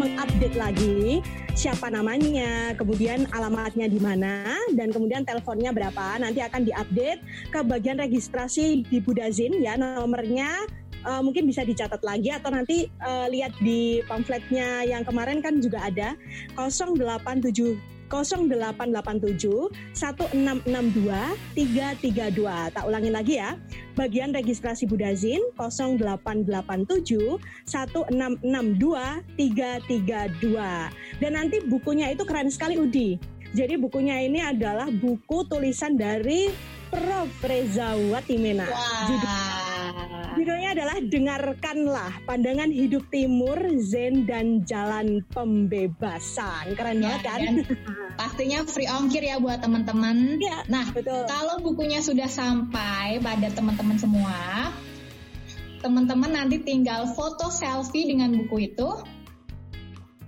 mengupdate 0.00 0.56
lagi 0.56 1.20
siapa 1.52 1.92
namanya, 1.92 2.72
kemudian 2.72 3.28
alamatnya 3.36 3.84
di 3.84 4.00
mana, 4.00 4.56
dan 4.72 4.88
kemudian 4.88 5.28
teleponnya 5.28 5.76
berapa. 5.76 6.16
Nanti 6.16 6.40
akan 6.40 6.64
diupdate 6.64 7.20
ke 7.52 7.60
bagian 7.60 8.00
registrasi 8.00 8.88
di 8.88 8.98
Budazin 9.04 9.60
ya 9.60 9.76
nomornya 9.76 10.79
uh, 11.04 11.20
mungkin 11.24 11.46
bisa 11.48 11.64
dicatat 11.64 12.00
lagi 12.04 12.32
atau 12.32 12.50
nanti 12.52 12.90
uh, 13.00 13.26
lihat 13.30 13.54
di 13.60 14.00
pamfletnya 14.08 14.84
yang 14.84 15.04
kemarin 15.04 15.40
kan 15.44 15.60
juga 15.60 15.84
ada 15.86 16.16
087 16.56 17.90
0887 18.10 19.70
1662 19.94 21.14
332. 21.54 22.74
Tak 22.74 22.84
ulangin 22.84 23.14
lagi 23.14 23.38
ya. 23.38 23.54
Bagian 23.94 24.34
registrasi 24.34 24.90
Budazin 24.90 25.38
0887 25.54 27.38
1662 27.70 29.22
332. 29.38 31.22
Dan 31.22 31.32
nanti 31.38 31.62
bukunya 31.70 32.10
itu 32.10 32.26
keren 32.26 32.50
sekali 32.50 32.82
Udi. 32.82 33.38
Jadi 33.50 33.74
bukunya 33.74 34.22
ini 34.22 34.38
adalah 34.38 34.86
buku 34.88 35.42
tulisan 35.44 35.98
dari 35.98 36.46
Prof. 36.90 37.30
Reza 37.42 37.94
Watimena. 38.10 38.66
Judul- 39.06 39.58
Judulnya 40.30 40.70
adalah 40.72 40.96
Dengarkanlah 41.02 42.22
Pandangan 42.22 42.70
Hidup 42.70 43.10
Timur, 43.10 43.58
Zen 43.82 44.22
dan 44.24 44.62
Jalan 44.62 45.26
Pembebasan. 45.26 46.78
Keren 46.78 47.02
Ya, 47.02 47.18
banget 47.18 47.22
kan? 47.26 47.42
pastinya 48.14 48.62
free 48.62 48.86
ongkir 48.86 49.22
ya 49.22 49.38
buat 49.38 49.58
teman-teman. 49.58 50.38
Iya, 50.38 50.66
Nah, 50.70 50.86
betul. 50.94 51.26
kalau 51.26 51.58
bukunya 51.58 51.98
sudah 51.98 52.30
sampai 52.30 53.18
pada 53.18 53.50
teman-teman 53.50 53.98
semua, 53.98 54.70
teman-teman 55.82 56.30
nanti 56.30 56.62
tinggal 56.62 57.10
foto 57.14 57.50
selfie 57.50 58.06
dengan 58.06 58.30
buku 58.34 58.70
itu. 58.70 58.88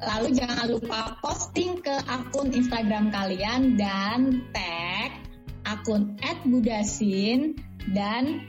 Lalu 0.03 0.34
jangan 0.34 0.67
lupa 0.67 1.14
posting 1.22 1.78
ke 1.78 1.95
akun 2.11 2.50
Instagram 2.50 3.14
kalian 3.14 3.78
dan 3.78 4.42
tag 4.50 5.14
akun 5.62 6.19
@budasin 6.42 7.55
dan 7.95 8.42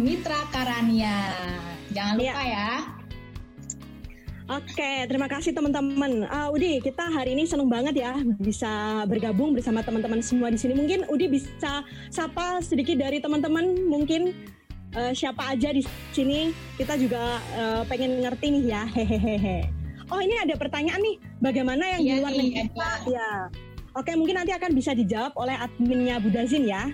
@mitra_karania. 0.00 1.28
Jangan 1.92 2.14
lupa 2.16 2.42
ya. 2.44 2.70
Oke, 4.48 5.04
terima 5.04 5.28
kasih 5.28 5.52
teman-teman. 5.52 6.24
Ah, 6.24 6.48
Udi, 6.48 6.80
kita 6.80 7.04
hari 7.04 7.36
ini 7.36 7.44
seneng 7.44 7.68
banget 7.68 8.00
ya 8.00 8.16
bisa 8.40 9.04
bergabung 9.04 9.52
bersama 9.52 9.84
teman-teman 9.84 10.24
semua 10.24 10.48
di 10.48 10.56
sini. 10.56 10.72
Mungkin 10.72 11.04
Udi 11.12 11.28
bisa 11.28 11.84
sapa 12.08 12.64
sedikit 12.64 12.96
dari 12.96 13.20
teman-teman, 13.20 13.84
mungkin 13.84 14.32
eh, 14.96 15.12
siapa 15.12 15.52
aja 15.52 15.68
di 15.68 15.84
sini. 16.16 16.48
Kita 16.80 16.96
juga 16.96 17.36
eh, 17.60 17.82
pengen 17.92 18.24
ngerti 18.24 18.46
nih 18.56 18.64
ya. 18.72 18.82
Hehehe. 18.88 19.77
Oh, 20.08 20.20
ini 20.20 20.34
ada 20.40 20.54
pertanyaan 20.56 21.00
nih. 21.00 21.16
Bagaimana 21.38 21.84
yang 21.96 22.00
di 22.00 22.08
Iya 22.08 22.16
luar 22.24 22.32
nih, 22.32 22.48
negeri? 22.48 22.60
ada. 22.72 22.90
Ya. 23.08 23.30
Oke, 23.96 24.12
mungkin 24.16 24.36
nanti 24.40 24.52
akan 24.54 24.72
bisa 24.72 24.96
dijawab 24.96 25.36
oleh 25.36 25.56
adminnya 25.56 26.16
Budazin 26.22 26.64
ya. 26.64 26.88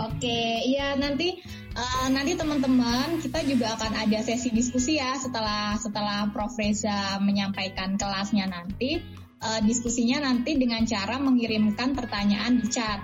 Oke, 0.00 0.64
iya 0.64 0.96
nanti 0.96 1.42
eh, 1.76 2.06
nanti 2.08 2.32
teman-teman 2.32 3.20
kita 3.20 3.44
juga 3.44 3.76
akan 3.76 4.08
ada 4.08 4.18
sesi 4.24 4.48
diskusi 4.48 4.96
ya 4.96 5.12
setelah 5.20 5.76
setelah 5.76 6.32
Prof 6.32 6.56
Reza 6.56 7.20
menyampaikan 7.20 8.00
kelasnya 8.00 8.48
nanti 8.48 9.04
Eh, 9.40 9.60
diskusinya 9.64 10.20
nanti 10.28 10.60
dengan 10.60 10.84
cara 10.84 11.16
mengirimkan 11.16 11.96
pertanyaan 11.96 12.60
di 12.60 12.68
chat 12.68 13.00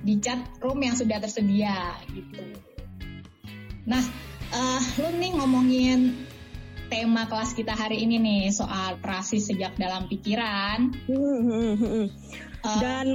di 0.00 0.16
chat 0.16 0.40
room 0.64 0.80
yang 0.80 0.96
sudah 0.96 1.20
tersedia 1.20 2.00
gitu. 2.16 2.40
Nah, 3.84 4.00
eh, 4.52 4.80
lu 5.00 5.08
nih 5.18 5.32
ngomongin 5.36 5.98
tema 6.92 7.24
kelas 7.24 7.56
kita 7.56 7.72
hari 7.72 8.04
ini 8.04 8.20
nih 8.20 8.42
soal 8.52 9.00
rasis 9.00 9.48
sejak 9.48 9.72
dalam 9.80 10.04
pikiran. 10.12 10.92
Hmm, 11.08 11.40
hmm, 11.40 11.74
hmm. 11.80 12.04
Eh, 12.62 12.78
Dan 12.80 13.06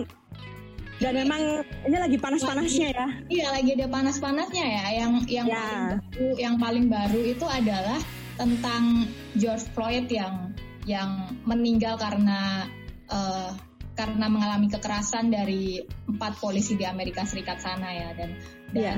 dan 0.97 1.13
memang 1.13 1.61
ini 1.85 1.97
lagi 2.01 2.17
panas-panasnya 2.17 2.87
ya. 2.89 3.07
Iya 3.29 3.47
lagi 3.53 3.69
ada 3.77 3.85
panas-panasnya 3.85 4.65
ya. 4.65 4.85
Yang 5.05 5.11
yang 5.29 5.45
Ya. 5.45 5.61
paling 5.61 5.85
baru, 5.93 6.27
yang 6.41 6.55
paling 6.57 6.85
baru 6.89 7.19
itu 7.21 7.45
adalah 7.45 7.99
tentang 8.33 9.05
George 9.37 9.65
Floyd 9.77 10.09
yang 10.09 10.57
yang 10.89 11.37
meninggal 11.45 12.01
karena 12.01 12.65
eh, 13.13 13.51
karena 13.93 14.25
mengalami 14.29 14.69
kekerasan 14.69 15.29
dari 15.29 15.81
empat 16.09 16.37
polisi 16.41 16.77
di 16.77 16.85
Amerika 16.85 17.25
Serikat 17.25 17.61
sana 17.61 17.89
ya 17.93 18.09
dan 18.17 18.29
dan 18.73 18.97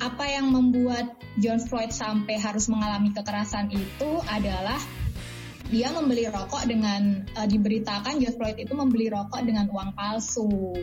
apa 0.00 0.24
yang 0.24 0.48
membuat 0.48 1.20
George 1.36 1.68
Floyd 1.68 1.92
sampai 1.92 2.40
harus 2.40 2.66
mengalami 2.72 3.12
kekerasan 3.12 3.68
itu 3.68 4.10
adalah 4.24 4.80
dia 5.70 5.94
membeli 5.94 6.26
rokok 6.26 6.66
dengan 6.66 7.22
eh, 7.22 7.46
diberitakan 7.46 8.18
George 8.18 8.36
Floyd 8.36 8.58
itu 8.58 8.74
membeli 8.74 9.06
rokok 9.12 9.44
dengan 9.46 9.70
uang 9.70 9.94
palsu 9.94 10.74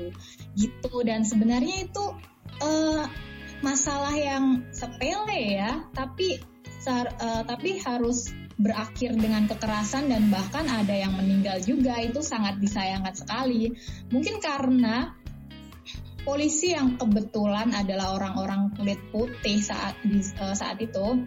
gitu. 0.56 0.94
Dan 1.04 1.28
sebenarnya 1.28 1.90
itu 1.90 2.06
eh, 2.64 3.04
masalah 3.60 4.14
yang 4.14 4.64
sepele 4.70 5.60
ya 5.60 5.82
tapi 5.92 6.40
eh, 6.88 7.42
tapi 7.44 7.70
harus 7.84 8.32
berakhir 8.58 9.14
dengan 9.14 9.46
kekerasan 9.46 10.10
dan 10.10 10.34
bahkan 10.34 10.66
ada 10.66 10.94
yang 10.94 11.14
meninggal 11.14 11.62
juga 11.62 12.02
itu 12.02 12.26
sangat 12.26 12.58
disayangkan 12.58 13.14
sekali. 13.14 13.76
Mungkin 14.10 14.42
karena 14.42 15.14
polisi 16.26 16.74
yang 16.74 16.98
kebetulan 16.98 17.74
adalah 17.74 18.18
orang-orang 18.18 18.74
kulit 18.78 19.00
putih 19.14 19.62
saat 19.62 19.98
di, 20.02 20.22
eh, 20.22 20.56
saat 20.56 20.78
itu 20.82 21.26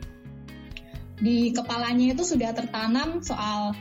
di 1.20 1.52
kepalanya 1.52 2.16
itu 2.16 2.24
sudah 2.24 2.56
tertanam 2.56 3.20
soal 3.20 3.76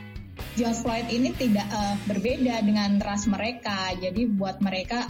George 0.56 0.80
Floyd 0.84 1.08
ini 1.08 1.32
tidak 1.36 1.68
eh, 1.68 1.96
berbeda 2.08 2.60
dengan 2.64 3.00
ras 3.00 3.24
mereka. 3.28 3.92
Jadi 3.96 4.28
buat 4.28 4.60
mereka 4.60 5.08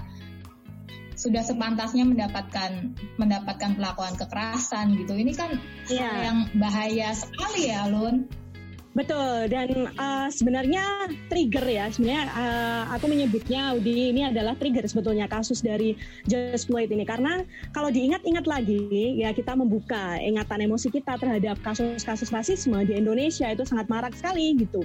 sudah 1.21 1.45
sepantasnya 1.45 2.09
mendapatkan 2.09 2.97
mendapatkan 3.21 3.77
perlakuan 3.77 4.17
kekerasan 4.17 4.97
gitu. 4.97 5.13
Ini 5.13 5.33
kan 5.37 5.53
Iya. 5.93 6.33
yang 6.33 6.39
bahaya 6.57 7.13
sekali 7.13 7.69
ya, 7.69 7.85
Lun. 7.93 8.25
Betul 8.91 9.47
dan 9.47 9.87
uh, 10.03 10.27
sebenarnya 10.27 11.07
trigger 11.31 11.63
ya 11.63 11.87
sebenarnya 11.95 12.27
uh, 12.35 12.83
aku 12.91 13.07
menyebutnya 13.07 13.71
Udi 13.79 14.11
ini 14.11 14.27
adalah 14.27 14.59
trigger 14.59 14.83
sebetulnya 14.83 15.31
kasus 15.31 15.63
dari 15.63 15.95
George 16.27 16.67
Floyd 16.67 16.91
ini 16.91 17.07
karena 17.07 17.47
kalau 17.71 17.95
diingat-ingat 17.95 18.51
lagi 18.51 19.15
ya 19.15 19.31
kita 19.31 19.55
membuka 19.55 20.19
ingatan 20.19 20.67
emosi 20.67 20.91
kita 20.91 21.15
terhadap 21.23 21.63
kasus-kasus 21.63 22.35
rasisme 22.35 22.83
di 22.83 22.99
Indonesia 22.99 23.47
itu 23.47 23.63
sangat 23.63 23.87
marak 23.87 24.11
sekali 24.19 24.59
gitu. 24.59 24.83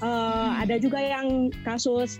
Uh, 0.00 0.56
Ada 0.58 0.82
juga 0.82 0.98
yang 0.98 1.52
kasus 1.62 2.18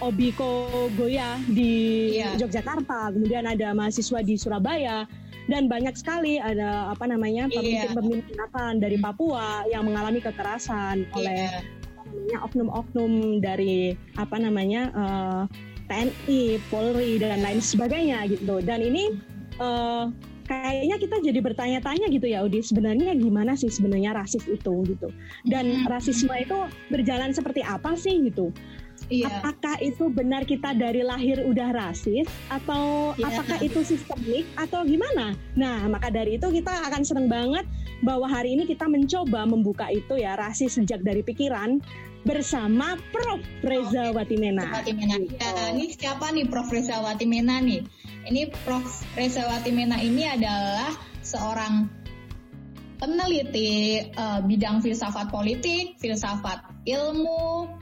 Obiko 0.00 0.88
Goya 0.98 1.38
di 1.46 2.16
Iya. 2.18 2.40
Yogyakarta, 2.40 3.14
kemudian 3.14 3.46
ada 3.46 3.70
mahasiswa 3.76 4.18
di 4.24 4.34
Surabaya 4.34 5.06
dan 5.46 5.66
banyak 5.66 5.94
sekali 5.94 6.36
ada 6.36 6.90
apa 6.90 7.06
namanya 7.06 7.48
Iya. 7.48 7.56
pemimpin-pemimpin 7.94 8.34
dari 8.76 8.96
Papua 8.96 9.64
yang 9.66 9.86
mengalami 9.86 10.18
kekerasan 10.18 11.06
oleh 11.14 11.48
Iya. 11.48 11.60
namanya 11.96 12.36
oknum-oknum 12.44 13.12
dari 13.38 13.94
apa 14.16 14.36
namanya 14.36 14.82
eh, 14.92 15.42
TNI, 15.90 16.42
Polri 16.70 17.18
dan 17.18 17.42
lain 17.42 17.58
sebagainya 17.58 18.26
gitu. 18.28 18.62
Dan 18.62 18.82
ini 18.82 19.10
eh, 19.58 20.04
kayaknya 20.46 20.96
kita 20.98 21.16
jadi 21.22 21.38
bertanya-tanya 21.38 22.06
gitu 22.10 22.26
ya, 22.26 22.42
Udi. 22.42 22.58
Sebenarnya 22.58 23.14
gimana 23.14 23.54
sih 23.54 23.70
sebenarnya 23.70 24.16
rasis 24.16 24.46
itu 24.46 24.82
gitu? 24.86 25.08
Dan 25.46 25.84
Mhm. 25.84 25.86
rasisme 25.86 26.32
itu 26.34 26.58
berjalan 26.90 27.30
seperti 27.30 27.62
apa 27.62 27.94
sih 27.94 28.18
gitu? 28.24 28.50
Iya. 29.10 29.42
Apakah 29.42 29.76
itu 29.82 30.06
benar 30.06 30.46
kita 30.46 30.70
dari 30.70 31.02
lahir 31.02 31.42
udah 31.42 31.68
rasis 31.74 32.30
atau 32.46 33.12
Iya. 33.18 33.26
apakah 33.26 33.58
itu 33.58 33.82
sistemik 33.82 34.46
atau 34.54 34.86
gimana? 34.86 35.34
Nah, 35.58 35.90
maka 35.90 36.14
dari 36.14 36.38
itu 36.38 36.46
kita 36.46 36.70
akan 36.86 37.02
seneng 37.02 37.26
banget 37.26 37.66
bahwa 38.06 38.30
hari 38.30 38.54
ini 38.54 38.70
kita 38.70 38.86
mencoba 38.86 39.44
membuka 39.50 39.90
itu 39.90 40.14
ya 40.14 40.38
rasis 40.38 40.78
sejak 40.78 41.02
dari 41.02 41.26
pikiran 41.26 41.82
bersama 42.22 42.94
Prof. 43.10 43.42
Reza 43.66 44.14
Watimena. 44.14 44.78
Watimena. 44.78 45.16
Ya, 45.18 45.74
ini 45.74 45.90
siapa 45.90 46.30
nih 46.30 46.46
Prof. 46.46 46.70
Reza 46.70 47.02
Watimena 47.02 47.58
nih? 47.58 47.82
Ini 48.30 48.52
Prof. 48.62 49.02
Reza 49.18 49.42
Watimena 49.50 49.98
ini 49.98 50.28
adalah 50.28 50.94
seorang 51.24 51.88
peneliti 53.00 54.04
eh, 54.04 54.40
bidang 54.44 54.84
filsafat 54.84 55.32
politik, 55.32 55.96
filsafat 55.98 56.60
ilmu, 56.84 57.72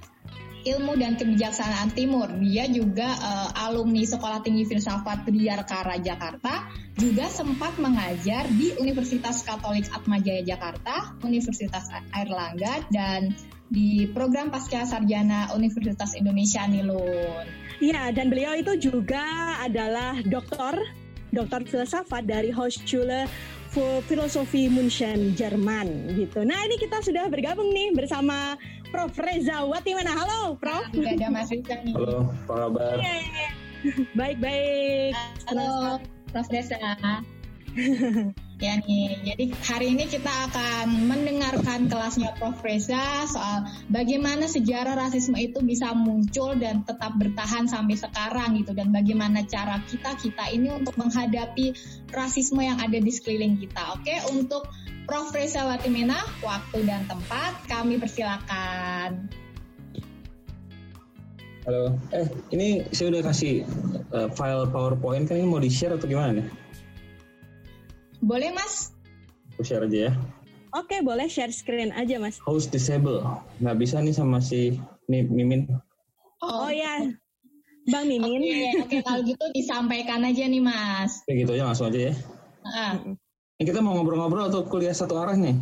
Ilmu 0.68 1.00
dan 1.00 1.16
Kebijaksanaan 1.16 1.96
Timur. 1.96 2.28
Dia 2.44 2.68
juga 2.68 3.08
uh, 3.16 3.64
alumni 3.64 4.04
Sekolah 4.04 4.44
Tinggi 4.44 4.68
Filsafat 4.68 5.24
Bidayakara 5.24 5.96
Jakarta, 6.04 6.68
juga 7.00 7.30
sempat 7.32 7.80
mengajar 7.80 8.44
di 8.52 8.76
Universitas 8.76 9.40
Katolik 9.46 9.88
Atmajaya 9.88 10.44
Jakarta, 10.44 11.16
Universitas 11.24 11.88
Airlangga, 12.12 12.84
dan 12.92 13.32
di 13.68 14.08
program 14.12 14.48
Pasca 14.48 14.84
Sarjana 14.84 15.52
Universitas 15.56 16.16
Indonesia 16.16 16.64
Nilun. 16.68 17.44
Iya, 17.78 18.10
dan 18.12 18.28
beliau 18.28 18.56
itu 18.58 18.90
juga 18.90 19.22
adalah 19.62 20.18
doktor, 20.24 20.76
doktor 21.30 21.62
filsafat 21.64 22.26
dari 22.26 22.50
Hochschule 22.50 23.28
Filosofi 24.08 24.72
München 24.72 25.36
Jerman 25.36 26.16
gitu. 26.16 26.42
Nah 26.44 26.58
ini 26.64 26.80
kita 26.80 27.04
sudah 27.04 27.28
bergabung 27.28 27.68
nih 27.70 27.92
bersama 27.92 28.56
Prof 28.88 29.12
Reza 29.20 29.64
Watimana. 29.68 30.12
Halo 30.16 30.56
Prof. 30.56 30.88
ada 30.96 31.28
Mas 31.28 31.52
Reza 31.52 31.76
nih. 31.84 31.92
Halo, 31.92 32.32
apa 32.48 32.54
kabar? 32.68 32.96
Baik-baik. 34.16 35.12
Halo 35.52 36.00
Prof 36.32 36.48
Reza. 36.48 36.78
Ya 38.58 38.74
nih, 38.74 39.22
jadi 39.22 39.54
hari 39.70 39.94
ini 39.94 40.10
kita 40.10 40.50
akan 40.50 41.06
mendengarkan 41.06 41.86
kelasnya 41.86 42.34
Prof. 42.42 42.58
Reza 42.66 43.22
soal 43.30 43.70
bagaimana 43.86 44.50
sejarah 44.50 44.98
rasisme 44.98 45.38
itu 45.38 45.62
bisa 45.62 45.94
muncul 45.94 46.58
dan 46.58 46.82
tetap 46.82 47.14
bertahan 47.22 47.70
sampai 47.70 47.94
sekarang 47.94 48.58
gitu 48.58 48.74
dan 48.74 48.90
bagaimana 48.90 49.46
cara 49.46 49.78
kita 49.86 50.18
kita 50.18 50.50
ini 50.50 50.74
untuk 50.74 50.98
menghadapi 50.98 51.70
rasisme 52.10 52.58
yang 52.58 52.82
ada 52.82 52.98
di 52.98 53.14
sekeliling 53.14 53.62
kita. 53.62 53.94
Oke, 53.94 54.18
untuk 54.26 54.66
Prof. 55.06 55.30
Reza 55.30 55.62
Watimena, 55.62 56.18
waktu 56.42 56.82
dan 56.82 57.06
tempat 57.06 57.62
kami 57.70 58.02
persilakan. 58.02 59.30
Halo, 61.62 61.94
eh 62.10 62.26
ini 62.50 62.90
saya 62.90 63.14
udah 63.14 63.22
kasih 63.22 63.62
uh, 64.10 64.26
file 64.34 64.66
PowerPoint 64.66 65.30
kan 65.30 65.38
ini 65.38 65.46
mau 65.46 65.62
di 65.62 65.70
share 65.70 65.94
atau 65.94 66.10
gimana 66.10 66.42
nih? 66.42 66.67
Boleh 68.18 68.50
mas? 68.50 68.94
Aku 69.54 69.62
share 69.62 69.86
aja 69.86 70.10
ya. 70.10 70.12
Oke 70.76 71.00
boleh 71.00 71.26
share 71.30 71.54
screen 71.54 71.94
aja 71.94 72.20
mas. 72.20 72.38
Host 72.44 72.74
disable. 72.74 73.24
Nggak 73.62 73.76
bisa 73.78 73.96
nih 74.02 74.14
sama 74.14 74.42
si 74.42 74.76
Mimin. 75.08 75.66
Oh, 76.44 76.68
oh 76.68 76.70
ya. 76.70 77.08
Bang 77.88 78.04
Mimin. 78.04 78.42
Oke, 78.42 78.52
okay, 78.52 78.72
okay, 78.84 79.00
kalau 79.00 79.20
gitu 79.24 79.44
disampaikan 79.56 80.20
aja 80.26 80.44
nih 80.44 80.62
mas. 80.62 81.24
Oke 81.24 81.40
gitu 81.40 81.56
aja 81.56 81.64
langsung 81.66 81.88
aja 81.88 82.12
ya. 82.12 82.14
Uh. 82.66 83.16
Ini 83.58 83.64
kita 83.74 83.82
mau 83.82 83.98
ngobrol-ngobrol 83.98 84.46
atau 84.46 84.62
kuliah 84.70 84.94
satu 84.94 85.18
arah 85.18 85.34
nih? 85.34 85.58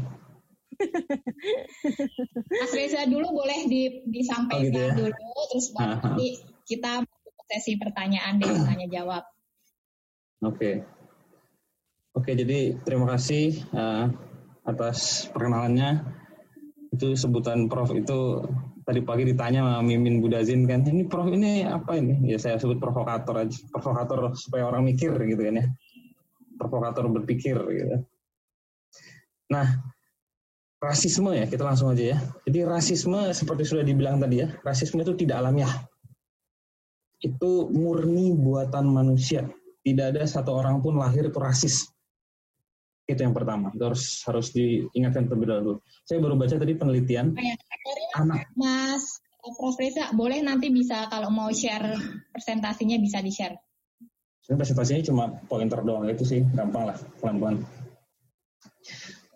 Mas 2.60 2.72
Reza 2.76 3.08
dulu 3.08 3.32
boleh 3.32 3.64
di, 3.64 4.04
disampaikan 4.04 4.60
oh, 4.60 4.68
gitu 4.68 4.80
ya? 4.84 4.92
dulu, 4.92 5.40
terus 5.48 5.66
nanti 5.72 6.28
kita 6.68 7.00
sesi 7.48 7.80
pertanyaan 7.80 8.36
dan 8.36 8.68
tanya 8.68 8.86
jawab. 8.92 9.24
Oke. 10.44 10.60
Okay. 10.60 10.74
Oke, 12.16 12.32
jadi 12.32 12.80
terima 12.80 13.12
kasih 13.12 13.60
uh, 13.76 14.08
atas 14.64 15.28
perkenalannya. 15.36 16.00
Itu 16.88 17.12
sebutan 17.12 17.68
Prof 17.68 17.92
itu 17.92 18.40
tadi 18.88 19.04
pagi 19.04 19.28
ditanya 19.28 19.60
sama 19.60 19.84
Mimin 19.84 20.24
Budazin 20.24 20.64
kan, 20.64 20.80
ini 20.88 21.04
Prof 21.04 21.28
ini 21.28 21.68
apa 21.68 22.00
ini? 22.00 22.24
Ya 22.24 22.40
saya 22.40 22.56
sebut 22.56 22.80
provokator 22.80 23.44
aja, 23.44 23.60
provokator 23.68 24.32
supaya 24.32 24.64
orang 24.64 24.88
mikir 24.88 25.12
gitu 25.12 25.44
kan 25.44 25.60
ya, 25.60 25.66
provokator 26.56 27.04
berpikir 27.12 27.60
gitu. 27.68 28.00
Nah, 29.52 29.66
rasisme 30.80 31.36
ya 31.36 31.44
kita 31.44 31.68
langsung 31.68 31.92
aja 31.92 32.16
ya. 32.16 32.18
Jadi 32.48 32.64
rasisme 32.64 33.28
seperti 33.36 33.68
sudah 33.68 33.84
dibilang 33.84 34.16
tadi 34.16 34.40
ya, 34.40 34.48
rasisme 34.64 35.04
itu 35.04 35.12
tidak 35.20 35.44
alamiah. 35.44 35.84
Itu 37.20 37.68
murni 37.68 38.32
buatan 38.32 38.88
manusia. 38.88 39.44
Tidak 39.84 40.16
ada 40.16 40.24
satu 40.24 40.56
orang 40.56 40.80
pun 40.80 40.96
lahir 40.96 41.28
itu 41.28 41.36
rasis 41.36 41.95
itu 43.06 43.22
yang 43.22 43.34
pertama, 43.34 43.70
itu 43.70 43.82
harus 43.86 44.02
harus 44.26 44.50
diingatkan 44.50 45.30
terlebih 45.30 45.46
dahulu. 45.46 45.74
Saya 46.02 46.18
baru 46.18 46.34
baca 46.34 46.58
tadi 46.58 46.74
penelitian 46.74 47.38
ya, 47.38 47.54
anak. 48.18 48.50
Mas 48.58 49.22
Prof 49.38 49.78
Reza, 49.78 50.10
boleh 50.10 50.42
nanti 50.42 50.74
bisa 50.74 51.06
kalau 51.06 51.30
mau 51.30 51.46
share 51.54 51.94
presentasinya 52.34 52.98
bisa 52.98 53.22
di 53.22 53.30
share. 53.30 53.54
Sebenarnya 54.42 54.58
presentasinya 54.58 55.02
cuma 55.06 55.24
pointer 55.46 55.86
doang 55.86 56.10
itu 56.10 56.26
sih, 56.26 56.42
gampang 56.50 56.90
lah, 56.90 56.98
pelan-pelan. 57.22 57.62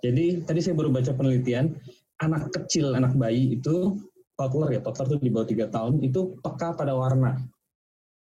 Jadi 0.03 0.43
tadi 0.43 0.59
saya 0.59 0.75
baru 0.75 0.91
baca 0.91 1.15
penelitian, 1.15 1.71
anak 2.19 2.51
kecil, 2.51 2.99
anak 2.99 3.15
bayi 3.15 3.55
itu 3.55 4.03
toddler 4.35 4.75
ya, 4.75 4.81
toddler 4.83 5.15
itu 5.15 5.17
di 5.23 5.31
bawah 5.31 5.47
tiga 5.47 5.71
tahun 5.71 6.03
itu 6.03 6.43
peka 6.43 6.75
pada 6.75 6.99
warna. 6.99 7.39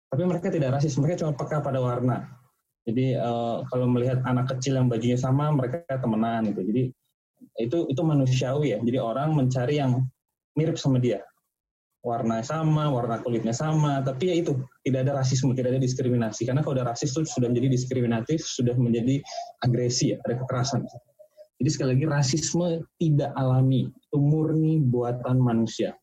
Tapi 0.08 0.24
mereka 0.24 0.48
tidak 0.48 0.80
rasis, 0.80 0.96
mereka 0.96 1.28
cuma 1.28 1.36
peka 1.36 1.60
pada 1.60 1.84
warna 1.84 2.45
jadi 2.86 3.18
uh, 3.18 3.66
kalau 3.74 3.90
melihat 3.90 4.22
anak 4.30 4.54
kecil 4.56 4.78
yang 4.78 4.86
bajunya 4.86 5.18
sama, 5.18 5.50
mereka 5.50 5.82
temenan 5.98 6.54
gitu. 6.54 6.62
Jadi 6.62 6.84
itu 7.58 7.78
itu 7.90 8.02
manusiawi 8.06 8.78
ya. 8.78 8.80
Jadi 8.80 8.98
orang 9.02 9.34
mencari 9.34 9.82
yang 9.82 10.06
mirip 10.54 10.78
sama 10.78 11.02
dia. 11.02 11.26
Warna 12.06 12.46
sama, 12.46 12.94
warna 12.94 13.18
kulitnya 13.26 13.50
sama, 13.50 13.98
tapi 14.06 14.30
ya 14.30 14.38
itu 14.38 14.54
tidak 14.86 15.10
ada 15.10 15.26
rasisme, 15.26 15.58
tidak 15.58 15.74
ada 15.74 15.82
diskriminasi. 15.82 16.46
Karena 16.46 16.62
kalau 16.62 16.78
ada 16.78 16.94
rasis 16.94 17.18
itu 17.18 17.26
sudah 17.26 17.50
menjadi 17.50 17.74
diskriminatif, 17.74 18.46
sudah 18.46 18.78
menjadi 18.78 19.26
agresi 19.66 20.14
ya, 20.14 20.22
ada 20.22 20.38
kekerasan. 20.38 20.86
Jadi 21.58 21.70
sekali 21.74 21.90
lagi 21.98 22.06
rasisme 22.06 22.86
tidak 23.02 23.34
alami, 23.34 23.90
itu 23.90 24.18
murni 24.22 24.78
buatan 24.86 25.42
manusia. 25.42 25.98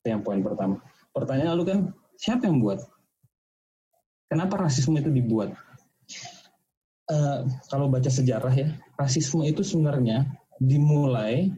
Itu 0.00 0.16
yang 0.16 0.24
poin 0.24 0.40
pertama. 0.40 0.80
Pertanyaan 1.12 1.60
lalu 1.60 1.64
kan, 1.68 1.78
siapa 2.16 2.48
yang 2.48 2.64
buat? 2.64 2.80
Kenapa 4.30 4.62
rasisme 4.62 5.02
itu 5.02 5.10
dibuat? 5.10 5.50
Uh, 7.10 7.50
kalau 7.66 7.90
baca 7.90 8.06
sejarah 8.06 8.54
ya, 8.54 8.78
rasisme 8.94 9.42
itu 9.42 9.66
sebenarnya 9.66 10.30
dimulai 10.62 11.50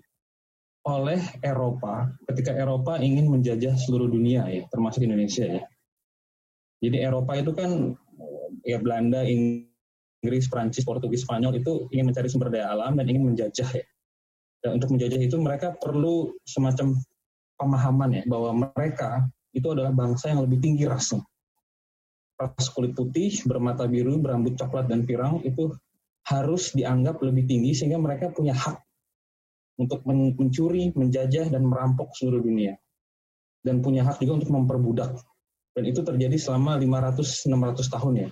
oleh 0.89 1.21
Eropa 1.45 2.09
ketika 2.33 2.57
Eropa 2.57 2.97
ingin 2.97 3.29
menjajah 3.29 3.77
seluruh 3.77 4.09
dunia 4.09 4.49
ya, 4.49 4.65
termasuk 4.73 5.05
Indonesia 5.05 5.45
ya. 5.45 5.63
Jadi 6.81 6.97
Eropa 7.05 7.37
itu 7.37 7.53
kan 7.53 7.93
ya 8.65 8.81
Belanda, 8.81 9.21
Inggris, 9.29 10.49
Prancis, 10.49 10.89
Portugis, 10.89 11.29
Spanyol 11.29 11.61
itu 11.61 11.93
ingin 11.93 12.09
mencari 12.09 12.33
sumber 12.33 12.49
daya 12.49 12.73
alam 12.73 12.97
dan 12.97 13.05
ingin 13.05 13.37
menjajah 13.37 13.69
ya. 13.69 13.85
Dan 14.65 14.81
untuk 14.81 14.97
menjajah 14.97 15.21
itu 15.21 15.37
mereka 15.37 15.77
perlu 15.77 16.33
semacam 16.49 16.97
pemahaman 17.61 18.11
ya 18.17 18.23
bahwa 18.25 18.73
mereka 18.73 19.29
itu 19.53 19.69
adalah 19.69 19.93
bangsa 19.93 20.33
yang 20.33 20.41
lebih 20.41 20.65
tinggi 20.65 20.89
rasnya 20.89 21.21
ras 22.39 22.67
kulit 22.73 22.93
putih, 22.97 23.33
bermata 23.47 23.87
biru, 23.87 24.19
berambut 24.19 24.59
coklat 24.59 24.91
dan 24.91 25.07
pirang 25.07 25.41
itu 25.45 25.73
harus 26.27 26.71
dianggap 26.75 27.19
lebih 27.23 27.47
tinggi 27.51 27.75
sehingga 27.75 27.99
mereka 27.99 28.31
punya 28.31 28.55
hak 28.55 28.79
untuk 29.81 30.05
mencuri, 30.07 30.95
menjajah 30.95 31.51
dan 31.51 31.67
merampok 31.67 32.15
seluruh 32.15 32.43
dunia. 32.43 32.79
Dan 33.63 33.79
punya 33.83 34.03
hak 34.07 34.19
juga 34.23 34.43
untuk 34.43 34.51
memperbudak. 34.55 35.13
Dan 35.73 35.89
itu 35.89 36.03
terjadi 36.05 36.35
selama 36.37 36.77
500-600 36.79 37.95
tahun 37.95 38.15
ya. 38.29 38.31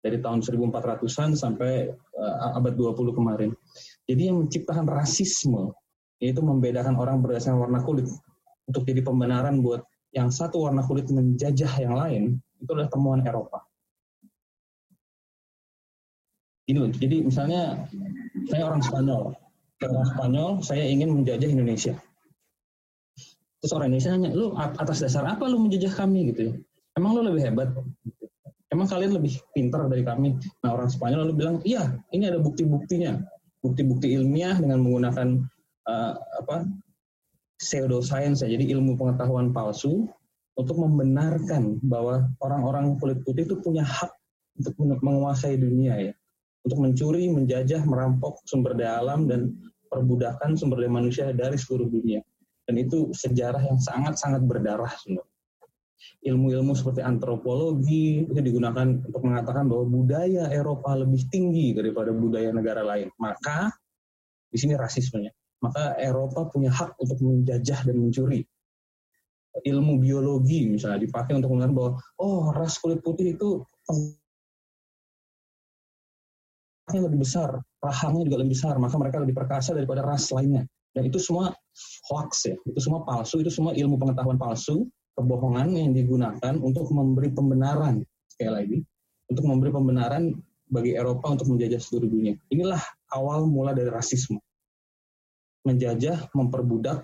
Dari 0.00 0.18
tahun 0.22 0.40
1400-an 0.40 1.34
sampai 1.34 1.90
uh, 1.90 2.56
abad 2.56 2.74
20 2.78 3.10
kemarin. 3.10 3.50
Jadi 4.06 4.22
yang 4.30 4.46
menciptakan 4.46 4.86
rasisme 4.86 5.74
yaitu 6.22 6.40
membedakan 6.40 6.96
orang 6.96 7.20
berdasarkan 7.20 7.60
warna 7.60 7.84
kulit 7.84 8.08
untuk 8.64 8.82
jadi 8.88 9.04
pembenaran 9.04 9.60
buat 9.60 9.84
yang 10.16 10.32
satu 10.32 10.64
warna 10.64 10.80
kulit 10.80 11.12
menjajah 11.12 11.72
yang 11.76 11.92
lain 11.92 12.22
itu 12.60 12.70
adalah 12.72 12.90
temuan 12.90 13.20
Eropa. 13.22 13.64
Loh, 16.66 16.90
jadi 16.90 17.22
misalnya 17.22 17.86
saya 18.50 18.66
orang 18.66 18.82
Spanyol, 18.82 19.38
orang 19.86 20.08
Spanyol, 20.10 20.50
saya 20.66 20.82
ingin 20.82 21.14
menjajah 21.14 21.46
Indonesia. 21.46 21.94
Terus 23.62 23.70
orang 23.70 23.94
Indonesia 23.94 24.10
nanya, 24.18 24.30
lu 24.34 24.50
atas 24.58 24.98
dasar 24.98 25.22
apa 25.30 25.46
lu 25.46 25.62
menjajah 25.62 25.94
kami 25.94 26.34
gitu 26.34 26.50
ya? 26.50 26.54
Emang 26.98 27.14
lu 27.14 27.22
lebih 27.22 27.46
hebat? 27.46 27.70
Emang 28.74 28.90
kalian 28.90 29.14
lebih 29.14 29.38
pintar 29.54 29.86
dari 29.86 30.02
kami? 30.02 30.34
Nah 30.66 30.74
orang 30.74 30.90
Spanyol 30.90 31.30
lalu 31.30 31.34
bilang, 31.38 31.56
iya 31.62 31.94
ini 32.10 32.26
ada 32.26 32.42
bukti-buktinya. 32.42 33.22
Bukti-bukti 33.62 34.18
ilmiah 34.18 34.58
dengan 34.58 34.82
menggunakan 34.82 35.46
uh, 35.86 36.12
apa 36.42 36.66
pseudoscience 37.56 38.44
ya, 38.44 38.52
jadi 38.52 38.74
ilmu 38.76 38.98
pengetahuan 39.00 39.54
palsu 39.54 40.10
untuk 40.56 40.76
membenarkan 40.80 41.78
bahwa 41.84 42.32
orang-orang 42.40 42.96
kulit 42.96 43.20
putih 43.22 43.44
itu 43.44 43.60
punya 43.60 43.84
hak 43.84 44.08
untuk 44.56 44.72
menguasai 44.80 45.60
dunia 45.60 46.00
ya, 46.00 46.14
untuk 46.64 46.80
mencuri, 46.80 47.28
menjajah, 47.28 47.84
merampok 47.84 48.40
sumber 48.48 48.72
daya 48.72 49.04
alam 49.04 49.28
dan 49.28 49.52
perbudakan 49.92 50.56
sumber 50.56 50.80
daya 50.80 50.92
manusia 50.92 51.28
dari 51.36 51.60
seluruh 51.60 51.86
dunia. 51.92 52.24
Dan 52.66 52.80
itu 52.82 53.12
sejarah 53.12 53.62
yang 53.62 53.78
sangat-sangat 53.78 54.42
berdarah 54.42 54.90
sebenarnya. 54.98 55.34
Ilmu-ilmu 56.26 56.74
seperti 56.74 57.00
antropologi 57.04 58.26
itu 58.26 58.40
digunakan 58.42 59.00
untuk 59.06 59.22
mengatakan 59.22 59.70
bahwa 59.70 59.84
budaya 59.86 60.50
Eropa 60.50 60.98
lebih 60.98 61.30
tinggi 61.30 61.72
daripada 61.76 62.10
budaya 62.10 62.50
negara 62.50 62.82
lain. 62.82 63.12
Maka 63.22 63.70
di 64.50 64.58
sini 64.58 64.74
rasismenya. 64.74 65.30
Maka 65.62 65.96
Eropa 65.96 66.48
punya 66.50 66.74
hak 66.74 67.00
untuk 67.00 67.22
menjajah 67.22 67.86
dan 67.86 67.96
mencuri 67.96 68.44
ilmu 69.64 70.02
biologi 70.02 70.68
misalnya 70.68 71.00
dipakai 71.00 71.38
untuk 71.38 71.54
mengatakan 71.54 71.74
bahwa 71.76 71.90
oh 72.20 72.52
ras 72.52 72.76
kulit 72.82 73.00
putih 73.00 73.32
itu 73.36 73.64
lebih 76.94 77.26
besar, 77.26 77.50
rahangnya 77.82 78.30
juga 78.30 78.46
lebih 78.46 78.54
besar, 78.54 78.78
maka 78.78 78.94
mereka 78.94 79.18
lebih 79.18 79.34
perkasa 79.34 79.74
daripada 79.74 80.06
ras 80.06 80.30
lainnya. 80.30 80.62
Dan 80.94 81.10
itu 81.10 81.18
semua 81.18 81.50
hoax 82.08 82.46
ya, 82.46 82.54
itu 82.62 82.78
semua 82.78 83.02
palsu, 83.02 83.42
itu 83.42 83.50
semua 83.50 83.74
ilmu 83.74 83.98
pengetahuan 83.98 84.38
palsu, 84.38 84.86
kebohongan 85.18 85.74
yang 85.74 85.90
digunakan 85.92 86.54
untuk 86.62 86.86
memberi 86.94 87.34
pembenaran 87.34 88.06
sekali 88.30 88.50
lagi, 88.54 88.78
untuk 89.28 89.44
memberi 89.50 89.74
pembenaran 89.74 90.22
bagi 90.70 90.94
Eropa 90.94 91.34
untuk 91.34 91.50
menjajah 91.50 91.82
seluruh 91.82 92.06
dunia. 92.06 92.34
Inilah 92.54 92.80
awal 93.12 93.50
mula 93.50 93.74
dari 93.74 93.90
rasisme. 93.90 94.38
Menjajah, 95.66 96.30
memperbudak, 96.38 97.02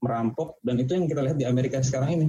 merampok, 0.00 0.60
dan 0.64 0.80
itu 0.80 0.96
yang 0.96 1.06
kita 1.06 1.20
lihat 1.20 1.36
di 1.36 1.46
Amerika 1.46 1.80
sekarang 1.84 2.10
ini. 2.16 2.26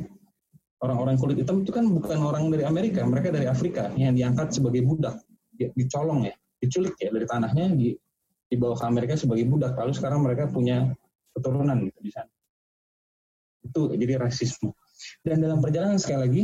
Orang-orang 0.84 1.16
kulit 1.16 1.40
hitam 1.40 1.64
itu 1.64 1.72
kan 1.72 1.88
bukan 1.88 2.20
orang 2.20 2.52
dari 2.52 2.68
Amerika, 2.68 3.02
mereka 3.08 3.32
dari 3.32 3.48
Afrika 3.48 3.90
yang 3.96 4.14
diangkat 4.14 4.52
sebagai 4.54 4.84
budak, 4.84 5.24
dicolong 5.56 6.28
ya, 6.28 6.36
diculik 6.60 7.00
ya 7.00 7.10
dari 7.16 7.26
tanahnya, 7.26 7.72
di, 7.74 7.96
dibawa 8.52 8.76
ke 8.76 8.86
Amerika 8.86 9.14
sebagai 9.16 9.48
budak. 9.48 9.74
Lalu 9.80 9.96
sekarang 9.96 10.22
mereka 10.22 10.52
punya 10.52 10.92
keturunan 11.32 11.80
gitu 11.90 12.00
di 12.04 12.12
sana. 12.12 12.32
Itu 13.66 13.82
jadi 13.96 14.20
rasisme. 14.20 14.76
Dan 15.24 15.42
dalam 15.42 15.64
perjalanan 15.64 15.98
sekali 15.98 16.20
lagi, 16.22 16.44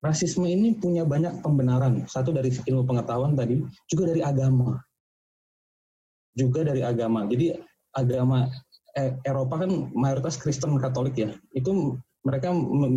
rasisme 0.00 0.46
ini 0.46 0.78
punya 0.78 1.02
banyak 1.02 1.42
pembenaran. 1.42 2.06
Satu 2.06 2.30
dari 2.30 2.54
ilmu 2.54 2.86
pengetahuan 2.86 3.34
tadi, 3.34 3.60
juga 3.90 4.14
dari 4.14 4.22
agama. 4.22 4.78
Juga 6.32 6.64
dari 6.64 6.86
agama. 6.86 7.26
Jadi 7.28 7.56
agama 7.96 8.46
Eropa 9.28 9.64
kan 9.64 9.92
mayoritas 9.92 10.40
Kristen 10.40 10.72
Katolik 10.80 11.14
ya. 11.20 11.30
Itu 11.52 12.00
mereka 12.24 12.50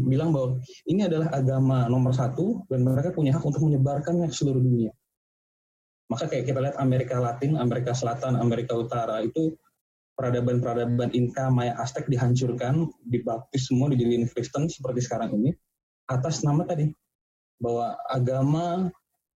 bilang 0.08 0.34
bahwa 0.34 0.58
ini 0.90 1.06
adalah 1.06 1.30
agama 1.36 1.86
nomor 1.86 2.16
satu 2.16 2.66
dan 2.72 2.88
mereka 2.88 3.14
punya 3.14 3.36
hak 3.36 3.44
untuk 3.46 3.62
menyebarkannya 3.62 4.32
ke 4.32 4.36
seluruh 4.36 4.64
dunia. 4.64 4.90
Maka 6.10 6.26
kayak 6.26 6.50
kita 6.50 6.58
lihat 6.58 6.78
Amerika 6.82 7.22
Latin, 7.22 7.54
Amerika 7.62 7.94
Selatan, 7.94 8.40
Amerika 8.42 8.74
Utara 8.74 9.22
itu 9.22 9.54
peradaban-peradaban 10.18 11.14
Inka, 11.14 11.54
Maya, 11.54 11.78
Aztec 11.78 12.10
dihancurkan, 12.10 12.90
dibaptis 13.06 13.70
semua 13.70 13.94
dijadiin 13.94 14.26
Kristen 14.34 14.66
seperti 14.66 15.06
sekarang 15.06 15.38
ini 15.38 15.54
atas 16.10 16.42
nama 16.42 16.66
tadi 16.66 16.90
bahwa 17.62 17.94
agama 18.10 18.90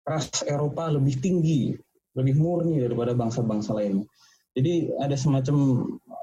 ras 0.03 0.27
Eropa 0.50 0.89
lebih 0.89 1.22
tinggi, 1.22 1.77
lebih 2.17 2.36
murni 2.36 2.82
daripada 2.82 3.13
bangsa-bangsa 3.13 3.77
lainnya. 3.77 4.10
Jadi 4.58 4.89
ada 4.98 5.13
semacam 5.17 5.55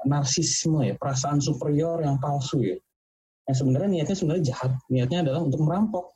narsisme 0.05 0.85
ya, 0.87 0.95
perasaan 0.97 1.41
superior 1.41 2.01
yang 2.01 2.17
palsu 2.17 2.61
ya. 2.61 2.77
Yang 3.49 3.57
sebenarnya 3.65 3.89
niatnya 3.89 4.17
sebenarnya 4.17 4.43
jahat, 4.53 4.71
niatnya 4.87 5.19
adalah 5.27 5.41
untuk 5.43 5.61
merampok, 5.65 6.13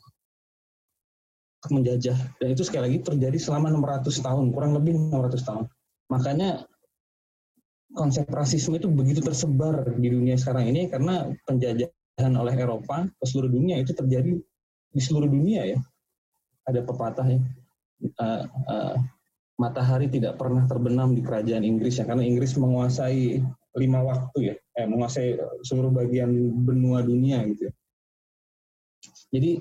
untuk 1.61 1.71
menjajah. 1.81 2.17
Dan 2.37 2.47
itu 2.53 2.63
sekali 2.63 2.93
lagi 2.93 2.99
terjadi 3.01 3.37
selama 3.41 3.73
600 3.73 4.13
tahun, 4.21 4.45
kurang 4.53 4.71
lebih 4.77 4.93
600 5.11 5.41
tahun. 5.41 5.65
Makanya 6.13 6.63
konsep 7.95 8.27
rasisme 8.29 8.77
itu 8.77 8.91
begitu 8.91 9.23
tersebar 9.23 9.87
di 9.95 10.07
dunia 10.11 10.35
sekarang 10.35 10.67
ini 10.67 10.91
karena 10.91 11.31
penjajahan 11.47 12.33
oleh 12.35 12.53
Eropa 12.53 13.07
ke 13.07 13.25
seluruh 13.25 13.49
dunia 13.49 13.79
itu 13.79 13.95
terjadi 13.95 14.35
di 14.91 15.01
seluruh 15.01 15.31
dunia 15.31 15.65
ya. 15.65 15.79
Ada 16.65 16.81
pepatah 16.81 17.25
ya. 17.25 17.39
Uh, 18.19 18.43
uh, 18.67 18.95
matahari 19.55 20.11
tidak 20.11 20.35
pernah 20.35 20.67
terbenam 20.67 21.15
di 21.15 21.23
kerajaan 21.23 21.63
Inggris 21.63 21.95
ya 21.97 22.05
karena 22.05 22.27
Inggris 22.27 22.59
menguasai 22.59 23.39
lima 23.75 23.99
waktu 24.01 24.51
ya, 24.51 24.55
eh, 24.79 24.87
menguasai 24.87 25.35
seluruh 25.63 25.91
bagian 25.91 26.31
benua 26.63 27.03
dunia 27.03 27.43
gitu. 27.51 27.67
Ya. 27.69 27.73
Jadi 29.35 29.51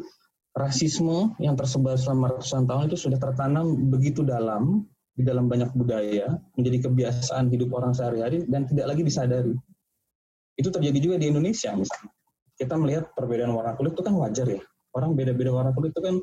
rasisme 0.55 1.35
yang 1.43 1.59
tersebar 1.59 1.99
selama 1.99 2.39
ratusan 2.39 2.65
tahun 2.65 2.87
itu 2.95 2.97
sudah 3.11 3.19
tertanam 3.19 3.91
begitu 3.91 4.23
dalam 4.23 4.87
di 5.15 5.23
dalam 5.23 5.47
banyak 5.47 5.71
budaya 5.75 6.39
menjadi 6.59 6.91
kebiasaan 6.91 7.51
hidup 7.51 7.71
orang 7.75 7.95
sehari-hari 7.95 8.47
dan 8.47 8.67
tidak 8.67 8.95
lagi 8.95 9.03
disadari. 9.03 9.55
Itu 10.55 10.71
terjadi 10.71 10.99
juga 10.99 11.17
di 11.19 11.31
Indonesia 11.31 11.75
misalnya. 11.75 12.15
Kita 12.55 12.79
melihat 12.79 13.11
perbedaan 13.19 13.51
warna 13.51 13.75
kulit 13.75 13.99
itu 13.99 14.03
kan 14.07 14.15
wajar 14.15 14.47
ya. 14.47 14.63
Orang 14.95 15.19
beda-beda 15.19 15.51
warna 15.51 15.75
kulit 15.75 15.91
itu 15.91 16.03
kan 16.03 16.23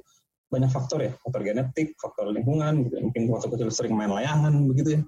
banyak 0.52 0.72
faktor 0.72 1.00
ya, 1.04 1.12
faktor 1.20 1.44
genetik, 1.48 1.96
faktor 2.00 2.32
lingkungan, 2.32 2.88
gitu. 2.88 3.00
mungkin 3.00 3.24
waktu 3.32 3.48
kecil 3.52 3.72
sering 3.72 3.96
main 3.96 4.12
layangan 4.12 4.52
begitu 4.68 5.00
ya. 5.00 5.02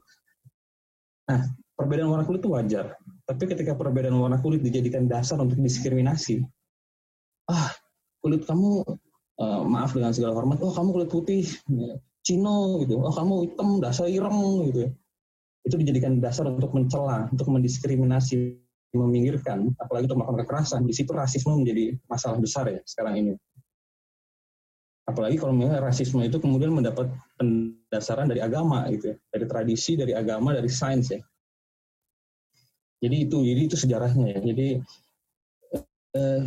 Nah, 1.31 1.41
perbedaan 1.73 2.09
warna 2.09 2.25
kulit 2.25 2.41
itu 2.41 2.51
wajar. 2.53 2.97
Tapi 3.25 3.43
ketika 3.49 3.73
perbedaan 3.73 4.15
warna 4.17 4.37
kulit 4.39 4.61
dijadikan 4.61 5.09
dasar 5.09 5.39
untuk 5.41 5.57
diskriminasi, 5.59 6.43
ah 7.49 7.71
kulit 8.23 8.45
kamu 8.47 8.85
uh, 9.39 9.61
maaf 9.65 9.95
dengan 9.95 10.13
segala 10.15 10.37
hormat, 10.37 10.61
oh 10.61 10.71
kamu 10.71 10.89
kulit 10.95 11.09
putih, 11.09 11.43
Cino 12.23 12.79
gitu, 12.83 13.03
oh 13.03 13.11
kamu 13.11 13.51
hitam, 13.51 13.83
dasar 13.83 14.07
ireng 14.07 14.69
gitu. 14.71 14.87
Ya. 14.87 14.89
Itu 15.63 15.75
dijadikan 15.79 16.19
dasar 16.19 16.47
untuk 16.47 16.71
mencela, 16.75 17.27
untuk 17.31 17.47
mendiskriminasi, 17.51 18.59
meminggirkan, 18.95 19.73
apalagi 19.79 20.07
untuk 20.11 20.23
melakukan 20.23 20.39
kekerasan. 20.45 20.81
Di 20.87 20.93
situ 20.95 21.11
rasisme 21.11 21.55
menjadi 21.55 21.97
masalah 22.07 22.37
besar 22.39 22.69
ya 22.71 22.79
sekarang 22.87 23.15
ini. 23.19 23.33
Apalagi 25.03 25.35
kalau 25.35 25.51
misalnya 25.51 25.83
rasisme 25.83 26.23
itu 26.23 26.39
kemudian 26.39 26.71
mendapat 26.71 27.11
pendasaran 27.35 28.31
dari 28.31 28.39
agama 28.39 28.87
gitu 28.87 29.11
ya, 29.11 29.15
dari 29.35 29.45
tradisi, 29.51 29.99
dari 29.99 30.15
agama, 30.15 30.55
dari 30.55 30.71
sains 30.71 31.11
ya. 31.11 31.19
Jadi 33.03 33.15
itu, 33.27 33.37
jadi 33.43 33.61
itu 33.67 33.75
sejarahnya 33.75 34.25
ya. 34.31 34.39
Jadi 34.39 34.67
eh, 36.15 36.41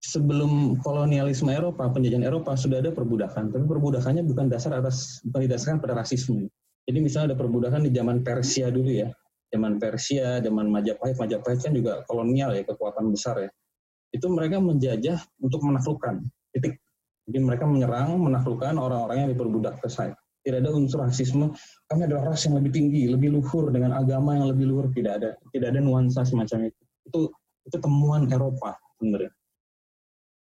sebelum 0.00 0.80
kolonialisme 0.80 1.52
Eropa, 1.52 1.86
penjajahan 1.92 2.24
Eropa 2.24 2.56
sudah 2.56 2.80
ada 2.80 2.90
perbudakan, 2.90 3.52
tapi 3.52 3.64
perbudakannya 3.68 4.24
bukan 4.24 4.48
dasar 4.48 4.80
atas 4.80 5.20
bukan 5.28 5.44
didasarkan 5.44 5.84
pada 5.84 6.00
rasisme. 6.00 6.48
Jadi 6.88 6.98
misalnya 6.98 7.36
ada 7.36 7.38
perbudakan 7.38 7.86
di 7.86 7.92
zaman 7.94 8.24
Persia 8.24 8.72
dulu 8.72 8.90
ya, 8.90 9.12
zaman 9.52 9.78
Persia, 9.78 10.40
zaman 10.40 10.66
Majapahit, 10.72 11.20
Majapahit 11.20 11.60
kan 11.62 11.72
juga 11.76 12.02
kolonial 12.08 12.56
ya, 12.56 12.64
kekuatan 12.66 13.12
besar 13.12 13.46
ya. 13.46 13.50
Itu 14.10 14.32
mereka 14.32 14.58
menjajah 14.58 15.22
untuk 15.38 15.62
menaklukkan. 15.62 16.24
Titik 16.56 16.82
jadi 17.22 17.38
mereka 17.38 17.70
menyerang, 17.70 18.18
menaklukkan 18.18 18.74
orang-orang 18.74 19.26
yang 19.26 19.30
diperbudak 19.30 19.78
ke. 19.78 19.88
Tidak 20.42 20.58
ada 20.58 20.70
unsur 20.74 21.06
rasisme. 21.06 21.54
Kami 21.86 22.02
adalah 22.10 22.34
ras 22.34 22.42
yang 22.50 22.58
lebih 22.58 22.74
tinggi, 22.74 23.06
lebih 23.06 23.30
luhur 23.30 23.70
dengan 23.70 23.94
agama 23.94 24.34
yang 24.34 24.50
lebih 24.50 24.66
luhur. 24.66 24.90
Tidak 24.90 25.12
ada, 25.22 25.38
tidak 25.54 25.70
ada 25.70 25.78
nuansa 25.78 26.26
semacam 26.26 26.66
itu. 26.66 26.82
Itu 27.06 27.20
itu 27.62 27.76
temuan 27.78 28.26
Eropa 28.26 28.74
sebenarnya. 28.98 29.32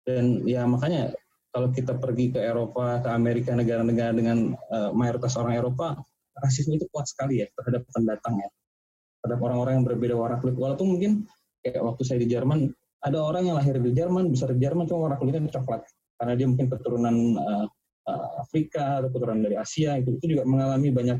Dan 0.04 0.44
ya 0.44 0.68
makanya 0.68 1.16
kalau 1.48 1.72
kita 1.72 1.96
pergi 1.96 2.36
ke 2.36 2.40
Eropa, 2.44 3.00
ke 3.00 3.08
Amerika, 3.08 3.56
negara-negara 3.56 4.12
dengan 4.12 4.52
uh, 4.52 4.92
mayoritas 4.92 5.40
orang 5.40 5.56
Eropa, 5.56 5.96
rasisme 6.36 6.76
itu 6.76 6.84
kuat 6.92 7.08
sekali 7.08 7.40
ya 7.40 7.48
terhadap 7.56 7.88
pendatang 7.88 8.36
ya, 8.36 8.48
terhadap 9.24 9.40
orang-orang 9.40 9.80
yang 9.80 9.86
berbeda 9.88 10.14
warna 10.14 10.36
kulit. 10.36 10.60
Walaupun 10.60 10.86
mungkin 10.92 11.24
kayak 11.64 11.80
waktu 11.80 12.02
saya 12.04 12.20
di 12.20 12.28
Jerman, 12.28 12.68
ada 13.00 13.18
orang 13.24 13.48
yang 13.48 13.56
lahir 13.56 13.80
di 13.80 13.96
Jerman, 13.96 14.28
besar 14.28 14.52
di 14.52 14.60
Jerman, 14.60 14.84
cuma 14.84 15.08
warna 15.08 15.16
kulitnya 15.16 15.48
coklat 15.48 15.88
karena 16.16 16.32
dia 16.36 16.46
mungkin 16.48 16.66
keturunan 16.72 17.16
uh, 17.40 17.66
Afrika 18.14 19.02
atau 19.02 19.10
keturunan 19.10 19.42
dari 19.42 19.58
Asia 19.58 19.98
itu, 19.98 20.14
itu 20.22 20.38
juga 20.38 20.46
mengalami 20.46 20.94
banyak 20.94 21.18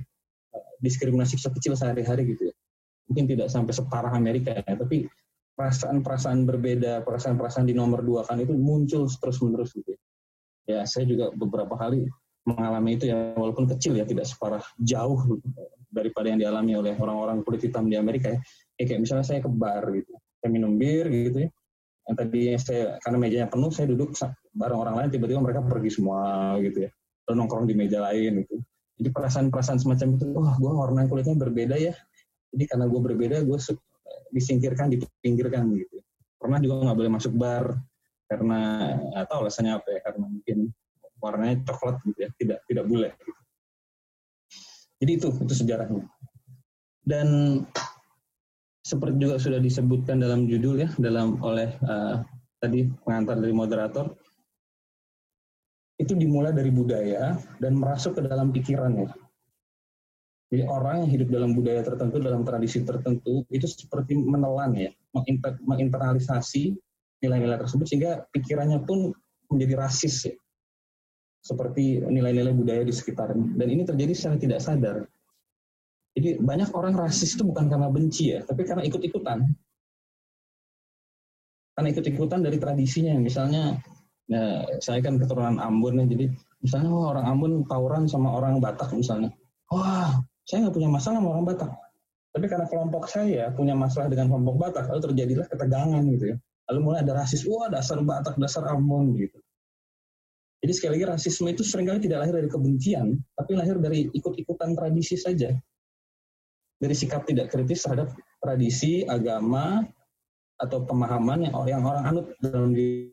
uh, 0.54 0.72
diskriminasi 0.78 1.34
kecil 1.38 1.74
sehari-hari 1.74 2.30
gitu 2.30 2.50
ya. 2.50 2.54
Mungkin 3.10 3.24
tidak 3.26 3.48
sampai 3.50 3.74
separah 3.74 4.14
Amerika 4.14 4.54
ya, 4.54 4.74
tapi 4.74 5.06
perasaan-perasaan 5.56 6.46
berbeda, 6.46 7.02
perasaan-perasaan 7.02 7.66
di 7.66 7.74
nomor 7.74 8.04
dua 8.04 8.22
kan 8.22 8.38
itu 8.38 8.54
muncul 8.54 9.08
terus-menerus 9.08 9.74
gitu 9.74 9.94
ya. 9.94 10.00
Ya, 10.66 10.80
saya 10.82 11.06
juga 11.06 11.30
beberapa 11.30 11.78
kali 11.78 12.10
mengalami 12.46 12.98
itu 12.98 13.10
ya, 13.10 13.34
walaupun 13.34 13.66
kecil 13.70 13.98
ya, 13.98 14.06
tidak 14.06 14.26
separah 14.26 14.62
jauh 14.78 15.38
daripada 15.90 16.30
yang 16.30 16.38
dialami 16.38 16.74
oleh 16.78 16.94
orang-orang 16.98 17.42
kulit 17.42 17.66
hitam 17.66 17.86
di 17.90 17.98
Amerika 17.98 18.34
ya. 18.34 18.38
ya 18.78 18.84
kayak 18.86 19.00
misalnya 19.02 19.26
saya 19.26 19.40
ke 19.42 19.50
bar 19.50 19.86
gitu, 19.94 20.14
saya 20.42 20.50
minum 20.50 20.74
bir 20.78 21.06
gitu 21.10 21.46
ya, 21.46 21.50
yang 22.06 22.16
tadi 22.16 22.54
saya 22.58 22.96
karena 23.02 23.18
mejanya 23.18 23.48
penuh 23.50 23.70
saya 23.74 23.90
duduk 23.90 24.14
bareng 24.54 24.78
orang 24.78 24.94
lain 25.02 25.08
tiba-tiba 25.10 25.42
mereka 25.42 25.60
pergi 25.66 25.90
semua 25.90 26.54
gitu 26.62 26.86
ya. 26.86 26.90
Lalu 27.26 27.34
nongkrong 27.42 27.66
di 27.66 27.74
meja 27.74 27.98
lain 27.98 28.46
gitu. 28.46 28.62
Jadi 28.96 29.08
perasaan-perasaan 29.12 29.78
semacam 29.82 30.08
itu 30.14 30.24
wah 30.32 30.54
gue 30.54 30.72
warna 30.72 31.00
kulitnya 31.10 31.34
berbeda 31.34 31.76
ya. 31.76 31.94
Jadi 32.54 32.64
karena 32.70 32.86
gue 32.86 33.00
berbeda 33.02 33.36
gue 33.42 33.58
disingkirkan 34.30 34.90
dipinggirkan 34.94 35.66
gitu 35.74 35.96
pernah 36.46 36.62
juga 36.62 36.86
nggak 36.86 36.98
boleh 37.02 37.10
masuk 37.10 37.32
bar 37.34 37.74
karena 38.30 38.92
atau 39.18 39.42
alasannya 39.42 39.72
apa 39.78 39.88
ya 39.90 40.00
karena 40.02 40.24
mungkin 40.30 40.58
warnanya 41.18 41.56
coklat 41.66 41.96
gitu 42.06 42.18
ya 42.22 42.30
tidak 42.38 42.58
tidak 42.70 42.84
boleh 42.86 43.10
gitu. 43.18 43.32
jadi 45.02 45.10
itu 45.18 45.28
itu 45.42 45.54
sejarahnya. 45.54 46.06
Dan 47.06 47.28
seperti 48.86 49.18
juga 49.18 49.42
sudah 49.42 49.58
disebutkan 49.58 50.22
dalam 50.22 50.46
judul 50.46 50.78
ya 50.78 50.90
dalam 51.02 51.42
oleh 51.42 51.74
uh, 51.82 52.22
tadi 52.62 52.86
pengantar 53.02 53.42
dari 53.42 53.50
moderator 53.50 54.14
itu 55.98 56.14
dimulai 56.14 56.54
dari 56.54 56.70
budaya 56.70 57.34
dan 57.58 57.72
merasuk 57.74 58.20
ke 58.20 58.22
dalam 58.22 58.52
pikiran 58.52 58.94
ya. 58.94 59.10
Jadi 60.46 60.62
orang 60.62 61.02
yang 61.02 61.10
hidup 61.10 61.28
dalam 61.32 61.50
budaya 61.58 61.82
tertentu, 61.82 62.22
dalam 62.22 62.46
tradisi 62.46 62.84
tertentu, 62.86 63.42
itu 63.50 63.66
seperti 63.66 64.14
menelan 64.14 64.78
ya, 64.78 64.90
menginternalisasi 65.66 66.76
nilai-nilai 67.24 67.58
tersebut 67.58 67.82
sehingga 67.90 68.28
pikirannya 68.30 68.86
pun 68.86 69.10
menjadi 69.50 69.74
rasis 69.74 70.30
ya. 70.30 70.36
Seperti 71.42 71.98
nilai-nilai 72.06 72.54
budaya 72.54 72.86
di 72.86 72.94
sekitarnya. 72.94 73.58
Dan 73.58 73.66
ini 73.66 73.82
terjadi 73.82 74.12
secara 74.14 74.36
tidak 74.38 74.60
sadar. 74.62 74.96
Jadi 76.16 76.40
banyak 76.40 76.72
orang 76.72 76.96
rasis 76.96 77.36
itu 77.36 77.44
bukan 77.44 77.68
karena 77.68 77.92
benci 77.92 78.32
ya, 78.32 78.40
tapi 78.40 78.64
karena 78.64 78.80
ikut-ikutan. 78.88 79.44
Karena 81.76 81.88
ikut-ikutan 81.92 82.40
dari 82.40 82.56
tradisinya. 82.56 83.20
Misalnya, 83.20 83.76
ya, 84.24 84.64
saya 84.80 85.04
kan 85.04 85.20
keturunan 85.20 85.60
Ambon 85.60 86.00
ya, 86.00 86.08
jadi 86.08 86.32
misalnya 86.64 86.88
oh, 86.88 87.12
orang 87.12 87.26
Ambon 87.28 87.52
tawuran 87.68 88.08
sama 88.08 88.32
orang 88.32 88.64
Batak 88.64 88.96
misalnya. 88.96 89.28
Wah, 89.68 90.16
saya 90.48 90.64
nggak 90.64 90.74
punya 90.80 90.88
masalah 90.88 91.20
sama 91.20 91.28
orang 91.36 91.44
Batak. 91.52 91.70
Tapi 92.32 92.46
karena 92.48 92.66
kelompok 92.68 93.04
saya 93.12 93.52
punya 93.52 93.76
masalah 93.76 94.08
dengan 94.08 94.32
kelompok 94.32 94.56
Batak, 94.56 94.88
lalu 94.88 95.12
terjadilah 95.12 95.46
ketegangan 95.52 96.00
gitu 96.16 96.24
ya. 96.32 96.36
Lalu 96.72 96.78
mulai 96.80 97.04
ada 97.04 97.12
rasis, 97.12 97.44
wah 97.44 97.68
dasar 97.68 98.00
Batak, 98.00 98.40
dasar 98.40 98.64
Ambon 98.72 99.12
gitu. 99.20 99.36
Jadi 100.64 100.72
sekali 100.72 100.90
lagi 100.96 101.06
rasisme 101.12 101.52
itu 101.52 101.60
sering 101.60 101.84
kali 101.84 102.00
tidak 102.00 102.24
lahir 102.24 102.40
dari 102.40 102.48
kebencian, 102.48 103.20
tapi 103.36 103.52
lahir 103.52 103.76
dari 103.76 104.08
ikut-ikutan 104.16 104.72
tradisi 104.72 105.20
saja. 105.20 105.52
Dari 106.76 106.92
sikap 106.92 107.24
tidak 107.24 107.48
kritis 107.48 107.84
terhadap 107.88 108.12
tradisi, 108.40 109.02
agama, 109.08 109.80
atau 110.56 110.84
pemahaman 110.84 111.48
yang, 111.48 111.54
yang 111.68 111.82
orang 111.84 112.04
anut 112.04 112.26
dalam 112.40 112.72
diri. 112.72 113.12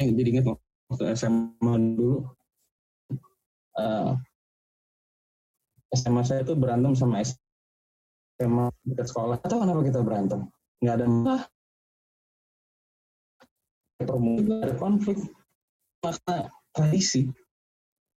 Jadi 0.00 0.28
ingat 0.32 0.48
waktu 0.88 1.12
SMA 1.12 1.74
dulu, 1.96 2.24
uh, 3.76 4.16
eh, 5.92 5.96
SMA 5.96 6.22
saya 6.24 6.40
itu 6.40 6.56
berantem 6.56 6.96
sama 6.96 7.20
tema 8.40 8.72
dekat 8.88 9.12
sekolah. 9.12 9.36
Atau 9.44 9.60
kenapa 9.60 9.80
kita 9.84 10.00
berantem. 10.00 10.48
Nggak 10.80 10.94
ada 10.96 11.06
masalah. 11.06 11.42
Ada 14.00 14.74
konflik. 14.80 15.18
Maka 16.00 16.48
tradisi. 16.72 17.28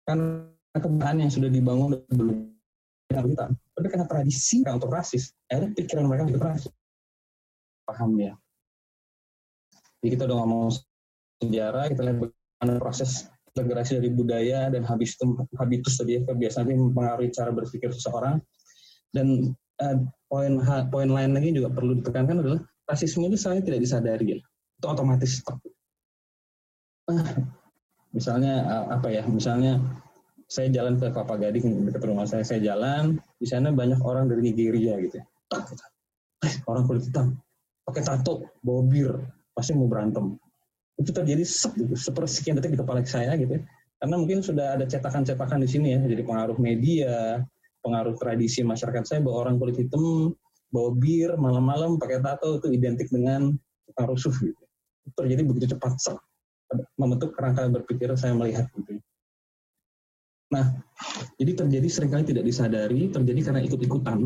Kan 0.04 0.52
kebenaran 0.76 1.24
yang 1.24 1.32
sudah 1.32 1.48
dibangun 1.48 1.96
dulu. 2.12 2.52
Kita 3.08 3.48
tapi 3.80 3.88
karena 3.88 4.04
tradisi 4.04 4.60
kan 4.60 4.76
untuk 4.76 4.92
rasis 4.92 5.32
akhirnya 5.48 5.72
pikiran 5.72 6.04
mereka 6.04 6.28
itu 6.28 6.40
rasis 6.40 6.72
paham 7.88 8.12
ya 8.20 8.36
jadi 10.04 10.08
kita 10.16 10.22
udah 10.28 10.36
ngomong 10.44 10.68
sejarah 11.40 11.84
kita 11.88 12.00
lihat 12.04 12.16
bagaimana 12.28 12.72
proses 12.76 13.32
integrasi 13.50 13.98
dari 13.98 14.12
budaya 14.12 14.68
dan 14.68 14.84
habis 14.84 15.16
itu 15.16 15.24
habitus 15.56 15.96
tadi 15.96 16.20
ya 16.20 16.28
kebiasaan 16.28 16.68
ini 16.68 16.92
mempengaruhi 16.92 17.32
cara 17.32 17.50
berpikir 17.50 17.90
seseorang 17.90 18.38
dan 19.10 19.56
uh, 19.82 19.96
poin 20.30 20.62
poin 20.92 21.08
lain 21.10 21.34
lagi 21.34 21.50
juga 21.50 21.72
perlu 21.74 21.98
ditekankan 21.98 22.44
adalah 22.44 22.60
rasisme 22.86 23.26
itu 23.26 23.38
saya 23.38 23.62
tidak 23.62 23.82
disadari 23.82 24.34
ya. 24.34 24.38
Itu 24.78 24.86
otomatis. 24.86 25.42
Uh, 27.06 27.22
misalnya 28.14 28.66
uh, 28.66 28.84
apa 28.98 29.08
ya? 29.10 29.22
Misalnya 29.26 29.78
saya 30.50 30.66
jalan 30.70 30.98
ke 30.98 31.10
Kelapa 31.14 31.38
Gading 31.38 31.86
dekat 31.86 32.02
rumah 32.06 32.26
saya, 32.26 32.42
saya 32.42 32.58
jalan 32.62 33.18
di 33.40 33.46
sana 33.48 33.72
banyak 33.72 34.04
orang 34.04 34.28
dari 34.28 34.52
Nigeria 34.52 35.00
gitu. 35.00 35.16
Ya. 35.16 35.24
Eh, 36.44 36.54
orang 36.68 36.84
kulit 36.84 37.08
hitam 37.08 37.40
pakai 37.88 38.06
tato, 38.06 38.46
bawa 38.62 38.86
bir, 38.86 39.12
pasti 39.56 39.74
mau 39.74 39.88
berantem. 39.90 40.36
Itu 41.00 41.10
terjadi 41.10 41.42
sep, 41.42 41.74
gitu, 41.74 41.96
sepersekian 41.96 42.60
detik 42.60 42.76
di 42.76 42.78
kepala 42.78 43.02
saya 43.02 43.34
gitu. 43.34 43.58
Ya. 43.58 43.62
Karena 44.00 44.14
mungkin 44.16 44.40
sudah 44.40 44.78
ada 44.78 44.84
cetakan-cetakan 44.86 45.60
di 45.64 45.68
sini 45.68 45.88
ya, 45.96 46.00
jadi 46.04 46.22
pengaruh 46.24 46.56
media, 46.56 47.42
pengaruh 47.84 48.16
tradisi 48.16 48.64
masyarakat 48.64 49.04
saya 49.04 49.20
bahwa 49.24 49.48
orang 49.48 49.56
kulit 49.60 49.76
hitam 49.76 50.32
bawa 50.70 50.94
bir 50.94 51.34
malam-malam 51.36 51.98
pakai 51.98 52.22
tato 52.22 52.62
itu 52.62 52.70
identik 52.72 53.10
dengan 53.10 53.52
tukang 53.90 54.06
rusuh 54.14 54.32
gitu. 54.38 54.64
Terjadi 55.18 55.42
begitu 55.42 55.66
cepat 55.74 55.98
membentuk 56.94 57.34
kerangka 57.34 57.66
berpikir 57.66 58.14
saya 58.14 58.32
melihat 58.36 58.70
gitu. 58.78 59.02
Nah, 60.50 60.66
jadi 61.38 61.52
terjadi 61.54 61.88
sering 61.88 62.10
kali 62.10 62.26
tidak 62.26 62.42
disadari, 62.42 63.06
terjadi 63.06 63.40
karena 63.50 63.60
ikut-ikutan. 63.62 64.18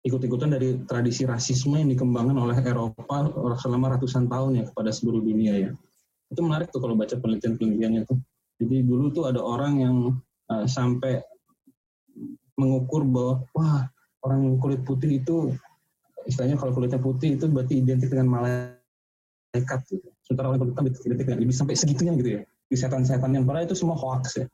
Ikut-ikutan 0.00 0.56
dari 0.56 0.80
tradisi 0.88 1.28
rasisme 1.28 1.76
yang 1.76 1.90
dikembangkan 1.92 2.38
oleh 2.38 2.56
Eropa 2.64 3.28
selama 3.60 3.98
ratusan 3.98 4.30
tahun 4.30 4.62
ya 4.62 4.64
kepada 4.72 4.94
seluruh 4.94 5.20
dunia 5.20 5.68
ya. 5.68 5.70
Itu 6.30 6.46
menarik 6.46 6.70
tuh 6.70 6.80
kalau 6.80 6.94
baca 6.96 7.18
penelitian-penelitiannya 7.18 8.08
tuh. 8.08 8.16
Jadi 8.62 8.86
dulu 8.86 9.10
tuh 9.12 9.28
ada 9.28 9.42
orang 9.42 9.72
yang 9.82 9.96
uh, 10.48 10.64
sampai 10.64 11.20
mengukur 12.54 13.04
bahwa 13.04 13.44
wah 13.56 13.88
orang 14.22 14.60
kulit 14.60 14.84
putih 14.84 15.20
itu 15.20 15.52
istilahnya 16.28 16.60
kalau 16.60 16.76
kulitnya 16.76 17.00
putih 17.00 17.40
itu 17.40 17.48
berarti 17.48 17.80
identik 17.80 18.12
dengan 18.12 18.28
malaikat 18.40 19.80
gitu. 19.90 20.08
Sementara 20.24 20.54
orang 20.54 20.60
kulit 20.62 20.72
hitam 20.72 20.86
identik 20.86 21.26
dengan 21.26 21.40
lebih 21.42 21.56
sampai 21.56 21.74
segitunya 21.74 22.12
gitu 22.16 22.30
ya. 22.38 22.40
Di 22.70 22.76
setan-setan 22.78 23.34
yang 23.34 23.44
padahal 23.44 23.66
itu 23.66 23.74
semua 23.74 23.98
hoax 23.98 24.38
ya. 24.38 24.46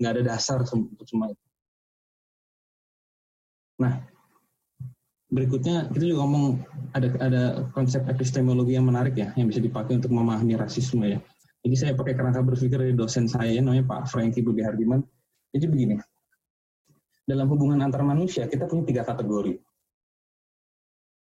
Nggak 0.00 0.12
ada 0.18 0.22
dasar 0.34 0.58
untuk 0.62 1.06
semua 1.06 1.30
itu. 1.30 1.44
Nah, 3.80 4.06
berikutnya 5.30 5.90
kita 5.90 6.04
juga 6.14 6.18
ngomong 6.22 6.44
ada 6.94 7.08
ada 7.18 7.42
konsep 7.74 8.06
epistemologi 8.06 8.78
yang 8.78 8.86
menarik 8.86 9.18
ya 9.18 9.34
yang 9.34 9.50
bisa 9.50 9.58
dipakai 9.58 9.98
untuk 9.98 10.14
memahami 10.14 10.54
rasisme 10.54 11.02
ya. 11.06 11.18
Jadi 11.64 11.74
saya 11.74 11.92
pakai 11.96 12.14
kerangka 12.14 12.44
berpikir 12.44 12.76
dari 12.76 12.94
dosen 12.94 13.26
saya 13.26 13.58
namanya 13.58 13.88
Pak 13.88 14.12
Franky 14.12 14.44
Budi 14.44 14.62
Hardiman. 14.62 15.00
Jadi 15.54 15.64
begini, 15.70 15.94
dalam 17.24 17.48
hubungan 17.48 17.80
antar 17.80 18.04
manusia 18.04 18.44
kita 18.44 18.68
punya 18.68 18.84
tiga 18.84 19.02
kategori 19.02 19.56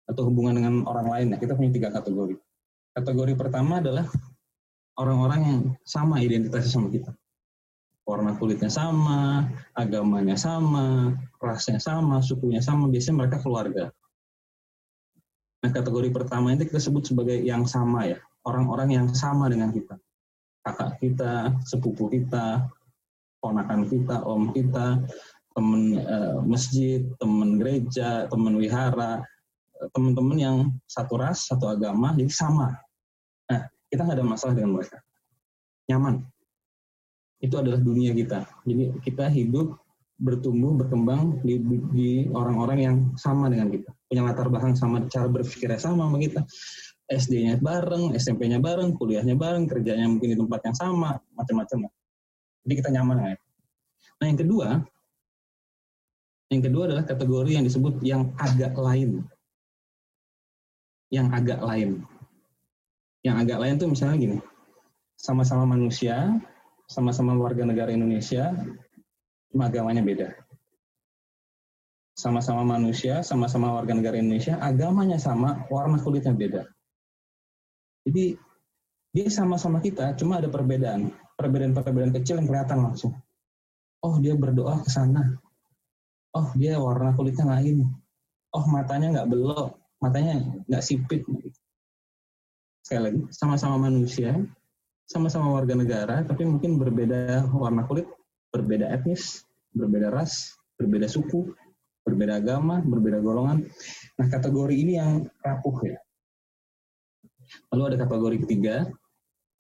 atau 0.04 0.24
hubungan 0.28 0.60
dengan 0.60 0.74
orang 0.84 1.08
lain 1.08 1.28
ya 1.36 1.38
kita 1.40 1.56
punya 1.56 1.72
tiga 1.72 1.90
kategori 1.96 2.36
kategori 2.92 3.34
pertama 3.40 3.80
adalah 3.80 4.06
orang-orang 5.00 5.42
yang 5.42 5.60
sama 5.88 6.20
identitasnya 6.20 6.72
sama 6.76 6.92
kita 6.92 7.16
warna 8.04 8.36
kulitnya 8.36 8.68
sama 8.68 9.48
agamanya 9.74 10.36
sama 10.36 11.16
rasnya 11.40 11.80
sama 11.80 12.20
sukunya 12.20 12.60
sama 12.60 12.92
biasanya 12.92 13.26
mereka 13.26 13.38
keluarga 13.40 13.92
nah 15.64 15.72
kategori 15.72 16.12
pertama 16.12 16.52
ini 16.52 16.68
kita 16.68 16.84
sebut 16.84 17.08
sebagai 17.08 17.40
yang 17.40 17.64
sama 17.64 18.12
ya 18.12 18.20
orang-orang 18.44 19.00
yang 19.00 19.08
sama 19.16 19.48
dengan 19.48 19.72
kita 19.72 19.96
kakak 20.64 21.00
kita 21.00 21.56
sepupu 21.64 22.12
kita 22.12 22.68
ponakan 23.40 23.88
kita 23.88 24.24
om 24.24 24.52
kita 24.52 25.04
teman 25.54 26.02
uh, 26.02 26.42
masjid, 26.42 27.06
teman 27.22 27.62
gereja, 27.62 28.26
teman 28.28 28.58
wihara, 28.58 29.22
teman-teman 29.94 30.38
yang 30.38 30.58
satu 30.90 31.22
ras, 31.22 31.46
satu 31.46 31.70
agama, 31.70 32.18
jadi 32.18 32.34
sama. 32.34 32.74
Nah, 33.48 33.70
kita 33.88 34.02
nggak 34.02 34.18
ada 34.18 34.26
masalah 34.26 34.54
dengan 34.58 34.74
mereka. 34.78 34.98
Nyaman. 35.90 36.26
Itu 37.44 37.60
adalah 37.60 37.76
dunia 37.84 38.16
kita. 38.16 38.48
Jadi 38.64 39.04
kita 39.04 39.28
hidup, 39.28 39.76
bertumbuh, 40.16 40.72
berkembang 40.80 41.44
di, 41.44 42.32
orang-orang 42.32 42.80
yang 42.80 42.96
sama 43.20 43.52
dengan 43.52 43.68
kita. 43.68 43.92
Punya 44.08 44.24
latar 44.24 44.48
belakang 44.48 44.80
sama, 44.80 45.04
cara 45.12 45.28
berpikirnya 45.28 45.76
sama 45.76 46.08
sama 46.08 46.18
kita. 46.24 46.48
SD-nya 47.12 47.60
bareng, 47.60 48.16
SMP-nya 48.16 48.64
bareng, 48.64 48.96
kuliahnya 48.96 49.36
bareng, 49.36 49.68
kerjanya 49.68 50.08
mungkin 50.08 50.32
di 50.32 50.38
tempat 50.40 50.64
yang 50.64 50.76
sama, 50.80 51.20
macam-macam. 51.36 51.92
Jadi 52.64 52.74
kita 52.80 52.90
nyaman 52.96 53.36
ya. 53.36 53.36
Nah 54.24 54.26
yang 54.32 54.40
kedua, 54.40 54.68
yang 56.48 56.64
kedua 56.64 56.84
adalah 56.88 57.04
kategori 57.04 57.52
yang 57.60 57.66
disebut 57.68 58.00
yang 58.08 58.32
agak 58.40 58.72
lain. 58.80 59.28
Yang 61.12 61.28
agak 61.36 61.60
lain. 61.60 61.90
Yang 63.20 63.36
agak 63.44 63.58
lain 63.60 63.76
itu 63.76 63.88
misalnya 63.92 64.16
gini, 64.16 64.38
sama-sama 65.20 65.68
manusia, 65.76 66.40
sama-sama 66.88 67.36
warga 67.38 67.64
negara 67.68 67.92
Indonesia, 67.92 68.54
agamanya 69.54 70.04
beda. 70.04 70.30
Sama-sama 72.14 72.62
manusia, 72.64 73.26
sama-sama 73.26 73.74
warga 73.74 73.98
negara 73.98 74.22
Indonesia, 74.22 74.58
agamanya 74.62 75.18
sama, 75.18 75.66
warna 75.68 75.98
kulitnya 75.98 76.34
beda. 76.36 76.64
Jadi 78.06 78.38
dia 79.14 79.28
sama-sama 79.30 79.82
kita, 79.82 80.14
cuma 80.18 80.38
ada 80.38 80.50
perbedaan. 80.50 81.14
Perbedaan-perbedaan 81.34 82.14
kecil 82.14 82.38
yang 82.40 82.48
kelihatan 82.48 82.80
langsung. 82.86 83.18
Oh 84.06 84.22
dia 84.22 84.38
berdoa 84.38 84.86
ke 84.86 84.90
sana, 84.94 85.42
oh 86.34 86.50
dia 86.58 86.82
warna 86.82 87.14
kulitnya 87.14 87.46
lain 87.46 87.86
oh 88.54 88.66
matanya 88.70 89.08
nggak 89.14 89.30
belok 89.30 89.78
matanya 90.02 90.42
nggak 90.66 90.84
sipit 90.84 91.22
sekali 92.84 93.02
lagi 93.10 93.22
sama-sama 93.32 93.90
manusia 93.90 94.36
sama-sama 95.08 95.52
warga 95.52 95.76
negara 95.76 96.24
tapi 96.24 96.48
mungkin 96.48 96.80
berbeda 96.80 97.48
warna 97.52 97.84
kulit 97.88 98.08
berbeda 98.54 98.88
etnis 98.92 99.44
berbeda 99.76 100.14
ras 100.14 100.56
berbeda 100.80 101.10
suku 101.10 101.54
berbeda 102.04 102.44
agama 102.44 102.84
berbeda 102.84 103.24
golongan. 103.24 103.64
Nah 104.20 104.28
kategori 104.28 104.76
ini 104.76 105.00
yang 105.00 105.24
rapuh 105.40 105.76
ya. 105.88 105.98
Lalu 107.72 107.84
ada 107.94 107.98
kategori 108.06 108.38
ketiga 108.48 108.76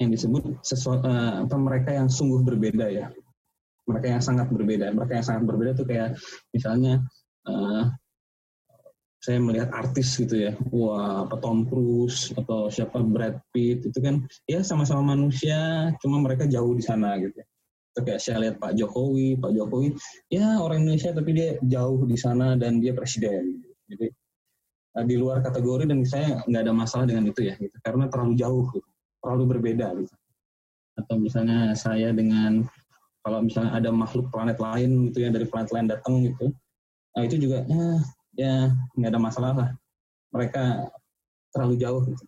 yang 0.01 0.11
disebut 0.11 0.59
sesuatu 0.65 1.07
eh, 1.07 1.59
mereka 1.59 1.95
yang 1.95 2.11
sungguh 2.11 2.43
berbeda 2.43 2.91
ya. 2.91 3.07
Mereka 3.87 4.07
yang 4.15 4.23
sangat 4.23 4.47
berbeda. 4.51 4.91
Mereka 4.91 5.19
yang 5.19 5.25
sangat 5.27 5.43
berbeda 5.47 5.71
tuh 5.75 5.83
kayak 5.83 6.15
misalnya 6.55 7.03
uh, 7.43 7.91
saya 9.23 9.39
melihat 9.39 9.71
artis 9.71 10.19
gitu 10.19 10.35
ya, 10.35 10.51
wah 10.67 11.23
Tom 11.39 11.63
Cruise 11.63 12.35
atau 12.35 12.67
siapa 12.67 12.99
Brad 12.99 13.39
Pitt 13.55 13.87
itu 13.87 13.99
kan 14.03 14.19
ya 14.51 14.59
sama-sama 14.59 15.15
manusia, 15.15 15.87
cuma 16.03 16.19
mereka 16.19 16.43
jauh 16.43 16.75
di 16.75 16.83
sana 16.83 17.15
gitu. 17.15 17.39
Itu 17.95 17.99
kayak 18.03 18.19
saya 18.19 18.43
lihat 18.43 18.55
Pak 18.59 18.75
Jokowi, 18.75 19.39
Pak 19.39 19.55
Jokowi 19.55 19.95
ya 20.27 20.59
orang 20.59 20.83
Indonesia 20.83 21.15
tapi 21.15 21.31
dia 21.39 21.55
jauh 21.63 22.03
di 22.03 22.19
sana 22.19 22.59
dan 22.59 22.83
dia 22.83 22.91
presiden. 22.91 23.63
Jadi 23.87 24.11
eh, 24.99 25.05
di 25.07 25.15
luar 25.15 25.39
kategori 25.39 25.87
dan 25.87 26.03
saya 26.03 26.43
nggak 26.43 26.61
ada 26.67 26.73
masalah 26.75 27.07
dengan 27.07 27.31
itu 27.31 27.47
ya, 27.47 27.55
gitu. 27.55 27.79
karena 27.79 28.11
terlalu 28.11 28.35
jauh, 28.35 28.67
gitu. 28.75 28.89
terlalu 29.23 29.43
berbeda 29.55 29.87
gitu. 30.03 30.15
Atau 30.99 31.15
misalnya 31.23 31.71
saya 31.79 32.11
dengan 32.11 32.67
kalau 33.23 33.39
misalnya 33.39 33.71
ada 33.71 33.87
makhluk 33.87 34.27
planet 34.35 34.59
lain 34.59 35.07
gitu 35.07 35.23
ya 35.23 35.31
dari 35.31 35.47
planet 35.47 35.71
lain 35.71 35.87
datang 35.87 36.27
gitu, 36.27 36.51
nah 37.15 37.23
itu 37.23 37.39
juga 37.39 37.63
ya 37.71 38.03
ya 38.33 38.73
nggak 38.97 39.11
ada 39.13 39.21
masalah 39.21 39.51
lah. 39.53 39.69
Mereka 40.33 40.89
terlalu 41.53 41.75
jauh. 41.77 42.03
Gitu. 42.09 42.25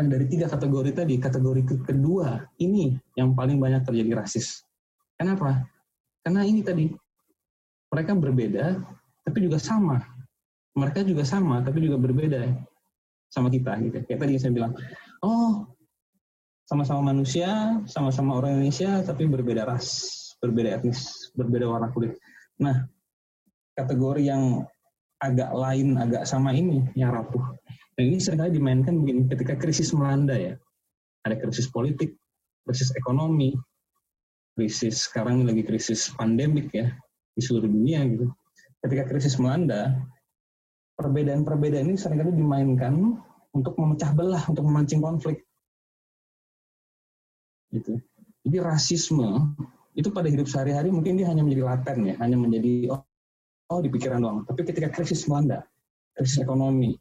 Nah 0.00 0.06
dari 0.08 0.26
tiga 0.30 0.46
kategori 0.48 0.90
tadi, 0.96 1.14
kategori 1.20 1.62
kedua 1.84 2.48
ini 2.60 2.96
yang 3.18 3.36
paling 3.36 3.60
banyak 3.60 3.84
terjadi 3.84 4.24
rasis. 4.24 4.64
Kenapa? 5.20 5.64
Karena 6.24 6.42
ini 6.42 6.64
tadi 6.64 6.88
mereka 7.92 8.16
berbeda, 8.16 8.80
tapi 9.22 9.38
juga 9.44 9.60
sama. 9.60 10.00
Mereka 10.74 11.06
juga 11.06 11.22
sama, 11.22 11.62
tapi 11.62 11.84
juga 11.84 12.00
berbeda 12.00 12.50
sama 13.30 13.52
kita. 13.52 13.78
Gitu. 13.78 14.02
Kayak 14.08 14.20
tadi 14.26 14.32
saya 14.40 14.50
bilang, 14.50 14.72
oh 15.22 15.68
sama-sama 16.64 17.12
manusia, 17.12 17.78
sama-sama 17.84 18.40
orang 18.40 18.58
Indonesia, 18.58 19.04
tapi 19.04 19.28
berbeda 19.28 19.68
ras, 19.68 20.16
berbeda 20.40 20.80
etnis, 20.80 21.30
berbeda 21.36 21.68
warna 21.68 21.92
kulit. 21.92 22.16
Nah, 22.58 22.88
kategori 23.76 24.22
yang 24.32 24.64
agak 25.24 25.50
lain, 25.52 25.96
agak 25.96 26.28
sama 26.28 26.52
ini 26.52 26.84
yang 26.94 27.14
rapuh. 27.14 27.42
Dan 27.94 28.10
ini 28.10 28.18
sering 28.18 28.42
kali 28.42 28.52
dimainkan 28.58 28.94
begini, 29.00 29.30
ketika 29.30 29.54
krisis 29.54 29.94
melanda 29.94 30.34
ya, 30.34 30.54
ada 31.24 31.38
krisis 31.38 31.70
politik, 31.70 32.18
krisis 32.66 32.90
ekonomi, 32.98 33.54
krisis 34.58 35.06
sekarang 35.06 35.46
lagi 35.46 35.62
krisis 35.62 36.10
pandemik 36.14 36.70
ya 36.74 36.90
di 37.34 37.40
seluruh 37.42 37.70
dunia 37.70 38.02
gitu. 38.06 38.26
Ketika 38.82 39.08
krisis 39.08 39.38
melanda, 39.40 39.94
perbedaan-perbedaan 40.98 41.90
ini 41.90 41.98
sering 41.98 42.20
kali 42.22 42.34
dimainkan 42.34 43.18
untuk 43.54 43.74
memecah 43.78 44.10
belah, 44.14 44.42
untuk 44.50 44.66
memancing 44.66 45.00
konflik. 45.02 45.42
Gitu. 47.70 47.98
Jadi 48.44 48.56
rasisme 48.60 49.54
itu 49.94 50.10
pada 50.10 50.26
hidup 50.26 50.50
sehari-hari 50.50 50.90
mungkin 50.90 51.16
dia 51.16 51.30
hanya 51.30 51.46
menjadi 51.46 51.64
laten 51.64 51.98
ya, 52.10 52.14
hanya 52.18 52.36
menjadi 52.38 52.90
oh 52.90 53.02
oh 53.70 53.80
di 53.80 53.88
pikiran 53.88 54.20
doang. 54.20 54.38
Tapi 54.44 54.60
ketika 54.66 54.88
krisis 54.92 55.24
melanda, 55.30 55.64
krisis 56.16 56.40
ekonomi, 56.40 56.96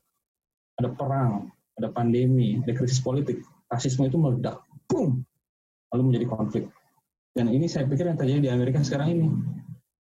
ada 0.79 0.89
perang, 0.93 1.51
ada 1.77 1.89
pandemi, 1.89 2.61
ada 2.61 2.73
krisis 2.73 3.01
politik, 3.01 3.41
rasisme 3.69 4.05
itu 4.05 4.17
meledak, 4.17 4.61
boom, 4.87 5.25
lalu 5.93 6.13
menjadi 6.13 6.25
konflik. 6.29 6.65
Dan 7.33 7.49
ini 7.49 7.65
saya 7.65 7.89
pikir 7.89 8.05
yang 8.05 8.17
terjadi 8.17 8.39
di 8.45 8.51
Amerika 8.53 8.85
sekarang 8.85 9.09
ini. 9.09 9.27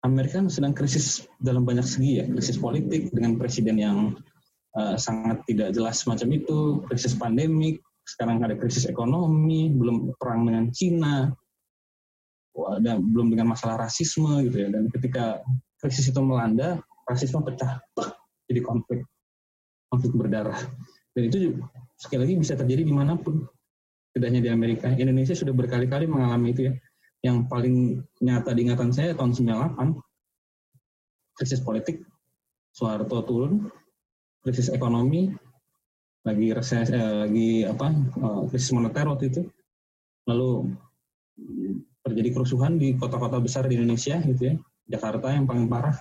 Amerika 0.06 0.40
sedang 0.48 0.78
krisis 0.78 1.26
dalam 1.42 1.66
banyak 1.66 1.84
segi 1.84 2.22
ya, 2.22 2.26
krisis 2.30 2.62
politik 2.62 3.10
dengan 3.10 3.36
presiden 3.42 3.82
yang 3.82 3.98
uh, 4.78 4.94
sangat 4.96 5.42
tidak 5.50 5.74
jelas 5.74 6.06
semacam 6.06 6.38
itu, 6.38 6.86
krisis 6.86 7.18
pandemik, 7.18 7.82
sekarang 8.06 8.40
ada 8.46 8.56
krisis 8.56 8.86
ekonomi, 8.86 9.74
belum 9.74 10.16
perang 10.16 10.46
dengan 10.48 10.70
Cina, 10.72 11.34
dan 12.82 13.04
belum 13.14 13.34
dengan 13.34 13.52
masalah 13.52 13.90
rasisme 13.90 14.46
gitu 14.48 14.64
ya. 14.64 14.70
Dan 14.72 14.88
ketika 14.94 15.42
krisis 15.78 16.10
itu 16.10 16.22
melanda, 16.22 16.82
rasisme 17.06 17.42
pecah, 17.46 17.80
jadi 18.50 18.62
konflik, 18.66 19.06
konflik 19.88 20.14
berdarah. 20.18 20.58
Dan 21.14 21.30
itu 21.30 21.58
sekali 21.98 22.26
lagi 22.26 22.36
bisa 22.42 22.54
terjadi 22.58 22.84
di 22.86 22.94
mana 22.94 23.18
pun, 23.18 23.46
tidak 24.14 24.28
hanya 24.34 24.42
di 24.42 24.50
Amerika. 24.50 24.90
Indonesia 24.90 25.38
sudah 25.38 25.54
berkali-kali 25.54 26.10
mengalami 26.10 26.54
itu 26.54 26.62
ya. 26.70 26.74
Yang 27.26 27.38
paling 27.50 27.76
nyata 28.22 28.54
di 28.54 28.62
ingatan 28.70 28.94
saya 28.94 29.18
tahun 29.18 29.34
98, 29.34 29.98
krisis 31.38 31.62
politik, 31.62 32.06
Soeharto 32.74 33.26
turun, 33.26 33.70
krisis 34.46 34.70
ekonomi, 34.70 35.34
lagi 36.22 36.48
reses, 36.54 36.94
eh, 36.94 37.26
lagi 37.26 37.66
apa, 37.66 37.88
eh, 37.94 38.42
krisis 38.54 38.70
moneter 38.74 39.10
waktu 39.10 39.34
itu, 39.34 39.42
lalu 40.30 40.74
terjadi 42.06 42.30
kerusuhan 42.34 42.78
di 42.82 42.98
kota-kota 42.98 43.38
besar 43.42 43.66
di 43.70 43.78
Indonesia 43.78 44.18
gitu 44.22 44.54
ya 44.54 44.56
Jakarta 44.88 45.36
yang 45.36 45.46
paling 45.46 45.68
parah. 45.68 45.96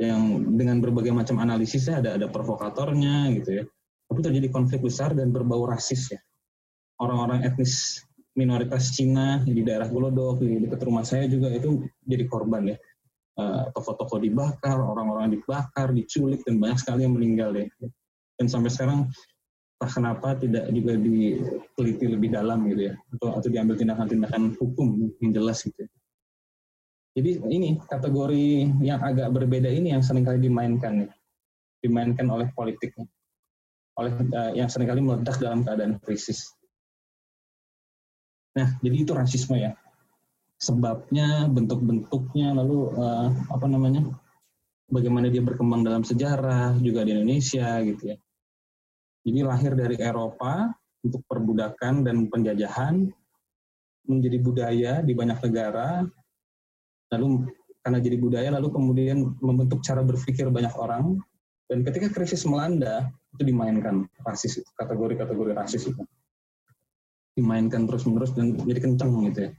Yang 0.00 0.48
dengan 0.56 0.80
berbagai 0.80 1.12
macam 1.12 1.36
analisisnya 1.44 2.00
ada 2.00 2.16
ada 2.16 2.26
provokatornya 2.26 3.28
gitu 3.36 3.50
ya. 3.60 3.64
Tapi 4.10 4.20
terjadi 4.24 4.48
konflik 4.50 4.80
besar 4.82 5.12
dan 5.12 5.30
berbau 5.30 5.68
rasis 5.68 6.16
ya. 6.16 6.20
Orang-orang 6.98 7.44
etnis 7.46 8.02
minoritas 8.34 8.96
Cina 8.96 9.42
di 9.44 9.60
daerah 9.60 9.90
Glodok 9.90 10.40
di 10.40 10.62
dekat 10.62 10.80
rumah 10.86 11.04
saya 11.04 11.28
juga 11.28 11.52
itu 11.52 11.84
jadi 12.06 12.24
korban 12.26 12.74
ya. 12.74 12.76
Eh, 13.40 13.64
toko-toko 13.72 14.20
dibakar 14.20 14.76
orang-orang 14.76 15.32
dibakar 15.32 15.94
diculik 15.94 16.44
dan 16.44 16.60
banyak 16.60 16.78
sekali 16.80 17.06
yang 17.06 17.14
meninggal 17.16 17.50
ya. 17.56 17.66
Dan 18.36 18.46
sampai 18.48 18.72
sekarang 18.72 19.08
entah 19.80 19.90
kenapa 19.90 20.36
tidak 20.36 20.68
juga 20.74 20.92
diteliti 20.96 22.06
lebih 22.08 22.28
dalam 22.36 22.68
gitu 22.68 22.92
ya. 22.92 22.94
Atau 23.16 23.28
atau 23.36 23.48
diambil 23.48 23.76
tindakan-tindakan 23.80 24.58
hukum 24.60 25.12
yang 25.24 25.32
jelas 25.32 25.64
gitu 25.64 25.86
ya. 25.86 25.90
Jadi 27.20 27.36
ini 27.52 27.76
kategori 27.84 28.80
yang 28.80 29.04
agak 29.04 29.28
berbeda 29.28 29.68
ini 29.68 29.92
yang 29.92 30.00
sering 30.00 30.24
kali 30.24 30.40
dimainkan 30.40 31.04
nih. 31.04 31.12
Dimainkan 31.84 32.24
oleh 32.32 32.48
politik 32.56 32.96
oleh 34.00 34.16
uh, 34.32 34.52
yang 34.56 34.72
sering 34.72 34.88
kali 34.88 35.04
meledak 35.04 35.36
dalam 35.36 35.60
keadaan 35.60 36.00
krisis. 36.00 36.56
Nah, 38.56 38.80
jadi 38.80 38.96
itu 39.04 39.12
rasisme 39.12 39.60
ya. 39.60 39.76
Sebabnya, 40.56 41.44
bentuk-bentuknya, 41.52 42.56
lalu 42.56 42.96
uh, 42.96 43.28
apa 43.52 43.68
namanya? 43.68 44.08
Bagaimana 44.88 45.28
dia 45.28 45.44
berkembang 45.44 45.84
dalam 45.84 46.02
sejarah 46.02 46.80
juga 46.80 47.04
di 47.04 47.12
Indonesia 47.12 47.78
gitu 47.84 48.16
ya. 48.16 48.16
Jadi 49.28 49.40
lahir 49.44 49.76
dari 49.76 50.00
Eropa 50.00 50.72
untuk 51.04 51.20
perbudakan 51.28 52.02
dan 52.02 52.26
penjajahan 52.32 53.04
menjadi 54.08 54.38
budaya 54.40 54.92
di 55.04 55.12
banyak 55.12 55.38
negara 55.44 56.02
lalu 57.10 57.50
karena 57.80 57.98
jadi 57.98 58.16
budaya 58.20 58.48
lalu 58.54 58.68
kemudian 58.70 59.34
membentuk 59.40 59.80
cara 59.82 60.04
berpikir 60.04 60.46
banyak 60.52 60.72
orang 60.76 61.18
dan 61.70 61.86
ketika 61.86 62.10
krisis 62.10 62.42
melanda 62.46 63.08
itu 63.34 63.46
dimainkan 63.46 64.06
rasis 64.26 64.60
itu 64.62 64.70
kategori-kategori 64.74 65.52
rasis 65.54 65.90
itu 65.90 66.02
dimainkan 67.38 67.86
terus-menerus 67.86 68.34
dan 68.34 68.58
jadi 68.66 68.80
kencang 68.82 69.10
gitu 69.30 69.40
ya. 69.48 69.52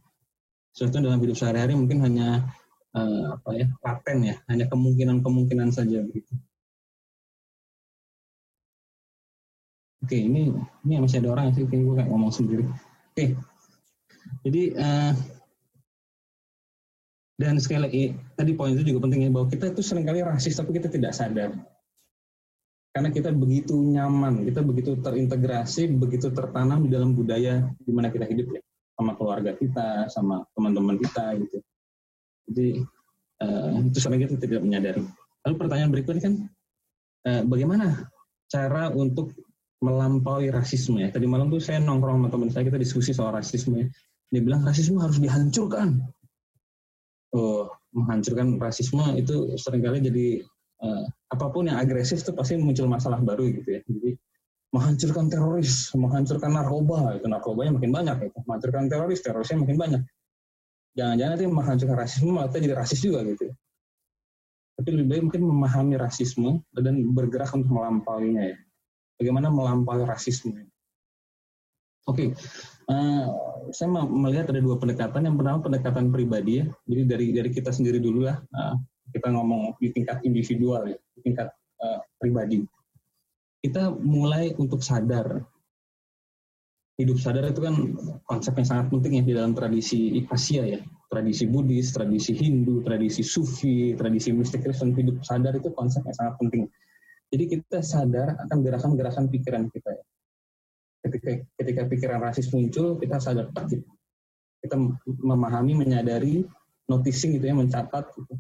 Soalnya 0.72 1.12
dalam 1.12 1.20
hidup 1.20 1.36
sehari-hari 1.36 1.74
mungkin 1.76 2.00
hanya 2.04 2.52
uh, 2.96 3.36
apa 3.36 3.50
ya 3.56 3.68
laten 3.84 4.18
ya, 4.28 4.36
hanya 4.48 4.66
kemungkinan-kemungkinan 4.72 5.70
saja 5.72 6.04
begitu. 6.04 6.32
Oke, 10.02 10.18
ini 10.18 10.50
ini 10.88 10.94
masih 10.98 11.22
ada 11.22 11.30
orang 11.38 11.54
sih, 11.54 11.68
kayak 11.68 11.82
gue 11.86 11.96
kayak 11.96 12.10
ngomong 12.10 12.32
sendiri. 12.34 12.66
Oke, 13.12 13.38
jadi 14.48 14.62
uh, 14.80 15.14
dan 17.42 17.58
sekali 17.58 17.82
lagi, 17.82 18.04
tadi 18.38 18.54
poin 18.54 18.78
itu 18.78 18.94
juga 18.94 19.10
pentingnya 19.10 19.34
bahwa 19.34 19.50
kita 19.50 19.74
itu 19.74 19.82
sering 19.82 20.06
kali 20.06 20.22
rasis 20.22 20.54
tapi 20.54 20.78
kita 20.78 20.94
tidak 20.94 21.18
sadar. 21.18 21.58
Karena 22.94 23.10
kita 23.10 23.34
begitu 23.34 23.74
nyaman, 23.74 24.46
kita 24.46 24.62
begitu 24.62 24.94
terintegrasi, 25.02 25.90
begitu 25.98 26.30
tertanam 26.30 26.86
di 26.86 26.94
dalam 26.94 27.18
budaya 27.18 27.66
di 27.82 27.90
mana 27.90 28.14
kita 28.14 28.30
hidup 28.30 28.54
ya. 28.54 28.62
Sama 28.94 29.18
keluarga 29.18 29.58
kita, 29.58 30.06
sama 30.14 30.46
teman-teman 30.54 31.02
kita 31.02 31.34
gitu. 31.42 31.58
Jadi 32.52 32.68
uh, 33.42 33.82
itu 33.90 33.98
sering 33.98 34.22
kita 34.22 34.38
tidak 34.38 34.62
menyadari. 34.62 35.02
Lalu 35.42 35.56
pertanyaan 35.58 35.90
berikutnya 35.90 36.22
kan, 36.22 36.36
uh, 37.26 37.42
bagaimana 37.50 38.06
cara 38.52 38.94
untuk 38.94 39.34
melampaui 39.82 40.54
rasisme 40.54 41.02
ya? 41.02 41.10
Tadi 41.10 41.26
malam 41.26 41.50
tuh 41.50 41.64
saya 41.64 41.82
nongkrong 41.82 42.22
sama 42.22 42.30
teman 42.30 42.50
saya, 42.54 42.70
kita 42.70 42.78
diskusi 42.78 43.16
soal 43.18 43.34
rasisme 43.34 43.82
ya. 43.82 43.88
Dia 44.30 44.42
bilang 44.46 44.62
rasisme 44.62 45.02
harus 45.02 45.18
dihancurkan 45.18 46.06
oh, 47.36 47.72
menghancurkan 47.92 48.56
rasisme 48.60 49.04
itu 49.20 49.56
sering 49.60 49.84
kali 49.84 50.00
jadi 50.00 50.28
uh, 50.84 51.04
apa 51.32 51.46
pun 51.52 51.68
yang 51.68 51.80
agresif 51.80 52.24
itu 52.24 52.32
pasti 52.36 52.60
muncul 52.60 52.88
masalah 52.88 53.20
baru 53.22 53.48
gitu 53.52 53.80
ya. 53.80 53.82
Jadi 53.88 54.18
menghancurkan 54.72 55.28
teroris, 55.28 55.92
menghancurkan 55.96 56.52
narkoba, 56.56 57.20
itu 57.20 57.28
narkobanya 57.28 57.72
makin 57.76 57.92
banyak 57.92 58.18
itu. 58.32 58.40
Menghancurkan 58.48 58.84
teroris, 58.88 59.20
terorisnya 59.20 59.58
makin 59.60 59.78
banyak. 59.78 60.02
Jangan-jangan 60.96 61.32
nanti 61.36 61.46
menghancurkan 61.48 61.98
rasisme 62.00 62.36
atau 62.40 62.58
jadi 62.60 62.76
rasis 62.76 63.00
juga 63.04 63.24
gitu. 63.24 63.52
Ya. 63.52 63.54
Tapi 64.80 64.90
lebih 64.96 65.08
baik 65.08 65.24
mungkin 65.28 65.44
memahami 65.46 65.96
rasisme 66.00 66.64
dan 66.76 66.96
bergerak 67.12 67.52
untuk 67.52 67.72
melampauinya 67.72 68.56
ya. 68.56 68.58
Bagaimana 69.20 69.54
melampaui 69.54 70.04
rasisme. 70.08 70.72
Oke. 72.10 72.34
Uh, 72.90 73.26
saya 73.70 73.90
melihat 74.08 74.50
ada 74.50 74.62
dua 74.64 74.80
pendekatan. 74.82 75.28
Yang 75.28 75.38
pertama 75.44 75.58
pendekatan 75.62 76.06
pribadi 76.10 76.64
ya. 76.64 76.66
Jadi 76.90 77.02
dari 77.06 77.28
dari 77.36 77.50
kita 77.52 77.70
sendiri 77.70 78.02
dulu 78.02 78.26
lah. 78.26 78.40
Uh, 78.56 78.76
kita 79.12 79.28
ngomong 79.28 79.76
di 79.78 79.92
tingkat 79.92 80.24
individual 80.24 80.88
ya, 80.88 80.96
di 80.96 81.20
tingkat 81.22 81.52
uh, 81.84 82.00
pribadi. 82.16 82.64
Kita 83.62 83.92
mulai 83.92 84.56
untuk 84.58 84.82
sadar. 84.82 85.44
Hidup 86.96 87.18
sadar 87.18 87.50
itu 87.50 87.62
kan 87.66 87.76
konsep 88.30 88.54
yang 88.56 88.68
sangat 88.68 88.94
penting 88.94 89.20
ya 89.20 89.24
di 89.26 89.34
dalam 89.34 89.54
tradisi 89.54 90.22
Asia 90.30 90.64
ya. 90.64 90.80
Tradisi 91.12 91.44
Buddhis, 91.44 91.92
tradisi 91.92 92.32
Hindu, 92.32 92.80
tradisi 92.88 93.20
Sufi, 93.20 93.92
tradisi 94.00 94.32
mistik 94.32 94.64
Kristen, 94.64 94.96
hidup 94.96 95.20
sadar 95.28 95.60
itu 95.60 95.68
konsep 95.76 96.08
yang 96.08 96.16
sangat 96.16 96.40
penting. 96.40 96.64
Jadi 97.32 97.44
kita 97.48 97.80
sadar 97.84 98.40
akan 98.48 98.58
gerakan-gerakan 98.64 99.28
pikiran 99.28 99.68
kita 99.72 99.92
ya. 99.92 100.01
Ketika 101.02 101.30
ketika 101.58 101.82
pikiran 101.90 102.20
rasis 102.22 102.54
muncul, 102.54 102.98
kita 103.02 103.18
sadar 103.18 103.50
tak 103.52 103.74
gitu. 103.74 103.90
Kita 104.62 104.78
memahami, 105.06 105.74
menyadari, 105.74 106.46
noticing 106.86 107.38
gitu 107.42 107.50
ya, 107.50 107.56
mencatat 107.58 108.06
gitu 108.14 108.34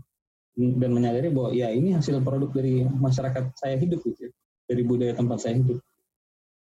dan 0.58 0.92
menyadari 0.92 1.32
bahwa 1.32 1.56
ya 1.56 1.72
ini 1.72 1.96
hasil 1.96 2.20
produk 2.20 2.52
dari 2.52 2.84
masyarakat 2.84 3.56
saya 3.56 3.76
hidup 3.80 4.04
gitu 4.04 4.28
ya, 4.28 4.32
dari 4.68 4.84
budaya 4.84 5.14
tempat 5.16 5.38
saya 5.40 5.56
hidup. 5.58 5.80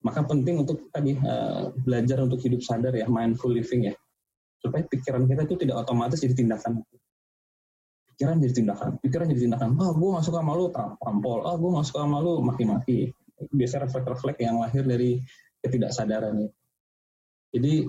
Maka 0.02 0.22
penting 0.26 0.62
untuk 0.62 0.90
tadi 0.94 1.18
uh, 1.18 1.74
belajar 1.82 2.22
untuk 2.22 2.42
hidup 2.42 2.62
sadar 2.62 2.94
ya, 2.94 3.06
mindful 3.06 3.50
living 3.50 3.90
ya, 3.90 3.94
supaya 4.62 4.86
pikiran 4.86 5.26
kita 5.26 5.46
itu 5.46 5.54
tidak 5.66 5.86
otomatis 5.86 6.22
jadi 6.22 6.34
tindakan. 6.34 6.82
Pikiran 8.14 8.42
jadi 8.42 8.54
tindakan, 8.62 8.90
pikiran 8.98 9.26
jadi 9.30 9.42
tindakan. 9.46 9.68
Ah, 9.78 9.90
oh, 9.90 9.92
gue 9.94 10.08
gak 10.18 10.26
suka 10.26 10.42
malu 10.42 10.74
tampol. 10.74 11.46
Ah, 11.46 11.54
oh, 11.54 11.56
gue 11.58 11.70
gak 11.78 11.86
suka 11.86 12.02
malu 12.02 12.42
maki-maki. 12.42 13.14
Biasa 13.54 13.86
refleks-refleks 13.86 14.42
yang 14.42 14.58
lahir 14.58 14.82
dari 14.82 15.22
ketidaksadaran 15.64 16.46
ya. 16.46 16.50
Jadi 17.54 17.88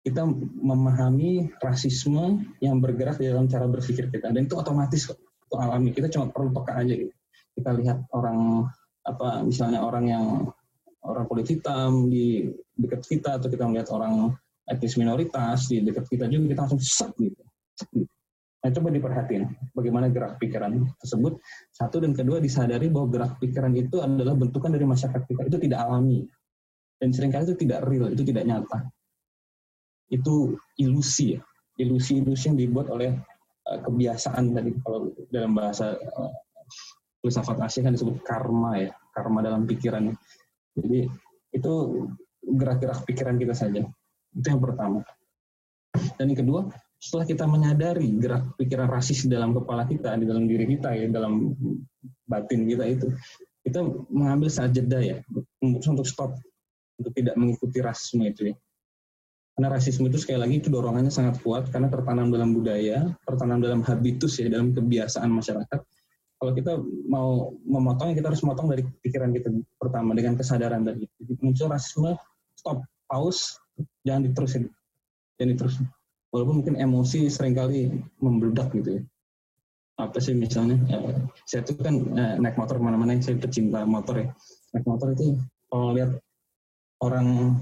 kita 0.00 0.24
memahami 0.64 1.52
rasisme 1.60 2.56
yang 2.64 2.80
bergerak 2.80 3.20
di 3.20 3.28
dalam 3.28 3.44
cara 3.46 3.68
berpikir 3.68 4.08
kita 4.08 4.32
dan 4.32 4.48
itu 4.48 4.56
otomatis 4.56 5.12
itu 5.12 5.54
alami 5.60 5.92
kita 5.92 6.08
cuma 6.08 6.32
perlu 6.32 6.56
peka 6.56 6.72
aja 6.80 6.94
gitu 6.96 7.12
kita 7.52 7.70
lihat 7.76 8.08
orang 8.16 8.64
apa 9.04 9.44
misalnya 9.44 9.84
orang 9.84 10.04
yang 10.08 10.24
orang 11.04 11.24
kulit 11.28 11.48
hitam 11.48 12.08
di 12.08 12.48
dekat 12.76 13.04
kita 13.04 13.40
atau 13.40 13.48
kita 13.52 13.68
melihat 13.68 13.92
orang 13.92 14.32
etnis 14.68 14.96
minoritas 15.00 15.68
di 15.68 15.80
dekat 15.84 16.08
kita 16.08 16.28
juga 16.28 16.54
kita 16.54 16.60
langsung 16.68 16.82
set 16.82 17.12
gitu. 17.16 17.42
Nah 18.60 18.68
coba 18.76 18.88
diperhatiin 18.92 19.72
bagaimana 19.72 20.12
gerak 20.12 20.36
pikiran 20.36 20.84
tersebut. 21.00 21.40
Satu 21.72 22.04
dan 22.04 22.12
kedua 22.12 22.38
disadari 22.44 22.92
bahwa 22.92 23.08
gerak 23.08 23.32
pikiran 23.40 23.72
itu 23.72 24.04
adalah 24.04 24.36
bentukan 24.36 24.68
dari 24.68 24.84
masyarakat 24.84 25.22
kita. 25.24 25.48
Itu 25.48 25.56
tidak 25.56 25.88
alami. 25.88 26.28
Dan 27.00 27.16
sering 27.16 27.32
kali 27.32 27.48
itu 27.48 27.56
tidak 27.56 27.88
real, 27.88 28.12
itu 28.12 28.20
tidak 28.20 28.44
nyata. 28.44 28.78
Itu 30.12 30.60
ilusi 30.76 31.34
ya. 31.34 31.40
Ilusi-ilusi 31.80 32.52
yang 32.52 32.58
dibuat 32.60 32.92
oleh 32.92 33.16
uh, 33.64 33.80
kebiasaan 33.80 34.52
tadi. 34.52 34.76
Kalau 34.84 35.08
dalam 35.32 35.56
bahasa 35.56 35.96
uh, 35.96 36.32
filsafat 37.24 37.56
Asia 37.64 37.80
kan 37.80 37.96
disebut 37.96 38.20
karma 38.20 38.84
ya. 38.84 38.92
Karma 39.16 39.40
dalam 39.40 39.64
pikiran. 39.64 40.12
Jadi 40.76 41.08
itu 41.56 41.72
gerak-gerak 42.44 43.08
pikiran 43.08 43.40
kita 43.40 43.56
saja. 43.56 43.80
Itu 44.36 44.46
yang 44.46 44.60
pertama. 44.60 45.00
Dan 46.20 46.36
yang 46.36 46.44
kedua 46.44 46.68
setelah 47.00 47.24
kita 47.24 47.48
menyadari 47.48 48.12
gerak 48.20 48.60
pikiran 48.60 48.92
rasis 48.92 49.24
dalam 49.24 49.56
kepala 49.56 49.88
kita 49.88 50.20
di 50.20 50.28
dalam 50.28 50.44
diri 50.44 50.68
kita 50.68 50.92
ya 50.92 51.08
dalam 51.08 51.56
batin 52.28 52.68
kita 52.68 52.84
itu 52.84 53.08
kita 53.64 53.80
mengambil 54.12 54.52
saat 54.52 54.76
jeda 54.76 55.00
ya 55.00 55.16
untuk 55.64 56.04
stop 56.04 56.36
untuk 57.00 57.12
tidak 57.16 57.34
mengikuti 57.40 57.80
rasisme 57.80 58.28
itu 58.28 58.52
ya 58.52 58.56
karena 59.60 59.76
rasisme 59.76 60.08
itu 60.08 60.16
sekali 60.16 60.40
lagi 60.40 60.56
itu 60.56 60.72
dorongannya 60.72 61.12
sangat 61.12 61.36
kuat 61.44 61.68
karena 61.68 61.92
tertanam 61.92 62.32
dalam 62.32 62.56
budaya, 62.56 63.12
tertanam 63.28 63.60
dalam 63.60 63.84
habitus 63.84 64.40
ya, 64.40 64.48
dalam 64.48 64.72
kebiasaan 64.72 65.28
masyarakat. 65.28 65.80
Kalau 66.40 66.52
kita 66.56 66.80
mau 67.04 67.52
memotong, 67.68 68.16
kita 68.16 68.32
harus 68.32 68.40
memotong 68.40 68.72
dari 68.72 68.88
pikiran 69.04 69.28
kita 69.36 69.52
pertama 69.76 70.16
dengan 70.16 70.40
kesadaran 70.40 70.80
tadi. 70.80 71.04
Jadi 71.04 71.32
muncul 71.44 71.68
rasisme, 71.68 72.16
stop, 72.56 72.80
pause, 73.04 73.60
jangan 74.00 74.32
diterusin, 74.32 74.64
jangan 75.36 75.50
diterusin. 75.52 75.84
Walaupun 76.32 76.64
mungkin 76.64 76.80
emosi 76.80 77.28
sering 77.28 77.52
kali 77.52 77.92
membludak 78.16 78.72
gitu 78.72 78.96
ya. 78.96 79.02
Apa 80.00 80.24
sih 80.24 80.32
misalnya, 80.32 80.80
ya, 80.88 81.20
saya 81.44 81.60
tuh 81.68 81.76
kan 81.76 82.00
eh, 82.16 82.34
naik 82.40 82.56
motor 82.56 82.80
ke 82.80 82.84
mana-mana, 82.88 83.12
saya 83.20 83.36
pecinta 83.36 83.84
motor 83.84 84.24
ya. 84.24 84.32
Naik 84.72 84.88
motor 84.88 85.12
itu 85.12 85.36
kalau 85.68 85.92
lihat 85.92 86.16
orang 87.00 87.56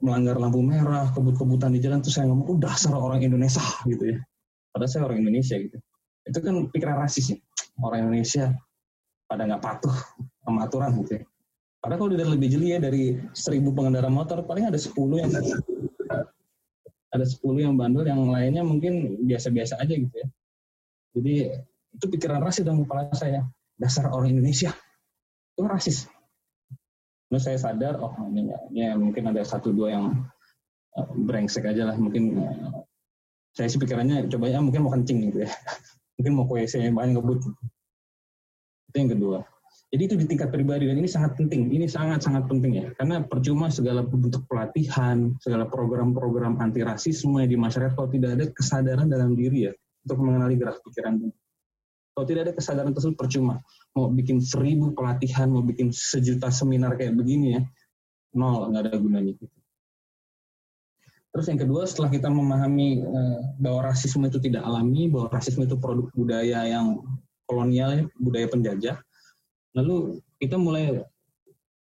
melanggar 0.00 0.40
lampu 0.40 0.64
merah, 0.64 1.12
kebut-kebutan 1.12 1.70
di 1.76 1.80
jalan 1.82 2.00
tuh 2.00 2.10
saya 2.10 2.26
ngomong, 2.28 2.56
oh 2.56 2.58
dasar 2.58 2.96
orang 2.96 3.20
Indonesia 3.20 3.62
gitu 3.84 4.16
ya. 4.16 4.18
Padahal 4.72 4.90
saya 4.90 5.02
orang 5.06 5.18
Indonesia 5.22 5.56
gitu. 5.60 5.76
Itu 6.24 6.38
kan 6.40 6.54
pikiran 6.72 6.96
rasis 7.02 7.36
ya. 7.36 7.38
Orang 7.80 8.08
Indonesia 8.08 8.54
pada 9.28 9.46
nggak 9.46 9.62
patuh 9.62 9.94
sama 10.42 10.66
aturan 10.66 10.90
gitu 11.04 11.20
ya. 11.20 11.24
Padahal 11.80 11.98
kalau 12.04 12.10
dilihat 12.12 12.30
lebih 12.36 12.48
jeli 12.52 12.76
ya 12.76 12.78
dari 12.82 13.16
seribu 13.32 13.72
pengendara 13.72 14.12
motor 14.12 14.44
paling 14.44 14.68
ada 14.68 14.76
sepuluh 14.76 15.24
yang 15.24 15.32
ada 17.10 17.24
sepuluh 17.26 17.64
yang 17.64 17.74
bandel, 17.74 18.06
yang 18.06 18.20
lainnya 18.28 18.62
mungkin 18.62 19.24
biasa-biasa 19.24 19.80
aja 19.80 19.94
gitu 19.96 20.12
ya. 20.14 20.28
Jadi 21.16 21.34
itu 21.96 22.04
pikiran 22.06 22.38
rasis 22.38 22.62
dalam 22.62 22.86
kepala 22.86 23.10
saya. 23.16 23.42
Dasar 23.80 24.12
orang 24.12 24.36
Indonesia. 24.36 24.70
Itu 25.56 25.64
rasis. 25.66 26.06
Lalu 27.30 27.40
saya 27.40 27.58
sadar, 27.62 27.94
oh 28.02 28.10
ini, 28.34 28.50
ya, 28.74 28.98
mungkin 28.98 29.30
ada 29.30 29.46
satu 29.46 29.70
dua 29.70 29.94
yang 29.94 30.06
uh, 30.98 31.08
brengsek 31.14 31.62
aja 31.62 31.86
lah. 31.86 31.96
Mungkin 31.96 32.42
uh, 32.42 32.82
saya 33.54 33.70
sih 33.70 33.78
pikirannya 33.78 34.26
coba 34.26 34.50
ya 34.50 34.58
mungkin 34.58 34.82
mau 34.82 34.92
kencing 34.94 35.30
gitu 35.30 35.46
ya. 35.46 35.50
mungkin 36.18 36.32
mau 36.34 36.44
kue 36.50 36.66
saya 36.66 36.90
banyak 36.90 37.18
ngebut. 37.18 37.38
Itu 38.90 38.96
yang 38.98 39.10
kedua. 39.14 39.38
Jadi 39.90 40.02
itu 40.06 40.14
di 40.14 40.26
tingkat 40.26 40.54
pribadi 40.54 40.86
dan 40.86 41.02
ini 41.02 41.10
sangat 41.10 41.34
penting. 41.34 41.66
Ini 41.66 41.90
sangat-sangat 41.90 42.46
penting 42.46 42.72
ya. 42.78 42.86
Karena 42.94 43.26
percuma 43.26 43.70
segala 43.74 44.06
bentuk 44.06 44.46
pelatihan, 44.46 45.34
segala 45.42 45.66
program-program 45.66 46.62
anti 46.62 46.86
rasisme 46.86 47.42
di 47.46 47.58
masyarakat 47.58 47.98
kalau 47.98 48.06
tidak 48.06 48.38
ada 48.38 48.46
kesadaran 48.54 49.10
dalam 49.10 49.34
diri 49.34 49.70
ya 49.70 49.72
untuk 50.06 50.18
mengenali 50.22 50.54
gerak 50.54 50.78
pikiran. 50.86 51.18
Kalau 52.14 52.26
tidak 52.26 52.42
ada 52.50 52.52
kesadaran 52.54 52.94
tersebut 52.94 53.18
percuma. 53.18 53.58
Mau 53.98 54.06
bikin 54.14 54.38
seribu 54.38 54.94
pelatihan, 54.94 55.50
mau 55.50 55.66
bikin 55.66 55.90
sejuta 55.90 56.48
seminar 56.54 56.94
kayak 56.94 57.18
begini 57.18 57.58
ya, 57.58 57.62
nol, 58.38 58.70
nggak 58.70 58.86
ada 58.86 58.96
gunanya. 58.98 59.34
Gitu. 59.34 59.60
Terus 61.30 61.46
yang 61.46 61.60
kedua, 61.62 61.82
setelah 61.86 62.10
kita 62.10 62.26
memahami 62.30 63.02
eh, 63.02 63.40
bahwa 63.58 63.90
rasisme 63.90 64.26
itu 64.26 64.38
tidak 64.42 64.66
alami, 64.66 65.06
bahwa 65.10 65.30
rasisme 65.30 65.62
itu 65.62 65.78
produk 65.78 66.10
budaya 66.14 66.66
yang 66.66 67.02
kolonial, 67.46 67.90
ya, 67.94 68.04
budaya 68.18 68.46
penjajah, 68.46 68.96
lalu 69.74 70.22
kita 70.38 70.58
mulai 70.58 71.02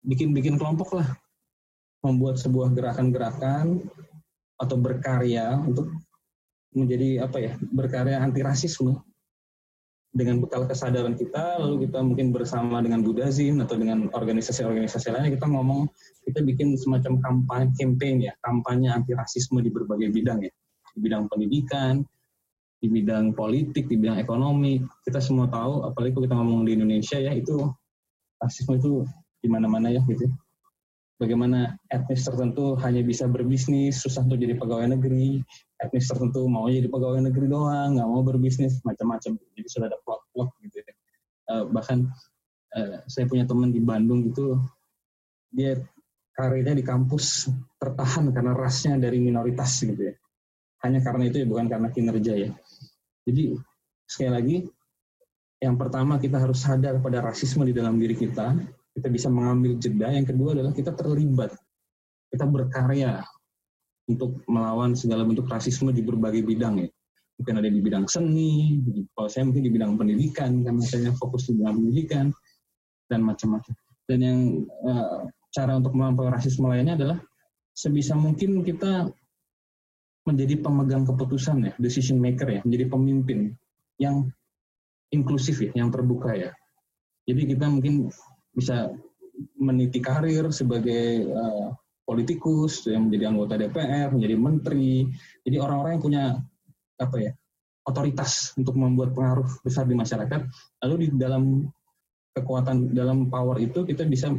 bikin-bikin 0.06 0.58
kelompok 0.58 0.98
lah, 0.98 1.10
membuat 2.06 2.41
sebuah 2.41 2.74
gerakan-gerakan 2.74 3.86
atau 4.58 4.76
berkarya 4.78 5.58
untuk 5.62 5.93
menjadi 6.74 7.26
apa 7.26 7.38
ya, 7.41 7.54
berkarya 7.74 8.22
anti 8.22 8.41
rasisme 8.45 9.02
dengan 10.10 10.41
bekal 10.41 10.65
kesadaran 10.65 11.13
kita, 11.13 11.62
lalu 11.62 11.86
kita 11.86 12.02
mungkin 12.02 12.34
bersama 12.34 12.82
dengan 12.82 13.06
Budazim 13.06 13.62
atau 13.62 13.78
dengan 13.78 14.10
organisasi-organisasi 14.10 15.13
lainnya 15.13 15.38
kita 15.38 15.45
ngomong, 15.45 15.86
kita 16.26 16.41
bikin 16.41 16.74
semacam 16.74 17.22
kampanye, 17.22 17.69
campaign 17.78 18.15
ya, 18.26 18.34
kampanye 18.41 18.89
anti 18.89 19.13
rasisme 19.13 19.62
di 19.62 19.69
berbagai 19.69 20.10
bidang 20.10 20.41
ya, 20.41 20.52
di 20.98 21.00
bidang 21.00 21.30
pendidikan, 21.30 22.02
di 22.82 22.88
bidang 22.89 23.38
politik, 23.38 23.86
di 23.86 23.95
bidang 24.02 24.17
ekonomi. 24.17 24.82
Kita 25.06 25.22
semua 25.22 25.45
tahu, 25.45 25.86
apalagi 25.86 26.17
kalau 26.17 26.26
kita 26.26 26.36
ngomong 26.41 26.62
di 26.65 26.72
Indonesia 26.74 27.17
ya, 27.22 27.32
itu 27.38 27.69
rasisme 28.41 28.82
itu 28.82 29.06
di 29.39 29.48
mana-mana 29.48 29.93
ya 29.93 30.02
gitu. 30.10 30.26
Bagaimana 31.19 31.76
etnis 31.91 32.24
tertentu 32.24 32.80
hanya 32.80 33.04
bisa 33.04 33.28
berbisnis, 33.28 34.00
susah 34.00 34.24
untuk 34.24 34.39
jadi 34.39 34.56
pegawai 34.56 34.95
negeri, 34.95 35.43
etnis 35.79 36.11
tertentu 36.11 36.43
mau 36.51 36.67
jadi 36.67 36.91
pegawai 36.91 37.23
negeri 37.31 37.47
doang, 37.47 37.95
nggak 37.95 38.07
mau 38.07 38.21
berbisnis 38.21 38.83
macam-macam. 38.83 39.39
Jadi 39.55 39.67
sudah 39.71 39.87
ada 39.87 39.99
plot-plot 40.03 40.49
gitu 40.67 40.75
ya. 40.83 40.93
Uh, 41.49 41.63
bahkan 41.71 42.11
uh, 42.75 42.99
saya 43.07 43.25
punya 43.25 43.47
teman 43.47 43.71
di 43.71 43.79
Bandung 43.79 44.27
gitu, 44.27 44.59
dia 45.49 45.79
karirnya 46.35 46.75
di 46.75 46.85
kampus 46.85 47.49
tertahan 47.79 48.31
karena 48.35 48.51
rasnya 48.53 48.99
dari 48.99 49.23
minoritas 49.23 49.81
gitu 49.81 50.11
ya. 50.11 50.15
Hanya 50.83 51.03
karena 51.03 51.27
itu 51.27 51.43
ya, 51.43 51.47
bukan 51.47 51.67
karena 51.67 51.87
kinerja 51.91 52.33
ya. 52.35 52.51
Jadi 53.27 53.55
sekali 54.07 54.31
lagi, 54.31 54.57
yang 55.59 55.75
pertama 55.75 56.15
kita 56.19 56.39
harus 56.39 56.63
sadar 56.63 57.03
pada 57.03 57.19
rasisme 57.19 57.67
di 57.67 57.75
dalam 57.75 57.99
diri 57.99 58.15
kita. 58.15 58.55
Kita 58.95 59.07
bisa 59.11 59.27
mengambil 59.31 59.79
jeda. 59.79 60.11
Yang 60.11 60.35
kedua 60.35 60.55
adalah 60.55 60.71
kita 60.75 60.91
terlibat. 60.95 61.55
Kita 62.31 62.47
berkarya 62.47 63.23
untuk 64.10 64.41
melawan 64.50 64.98
segala 64.98 65.22
bentuk 65.22 65.45
rasisme 65.45 65.93
di 65.93 66.02
berbagai 66.02 66.41
bidang 66.41 66.82
ya. 66.82 66.89
Mungkin 67.39 67.56
ada 67.56 67.69
di 67.72 67.80
bidang 67.80 68.04
seni, 68.10 68.82
kalau 69.15 69.30
saya 69.32 69.48
mungkin 69.48 69.63
di 69.63 69.72
bidang 69.72 69.95
pendidikan, 69.95 70.60
karena 70.65 70.84
saya 70.84 71.13
fokus 71.15 71.48
di 71.48 71.56
bidang 71.56 71.78
pendidikan, 71.80 72.26
dan 73.08 73.24
macam-macam. 73.24 73.74
Dan 74.10 74.19
yang 74.19 74.39
uh, 74.84 75.24
cara 75.56 75.80
untuk 75.80 75.95
melampaui 75.95 76.28
rasisme 76.34 76.67
lainnya 76.67 77.00
adalah 77.00 77.17
sebisa 77.72 78.17
mungkin 78.17 78.65
kita 78.65 79.08
menjadi 80.28 80.60
pemegang 80.60 81.08
keputusan 81.08 81.72
ya, 81.72 81.74
decision 81.80 82.19
maker 82.19 82.60
ya, 82.60 82.62
menjadi 82.67 82.86
pemimpin 82.91 83.56
yang 84.02 84.28
inklusif 85.15 85.63
ya, 85.63 85.72
yang 85.80 85.89
terbuka 85.89 86.36
ya, 86.36 86.52
Jadi 87.30 87.54
kita 87.54 87.65
mungkin 87.69 88.10
bisa 88.58 88.89
meniti 89.56 90.02
karir 90.02 90.50
sebagai 90.50 91.30
uh, 91.30 91.69
politikus 92.10 92.89
yang 92.89 93.06
menjadi 93.06 93.30
anggota 93.30 93.54
DPR, 93.54 94.10
menjadi 94.10 94.36
menteri. 94.41 95.06
Jadi 95.45 95.56
orang-orang 95.62 95.91
yang 95.93 96.04
punya 96.04 96.24
apa 96.98 97.17
ya 97.22 97.32
otoritas 97.86 98.58
untuk 98.58 98.74
membuat 98.74 99.13
pengaruh 99.13 99.45
besar 99.62 99.86
di 99.86 99.93
masyarakat. 99.93 100.41
Lalu 100.82 100.95
di 101.06 101.08
dalam 101.22 101.69
kekuatan 102.34 102.98
dalam 102.98 103.30
power 103.30 103.62
itu 103.62 103.86
kita 103.86 104.10
bisa 104.10 104.34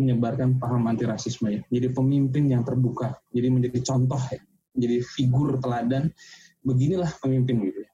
menyebarkan 0.00 0.56
paham 0.56 0.88
anti 0.88 1.04
rasisme 1.04 1.52
ya. 1.52 1.60
Jadi 1.68 1.92
pemimpin 1.92 2.48
yang 2.48 2.64
terbuka, 2.64 3.12
jadi 3.28 3.52
menjadi 3.52 3.84
contoh 3.84 4.20
ya, 4.32 4.40
menjadi 4.72 4.96
figur 5.04 5.60
teladan. 5.60 6.08
Beginilah 6.64 7.12
pemimpin 7.20 7.60
gitu 7.68 7.84
ya. 7.84 7.90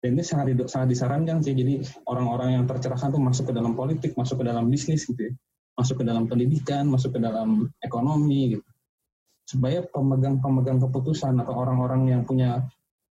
Dan 0.00 0.16
ini 0.16 0.24
sangat 0.24 0.56
sangat 0.70 0.88
disarankan 0.96 1.42
sih. 1.44 1.52
Jadi 1.52 1.84
orang-orang 2.08 2.60
yang 2.60 2.64
tercerahkan 2.64 3.12
tuh 3.12 3.20
masuk 3.20 3.50
ke 3.50 3.52
dalam 3.52 3.76
politik, 3.76 4.16
masuk 4.16 4.40
ke 4.40 4.44
dalam 4.48 4.72
bisnis 4.72 5.04
gitu 5.04 5.28
ya. 5.28 5.34
Masuk 5.74 6.02
ke 6.02 6.04
dalam 6.06 6.30
pendidikan, 6.30 6.86
masuk 6.86 7.18
ke 7.18 7.20
dalam 7.20 7.70
ekonomi 7.82 8.58
gitu. 8.58 8.66
Supaya 9.44 9.84
pemegang-pemegang 9.84 10.80
keputusan 10.80 11.36
atau 11.42 11.54
orang-orang 11.54 12.08
yang 12.08 12.22
punya 12.24 12.64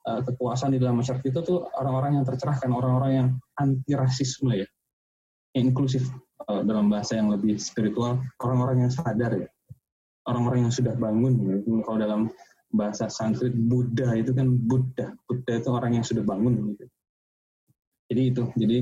uh, 0.08 0.22
kekuasaan 0.24 0.76
di 0.76 0.80
dalam 0.80 1.00
masyarakat 1.00 1.24
itu 1.24 1.40
tuh 1.44 1.68
orang-orang 1.78 2.22
yang 2.22 2.26
tercerahkan, 2.26 2.70
orang-orang 2.72 3.12
yang 3.14 3.28
anti 3.60 3.94
rasisme 3.94 4.52
ya. 4.56 4.68
Inklusif 5.54 6.10
uh, 6.50 6.66
dalam 6.66 6.90
bahasa 6.90 7.20
yang 7.20 7.30
lebih 7.30 7.60
spiritual, 7.62 8.24
orang-orang 8.42 8.88
yang 8.88 8.92
sadar 8.92 9.32
ya. 9.38 9.50
Orang-orang 10.24 10.70
yang 10.70 10.74
sudah 10.74 10.96
bangun 10.96 11.36
gitu. 11.36 11.84
Kalau 11.84 12.00
dalam 12.00 12.22
bahasa 12.74 13.06
Sanskrit 13.12 13.54
Buddha 13.54 14.18
itu 14.18 14.32
kan 14.34 14.50
Buddha. 14.50 15.14
Buddha 15.28 15.54
itu 15.60 15.70
orang 15.70 16.00
yang 16.00 16.06
sudah 16.08 16.24
bangun 16.26 16.74
gitu. 16.74 16.86
Jadi 18.10 18.22
itu. 18.34 18.44
Jadi 18.58 18.78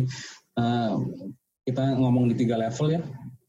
uh, 0.62 0.96
kita 1.67 1.98
ngomong 2.00 2.32
di 2.32 2.36
tiga 2.39 2.56
level 2.56 2.88
ya. 2.94 3.02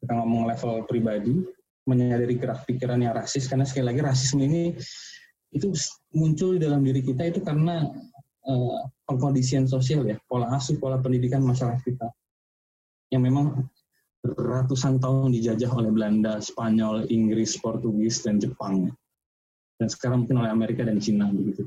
Kita 0.03 0.19
ngomong 0.19 0.51
level 0.51 0.83
pribadi, 0.91 1.39
menyadari 1.87 2.35
gerak 2.35 2.67
pikiran 2.67 2.99
yang 2.99 3.15
rasis 3.15 3.47
karena 3.47 3.63
sekali 3.63 3.95
lagi 3.95 4.01
rasisme 4.03 4.43
ini 4.43 4.75
itu 5.53 5.71
muncul 6.17 6.59
di 6.59 6.61
dalam 6.63 6.83
diri 6.83 7.03
kita 7.05 7.29
itu 7.29 7.39
karena 7.45 7.87
uh, 8.47 8.79
pengkondisian 9.07 9.71
sosial 9.71 10.03
ya, 10.07 10.19
pola 10.27 10.51
asuh, 10.59 10.75
pola 10.79 10.99
pendidikan 10.99 11.45
masyarakat 11.47 11.83
kita 11.87 12.09
yang 13.15 13.23
memang 13.23 13.69
ratusan 14.23 15.03
tahun 15.03 15.35
dijajah 15.35 15.71
oleh 15.75 15.91
Belanda, 15.91 16.39
Spanyol, 16.39 17.11
Inggris, 17.11 17.59
Portugis, 17.59 18.23
dan 18.23 18.39
Jepang 18.39 18.91
dan 19.83 19.91
sekarang 19.91 20.23
mungkin 20.23 20.39
oleh 20.39 20.55
Amerika 20.55 20.87
dan 20.87 21.03
Cina 21.03 21.27
begitu. 21.27 21.67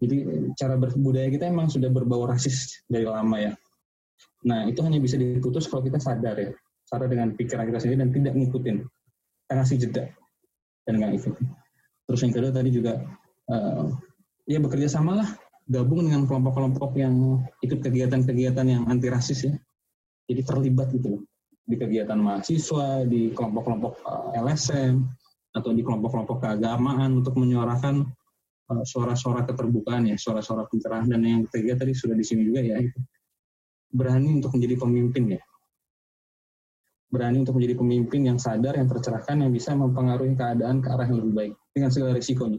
Jadi 0.00 0.48
cara 0.56 0.80
berbudaya 0.80 1.28
kita 1.28 1.52
emang 1.52 1.68
sudah 1.68 1.92
berbau 1.92 2.24
rasis 2.24 2.80
dari 2.88 3.04
lama 3.04 3.36
ya. 3.36 3.52
Nah 4.48 4.64
itu 4.64 4.80
hanya 4.80 4.96
bisa 4.96 5.20
diputus 5.20 5.68
kalau 5.68 5.84
kita 5.84 6.00
sadar 6.00 6.40
ya, 6.40 6.50
sadar 6.84 7.08
dengan 7.08 7.32
pikiran 7.32 7.64
kita 7.68 7.78
sendiri 7.80 7.98
dan 8.04 8.10
tidak 8.12 8.32
ngikutin, 8.36 8.76
kita 8.84 9.52
ngasih 9.56 9.76
jeda 9.80 10.04
dan 10.84 10.92
nggak 11.00 11.12
ikutin. 11.20 11.46
Terus 12.04 12.20
yang 12.20 12.32
kedua 12.36 12.52
tadi 12.52 12.70
juga 12.70 12.92
uh, 13.48 13.88
ya 14.44 14.60
bekerja 14.60 14.88
samalah, 14.92 15.28
gabung 15.64 16.04
dengan 16.04 16.28
kelompok-kelompok 16.28 16.92
yang 17.00 17.40
ikut 17.64 17.80
kegiatan-kegiatan 17.80 18.66
yang 18.68 18.82
anti 18.88 19.08
rasis 19.08 19.48
ya. 19.48 19.54
Jadi 20.24 20.40
terlibat 20.44 20.88
gitu 20.92 21.20
loh 21.20 21.22
di 21.64 21.76
kegiatan 21.80 22.20
mahasiswa, 22.20 23.08
di 23.08 23.32
kelompok-kelompok 23.32 23.92
eh, 24.04 24.40
LSM, 24.44 25.00
atau 25.54 25.70
di 25.72 25.80
kelompok-kelompok 25.80 26.44
keagamaan 26.44 27.22
untuk 27.22 27.38
menyuarakan 27.38 28.04
uh, 28.74 28.84
suara-suara 28.84 29.46
keterbukaan 29.46 30.10
ya, 30.10 30.18
suara-suara 30.18 30.66
pencerahan 30.66 31.06
dan 31.06 31.22
yang 31.22 31.42
ketiga 31.48 31.86
tadi 31.86 31.94
sudah 31.94 32.18
di 32.18 32.26
sini 32.26 32.42
juga 32.42 32.60
ya 32.60 32.82
itu 32.82 32.98
berani 33.94 34.42
untuk 34.42 34.58
menjadi 34.58 34.74
pemimpin 34.82 35.38
ya. 35.38 35.42
Berani 37.14 37.46
untuk 37.46 37.54
menjadi 37.54 37.78
pemimpin 37.78 38.20
yang 38.26 38.38
sadar, 38.42 38.74
yang 38.74 38.90
tercerahkan, 38.90 39.46
yang 39.46 39.54
bisa 39.54 39.70
mempengaruhi 39.78 40.34
keadaan 40.34 40.82
ke 40.82 40.88
arah 40.90 41.06
yang 41.06 41.22
lebih 41.22 41.34
baik 41.38 41.54
dengan 41.70 41.90
segala 41.94 42.10
risikonya. 42.18 42.58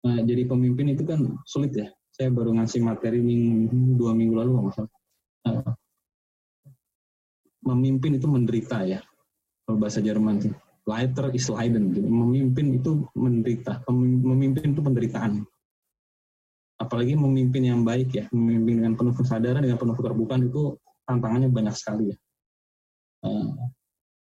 Nah, 0.00 0.24
jadi 0.24 0.42
pemimpin 0.48 0.96
itu 0.96 1.04
kan 1.04 1.20
sulit 1.44 1.76
ya. 1.76 1.92
Saya 2.08 2.32
baru 2.32 2.56
ngasih 2.56 2.80
materi 2.80 3.20
minggu, 3.20 4.00
dua 4.00 4.16
minggu 4.16 4.34
lalu 4.40 4.50
nggak 4.56 4.66
masalah. 4.72 4.92
Uh, 5.44 5.72
memimpin 7.60 8.16
itu 8.16 8.24
menderita 8.24 8.88
ya, 8.88 9.04
kalau 9.68 9.76
bahasa 9.76 10.00
Jerman 10.00 10.40
sih 10.40 10.52
Leiter 10.88 11.30
is 11.36 11.46
Leiden. 11.52 11.92
Memimpin 11.92 12.80
itu 12.80 13.04
menderita. 13.12 13.84
Memimpin 13.92 14.72
itu 14.72 14.80
penderitaan. 14.82 15.44
Apalagi 16.80 17.12
memimpin 17.12 17.62
yang 17.68 17.84
baik 17.84 18.16
ya, 18.16 18.24
memimpin 18.32 18.80
dengan 18.80 18.96
penuh 18.96 19.12
kesadaran, 19.12 19.60
dengan 19.60 19.76
penuh 19.76 19.92
keterbukaan 19.92 20.48
itu 20.48 20.80
tantangannya 21.04 21.52
banyak 21.52 21.76
sekali 21.76 22.10
ya. 22.10 22.16
Uh, 23.20 23.52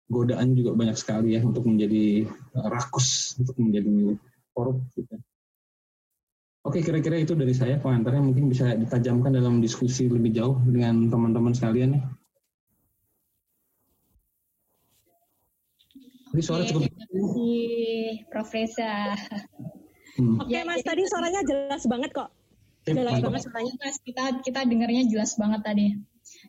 godaan 0.09 0.57
juga 0.57 0.73
banyak 0.73 0.97
sekali 0.97 1.37
ya 1.37 1.41
untuk 1.45 1.69
menjadi 1.69 2.25
uh, 2.57 2.67
rakus, 2.67 3.37
untuk 3.37 3.55
menjadi 3.61 4.17
korup. 4.51 4.81
Gitu. 4.97 5.15
Oke, 6.65 6.83
kira-kira 6.83 7.15
itu 7.21 7.37
dari 7.37 7.55
saya 7.55 7.79
pengantarnya 7.79 8.19
mungkin 8.19 8.51
bisa 8.51 8.75
ditajamkan 8.75 9.31
dalam 9.31 9.63
diskusi 9.63 10.11
lebih 10.11 10.35
jauh 10.35 10.59
dengan 10.67 11.07
teman-teman 11.07 11.55
sekalian 11.55 11.95
ya. 11.95 12.03
Ini 16.29 16.41
suara 16.45 16.61
cukup. 16.61 16.85
Terima 16.85 17.05
kasih, 17.09 18.21
Prof. 18.29 18.53
Reza. 18.53 19.17
Hmm. 20.19 20.37
Oke, 20.37 20.51
okay, 20.51 20.61
ya, 20.61 20.67
Mas, 20.67 20.85
tadi 20.85 21.01
suaranya 21.09 21.41
jelas 21.41 21.83
banget 21.89 22.11
kok. 22.13 22.29
Jelas 22.85 23.17
Mantap. 23.17 23.25
banget 23.25 23.41
suaranya, 23.49 23.73
Mas. 23.81 23.95
Kita 24.03 24.23
kita 24.45 24.59
dengarnya 24.69 25.03
jelas 25.09 25.31
banget 25.41 25.61
tadi. 25.65 25.87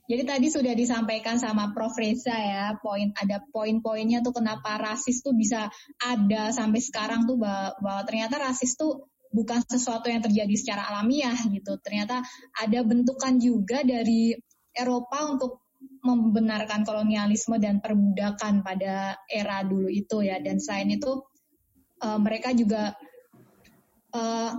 Jadi 0.06 0.22
tadi 0.26 0.46
sudah 0.50 0.74
disampaikan 0.74 1.38
sama 1.38 1.70
Prof. 1.70 1.94
Reza 1.94 2.34
ya, 2.34 2.74
poin 2.80 3.14
ada 3.14 3.42
poin-poinnya 3.50 4.22
tuh 4.22 4.34
kenapa 4.34 4.78
rasis 4.78 5.22
tuh 5.22 5.34
bisa 5.36 5.70
ada 6.02 6.50
sampai 6.50 6.80
sekarang 6.82 7.26
tuh 7.26 7.38
bahwa, 7.38 7.76
bahwa 7.82 8.02
ternyata 8.06 8.38
rasis 8.40 8.74
tuh 8.74 9.10
bukan 9.30 9.62
sesuatu 9.62 10.10
yang 10.10 10.22
terjadi 10.22 10.54
secara 10.58 10.90
alamiah 10.90 11.36
gitu. 11.50 11.78
Ternyata 11.78 12.22
ada 12.58 12.80
bentukan 12.82 13.38
juga 13.38 13.86
dari 13.86 14.34
Eropa 14.74 15.18
untuk 15.26 15.70
membenarkan 16.00 16.84
kolonialisme 16.84 17.56
dan 17.60 17.80
perbudakan 17.80 18.64
pada 18.64 19.16
era 19.28 19.64
dulu 19.64 19.88
itu 19.88 20.24
ya 20.24 20.40
dan 20.40 20.60
selain 20.60 20.96
itu 20.96 21.24
uh, 22.04 22.18
mereka 22.20 22.52
juga 22.52 22.96
uh, 24.12 24.50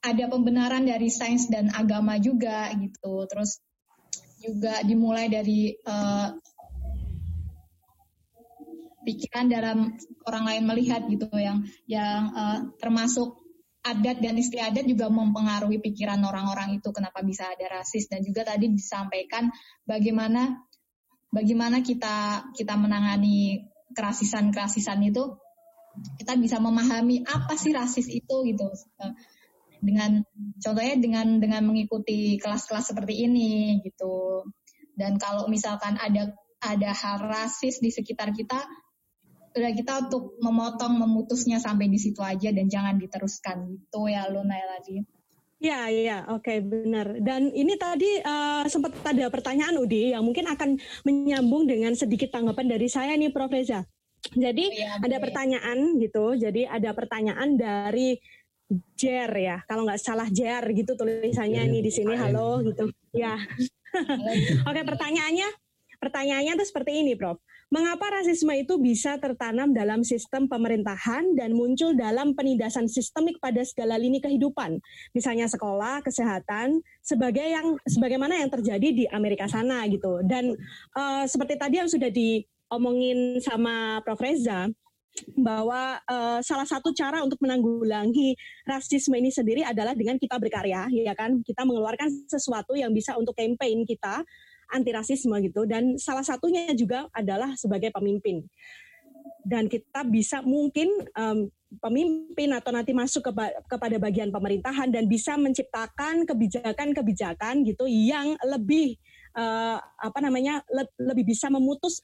ada 0.00 0.24
pembenaran 0.30 0.86
dari 0.86 1.10
sains 1.12 1.46
dan 1.50 1.70
agama 1.74 2.18
juga 2.18 2.70
gitu 2.74 3.26
terus 3.26 3.62
juga 4.40 4.80
dimulai 4.82 5.28
dari 5.28 5.76
uh, 5.84 6.32
pikiran 9.04 9.48
dalam 9.48 9.96
orang 10.28 10.44
lain 10.48 10.64
melihat 10.64 11.04
gitu 11.08 11.28
yang 11.36 11.64
yang 11.84 12.32
uh, 12.32 12.58
termasuk 12.80 13.40
adat 13.80 14.20
dan 14.20 14.36
istiadat 14.36 14.84
juga 14.84 15.08
mempengaruhi 15.08 15.80
pikiran 15.80 16.20
orang-orang 16.20 16.76
itu 16.76 16.88
kenapa 16.92 17.24
bisa 17.24 17.48
ada 17.48 17.80
rasis. 17.80 18.08
Dan 18.12 18.20
juga 18.20 18.44
tadi 18.44 18.68
disampaikan 18.68 19.48
bagaimana 19.88 20.60
bagaimana 21.32 21.80
kita 21.80 22.48
kita 22.52 22.74
menangani 22.76 23.64
kerasisan-kerasisan 23.96 25.00
itu 25.08 25.36
kita 26.20 26.38
bisa 26.38 26.62
memahami 26.62 27.26
apa 27.26 27.58
sih 27.58 27.74
rasis 27.74 28.06
itu 28.06 28.36
gitu 28.46 28.66
dengan 29.80 30.20
contohnya 30.60 30.96
dengan 31.00 31.40
dengan 31.40 31.64
mengikuti 31.64 32.36
kelas-kelas 32.36 32.92
seperti 32.92 33.26
ini 33.26 33.80
gitu 33.84 34.44
dan 34.94 35.16
kalau 35.16 35.48
misalkan 35.48 35.96
ada 35.96 36.36
ada 36.60 36.90
hal 36.92 37.24
rasis 37.24 37.80
di 37.80 37.88
sekitar 37.88 38.36
kita 38.36 38.60
udah 39.50 39.72
kita 39.74 40.06
untuk 40.06 40.38
memotong 40.38 40.94
memutusnya 41.00 41.58
sampai 41.58 41.90
di 41.90 41.98
situ 41.98 42.22
aja 42.22 42.54
dan 42.54 42.70
jangan 42.70 42.94
diteruskan 43.00 43.66
gitu 43.66 44.06
ya 44.06 44.30
Luna 44.30 44.54
ya 44.54 44.66
tadi. 44.78 44.96
Ya, 45.60 45.92
ya, 45.92 46.24
oke, 46.32 46.40
okay, 46.40 46.64
benar. 46.64 47.20
Dan 47.20 47.52
ini 47.52 47.76
tadi 47.76 48.16
uh, 48.16 48.64
sempat 48.64 48.96
ada 49.04 49.28
pertanyaan 49.28 49.76
Udi 49.76 50.16
yang 50.16 50.24
mungkin 50.24 50.48
akan 50.48 50.80
menyambung 51.04 51.68
dengan 51.68 51.92
sedikit 51.92 52.32
tanggapan 52.32 52.64
dari 52.64 52.88
saya 52.88 53.12
nih, 53.12 53.28
Prof. 53.28 53.52
Reza. 53.52 53.84
Jadi 54.32 54.72
ya, 54.72 54.96
ada 55.04 55.20
pertanyaan 55.20 56.00
gitu. 56.00 56.32
Jadi 56.40 56.64
ada 56.64 56.96
pertanyaan 56.96 57.60
dari 57.60 58.16
Jer 58.94 59.32
ya, 59.34 59.56
kalau 59.66 59.82
nggak 59.82 59.98
salah 59.98 60.30
Jer 60.30 60.62
gitu 60.70 60.94
tulisannya 60.94 61.66
nih 61.66 61.82
di 61.82 61.90
sini. 61.90 62.14
Halo 62.14 62.62
gitu. 62.62 62.86
Ya. 63.10 63.34
oke, 64.70 64.80
pertanyaannya, 64.86 65.48
pertanyaannya 65.98 66.54
tuh 66.54 66.66
seperti 66.70 67.02
ini, 67.02 67.18
Prof. 67.18 67.42
Mengapa 67.70 68.10
rasisme 68.10 68.50
itu 68.58 68.82
bisa 68.82 69.14
tertanam 69.22 69.70
dalam 69.70 70.02
sistem 70.02 70.50
pemerintahan 70.50 71.38
dan 71.38 71.54
muncul 71.54 71.94
dalam 71.94 72.34
penindasan 72.34 72.90
sistemik 72.90 73.38
pada 73.38 73.62
segala 73.62 73.94
lini 73.94 74.18
kehidupan, 74.18 74.82
misalnya 75.14 75.46
sekolah, 75.46 76.02
kesehatan, 76.02 76.82
sebagai 76.98 77.46
yang 77.46 77.78
sebagaimana 77.86 78.42
yang 78.42 78.50
terjadi 78.50 78.88
di 78.90 79.04
Amerika 79.14 79.46
sana 79.46 79.86
gitu. 79.86 80.18
Dan 80.26 80.58
uh, 80.98 81.22
seperti 81.30 81.62
tadi 81.62 81.78
yang 81.78 81.86
sudah 81.86 82.10
diomongin 82.10 83.38
sama 83.38 84.02
Prof 84.02 84.18
Reza, 84.18 84.66
bahwa 85.36 85.98
uh, 86.04 86.38
salah 86.40 86.68
satu 86.68 86.92
cara 86.92 87.24
untuk 87.24 87.40
menanggulangi 87.42 88.36
rasisme 88.66 89.16
ini 89.16 89.32
sendiri 89.32 89.62
adalah 89.66 89.96
dengan 89.96 90.16
kita 90.16 90.36
berkarya, 90.36 90.86
ya 90.90 91.14
kan? 91.16 91.40
Kita 91.42 91.64
mengeluarkan 91.64 92.28
sesuatu 92.28 92.76
yang 92.76 92.94
bisa 92.94 93.16
untuk 93.16 93.36
campaign 93.36 93.84
kita 93.84 94.22
anti 94.70 94.90
rasisme 94.94 95.34
gitu 95.42 95.66
dan 95.66 95.98
salah 95.98 96.22
satunya 96.22 96.70
juga 96.78 97.10
adalah 97.10 97.58
sebagai 97.58 97.90
pemimpin 97.90 98.46
dan 99.44 99.66
kita 99.66 100.04
bisa 100.06 100.44
mungkin 100.44 100.88
um, 101.16 101.48
pemimpin 101.80 102.50
atau 102.52 102.74
nanti 102.74 102.90
masuk 102.90 103.30
ke, 103.30 103.32
kepada 103.70 103.96
bagian 103.96 104.28
pemerintahan 104.28 104.90
dan 104.90 105.06
bisa 105.06 105.38
menciptakan 105.38 106.26
kebijakan-kebijakan 106.26 107.62
gitu 107.64 107.86
yang 107.86 108.34
lebih 108.46 108.98
uh, 109.38 109.78
apa 109.78 110.18
namanya 110.18 110.60
le 110.70 110.86
lebih 110.98 111.30
bisa 111.30 111.48
memutus 111.48 112.02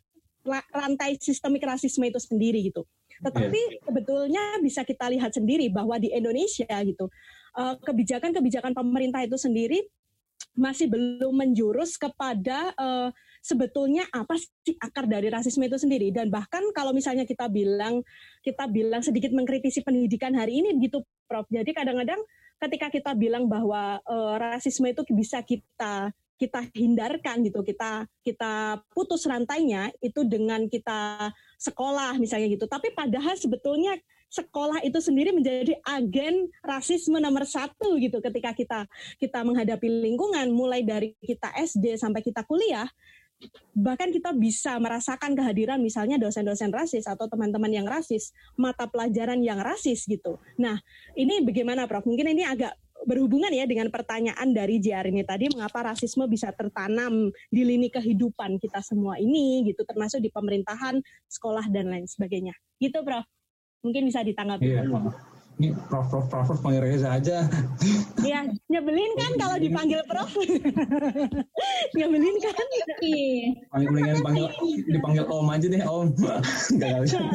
rantai 0.71 1.19
sistemik 1.19 1.67
rasisme 1.67 2.07
itu 2.07 2.23
sendiri 2.23 2.63
gitu. 2.71 2.87
Tetapi 3.25 3.61
yeah. 3.61 3.83
sebetulnya 3.85 4.45
bisa 4.61 4.85
kita 4.85 5.09
lihat 5.13 5.33
sendiri 5.33 5.73
bahwa 5.73 5.97
di 5.97 6.13
Indonesia 6.13 6.69
gitu 6.69 7.09
eh, 7.57 7.75
kebijakan-kebijakan 7.81 8.73
pemerintah 8.77 9.25
itu 9.25 9.37
sendiri 9.41 9.85
masih 10.57 10.89
belum 10.89 11.37
menjurus 11.37 12.01
kepada 12.01 12.73
uh, 12.81 13.13
sebetulnya 13.45 14.09
apa 14.09 14.41
sih 14.41 14.73
akar 14.81 15.05
dari 15.05 15.29
rasisme 15.29 15.69
itu 15.69 15.77
sendiri 15.77 16.09
dan 16.09 16.33
bahkan 16.33 16.65
kalau 16.73 16.97
misalnya 16.97 17.29
kita 17.29 17.47
bilang 17.53 18.01
kita 18.41 18.65
bilang 18.65 19.05
sedikit 19.05 19.37
mengkritisi 19.37 19.85
pendidikan 19.85 20.33
hari 20.33 20.65
ini 20.65 20.81
gitu 20.81 21.05
Prof. 21.29 21.45
Jadi 21.53 21.77
kadang-kadang 21.77 22.21
ketika 22.57 22.89
kita 22.89 23.13
bilang 23.13 23.47
bahwa 23.53 24.01
uh, 24.09 24.35
rasisme 24.41 24.89
itu 24.89 25.05
bisa 25.13 25.45
kita 25.45 26.09
kita 26.37 26.69
hindarkan 26.77 27.45
gitu 27.49 27.65
kita 27.65 28.05
kita 28.21 28.81
putus 28.93 29.25
rantainya 29.25 29.89
itu 30.05 30.23
dengan 30.29 30.69
kita 30.69 31.33
sekolah 31.57 32.21
misalnya 32.21 32.53
gitu 32.53 32.69
tapi 32.69 32.93
padahal 32.93 33.35
sebetulnya 33.41 33.97
sekolah 34.27 34.83
itu 34.85 34.99
sendiri 35.01 35.33
menjadi 35.33 35.79
agen 35.87 36.51
rasisme 36.61 37.17
nomor 37.17 37.49
satu 37.49 37.97
gitu 37.97 38.21
ketika 38.21 38.53
kita 38.53 38.81
kita 39.17 39.41
menghadapi 39.41 39.89
lingkungan 39.89 40.53
mulai 40.53 40.85
dari 40.85 41.17
kita 41.25 41.55
SD 41.57 41.97
sampai 41.97 42.21
kita 42.21 42.45
kuliah 42.45 42.85
bahkan 43.77 44.09
kita 44.09 44.33
bisa 44.33 44.81
merasakan 44.81 45.37
kehadiran 45.37 45.77
misalnya 45.81 46.17
dosen-dosen 46.17 46.73
rasis 46.73 47.05
atau 47.05 47.29
teman-teman 47.29 47.69
yang 47.69 47.85
rasis, 47.85 48.33
mata 48.57 48.89
pelajaran 48.89 49.45
yang 49.45 49.61
rasis 49.61 50.09
gitu. 50.09 50.41
Nah, 50.57 50.81
ini 51.13 51.45
bagaimana 51.45 51.85
Prof? 51.85 52.09
Mungkin 52.09 52.33
ini 52.33 52.49
agak 52.49 52.73
berhubungan 53.07 53.49
ya 53.55 53.65
dengan 53.65 53.89
pertanyaan 53.89 54.51
dari 54.51 54.83
JR 54.83 55.07
ini 55.07 55.23
tadi 55.23 55.47
mengapa 55.55 55.95
rasisme 55.95 56.27
bisa 56.27 56.51
tertanam 56.53 57.31
di 57.49 57.63
lini 57.63 57.89
kehidupan 57.89 58.59
kita 58.59 58.83
semua 58.83 59.17
ini 59.23 59.63
gitu 59.71 59.87
termasuk 59.87 60.19
di 60.19 60.29
pemerintahan, 60.29 60.99
sekolah 61.31 61.71
dan 61.71 61.89
lain 61.89 62.05
sebagainya. 62.05 62.53
Gitu 62.83 62.99
Prof. 63.07 63.25
Mungkin 63.87 64.11
bisa 64.11 64.27
ditanggapi. 64.27 64.67
Iya, 64.67 64.83
ini 65.57 65.73
prof 65.89 66.05
prof 66.13 66.29
prof, 66.29 66.53
prof 66.53 66.61
panggil 66.61 66.85
Reza 66.85 67.17
aja. 67.17 67.49
Iya, 68.21 68.45
nyebelin 68.69 69.13
kan 69.17 69.33
kalau 69.41 69.57
dipanggil 69.57 70.05
prof? 70.05 70.29
Nyebelin 71.97 72.37
kan? 72.45 72.67
Panggil 73.73 73.89
mendingan 73.89 74.21
panggil 74.21 74.53
dipanggil 74.85 75.25
om 75.25 75.49
aja 75.49 75.67
deh 75.73 75.81
om. 75.89 76.13
Gak 76.81 77.09
bisa 77.09 77.25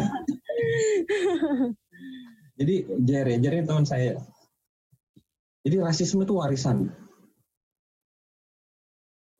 jadi 2.61 2.75
Jerry 3.01 3.41
Jerry 3.41 3.65
teman 3.65 3.89
saya 3.89 4.21
jadi 5.61 5.85
rasisme 5.85 6.25
itu 6.25 6.33
warisan 6.37 6.89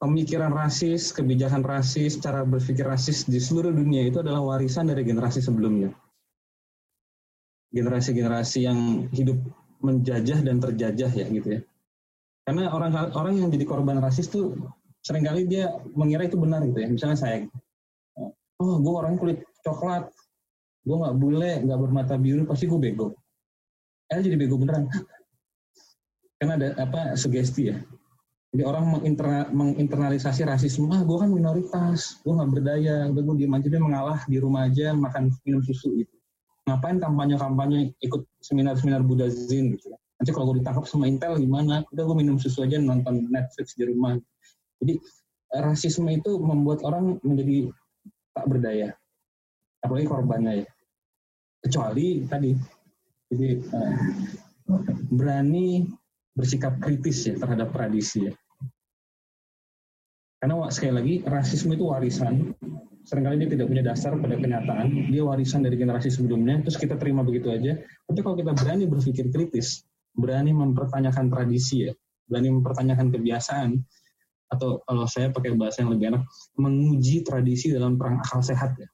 pemikiran 0.02 0.50
rasis, 0.50 1.14
kebijakan 1.14 1.62
rasis, 1.62 2.18
cara 2.18 2.42
berpikir 2.42 2.86
rasis 2.86 3.30
di 3.30 3.38
seluruh 3.38 3.70
dunia 3.70 4.02
itu 4.10 4.18
adalah 4.22 4.42
warisan 4.42 4.90
dari 4.90 5.06
generasi 5.06 5.42
sebelumnya 5.42 5.94
generasi-generasi 7.72 8.68
yang 8.68 9.08
hidup 9.16 9.40
menjajah 9.82 10.44
dan 10.44 10.62
terjajah 10.62 11.12
ya 11.12 11.26
gitu 11.32 11.48
ya. 11.58 11.62
Karena 12.46 12.70
orang 12.70 13.16
orang 13.16 13.34
yang 13.40 13.50
jadi 13.50 13.66
korban 13.66 13.98
rasis 14.04 14.28
tuh 14.28 14.60
sering 15.02 15.26
kali 15.26 15.48
dia 15.48 15.72
mengira 15.96 16.28
itu 16.28 16.38
benar 16.38 16.62
gitu 16.68 16.78
ya. 16.84 16.88
Misalnya 16.92 17.18
saya, 17.18 17.38
oh 18.62 18.78
gue 18.78 18.94
orang 18.94 19.16
kulit 19.18 19.42
coklat, 19.64 20.12
gue 20.86 20.96
nggak 20.96 21.16
bule, 21.18 21.52
nggak 21.66 21.80
bermata 21.80 22.14
biru, 22.20 22.44
pasti 22.46 22.68
gue 22.68 22.78
bego. 22.78 23.16
Eh 24.12 24.20
jadi 24.20 24.36
bego 24.36 24.60
beneran. 24.60 24.92
Karena 26.42 26.58
ada 26.58 26.70
apa 26.82 27.14
sugesti 27.14 27.70
ya. 27.70 27.78
Jadi 28.52 28.68
orang 28.68 28.98
menginterna, 28.98 29.48
menginternalisasi 29.54 30.44
rasisme, 30.44 30.90
ah 30.92 31.06
gue 31.06 31.18
kan 31.22 31.30
minoritas, 31.30 32.20
gue 32.26 32.34
nggak 32.34 32.52
berdaya, 32.52 33.08
gue 33.14 33.24
diem 33.38 33.54
aja 33.54 33.68
dia 33.70 33.80
mengalah 33.80 34.20
di 34.28 34.42
rumah 34.42 34.68
aja 34.68 34.92
makan 34.92 35.32
minum 35.46 35.62
susu 35.64 35.94
gitu 35.96 36.12
ngapain 36.70 37.02
kampanye-kampanye 37.02 37.98
ikut 38.06 38.22
seminar-seminar 38.40 39.02
Buddha 39.02 39.28
Zen 39.28 39.74
gitu 39.76 39.92
ya. 39.92 39.98
Nanti 40.22 40.30
kalau 40.32 40.54
gue 40.54 40.62
ditangkap 40.62 40.86
sama 40.86 41.10
Intel 41.10 41.36
gimana? 41.42 41.82
Udah 41.90 42.04
gue 42.06 42.18
minum 42.18 42.38
susu 42.38 42.62
aja 42.62 42.78
nonton 42.78 43.26
Netflix 43.34 43.74
di 43.74 43.90
rumah. 43.90 44.14
Jadi 44.82 45.02
rasisme 45.52 46.08
itu 46.14 46.38
membuat 46.38 46.86
orang 46.86 47.18
menjadi 47.26 47.74
tak 48.38 48.46
berdaya. 48.46 48.94
Apalagi 49.82 50.06
korbannya 50.06 50.54
ya. 50.62 50.68
Kecuali 51.62 52.26
tadi, 52.26 52.54
jadi 53.30 53.50
uh, 53.70 53.98
berani 55.14 55.86
bersikap 56.36 56.80
kritis 56.80 57.28
ya 57.28 57.36
terhadap 57.36 57.72
tradisi 57.76 58.32
ya. 58.32 58.34
Karena 60.42 60.66
sekali 60.74 60.94
lagi 60.94 61.16
rasisme 61.22 61.78
itu 61.78 61.86
warisan 61.86 62.58
sering 63.06 63.26
kali 63.26 63.36
dia 63.42 63.50
tidak 63.50 63.68
punya 63.70 63.84
dasar 63.86 64.14
pada 64.18 64.38
kenyataan, 64.38 65.10
dia 65.10 65.24
warisan 65.26 65.66
dari 65.66 65.78
generasi 65.78 66.14
sebelumnya, 66.14 66.62
terus 66.62 66.78
kita 66.78 66.98
terima 66.98 67.26
begitu 67.26 67.50
aja. 67.50 67.78
Tapi 68.06 68.20
kalau 68.22 68.38
kita 68.38 68.54
berani 68.54 68.86
berpikir 68.86 69.34
kritis, 69.34 69.82
berani 70.14 70.54
mempertanyakan 70.54 71.34
tradisi 71.34 71.90
ya, 71.90 71.94
berani 72.30 72.54
mempertanyakan 72.62 73.10
kebiasaan, 73.10 73.82
atau 74.52 74.84
kalau 74.84 75.06
saya 75.08 75.32
pakai 75.32 75.56
bahasa 75.56 75.82
yang 75.82 75.92
lebih 75.96 76.06
enak, 76.14 76.24
menguji 76.60 77.24
tradisi 77.24 77.72
dalam 77.72 77.96
perang 77.96 78.20
akal 78.22 78.44
sehat 78.44 78.76
ya. 78.78 78.90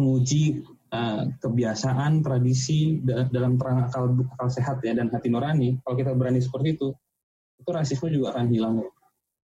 Menguji 0.00 0.64
uh, 0.92 1.22
kebiasaan, 1.42 2.22
tradisi 2.22 3.00
dalam 3.06 3.58
perang 3.58 3.86
akal, 3.86 4.14
akal 4.36 4.48
sehat 4.50 4.82
ya, 4.86 4.94
dan 4.94 5.10
hati 5.10 5.30
nurani, 5.32 5.80
kalau 5.82 5.96
kita 5.98 6.12
berani 6.14 6.38
seperti 6.38 6.78
itu, 6.78 6.88
itu 7.56 7.70
rasisme 7.72 8.12
juga 8.12 8.36
akan 8.36 8.46
hilang 8.52 8.74
ya 8.84 8.90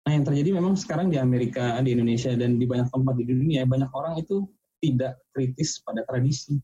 Nah 0.07 0.15
yang 0.15 0.23
terjadi 0.23 0.55
memang 0.55 0.80
sekarang 0.80 1.11
di 1.11 1.19
Amerika, 1.19 1.75
di 1.84 1.91
Indonesia, 1.91 2.32
dan 2.32 2.55
di 2.55 2.63
banyak 2.63 2.88
tempat 2.88 3.19
di 3.19 3.28
dunia, 3.28 3.67
banyak 3.67 3.91
orang 3.91 4.15
itu 4.15 4.47
tidak 4.80 5.19
kritis 5.36 5.84
pada 5.84 6.07
tradisi. 6.07 6.55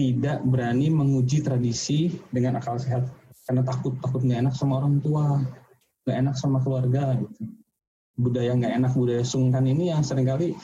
Tidak 0.00 0.48
berani 0.48 0.88
menguji 0.88 1.44
tradisi 1.44 2.08
dengan 2.32 2.56
akal 2.56 2.80
sehat. 2.80 3.04
Karena 3.44 3.60
takut, 3.68 4.00
takut 4.00 4.24
nggak 4.24 4.48
enak 4.48 4.54
sama 4.56 4.80
orang 4.80 4.96
tua, 5.04 5.44
nggak 6.08 6.16
enak 6.24 6.34
sama 6.40 6.64
keluarga. 6.64 7.20
Gitu. 7.20 7.52
Budaya 8.16 8.56
nggak 8.56 8.72
enak, 8.72 8.92
budaya 8.96 9.24
sungkan 9.28 9.68
ini 9.68 9.92
yang 9.92 10.00
sering 10.00 10.24
kali 10.24 10.56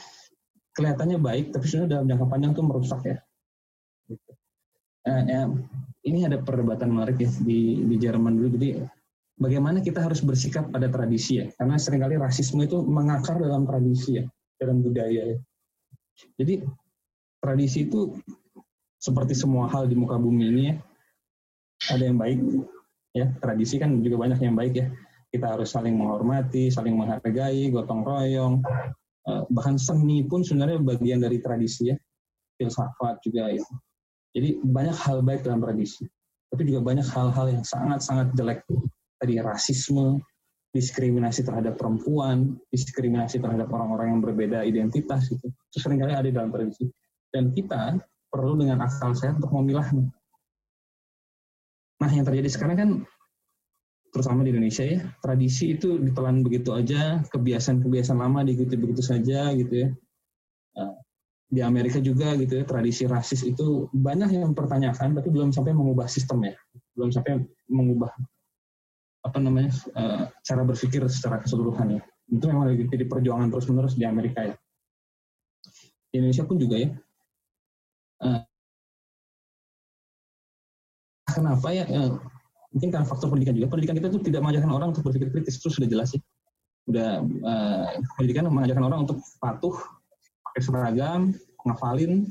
kelihatannya 0.81 1.21
baik, 1.21 1.53
tapi 1.53 1.65
sebenarnya 1.69 1.91
dalam 1.93 2.07
jangka 2.09 2.27
panjang 2.33 2.53
itu 2.57 2.63
merusak 2.65 3.01
ya. 3.05 3.17
Nah, 5.05 5.21
ya, 5.29 5.43
ini 6.09 6.25
ada 6.25 6.41
perdebatan 6.41 6.93
menarik 6.93 7.21
ya 7.21 7.31
di, 7.45 7.85
di 7.85 7.97
Jerman 8.01 8.41
dulu. 8.41 8.49
Jadi 8.57 8.69
bagaimana 9.37 9.85
kita 9.85 10.01
harus 10.01 10.25
bersikap 10.25 10.73
pada 10.73 10.89
tradisi 10.89 11.41
ya. 11.41 11.53
Karena 11.57 11.77
sering 11.77 12.01
kali 12.05 12.17
rasisme 12.17 12.65
itu 12.65 12.81
mengakar 12.85 13.37
dalam 13.37 13.69
tradisi 13.69 14.21
ya, 14.21 14.25
dalam 14.57 14.81
budaya 14.81 15.37
ya. 15.37 15.39
Jadi 16.37 16.65
tradisi 17.41 17.89
itu 17.89 18.17
seperti 19.01 19.33
semua 19.33 19.69
hal 19.73 19.89
di 19.89 19.97
muka 19.97 20.21
bumi 20.21 20.45
ini 20.53 20.63
ya, 20.69 20.75
ada 21.97 22.05
yang 22.05 22.19
baik 22.21 22.39
ya. 23.17 23.27
Tradisi 23.41 23.81
kan 23.81 24.01
juga 24.05 24.21
banyak 24.21 24.41
yang 24.41 24.57
baik 24.57 24.75
ya. 24.77 24.87
Kita 25.31 25.57
harus 25.57 25.71
saling 25.73 25.95
menghormati, 25.95 26.69
saling 26.69 26.93
menghargai, 26.93 27.71
gotong 27.73 28.03
royong. 28.05 28.61
Eh, 29.29 29.43
bahkan 29.53 29.77
seni 29.77 30.25
pun 30.25 30.41
sebenarnya 30.41 30.81
bagian 30.81 31.21
dari 31.21 31.43
tradisi 31.45 31.93
ya. 31.93 31.97
Filsafat 32.57 33.21
juga 33.25 33.53
ya. 33.53 33.65
Jadi 34.33 34.63
banyak 34.63 34.97
hal 34.97 35.21
baik 35.21 35.45
dalam 35.45 35.61
tradisi. 35.61 36.07
Tapi 36.51 36.63
juga 36.67 36.81
banyak 36.83 37.07
hal-hal 37.07 37.47
yang 37.53 37.65
sangat-sangat 37.65 38.35
jelek 38.35 38.67
tadi 39.21 39.39
rasisme, 39.39 40.19
diskriminasi 40.71 41.43
terhadap 41.47 41.79
perempuan, 41.79 42.59
diskriminasi 42.71 43.43
terhadap 43.43 43.71
orang-orang 43.71 44.19
yang 44.19 44.21
berbeda 44.23 44.59
identitas 44.67 45.31
itu, 45.31 45.47
itu 45.51 45.79
sering 45.79 45.99
kali 45.99 46.15
ada 46.15 46.31
dalam 46.31 46.51
tradisi. 46.51 46.87
Dan 47.31 47.55
kita 47.55 47.99
perlu 48.31 48.59
dengan 48.59 48.83
akal 48.83 49.15
sehat 49.15 49.39
untuk 49.39 49.51
memilahnya. 49.55 50.11
Nah, 52.01 52.11
yang 52.11 52.25
terjadi 52.25 52.49
sekarang 52.49 52.77
kan 52.79 52.91
terutama 54.11 54.43
di 54.43 54.51
Indonesia 54.51 54.83
ya, 54.83 54.99
tradisi 55.23 55.79
itu 55.79 55.99
ditelan 56.03 56.43
begitu 56.43 56.75
aja, 56.75 57.23
kebiasaan-kebiasaan 57.31 58.19
lama 58.19 58.43
diikuti 58.43 58.75
begitu 58.75 59.03
saja 59.07 59.55
gitu 59.55 59.87
ya. 59.87 59.89
Nah, 60.79 60.95
di 61.51 61.61
Amerika 61.63 61.99
juga 62.03 62.35
gitu 62.39 62.63
ya, 62.63 62.65
tradisi 62.67 63.07
rasis 63.07 63.47
itu 63.47 63.87
banyak 63.95 64.35
yang 64.35 64.51
mempertanyakan, 64.51 65.15
tapi 65.15 65.29
belum 65.31 65.55
sampai 65.55 65.75
mengubah 65.75 66.11
sistem 66.11 66.43
ya, 66.47 66.55
belum 66.99 67.11
sampai 67.15 67.43
mengubah 67.71 68.11
apa 69.21 69.37
namanya 69.37 69.71
uh, 69.95 70.33
cara 70.43 70.63
berpikir 70.65 71.07
secara 71.07 71.39
keseluruhan 71.43 72.01
ya. 72.01 72.03
Itu 72.31 72.47
memang 72.51 72.71
lagi 72.71 72.87
jadi 72.87 73.05
perjuangan 73.07 73.51
terus 73.51 73.67
menerus 73.71 73.95
di 73.95 74.07
Amerika 74.07 74.43
ya. 74.43 74.55
Di 76.11 76.19
Indonesia 76.19 76.45
pun 76.47 76.57
juga 76.59 76.77
ya. 76.79 76.91
Uh, 78.21 78.43
kenapa 81.31 81.69
ya 81.73 81.85
uh, 81.89 82.19
mungkin 82.71 82.89
karena 82.95 83.07
faktor 83.07 83.29
pendidikan 83.31 83.55
juga. 83.59 83.69
Pendidikan 83.71 83.97
kita 83.99 84.09
tuh 84.11 84.23
tidak 84.23 84.41
mengajarkan 84.47 84.71
orang 84.71 84.89
untuk 84.95 85.03
berpikir 85.07 85.29
kritis. 85.35 85.59
Itu 85.59 85.71
sudah 85.71 85.89
jelas 85.91 86.15
sih. 86.15 86.23
Udah 86.87 87.23
uh, 87.23 87.87
pendidikan 88.19 88.47
mengajarkan 88.51 88.85
orang 88.87 89.01
untuk 89.07 89.19
patuh 89.43 89.75
pakai 90.51 90.63
seragam 90.63 91.21
ngafalin. 91.67 92.31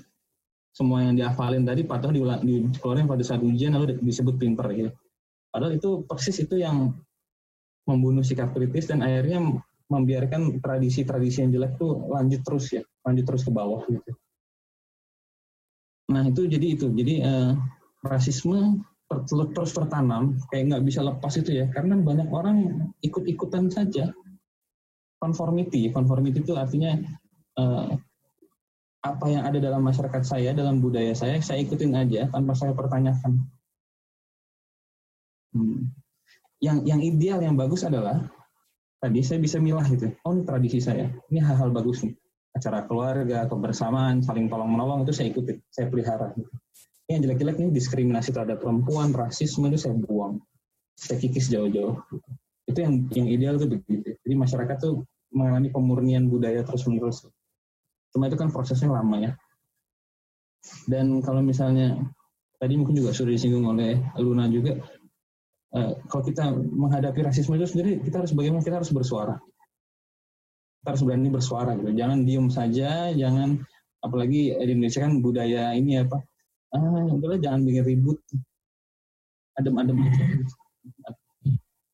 Semua 0.69 1.03
yang 1.03 1.17
dihafalin 1.17 1.67
tadi 1.67 1.83
patuh 1.83 2.13
diulang 2.13 2.39
dikeluarin 2.45 3.09
pada 3.09 3.23
saat 3.25 3.43
ujian 3.43 3.75
lalu 3.75 3.99
disebut 3.99 4.39
pinter 4.39 4.63
gitu. 4.71 4.91
Padahal 5.49 5.75
itu 5.75 6.05
persis 6.05 6.37
itu 6.39 6.61
yang 6.61 6.93
membunuh 7.89 8.21
sikap 8.21 8.53
kritis 8.53 8.85
dan 8.85 9.01
akhirnya 9.01 9.59
membiarkan 9.89 10.61
tradisi-tradisi 10.61 11.41
yang 11.41 11.51
jelek 11.51 11.81
tuh 11.81 12.05
lanjut 12.07 12.41
terus 12.45 12.69
ya. 12.69 12.83
Lanjut 13.03 13.25
terus 13.27 13.41
ke 13.43 13.51
bawah 13.51 13.81
gitu. 13.89 14.11
Nah 16.13 16.23
itu 16.29 16.45
jadi 16.47 16.67
itu. 16.77 16.87
Jadi 16.93 17.25
uh, 17.25 17.57
rasisme 18.05 18.79
terus 19.10 19.74
tertanam 19.74 20.38
kayak 20.53 20.70
nggak 20.70 20.84
bisa 20.86 21.01
lepas 21.01 21.34
itu 21.41 21.51
ya. 21.60 21.66
Karena 21.74 21.97
banyak 21.97 22.30
orang 22.30 22.88
ikut-ikutan 23.01 23.68
saja. 23.74 24.14
Conformity 25.20 25.91
conformity 25.91 26.39
itu 26.39 26.55
artinya 26.55 26.95
uh, 27.60 27.91
apa 29.03 29.26
yang 29.28 29.43
ada 29.43 29.60
dalam 29.60 29.84
masyarakat 29.84 30.24
saya 30.24 30.55
dalam 30.55 30.80
budaya 30.80 31.12
saya 31.12 31.39
saya 31.43 31.60
ikutin 31.64 31.91
aja 31.95 32.32
tanpa 32.32 32.55
saya 32.55 32.72
pertanyakan. 32.72 33.43
Hmm. 35.49 35.89
yang 36.62 36.86
yang 36.86 37.01
ideal 37.01 37.41
yang 37.41 37.57
bagus 37.57 37.82
adalah 37.82 38.30
tadi 39.01 39.24
saya 39.26 39.39
bisa 39.41 39.57
milah 39.57 39.88
gitu. 39.89 40.12
Oh 40.28 40.36
ini 40.36 40.45
tradisi 40.45 40.78
saya. 40.84 41.10
Ini 41.32 41.39
hal-hal 41.41 41.74
bagus 41.74 42.05
nih. 42.05 42.14
Acara 42.53 42.86
keluarga 42.86 43.47
kebersamaan 43.47 44.22
saling 44.22 44.45
tolong 44.51 44.70
menolong 44.70 45.07
itu 45.07 45.16
saya 45.16 45.32
ikutin 45.32 45.57
saya 45.72 45.88
pelihara 45.89 46.36
yang 47.10 47.26
jelek-jelek 47.26 47.57
ini 47.57 47.74
diskriminasi 47.74 48.30
terhadap 48.30 48.62
perempuan, 48.62 49.10
rasisme 49.10 49.66
itu 49.66 49.82
saya 49.82 49.97
buang, 49.97 50.38
saya 50.93 51.18
kikis 51.18 51.49
jauh-jauh. 51.49 51.97
Itu 52.70 52.86
yang 52.86 53.10
yang 53.10 53.28
ideal 53.28 53.57
tuh 53.57 53.66
begitu. 53.66 54.14
Jadi 54.22 54.36
masyarakat 54.38 54.78
tuh 54.78 55.01
mengalami 55.34 55.74
pemurnian 55.74 56.30
budaya 56.30 56.62
terus-menerus. 56.62 57.26
Cuma 58.14 58.30
itu 58.30 58.38
kan 58.38 58.53
prosesnya 58.53 58.93
lama 58.93 59.18
ya. 59.26 59.32
Dan 60.86 61.26
kalau 61.26 61.41
misalnya 61.41 61.97
tadi 62.62 62.78
mungkin 62.78 62.93
juga 62.93 63.10
sudah 63.10 63.34
disinggung 63.34 63.66
oleh 63.66 63.97
Luna 64.22 64.45
juga, 64.45 64.78
uh, 65.74 65.97
kalau 66.14 66.22
kita 66.22 66.53
menghadapi 66.53 67.26
rasisme 67.26 67.57
itu 67.57 67.66
sendiri, 67.74 68.05
kita 68.05 68.22
harus 68.22 68.38
bagaimana? 68.38 68.62
Kita 68.62 68.86
harus 68.86 68.93
bersuara. 68.93 69.34
Kita 70.86 70.93
harus 70.93 71.01
berani 71.01 71.34
bersuara 71.34 71.74
gitu. 71.74 71.89
Jangan 71.89 72.22
diem 72.22 72.53
saja, 72.53 73.10
jangan 73.18 73.57
apalagi 74.05 74.53
di 74.62 74.72
Indonesia 74.78 75.01
kan 75.01 75.14
budaya 75.26 75.74
ini 75.74 76.05
apa 76.05 76.22
ah 76.76 77.05
udahlah 77.09 77.39
jangan 77.41 77.65
bikin 77.65 77.84
ribut. 77.86 78.20
Adem-adem 79.57 79.97
aja. 80.05 80.24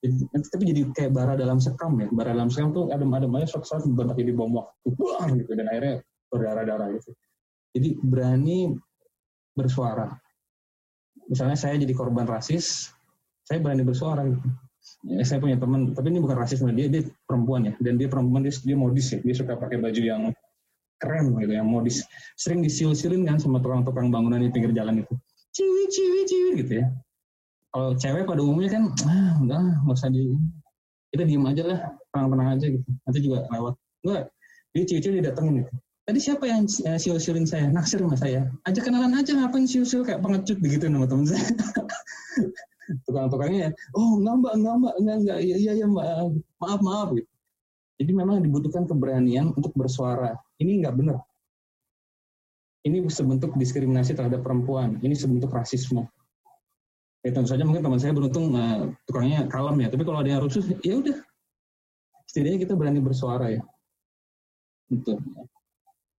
Nanti 0.06 0.48
tapi 0.54 0.64
jadi 0.70 0.82
kayak 0.94 1.12
bara 1.16 1.34
dalam 1.34 1.58
sekam 1.58 1.98
ya. 1.98 2.08
Bara 2.14 2.36
dalam 2.36 2.54
sekam 2.54 2.76
tuh 2.76 2.94
adem-adem 2.94 3.32
aja 3.42 3.58
suatu 3.58 3.66
saat 3.66 3.84
bentak 3.90 4.20
jadi 4.20 4.36
bom 4.36 4.54
waktu. 4.54 4.94
Buang 4.94 5.40
gitu. 5.42 5.52
Dan 5.58 5.66
akhirnya 5.72 6.04
berdarah-darah 6.30 6.88
gitu. 6.94 7.10
Jadi 7.74 7.90
berani 8.04 8.76
bersuara. 9.58 10.14
Misalnya 11.26 11.58
saya 11.58 11.80
jadi 11.82 11.94
korban 11.98 12.30
rasis 12.30 12.94
saya 13.46 13.62
berani 13.62 13.86
bersuara 13.86 14.26
gitu. 14.26 14.50
Ya, 15.06 15.26
saya 15.26 15.42
punya 15.42 15.58
teman 15.58 15.98
tapi 15.98 16.14
ini 16.14 16.22
bukan 16.22 16.38
rasisme 16.38 16.70
dia 16.74 16.86
dia 16.90 17.10
perempuan 17.26 17.66
ya. 17.70 17.74
Dan 17.82 17.98
dia 17.98 18.06
perempuan 18.06 18.46
dia, 18.46 18.54
dia 18.54 18.78
modis 18.78 19.10
ya. 19.14 19.20
Dia 19.22 19.34
suka 19.34 19.58
pakai 19.58 19.82
baju 19.82 20.02
yang 20.02 20.30
keren 21.06 21.38
gitu 21.38 21.54
yang 21.54 21.70
modis 21.70 22.02
sering 22.42 22.66
disil-silin 22.66 23.22
kan 23.30 23.38
sama 23.38 23.62
tukang-tukang 23.62 24.10
bangunan 24.10 24.42
di 24.42 24.50
pinggir 24.50 24.74
jalan 24.74 25.06
itu. 25.06 25.14
Ciwi 25.54 25.84
ciwi 25.94 26.20
ciwi 26.26 26.50
gitu 26.66 26.74
ya. 26.82 26.86
Kalau 27.70 27.94
cewek 27.94 28.26
pada 28.26 28.42
umumnya 28.42 28.74
kan 28.74 28.84
ah 29.06 29.38
udah 29.46 29.86
nggak 29.86 29.94
usah 29.94 30.10
di 30.10 30.34
kita 31.14 31.24
diem 31.30 31.46
aja 31.46 31.64
lah 31.64 31.80
tenang-tenang 32.10 32.50
aja 32.58 32.66
gitu. 32.74 32.90
Nanti 33.06 33.20
juga 33.22 33.38
lewat. 33.54 33.74
Enggak 34.02 34.24
dia 34.74 34.84
ciwi-ciwi 34.84 35.14
didatengin 35.22 35.54
gitu. 35.64 35.74
Tadi 36.06 36.20
siapa 36.22 36.44
yang 36.50 36.66
uh, 36.66 37.00
sil-silin 37.00 37.46
saya? 37.46 37.70
Naksir 37.70 38.02
sama 38.02 38.18
saya. 38.18 38.50
Aja 38.66 38.82
kenalan 38.82 39.14
aja 39.14 39.32
ngapain 39.38 39.70
sil-sil 39.70 40.02
kayak 40.02 40.26
pengecut 40.26 40.58
begitu 40.58 40.90
nama 40.90 41.06
teman 41.06 41.30
saya. 41.30 41.46
Tukang-tukangnya 43.06 43.74
oh 43.94 44.18
enggak 44.22 44.36
mbak 44.42 44.54
enggak 44.58 44.76
mbak 44.82 44.94
enggak 44.98 45.16
enggak. 45.22 45.38
Iya 45.46 45.56
iya, 45.62 45.72
iya 45.78 45.86
mbak. 45.86 46.06
Maaf 46.62 46.82
maaf 46.82 47.10
gitu 47.14 47.30
jadi 47.96 48.12
memang 48.12 48.44
dibutuhkan 48.44 48.84
keberanian 48.84 49.56
untuk 49.56 49.72
bersuara. 49.72 50.36
Ini 50.60 50.84
nggak 50.84 50.96
benar. 51.00 51.18
Ini 52.86 53.02
sebentuk 53.08 53.56
diskriminasi 53.56 54.14
terhadap 54.14 54.44
perempuan. 54.44 55.00
Ini 55.00 55.16
sebentuk 55.16 55.50
rasisme. 55.56 56.06
Ya 57.26 57.34
tentu 57.34 57.50
saja 57.50 57.66
mungkin 57.66 57.82
teman 57.82 57.98
saya 57.98 58.14
beruntung 58.14 58.54
uh, 58.54 58.94
tukangnya 59.10 59.50
kalem 59.50 59.82
ya. 59.82 59.88
Tapi 59.90 60.04
kalau 60.06 60.22
ada 60.22 60.30
yang 60.30 60.44
rusuh, 60.44 60.62
ya 60.86 61.02
udah. 61.02 61.18
Setidaknya 62.30 62.60
kita 62.68 62.74
berani 62.78 63.00
bersuara 63.02 63.50
ya. 63.50 63.62
Itu. 64.92 65.18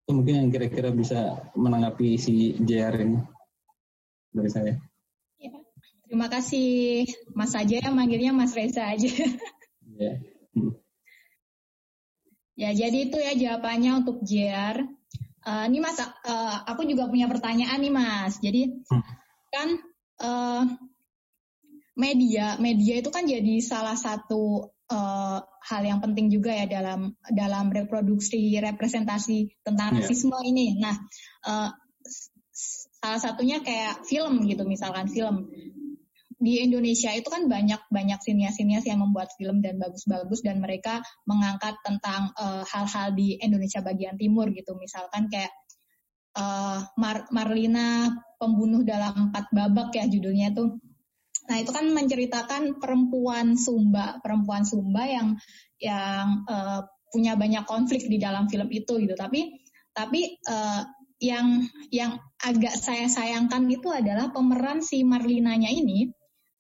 Itu 0.03 0.11
mungkin 0.11 0.35
yang 0.43 0.49
kira-kira 0.51 0.91
bisa 0.91 1.39
menanggapi 1.55 2.19
si 2.19 2.57
JR 2.59 2.97
ini 2.99 3.21
dari 4.33 4.51
saya. 4.51 4.75
Ya, 5.39 5.55
terima 6.09 6.27
kasih 6.33 7.05
Mas 7.37 7.55
aja 7.55 7.85
yang 7.85 7.95
manggilnya 7.95 8.33
Mas 8.35 8.57
Reza 8.57 8.91
aja. 8.91 9.13
Ya. 9.97 10.19
Hmm. 10.57 10.75
Ya, 12.57 12.73
jadi 12.73 13.13
itu 13.13 13.21
ya 13.21 13.37
jawabannya 13.37 14.01
untuk 14.01 14.25
JR. 14.25 14.81
Uh, 15.45 15.49
eh, 15.63 15.65
ini 15.69 15.79
Mas, 15.85 16.01
uh, 16.01 16.57
aku 16.65 16.89
juga 16.89 17.07
punya 17.07 17.29
pertanyaan 17.29 17.79
nih 17.79 17.93
Mas. 17.93 18.41
Jadi 18.41 18.81
hmm. 18.81 19.05
kan 19.53 19.69
uh, 20.25 20.65
media, 22.01 22.57
media 22.57 22.95
itu 23.05 23.13
kan 23.13 23.29
jadi 23.29 23.61
salah 23.61 23.95
satu 23.95 24.73
uh, 24.89 25.39
hal 25.45 25.83
yang 25.85 26.01
penting 26.01 26.33
juga 26.33 26.57
ya 26.57 26.65
dalam 26.65 27.13
dalam 27.29 27.69
reproduksi 27.69 28.57
representasi 28.57 29.61
tentang 29.61 29.93
yeah. 29.93 29.97
rasisme 30.01 30.37
ini. 30.41 30.81
Nah, 30.81 30.97
uh, 31.45 31.71
salah 32.97 33.21
satunya 33.21 33.61
kayak 33.61 34.09
film 34.09 34.49
gitu, 34.49 34.65
misalkan 34.65 35.13
film 35.13 35.53
di 36.37 36.61
Indonesia 36.61 37.09
itu 37.17 37.33
kan 37.33 37.49
banyak 37.49 37.89
banyak 37.89 38.21
sinias-sinias 38.21 38.85
yang 38.85 39.01
membuat 39.01 39.33
film 39.41 39.65
dan 39.65 39.81
bagus-bagus 39.81 40.45
dan 40.45 40.61
mereka 40.61 41.01
mengangkat 41.25 41.81
tentang 41.81 42.29
eh, 42.37 42.63
hal-hal 42.69 43.09
uh, 43.13 43.17
di 43.17 43.41
Indonesia 43.41 43.81
bagian 43.81 44.21
timur 44.21 44.53
gitu. 44.53 44.77
Misalkan 44.77 45.33
kayak 45.33 45.49
uh, 46.37 46.85
Mar 47.01 47.25
Marlina 47.33 48.13
pembunuh 48.37 48.85
dalam 48.85 49.33
empat 49.33 49.49
babak 49.49 49.97
ya 49.97 50.05
judulnya 50.05 50.53
tuh. 50.53 50.77
Nah 51.49 51.57
itu 51.57 51.73
kan 51.73 51.89
menceritakan 51.89 52.85
perempuan 52.85 53.57
Sumba 53.57 54.21
perempuan 54.21 54.69
Sumba 54.69 55.09
yang 55.09 55.41
yang 55.81 56.45
uh, 56.45 56.85
punya 57.09 57.33
banyak 57.33 57.65
konflik 57.65 58.05
di 58.05 58.21
dalam 58.21 58.45
film 58.53 58.69
itu 58.69 58.93
gitu. 59.01 59.17
Tapi 59.17 59.57
tapi 59.97 60.37
uh, 60.53 60.85
yang 61.17 61.65
yang 61.89 62.21
agak 62.45 62.77
saya 62.77 63.09
sayangkan 63.09 63.65
itu 63.73 63.89
adalah 63.89 64.29
pemeran 64.37 64.85
si 64.85 65.01
Marlinanya 65.01 65.73
ini 65.73 66.13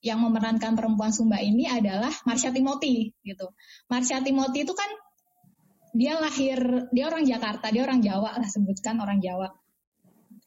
yang 0.06 0.22
memerankan 0.22 0.78
perempuan 0.78 1.10
Sumba 1.10 1.42
ini 1.42 1.66
adalah 1.66 2.14
Marsha 2.22 2.54
Timothy 2.54 3.10
gitu. 3.26 3.50
Marsha 3.90 4.22
Timothy 4.22 4.62
itu 4.62 4.70
kan 4.70 4.86
dia 5.90 6.14
lahir 6.14 6.86
dia 6.94 7.10
orang 7.10 7.26
Jakarta, 7.26 7.74
dia 7.74 7.82
orang 7.82 7.98
Jawa 7.98 8.38
lah 8.38 8.46
sebutkan 8.46 9.02
orang 9.02 9.18
Jawa. 9.18 9.50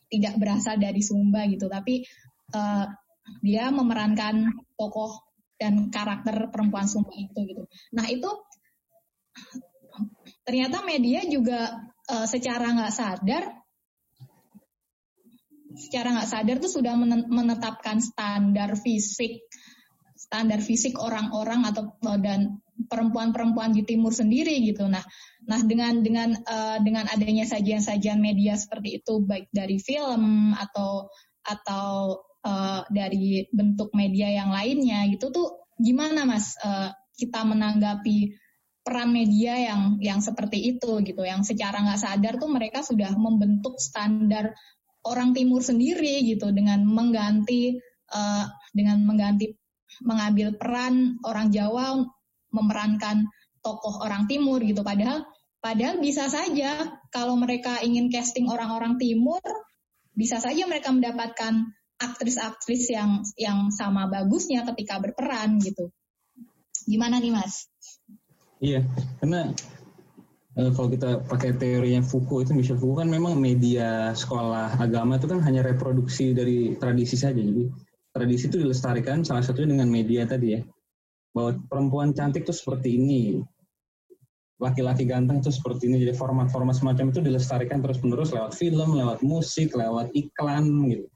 Tidak 0.08 0.40
berasal 0.40 0.80
dari 0.80 1.04
Sumba 1.04 1.44
gitu, 1.52 1.68
tapi 1.68 2.08
uh, 2.56 2.88
dia 3.44 3.68
memerankan 3.70 4.64
tokoh 4.80 5.28
dan 5.60 5.92
karakter 5.92 6.48
perempuan 6.48 6.88
Sumba 6.88 7.12
itu 7.20 7.40
gitu. 7.44 7.68
Nah 7.92 8.08
itu 8.08 8.32
ternyata 10.48 10.82
media 10.88 11.28
juga 11.28 11.84
uh, 12.08 12.26
secara 12.26 12.74
nggak 12.74 12.96
sadar 12.96 13.44
secara 15.80 16.18
nggak 16.18 16.30
sadar 16.30 16.58
tuh 16.58 16.72
sudah 16.72 16.94
menetapkan 17.30 18.02
standar 18.02 18.74
fisik 18.76 19.46
standar 20.30 20.62
fisik 20.62 20.94
orang-orang 21.02 21.66
atau 21.66 21.90
eh, 22.06 22.20
dan 22.22 22.62
perempuan-perempuan 22.86 23.74
di 23.74 23.82
timur 23.82 24.14
sendiri 24.14 24.62
gitu. 24.62 24.86
Nah, 24.86 25.02
nah 25.50 25.60
dengan 25.66 26.00
dengan 26.06 26.32
uh, 26.32 26.78
dengan 26.80 27.10
adanya 27.10 27.44
sajian-sajian 27.50 28.22
media 28.22 28.56
seperti 28.56 29.02
itu 29.02 29.20
baik 29.26 29.50
dari 29.52 29.82
film 29.82 30.54
atau 30.56 31.10
atau 31.44 32.22
uh, 32.46 32.82
dari 32.88 33.50
bentuk 33.52 33.92
media 33.98 34.32
yang 34.32 34.54
lainnya 34.54 35.10
gitu 35.12 35.34
tuh 35.34 35.66
gimana 35.82 36.24
Mas 36.24 36.56
uh, 36.62 36.94
kita 37.20 37.44
menanggapi 37.44 38.38
peran 38.86 39.12
media 39.12 39.60
yang 39.60 40.00
yang 40.00 40.20
seperti 40.24 40.78
itu 40.78 41.04
gitu 41.04 41.22
yang 41.28 41.44
secara 41.44 41.84
nggak 41.84 42.00
sadar 42.00 42.40
tuh 42.40 42.48
mereka 42.48 42.80
sudah 42.80 43.12
membentuk 43.18 43.76
standar 43.78 44.56
orang 45.04 45.36
timur 45.36 45.60
sendiri 45.60 46.24
gitu 46.24 46.52
dengan 46.56 46.84
mengganti 46.88 47.76
uh, 48.12 48.46
dengan 48.72 49.04
mengganti 49.04 49.56
mengambil 50.06 50.56
peran 50.56 51.18
orang 51.26 51.50
Jawa 51.50 52.02
memerankan 52.50 53.30
tokoh 53.62 54.02
orang 54.02 54.26
timur 54.26 54.64
gitu 54.64 54.82
padahal 54.82 55.28
padahal 55.60 56.00
bisa 56.00 56.32
saja 56.32 57.00
kalau 57.12 57.36
mereka 57.36 57.84
ingin 57.84 58.08
casting 58.08 58.48
orang-orang 58.48 58.96
timur 58.96 59.42
bisa 60.16 60.40
saja 60.40 60.68
mereka 60.68 60.92
mendapatkan 60.92 61.72
aktris-aktris 62.00 62.92
yang 62.96 63.24
yang 63.36 63.72
sama 63.76 64.08
bagusnya 64.08 64.64
ketika 64.72 65.04
berperan 65.04 65.60
gitu. 65.60 65.92
Gimana 66.88 67.20
nih 67.20 67.36
Mas? 67.36 67.68
Iya, 68.64 68.88
karena 69.20 69.52
uh, 70.56 70.72
kalau 70.76 70.88
kita 70.92 71.24
pakai 71.28 71.56
teorinya 71.60 72.04
Foucault 72.04 72.48
itu 72.48 72.52
Michel 72.56 72.80
Foucault 72.80 73.04
kan 73.04 73.10
memang 73.12 73.36
media 73.40 74.16
sekolah 74.16 74.80
agama 74.80 75.20
itu 75.20 75.28
kan 75.28 75.44
hanya 75.44 75.64
reproduksi 75.64 76.32
dari 76.32 76.80
tradisi 76.80 77.20
saja. 77.20 77.40
Jadi 77.40 77.68
tradisi 78.14 78.50
itu 78.50 78.58
dilestarikan 78.62 79.22
salah 79.22 79.46
satunya 79.46 79.78
dengan 79.78 79.90
media 79.90 80.26
tadi 80.26 80.58
ya. 80.58 80.62
Bahwa 81.34 81.56
perempuan 81.70 82.10
cantik 82.18 82.46
itu 82.46 82.54
seperti 82.54 82.98
ini, 82.98 83.40
laki-laki 84.60 85.08
ganteng 85.08 85.40
itu 85.40 85.50
seperti 85.54 85.88
ini. 85.88 86.04
Jadi 86.04 86.14
format-format 86.18 86.76
semacam 86.76 87.14
itu 87.16 87.20
dilestarikan 87.24 87.80
terus-menerus 87.80 88.36
lewat 88.36 88.54
film, 88.54 88.98
lewat 88.98 89.24
musik, 89.24 89.72
lewat 89.72 90.12
iklan 90.12 90.92
gitu. 90.92 91.08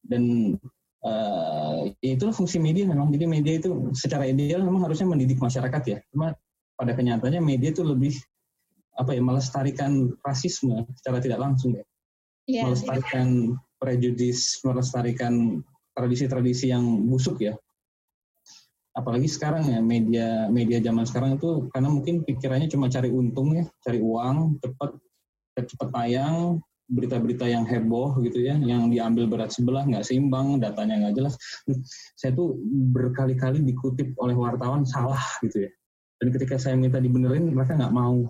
Dan 0.00 0.54
uh, 1.04 1.84
itulah 2.00 2.32
fungsi 2.32 2.56
media 2.56 2.88
memang. 2.88 3.12
Jadi 3.12 3.24
media 3.28 3.54
itu 3.60 3.92
secara 3.92 4.24
ideal 4.24 4.64
memang 4.64 4.88
harusnya 4.88 5.06
mendidik 5.06 5.36
masyarakat 5.38 5.82
ya. 5.84 5.98
Cuma 6.14 6.32
pada 6.80 6.96
kenyataannya 6.96 7.44
media 7.44 7.74
itu 7.76 7.84
lebih 7.84 8.16
apa 8.96 9.16
ya 9.16 9.22
melestarikan 9.22 10.12
rasisme 10.24 10.88
secara 10.96 11.20
tidak 11.20 11.40
langsung 11.40 11.76
ya. 11.76 11.84
Yeah, 12.48 12.64
melestarikan 12.66 13.54
yeah. 13.54 13.78
prejudis, 13.78 14.58
melestarikan 14.64 15.62
tradisi-tradisi 15.94 16.70
yang 16.70 16.84
busuk 17.06 17.42
ya. 17.42 17.54
Apalagi 18.90 19.30
sekarang 19.30 19.70
ya 19.70 19.78
media 19.78 20.50
media 20.50 20.82
zaman 20.82 21.06
sekarang 21.06 21.38
itu 21.38 21.70
karena 21.70 21.88
mungkin 21.88 22.26
pikirannya 22.26 22.66
cuma 22.66 22.90
cari 22.90 23.08
untung 23.08 23.54
ya, 23.54 23.64
cari 23.86 24.02
uang 24.02 24.58
cepat 24.58 24.90
cepat 25.60 25.88
tayang 25.92 26.58
berita-berita 26.90 27.46
yang 27.46 27.62
heboh 27.62 28.18
gitu 28.26 28.42
ya, 28.42 28.58
yang 28.58 28.90
diambil 28.90 29.30
berat 29.30 29.54
sebelah 29.54 29.86
nggak 29.86 30.02
seimbang, 30.02 30.58
datanya 30.58 31.06
nggak 31.06 31.22
jelas. 31.22 31.38
Saya 32.18 32.34
tuh 32.34 32.58
berkali-kali 32.90 33.62
dikutip 33.62 34.18
oleh 34.18 34.34
wartawan 34.34 34.82
salah 34.82 35.22
gitu 35.46 35.70
ya. 35.70 35.70
Dan 36.18 36.34
ketika 36.34 36.58
saya 36.58 36.74
minta 36.74 36.98
dibenerin, 36.98 37.54
mereka 37.54 37.78
nggak 37.78 37.94
mau 37.94 38.26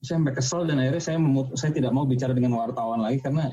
saya 0.00 0.16
sampai 0.16 0.32
kesel 0.32 0.64
dan 0.64 0.80
akhirnya 0.80 1.02
saya 1.04 1.18
saya 1.60 1.72
tidak 1.76 1.92
mau 1.92 2.08
bicara 2.08 2.32
dengan 2.32 2.56
wartawan 2.56 3.04
lagi 3.04 3.20
karena 3.20 3.52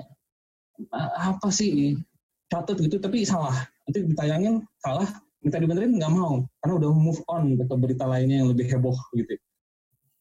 apa 1.19 1.51
sih 1.51 1.99
catat 2.47 2.77
gitu 2.79 2.97
tapi 2.99 3.23
salah. 3.23 3.55
Nanti 3.87 4.03
ditayangin 4.07 4.63
salah 4.79 5.07
minta 5.43 5.57
dibenerin 5.59 5.95
nggak 5.95 6.13
mau. 6.13 6.43
Karena 6.63 6.73
udah 6.79 6.89
move 6.91 7.21
on 7.31 7.55
ke 7.55 7.75
berita 7.79 8.03
lainnya 8.07 8.43
yang 8.43 8.49
lebih 8.51 8.67
heboh 8.67 8.95
gitu. 9.15 9.35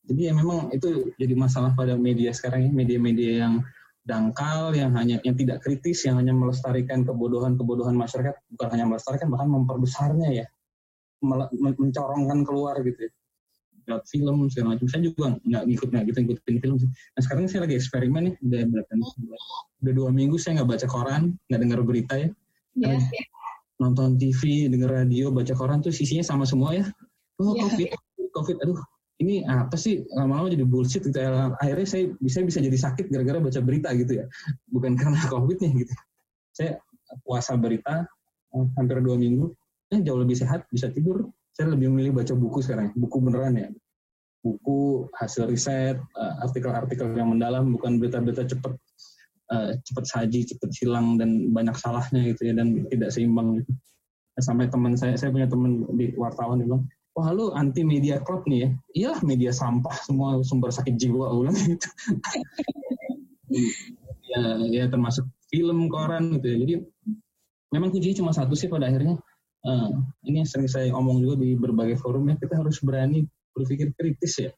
Jadi 0.06 0.20
ya 0.30 0.32
memang 0.34 0.70
itu 0.70 1.10
jadi 1.18 1.34
masalah 1.34 1.74
pada 1.74 1.98
media 1.98 2.30
sekarang 2.30 2.70
ya 2.70 2.70
media-media 2.70 3.32
yang 3.42 3.54
dangkal 4.06 4.70
yang 4.70 4.94
hanya 4.94 5.18
yang 5.26 5.34
tidak 5.34 5.66
kritis 5.66 6.06
yang 6.06 6.22
hanya 6.22 6.30
melestarikan 6.30 7.02
kebodohan-kebodohan 7.02 7.98
masyarakat. 7.98 8.38
Bukan 8.54 8.68
hanya 8.70 8.86
melestarikan 8.86 9.28
bahkan 9.34 9.50
memperbesarnya 9.50 10.30
ya. 10.30 10.46
Mencorongkan 11.24 12.46
keluar 12.46 12.78
gitu 12.86 13.10
ya 13.10 13.12
lewat 13.86 14.04
film 14.10 14.36
segala 14.50 14.74
macam. 14.74 14.86
Saya 14.90 15.02
juga 15.06 15.38
nggak 15.46 15.62
ngikut 15.70 15.88
nggak 15.94 16.04
gitu 16.10 16.18
ngikutin 16.26 16.56
film 16.62 16.76
sih. 16.82 16.88
Nah 16.90 17.20
sekarang 17.22 17.44
saya 17.46 17.60
lagi 17.64 17.74
eksperimen 17.78 18.22
nih 18.30 18.34
udah 18.42 18.60
berapa 18.70 18.92
udah 19.82 19.92
dua 19.94 20.10
minggu 20.10 20.36
saya 20.36 20.62
nggak 20.62 20.70
baca 20.74 20.86
koran 20.90 21.22
nggak 21.46 21.60
dengar 21.62 21.78
berita 21.86 22.14
ya. 22.18 22.28
Yeah. 22.76 23.00
nonton 23.80 24.20
TV 24.20 24.68
dengar 24.68 24.92
radio 24.92 25.32
baca 25.32 25.52
koran 25.56 25.80
tuh 25.80 25.92
sisinya 25.94 26.24
sama 26.26 26.44
semua 26.44 26.76
ya. 26.76 26.84
Oh 27.40 27.54
yeah. 27.54 27.64
covid 27.70 27.88
covid 28.34 28.56
aduh. 28.60 28.80
Ini 29.16 29.48
apa 29.48 29.80
sih? 29.80 30.04
Lama-lama 30.12 30.52
jadi 30.52 30.68
bullshit 30.68 31.00
gitu 31.00 31.16
akhirnya 31.56 31.88
saya 31.88 32.12
bisa 32.20 32.44
bisa 32.44 32.60
jadi 32.60 32.76
sakit 32.76 33.08
gara-gara 33.08 33.40
baca 33.40 33.60
berita 33.64 33.88
gitu 33.96 34.20
ya. 34.20 34.28
Bukan 34.68 34.92
karena 35.00 35.16
covid 35.32 35.56
nih 35.64 35.72
gitu. 35.88 35.94
Saya 36.52 36.76
puasa 37.24 37.56
berita 37.56 38.04
eh, 38.52 38.66
hampir 38.76 39.00
dua 39.00 39.16
minggu. 39.16 39.56
Eh, 39.88 40.04
jauh 40.04 40.20
lebih 40.20 40.36
sehat 40.36 40.68
bisa 40.68 40.92
tidur 40.92 41.32
saya 41.56 41.72
lebih 41.72 41.88
memilih 41.88 42.12
baca 42.20 42.36
buku 42.36 42.60
sekarang, 42.60 42.92
buku 42.92 43.16
beneran 43.24 43.56
ya. 43.56 43.68
Buku 44.44 45.08
hasil 45.16 45.48
riset, 45.48 45.96
eh, 45.96 46.34
artikel-artikel 46.44 47.16
yang 47.16 47.32
mendalam, 47.32 47.72
bukan 47.72 47.96
berita-berita 47.96 48.44
cepat 48.44 48.76
uh, 49.50 49.70
cepat 49.82 50.04
saji, 50.06 50.40
cepat 50.46 50.70
hilang 50.78 51.18
dan 51.18 51.54
banyak 51.54 51.74
salahnya 51.78 52.34
gitu 52.34 52.50
ya 52.50 52.52
dan 52.54 52.86
tidak 52.90 53.10
seimbang 53.14 53.62
gitu. 53.62 53.72
Sampai 54.36 54.68
teman 54.68 54.92
saya, 55.00 55.16
saya 55.16 55.32
punya 55.32 55.48
teman 55.48 55.88
di 55.96 56.12
wartawan 56.20 56.60
bilang, 56.60 56.84
wah 57.16 57.32
lu 57.32 57.48
anti 57.56 57.80
media 57.80 58.20
club 58.20 58.44
nih 58.44 58.58
ya? 58.60 58.68
Iyalah 58.92 59.20
media 59.24 59.50
sampah 59.54 59.96
semua 60.04 60.44
sumber 60.44 60.68
sakit 60.68 61.00
jiwa 61.00 61.32
ulang 61.32 61.56
gitu. 61.56 61.88
ya, 64.36 64.42
ya 64.68 64.84
termasuk 64.92 65.24
film, 65.48 65.88
koran 65.88 66.36
gitu 66.36 66.46
ya. 66.52 66.56
Jadi 66.60 66.74
memang 67.72 67.88
kuncinya 67.88 68.16
cuma 68.20 68.32
satu 68.36 68.52
sih 68.52 68.68
pada 68.68 68.92
akhirnya 68.92 69.16
uh, 69.66 69.90
ini 70.24 70.42
yang 70.42 70.48
sering 70.48 70.70
saya 70.70 70.94
omong 70.94 71.20
juga 71.20 71.42
di 71.42 71.58
berbagai 71.58 71.98
forum 71.98 72.30
ya 72.30 72.38
kita 72.38 72.62
harus 72.62 72.78
berani 72.80 73.26
berpikir 73.52 73.90
kritis 73.98 74.38
ya. 74.38 74.50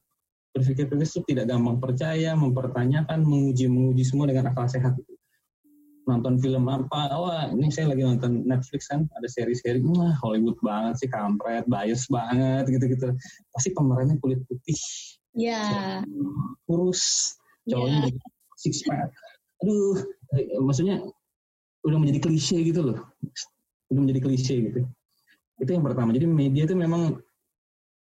Berpikir 0.52 0.90
kritis 0.90 1.16
itu 1.16 1.24
tidak 1.32 1.48
gampang 1.48 1.80
percaya 1.80 2.36
mempertanyakan 2.36 3.24
menguji 3.24 3.66
menguji 3.66 4.04
semua 4.04 4.28
dengan 4.28 4.52
akal 4.52 4.68
sehat. 4.68 4.94
Nonton 6.08 6.40
film 6.40 6.64
apa? 6.72 7.12
Wah 7.12 7.52
ini 7.52 7.68
saya 7.68 7.92
lagi 7.92 8.04
nonton 8.04 8.44
Netflix 8.48 8.88
kan 8.88 9.04
ada 9.16 9.28
seri-seri. 9.28 9.84
Wah 9.84 10.16
Hollywood 10.20 10.56
banget 10.64 11.04
sih 11.04 11.08
kampret 11.12 11.68
bias 11.68 12.08
banget 12.08 12.68
gitu-gitu. 12.68 13.12
Pasti 13.52 13.68
pemerannya 13.76 14.16
kulit 14.20 14.40
putih. 14.48 14.78
Ya 15.36 15.52
yeah. 15.52 15.96
kurus. 16.64 17.34
Cowoknya 17.68 18.08
yeah. 18.08 18.32
six 18.56 18.84
pack 18.84 19.12
aduh 19.58 19.98
maksudnya 20.62 21.02
udah 21.82 21.98
menjadi 21.98 22.30
klise 22.30 22.56
gitu 22.62 22.80
loh. 22.80 22.98
Udah 23.92 24.00
menjadi 24.00 24.20
klise 24.24 24.54
gitu 24.54 24.80
itu 25.58 25.70
yang 25.74 25.84
pertama. 25.84 26.14
Jadi 26.14 26.26
media 26.26 26.62
itu 26.66 26.74
memang 26.78 27.18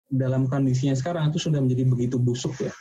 dalam 0.09 0.49
kondisinya 0.49 0.97
sekarang 0.97 1.29
itu 1.33 1.41
sudah 1.41 1.61
menjadi 1.61 1.85
begitu 1.89 2.17
busuk 2.17 2.57
ya. 2.61 2.73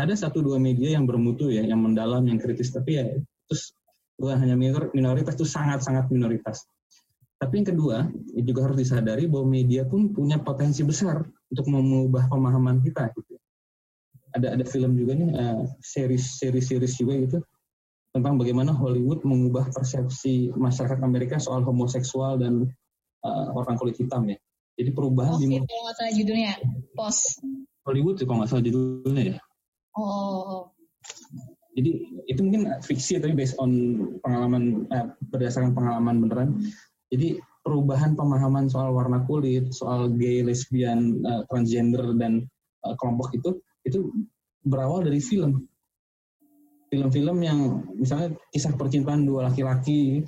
Ada 0.00 0.28
satu 0.28 0.40
dua 0.40 0.56
media 0.56 0.96
yang 0.96 1.04
bermutu 1.04 1.52
ya, 1.52 1.60
yang 1.60 1.84
mendalam, 1.84 2.24
yang 2.24 2.40
kritis, 2.40 2.72
tapi 2.72 2.96
ya 2.96 3.04
terus 3.50 3.76
bukan 4.16 4.36
hanya 4.40 4.56
minoritas 4.92 5.36
itu 5.36 5.44
sangat-sangat 5.44 6.08
minoritas. 6.08 6.64
Tapi 7.40 7.64
yang 7.64 7.68
kedua, 7.72 7.96
juga 8.44 8.60
harus 8.68 8.84
disadari 8.84 9.24
bahwa 9.24 9.48
media 9.48 9.88
pun 9.88 10.12
punya 10.12 10.36
potensi 10.40 10.84
besar 10.84 11.24
untuk 11.48 11.66
mengubah 11.72 12.28
pemahaman 12.28 12.84
kita. 12.84 13.08
Gitu. 13.16 13.40
Ada 14.36 14.60
ada 14.60 14.64
film 14.68 14.96
juga 14.96 15.16
nih, 15.16 15.28
uh, 15.32 15.64
series 15.80 16.36
series 16.36 16.68
series 16.68 16.94
juga 17.00 17.14
gitu 17.16 17.38
tentang 18.10 18.34
bagaimana 18.36 18.74
Hollywood 18.74 19.22
mengubah 19.22 19.70
persepsi 19.70 20.50
masyarakat 20.58 20.98
Amerika 21.02 21.38
soal 21.38 21.62
homoseksual 21.62 22.42
dan 22.42 22.66
uh, 23.24 23.52
orang 23.54 23.76
kulit 23.76 23.96
hitam 23.96 24.24
ya. 24.28 24.38
Jadi 24.80 24.90
perubahan 24.96 25.36
di 25.36 25.60
kalau 25.60 25.82
nggak 25.84 25.96
salah 26.00 26.12
judulnya 26.16 26.52
Pos. 26.96 27.18
Hollywood 27.84 28.16
sih 28.16 28.24
kalau 28.24 28.40
nggak 28.40 28.50
salah 28.50 28.64
judulnya 28.64 29.22
ya. 29.36 29.38
Oh. 29.96 30.72
Jadi 31.76 31.90
itu 32.26 32.40
mungkin 32.40 32.66
fiksi 32.82 33.20
tapi 33.20 33.36
based 33.36 33.60
on 33.60 33.70
pengalaman 34.24 34.88
eh, 34.88 35.06
berdasarkan 35.28 35.76
pengalaman 35.76 36.16
beneran. 36.24 36.48
Jadi 37.12 37.38
perubahan 37.60 38.16
pemahaman 38.16 38.72
soal 38.72 38.96
warna 38.96 39.20
kulit, 39.28 39.68
soal 39.76 40.08
gay, 40.16 40.40
lesbian, 40.40 41.20
uh, 41.28 41.44
transgender 41.52 42.16
dan 42.16 42.48
uh, 42.86 42.96
kelompok 42.96 43.36
itu 43.36 43.60
itu 43.84 44.08
berawal 44.64 45.04
dari 45.04 45.20
film. 45.20 45.68
Film-film 46.88 47.38
yang 47.44 47.58
misalnya 47.94 48.34
kisah 48.50 48.74
percintaan 48.74 49.28
dua 49.28 49.52
laki-laki 49.52 50.24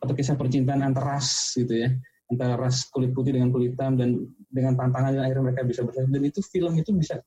atau 0.00 0.14
kisah 0.16 0.34
percintaan 0.34 0.82
antar 0.82 1.14
ras 1.14 1.54
gitu 1.54 1.86
ya 1.86 1.92
antara 2.32 2.56
ras 2.56 2.88
kulit 2.88 3.12
putih 3.12 3.36
dengan 3.36 3.52
kulit 3.52 3.76
hitam 3.76 4.00
dan 4.00 4.24
dengan 4.48 4.74
tantangan 4.74 5.20
yang 5.20 5.24
akhirnya 5.28 5.44
mereka 5.52 5.62
bisa 5.68 5.80
bersatu 5.84 6.08
dan 6.08 6.22
itu 6.24 6.40
film 6.48 6.72
itu 6.80 6.90
bisa 6.96 7.20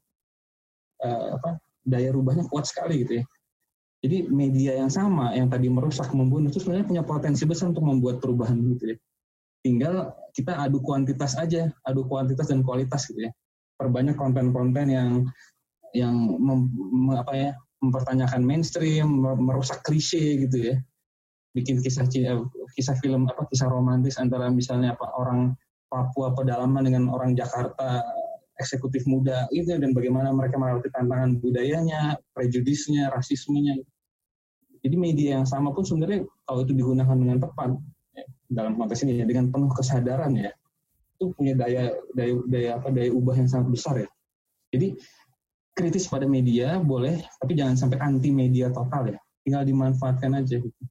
uh, 1.06 1.38
apa 1.38 1.62
daya 1.86 2.10
rubahnya 2.10 2.50
kuat 2.50 2.66
sekali 2.66 3.06
gitu 3.06 3.22
ya. 3.22 3.24
Jadi 4.06 4.30
media 4.30 4.72
yang 4.82 4.92
sama 4.92 5.34
yang 5.34 5.50
tadi 5.50 5.66
merusak 5.70 6.14
membunuh 6.14 6.50
itu 6.50 6.62
sebenarnya 6.62 6.86
punya 6.86 7.04
potensi 7.06 7.44
besar 7.46 7.74
untuk 7.74 7.86
membuat 7.86 8.22
perubahan 8.22 8.58
gitu 8.78 8.94
ya. 8.94 8.98
Tinggal 9.66 10.14
kita 10.34 10.62
adu 10.62 10.82
kuantitas 10.82 11.38
aja 11.38 11.70
adu 11.86 12.06
kuantitas 12.06 12.50
dan 12.50 12.62
kualitas 12.66 13.06
gitu 13.10 13.30
ya. 13.30 13.32
Perbanyak 13.78 14.18
konten-konten 14.18 14.88
yang 14.90 15.10
yang 15.96 16.14
mem, 16.38 16.70
apa 17.16 17.34
ya 17.34 17.50
mempertanyakan 17.82 18.42
mainstream 18.44 19.22
merusak 19.22 19.82
klise 19.86 20.44
gitu 20.44 20.74
ya 20.74 20.76
bikin 21.56 21.80
kisah 21.80 22.04
kisah 22.76 22.96
film 23.00 23.32
apa 23.32 23.48
kisah 23.48 23.72
romantis 23.72 24.20
antara 24.20 24.52
misalnya 24.52 24.92
apa 24.94 25.08
orang 25.16 25.56
Papua 25.86 26.36
pedalaman 26.36 26.84
dengan 26.84 27.08
orang 27.08 27.38
Jakarta 27.38 28.04
eksekutif 28.60 29.08
muda 29.08 29.48
itu 29.56 29.72
dan 29.80 29.96
bagaimana 29.96 30.32
mereka 30.36 30.60
melewati 30.60 30.92
tantangan 30.92 31.40
budayanya, 31.40 32.20
prejudisnya, 32.36 33.12
rasismenya. 33.16 33.80
Jadi 34.84 34.96
media 35.00 35.40
yang 35.40 35.48
sama 35.48 35.72
pun 35.72 35.88
sebenarnya 35.88 36.28
kalau 36.44 36.68
itu 36.68 36.74
digunakan 36.76 37.16
dengan 37.16 37.38
tepat 37.40 37.80
ya, 38.12 38.26
dalam 38.52 38.76
konteks 38.76 39.08
ini 39.08 39.24
ya 39.24 39.26
dengan 39.26 39.50
penuh 39.50 39.72
kesadaran 39.72 40.36
ya 40.36 40.52
itu 41.16 41.32
punya 41.32 41.56
daya 41.56 41.96
daya 42.12 42.34
daya 42.44 42.70
apa 42.76 42.92
daya 42.92 43.10
ubah 43.16 43.36
yang 43.40 43.48
sangat 43.48 43.68
besar 43.72 43.96
ya. 44.04 44.10
Jadi 44.76 45.00
kritis 45.72 46.12
pada 46.12 46.28
media 46.28 46.76
boleh 46.82 47.24
tapi 47.40 47.56
jangan 47.56 47.80
sampai 47.80 48.04
anti 48.04 48.36
media 48.36 48.68
total 48.74 49.16
ya. 49.16 49.20
Tinggal 49.46 49.64
dimanfaatkan 49.64 50.44
aja 50.44 50.60
gitu 50.60 50.84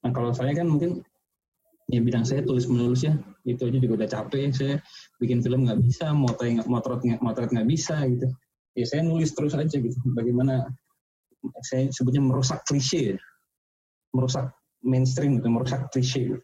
Nah 0.00 0.10
kalau 0.16 0.32
saya 0.32 0.56
kan 0.56 0.66
mungkin 0.68 1.04
ya 1.90 2.00
bidang 2.00 2.22
saya 2.22 2.46
tulis 2.46 2.70
menulis 2.70 3.02
ya 3.02 3.18
itu 3.42 3.66
aja 3.66 3.78
juga 3.82 3.94
udah 4.04 4.08
capek 4.08 4.54
saya 4.54 4.74
bikin 5.18 5.42
film 5.42 5.66
nggak 5.66 5.82
bisa 5.82 6.14
motret 6.14 6.62
motret 6.70 7.02
motret 7.18 7.50
nggak 7.50 7.66
bisa 7.66 8.06
gitu 8.06 8.30
ya 8.78 8.86
saya 8.86 9.02
nulis 9.02 9.34
terus 9.34 9.58
aja 9.58 9.74
gitu 9.74 9.98
bagaimana 10.14 10.70
saya 11.66 11.90
sebutnya 11.90 12.22
merusak 12.22 12.62
klise 12.68 13.16
ya. 13.16 13.18
merusak 14.14 14.54
mainstream 14.86 15.42
gitu 15.42 15.50
merusak 15.50 15.90
klise 15.90 16.20
gitu. 16.30 16.38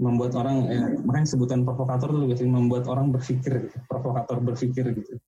membuat 0.00 0.32
orang 0.40 0.66
ya, 0.72 0.82
makanya 1.04 1.28
sebutan 1.28 1.62
provokator 1.62 2.10
itu 2.16 2.32
gitu, 2.32 2.48
membuat 2.48 2.88
orang 2.88 3.12
berpikir 3.12 3.68
gitu. 3.68 3.76
provokator 3.86 4.40
berpikir 4.40 4.88
gitu 4.96 5.20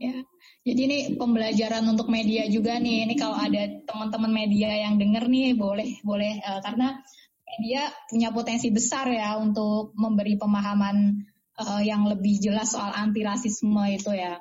ya 0.00 0.16
jadi 0.64 0.80
ini 0.88 0.98
pembelajaran 1.20 1.84
untuk 1.84 2.08
media 2.08 2.48
juga 2.48 2.80
nih 2.80 3.04
ini 3.04 3.14
kalau 3.20 3.36
ada 3.36 3.84
teman-teman 3.84 4.32
media 4.32 4.72
yang 4.88 4.96
denger 4.96 5.28
nih 5.28 5.52
boleh 5.52 6.00
boleh 6.00 6.40
uh, 6.40 6.64
karena 6.64 7.04
media 7.54 7.92
punya 8.10 8.32
potensi 8.34 8.72
besar 8.72 9.06
ya 9.12 9.38
untuk 9.38 9.94
memberi 9.94 10.34
pemahaman 10.40 11.22
uh, 11.60 11.82
yang 11.82 12.06
lebih 12.08 12.42
jelas 12.42 12.74
soal 12.74 12.90
anti 12.90 13.22
rasisme 13.22 13.82
itu 13.86 14.10
ya. 14.10 14.38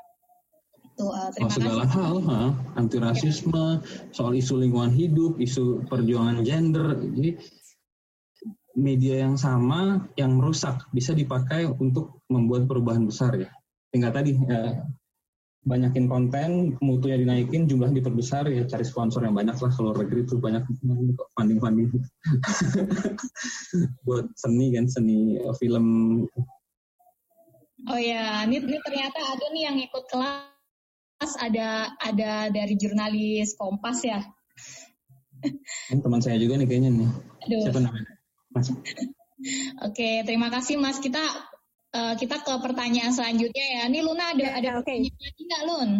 Itu, 0.93 1.09
uh, 1.09 1.29
terima 1.33 1.49
oh, 1.49 1.53
segala 1.53 1.83
kasih. 1.89 1.97
hal, 1.97 2.15
ha? 2.29 2.41
anti 2.77 2.97
rasisme, 3.01 3.65
soal 4.13 4.33
isu 4.37 4.61
lingkungan 4.61 4.93
hidup, 4.93 5.41
isu 5.41 5.89
perjuangan 5.89 6.41
gender. 6.45 6.97
Jadi 7.01 7.31
media 8.73 9.29
yang 9.29 9.37
sama 9.37 10.09
yang 10.17 10.33
merusak 10.37 10.89
bisa 10.89 11.13
dipakai 11.13 11.69
untuk 11.69 12.25
membuat 12.29 12.65
perubahan 12.65 13.05
besar 13.05 13.37
ya. 13.37 13.49
Tinggal 13.93 14.09
tadi 14.13 14.33
uh, 14.37 14.73
banyakin 15.63 16.11
konten, 16.11 16.75
mutunya 16.83 17.15
dinaikin, 17.15 17.71
jumlah 17.71 17.91
diperbesar 17.95 18.51
ya 18.51 18.67
cari 18.67 18.83
sponsor 18.83 19.23
yang 19.23 19.35
banyak 19.35 19.55
lah 19.55 19.71
kalau 19.71 19.95
negeri 19.95 20.27
itu 20.27 20.35
banyak 20.35 20.63
funding 21.39 21.59
funding 21.63 21.87
buat 24.05 24.27
seni 24.35 24.75
kan 24.75 24.85
seni 24.91 25.39
uh, 25.39 25.55
film. 25.55 25.85
Oh 27.87 27.99
ya, 27.99 28.43
ini, 28.47 28.63
ini 28.63 28.79
ternyata 28.83 29.19
ada 29.19 29.45
nih 29.51 29.63
yang 29.71 29.77
ikut 29.79 30.03
kelas 30.11 31.33
ada 31.39 31.91
ada 31.99 32.51
dari 32.51 32.75
jurnalis 32.75 33.55
Kompas 33.55 34.03
ya. 34.03 34.19
Ini 35.91 35.99
teman 35.99 36.23
saya 36.23 36.39
juga 36.39 36.59
nih 36.59 36.67
kayaknya 36.67 36.91
nih. 36.91 37.09
Aduh. 37.47 37.63
Siapa 37.67 37.79
namanya? 37.83 38.13
Mas. 38.51 38.67
Oke, 39.83 40.23
terima 40.23 40.47
kasih 40.47 40.79
Mas. 40.79 41.03
Kita 41.03 41.19
uh, 41.93 42.13
kita 42.17 42.41
ke 42.41 42.53
pertanyaan 42.59 43.13
selanjutnya 43.13 43.65
ya. 43.79 43.81
Ini 43.87 43.99
Luna 44.01 44.33
ada 44.33 44.43
ya, 44.43 44.51
ada 44.57 44.69
okay. 44.81 45.05
pertanyaan 45.05 45.21
lagi 45.21 45.41
nggak 45.45 45.63
Lun? 45.69 45.91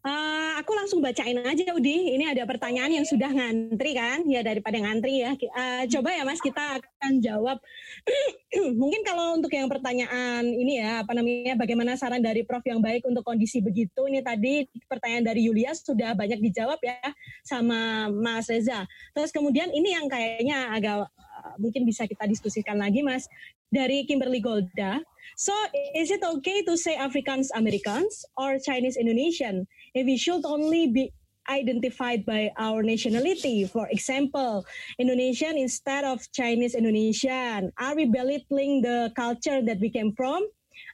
Uh, 0.00 0.56
aku 0.56 0.72
langsung 0.72 1.04
bacain 1.04 1.36
aja 1.44 1.76
Udi. 1.76 2.16
Ini 2.16 2.32
ada 2.32 2.48
pertanyaan 2.48 2.88
yang 2.88 3.04
sudah 3.04 3.28
ngantri 3.28 3.92
kan? 3.92 4.24
Ya 4.24 4.40
daripada 4.40 4.80
ngantri 4.80 5.20
ya. 5.20 5.36
Uh, 5.36 5.84
coba 5.92 6.16
ya 6.16 6.24
Mas 6.24 6.40
kita 6.40 6.80
akan 6.80 7.20
jawab. 7.20 7.60
Mungkin 8.80 9.04
kalau 9.04 9.36
untuk 9.36 9.52
yang 9.52 9.68
pertanyaan 9.68 10.40
ini 10.48 10.80
ya 10.80 11.04
apa 11.04 11.12
namanya? 11.12 11.52
Bagaimana 11.60 12.00
saran 12.00 12.24
dari 12.24 12.48
Prof 12.48 12.64
yang 12.64 12.80
baik 12.80 13.04
untuk 13.04 13.20
kondisi 13.20 13.60
begitu? 13.60 14.08
Ini 14.08 14.24
tadi 14.24 14.64
pertanyaan 14.88 15.28
dari 15.36 15.44
Yulia 15.44 15.76
sudah 15.76 16.16
banyak 16.16 16.40
dijawab 16.48 16.80
ya 16.80 17.12
sama 17.44 18.08
Mas 18.08 18.48
Reza. 18.48 18.88
Terus 19.12 19.28
kemudian 19.36 19.68
ini 19.68 19.92
yang 19.92 20.08
kayaknya 20.08 20.80
agak 20.80 21.12
uh, 21.12 21.54
mungkin 21.60 21.84
bisa 21.84 22.08
kita 22.08 22.24
diskusikan 22.24 22.80
lagi 22.80 23.04
Mas 23.04 23.28
dari 23.68 24.08
Kimberly 24.08 24.40
Golda. 24.40 25.04
So, 25.36 25.52
is 25.94 26.10
it 26.10 26.22
okay 26.22 26.62
to 26.64 26.76
say 26.76 26.96
Africans 26.96 27.50
Americans 27.54 28.24
or 28.36 28.58
Chinese 28.58 28.96
Indonesian 28.96 29.66
if 29.94 30.06
we 30.06 30.16
should 30.16 30.44
only 30.44 30.88
be 30.88 31.12
identified 31.48 32.24
by 32.26 32.50
our 32.58 32.82
nationality? 32.82 33.64
For 33.64 33.88
example, 33.90 34.66
Indonesian 34.98 35.56
instead 35.58 36.04
of 36.04 36.20
Chinese 36.32 36.74
Indonesian. 36.74 37.72
Are 37.78 37.94
we 37.94 38.06
belittling 38.06 38.82
the 38.82 39.12
culture 39.16 39.62
that 39.62 39.80
we 39.80 39.90
came 39.90 40.12
from? 40.12 40.46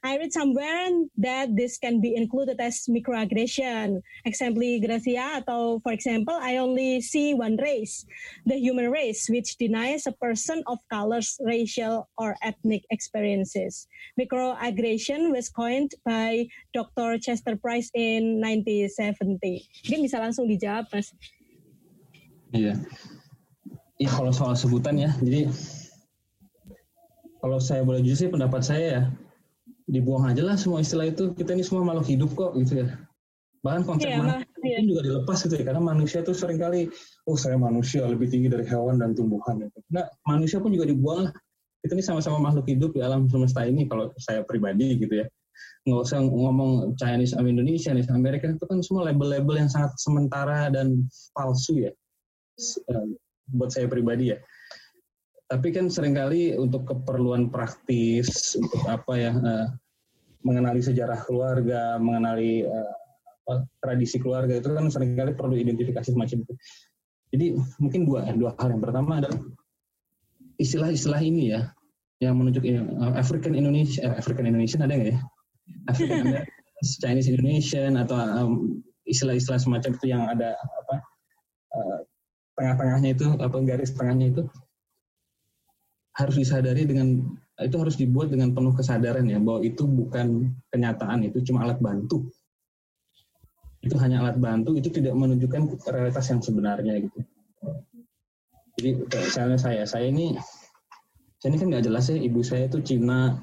I 0.07 0.15
read 0.15 0.31
somewhere 0.31 0.87
that 1.19 1.51
this 1.51 1.75
can 1.75 1.99
be 1.99 2.15
included 2.15 2.63
as 2.63 2.87
microaggression. 2.87 3.99
Example, 4.23 4.79
Gracia 4.79 5.43
atau 5.43 5.83
for 5.83 5.91
example, 5.91 6.31
I 6.31 6.63
only 6.63 7.03
see 7.03 7.35
one 7.35 7.59
race, 7.59 8.07
the 8.47 8.55
human 8.55 8.87
race, 8.87 9.27
which 9.27 9.59
denies 9.59 10.07
a 10.07 10.15
person 10.15 10.63
of 10.71 10.79
colors, 10.87 11.35
racial, 11.43 12.07
or 12.15 12.39
ethnic 12.39 12.87
experiences. 12.87 13.91
Microaggression 14.15 15.27
was 15.35 15.51
coined 15.51 15.91
by 16.07 16.47
Dr. 16.71 17.19
Chester 17.19 17.59
Price 17.59 17.91
in 17.91 18.39
1970. 18.39 19.27
Mungkin 19.91 19.99
bisa 20.07 20.23
langsung 20.23 20.47
dijawab, 20.47 20.87
Mas. 20.87 21.11
Iya. 22.55 22.79
Iya 23.99 24.09
kalau 24.15 24.31
soal 24.31 24.55
sebutan 24.55 24.95
ya, 25.03 25.11
jadi 25.19 25.51
kalau 27.43 27.59
saya 27.59 27.83
boleh 27.83 27.99
jujur 27.99 28.23
sih 28.23 28.31
pendapat 28.31 28.63
saya 28.63 28.85
ya, 28.87 29.01
dibuang 29.87 30.27
aja 30.27 30.43
lah 30.43 30.59
semua 30.59 30.83
istilah 30.83 31.07
itu. 31.07 31.31
Kita 31.33 31.55
ini 31.55 31.63
semua 31.63 31.87
makhluk 31.87 32.07
hidup 32.11 32.31
kok 32.35 32.51
gitu 32.59 32.83
ya. 32.83 32.87
Bahkan 33.63 33.83
konsep 33.87 34.07
yeah, 34.11 34.21
manusia 34.21 34.63
yeah. 34.63 34.83
juga 34.85 35.01
dilepas 35.03 35.37
gitu 35.43 35.55
ya 35.57 35.63
karena 35.65 35.81
manusia 35.81 36.19
tuh 36.21 36.35
sering 36.37 36.61
kali 36.61 36.91
oh 37.25 37.35
saya 37.39 37.57
manusia 37.57 38.05
lebih 38.05 38.29
tinggi 38.29 38.47
dari 38.53 38.63
hewan 38.63 39.01
dan 39.01 39.17
tumbuhan 39.17 39.57
gitu. 39.59 39.81
nah 39.89 40.05
manusia 40.29 40.61
pun 40.61 40.71
juga 40.75 40.85
dibuang 40.87 41.27
lah. 41.27 41.33
Kita 41.81 41.93
ini 41.93 42.03
sama-sama 42.03 42.37
makhluk 42.41 42.67
hidup 42.67 42.91
di 42.93 43.01
alam 43.01 43.31
semesta 43.31 43.63
ini 43.63 43.87
kalau 43.87 44.11
saya 44.19 44.43
pribadi 44.43 44.99
gitu 44.99 45.23
ya. 45.23 45.25
Nggak 45.87 45.99
usah 46.03 46.19
ngomong 46.19 46.99
Chinese 46.99 47.33
sama 47.33 47.47
Indonesia, 47.47 47.95
Chinese 47.95 48.11
Amerika 48.11 48.51
itu 48.51 48.65
kan 48.67 48.83
semua 48.83 49.07
label-label 49.07 49.55
yang 49.65 49.71
sangat 49.71 49.95
sementara 49.97 50.67
dan 50.67 51.07
palsu 51.31 51.87
ya. 51.87 51.91
Eh, 52.59 53.05
buat 53.55 53.71
saya 53.71 53.87
pribadi 53.87 54.35
ya 54.35 54.37
tapi 55.47 55.71
kan 55.71 55.87
sering 55.87 56.11
kali 56.11 56.59
untuk 56.59 56.83
keperluan 56.83 57.47
praktis 57.47 58.59
untuk 58.59 58.83
apa 58.83 59.13
ya 59.15 59.31
uh, 59.31 59.67
mengenali 60.43 60.83
sejarah 60.83 61.23
keluarga, 61.23 61.95
mengenali 61.99 62.67
uh, 62.67 62.93
apa, 63.47 63.63
tradisi 63.79 64.19
keluarga 64.19 64.59
itu 64.59 64.67
kan 64.67 64.91
sering 64.91 65.15
kali 65.15 65.31
perlu 65.31 65.55
identifikasi 65.55 66.11
semacam 66.11 66.43
itu. 66.43 66.53
Jadi 67.31 67.45
mungkin 67.79 68.07
dua 68.07 68.27
dua 68.35 68.51
hal 68.59 68.75
yang 68.75 68.83
pertama 68.83 69.23
adalah 69.23 69.39
istilah-istilah 70.59 71.21
ini 71.23 71.55
ya 71.55 71.71
yang 72.19 72.35
menunjuk 72.35 72.67
uh, 72.67 73.15
African 73.15 73.55
Indonesia 73.55 74.03
uh, 74.03 74.19
African 74.19 74.51
Indonesian 74.51 74.83
ada 74.83 74.99
nggak 74.99 75.11
ya? 75.15 75.19
African 75.87 76.43
Chinese 77.01 77.31
Indonesian 77.31 77.95
atau 77.95 78.19
um, 78.19 78.51
istilah-istilah 79.07 79.63
semacam 79.63 79.91
itu 79.95 80.05
yang 80.11 80.27
ada 80.27 80.59
apa 80.59 80.95
uh, 81.71 81.99
tengah-tengahnya 82.59 83.09
itu 83.15 83.27
apa 83.39 83.57
garis 83.63 83.95
tengahnya 83.95 84.35
itu 84.35 84.43
harus 86.17 86.35
disadari 86.35 86.89
dengan 86.89 87.21
itu 87.61 87.77
harus 87.77 87.93
dibuat 87.97 88.33
dengan 88.33 88.53
penuh 88.53 88.73
kesadaran 88.73 89.25
ya 89.29 89.37
bahwa 89.37 89.61
itu 89.61 89.85
bukan 89.85 90.49
kenyataan 90.73 91.25
itu 91.25 91.41
cuma 91.45 91.65
alat 91.65 91.77
bantu. 91.77 92.25
Itu 93.85 93.97
hanya 94.01 94.25
alat 94.25 94.41
bantu 94.41 94.73
itu 94.73 94.89
tidak 94.89 95.13
menunjukkan 95.13 95.77
realitas 95.93 96.25
yang 96.33 96.41
sebenarnya 96.41 96.93
gitu. 97.05 97.19
Jadi 98.77 98.89
misalnya 99.09 99.57
saya 99.57 99.83
saya 99.85 100.09
ini 100.09 100.37
saya 101.37 101.53
ini 101.53 101.57
kan 101.61 101.67
nggak 101.69 101.85
jelas 101.85 102.09
ya 102.09 102.17
ibu 102.17 102.41
saya 102.41 102.65
itu 102.65 102.81
Cina 102.81 103.37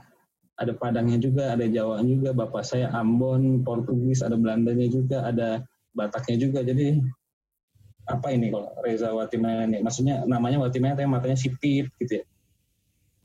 ada 0.54 0.70
Padangnya 0.74 1.18
juga 1.18 1.54
ada 1.54 1.66
Jawa 1.66 2.02
juga 2.06 2.30
bapak 2.30 2.62
saya 2.62 2.90
Ambon 2.94 3.66
Portugis 3.66 4.22
ada 4.22 4.38
Belandanya 4.38 4.86
juga 4.90 5.26
ada 5.26 5.62
Bataknya 5.94 6.38
juga. 6.42 6.66
Jadi 6.66 6.98
apa 8.10 8.34
ini 8.34 8.50
kalau 8.50 8.70
Reza 8.82 9.14
Watimaya 9.14 9.66
ini 9.66 9.78
maksudnya 9.78 10.26
namanya 10.26 10.58
Watimaya 10.62 10.98
tapi 10.98 11.06
matanya 11.06 11.38
sipit 11.38 11.88
gitu 12.02 12.22
ya 12.22 12.24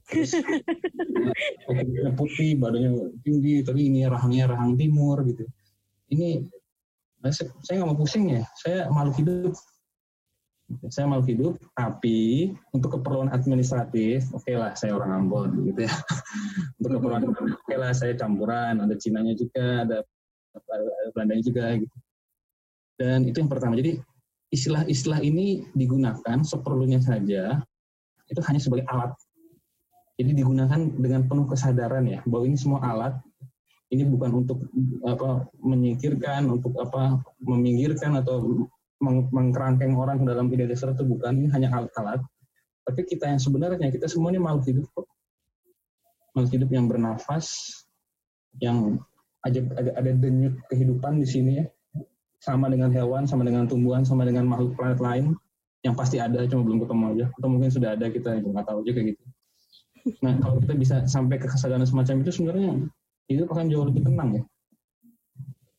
terus 0.09 0.33
putih 2.17 2.57
badannya 2.57 3.13
tinggi 3.21 3.61
tapi 3.61 3.93
ini 3.93 4.09
rahangnya 4.09 4.49
rahang 4.49 4.73
timur 4.75 5.21
gitu. 5.29 5.45
Ini 6.09 6.49
saya, 7.29 7.53
saya 7.61 7.73
nggak 7.79 7.89
mau 7.93 7.99
pusing 7.99 8.25
ya. 8.33 8.43
Saya 8.57 8.89
makhluk 8.89 9.15
hidup. 9.21 9.53
Saya 10.89 11.05
makhluk 11.09 11.29
hidup 11.33 11.53
tapi 11.73 12.53
untuk 12.73 12.97
keperluan 12.97 13.33
administratif 13.33 14.29
oke 14.29 14.45
okay 14.45 14.53
lah 14.53 14.77
saya 14.77 14.93
orang 14.97 15.25
Ambon 15.25 15.65
gitu 15.65 15.85
ya. 15.85 15.93
Untuk 16.81 17.01
keperluan 17.01 17.25
oke 17.29 17.41
okay 17.65 17.77
lah 17.77 17.93
saya 17.93 18.13
campuran 18.13 18.77
ada 18.77 18.93
Cinanya 18.97 19.33
juga 19.33 19.85
ada, 19.85 19.97
ada 21.17 21.33
juga 21.41 21.73
gitu. 21.77 21.97
Dan 22.99 23.25
itu 23.25 23.41
yang 23.41 23.49
pertama. 23.49 23.73
Jadi 23.77 23.97
istilah-istilah 24.49 25.21
ini 25.21 25.65
digunakan 25.77 26.37
seperlunya 26.41 27.01
saja 27.01 27.61
itu 28.29 28.41
hanya 28.45 28.61
sebagai 28.61 28.85
alat 28.89 29.13
jadi 30.19 30.35
digunakan 30.35 30.79
dengan 30.99 31.23
penuh 31.31 31.47
kesadaran 31.47 32.03
ya 32.03 32.19
bahwa 32.27 32.43
ini 32.43 32.59
semua 32.59 32.83
alat 32.83 33.15
ini 33.89 34.05
bukan 34.05 34.45
untuk 34.45 34.69
apa 35.01 35.49
menyingkirkan, 35.65 36.45
untuk 36.45 36.77
apa 36.77 37.17
meminggirkan 37.41 38.21
atau 38.21 38.69
meng 39.01 39.25
mengkerangkeng 39.33 39.97
orang 39.97 40.21
ke 40.21 40.25
dalam 40.29 40.45
identitas 40.53 40.85
itu 40.85 41.05
bukan 41.09 41.33
ini 41.41 41.47
hanya 41.49 41.73
alat-alat. 41.73 42.21
Tapi 42.85 43.01
kita 43.05 43.33
yang 43.33 43.41
sebenarnya 43.41 43.89
kita 43.89 44.05
semua 44.05 44.29
ini 44.29 44.37
makhluk 44.41 44.65
hidup 44.69 44.85
kok. 44.93 45.07
Makhluk 46.37 46.51
hidup 46.53 46.69
yang 46.69 46.85
bernafas, 46.85 47.45
yang 48.61 49.01
ada, 49.41 49.59
ada, 49.73 49.89
ada 49.97 50.11
denyut 50.13 50.53
kehidupan 50.69 51.17
di 51.17 51.25
sini 51.25 51.51
ya. 51.57 51.65
Sama 52.39 52.69
dengan 52.69 52.93
hewan, 52.93 53.25
sama 53.25 53.41
dengan 53.41 53.65
tumbuhan, 53.65 54.05
sama 54.05 54.23
dengan 54.23 54.45
makhluk 54.45 54.77
planet 54.77 55.01
lain. 55.01 55.25
yang 55.79 55.95
pasti 55.95 56.19
ada 56.19 56.43
cuma 56.43 56.67
belum 56.67 56.83
ketemu 56.83 57.03
aja 57.15 57.25
atau 57.39 57.47
mungkin 57.47 57.71
sudah 57.71 57.95
ada 57.95 58.11
kita 58.11 58.35
nggak 58.43 58.67
tahu 58.67 58.83
juga 58.83 58.99
gitu 58.99 59.23
nah 60.19 60.33
kalau 60.41 60.57
kita 60.61 60.73
bisa 60.75 60.95
sampai 61.05 61.37
ke 61.37 61.47
kesadaran 61.49 61.85
semacam 61.85 62.25
itu 62.25 62.31
sebenarnya 62.31 62.71
itu 63.29 63.45
akan 63.45 63.69
jauh 63.69 63.85
lebih 63.85 64.01
tenang 64.09 64.29
ya. 64.41 64.43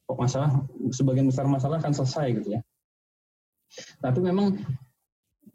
Kok 0.06 0.18
masalah 0.18 0.50
sebagian 0.94 1.26
besar 1.26 1.46
masalah 1.50 1.82
akan 1.82 1.92
selesai 1.94 2.26
gitu 2.38 2.48
ya. 2.58 2.60
Tapi 4.02 4.18
memang 4.22 4.58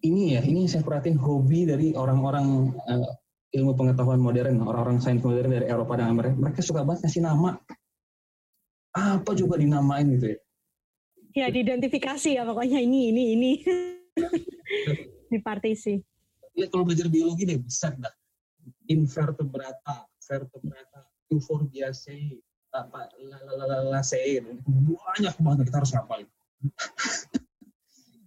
ini 0.04 0.36
ya 0.36 0.42
ini 0.44 0.68
saya 0.68 0.84
perhatiin 0.84 1.20
hobi 1.20 1.68
dari 1.68 1.88
orang-orang 1.96 2.76
uh, 2.88 3.10
ilmu 3.56 3.74
pengetahuan 3.80 4.20
modern 4.20 4.60
orang-orang 4.64 5.00
sains 5.00 5.24
modern 5.24 5.52
dari 5.56 5.68
Eropa 5.72 5.96
dan 5.96 6.12
Amerika 6.12 6.36
mereka 6.36 6.60
suka 6.60 6.84
banget 6.84 7.08
kasih 7.08 7.24
nama. 7.24 7.56
Apa 8.96 9.36
juga 9.36 9.60
dinamain 9.60 10.08
gitu 10.16 10.36
ya? 10.36 10.38
Ya 11.36 11.48
diidentifikasi 11.52 12.40
ya 12.40 12.48
pokoknya 12.48 12.80
ini 12.80 13.12
ini 13.12 13.24
ini. 13.36 13.52
Di 15.32 15.40
partisi. 15.44 16.00
Ya 16.56 16.72
kalau 16.72 16.88
belajar 16.88 17.12
biologi 17.12 17.44
deh 17.44 17.60
bisa 17.60 17.92
dah. 17.92 18.12
Invertebrata, 18.86 20.06
vertebrata, 20.22 21.10
euphorbiaceae, 21.34 22.38
apa, 22.76 23.10
lalalalalaceae, 23.18 24.44
banyak 24.66 25.36
banget 25.42 25.64
kita 25.70 25.78
harus 25.82 25.92
ngapalin. 25.96 26.30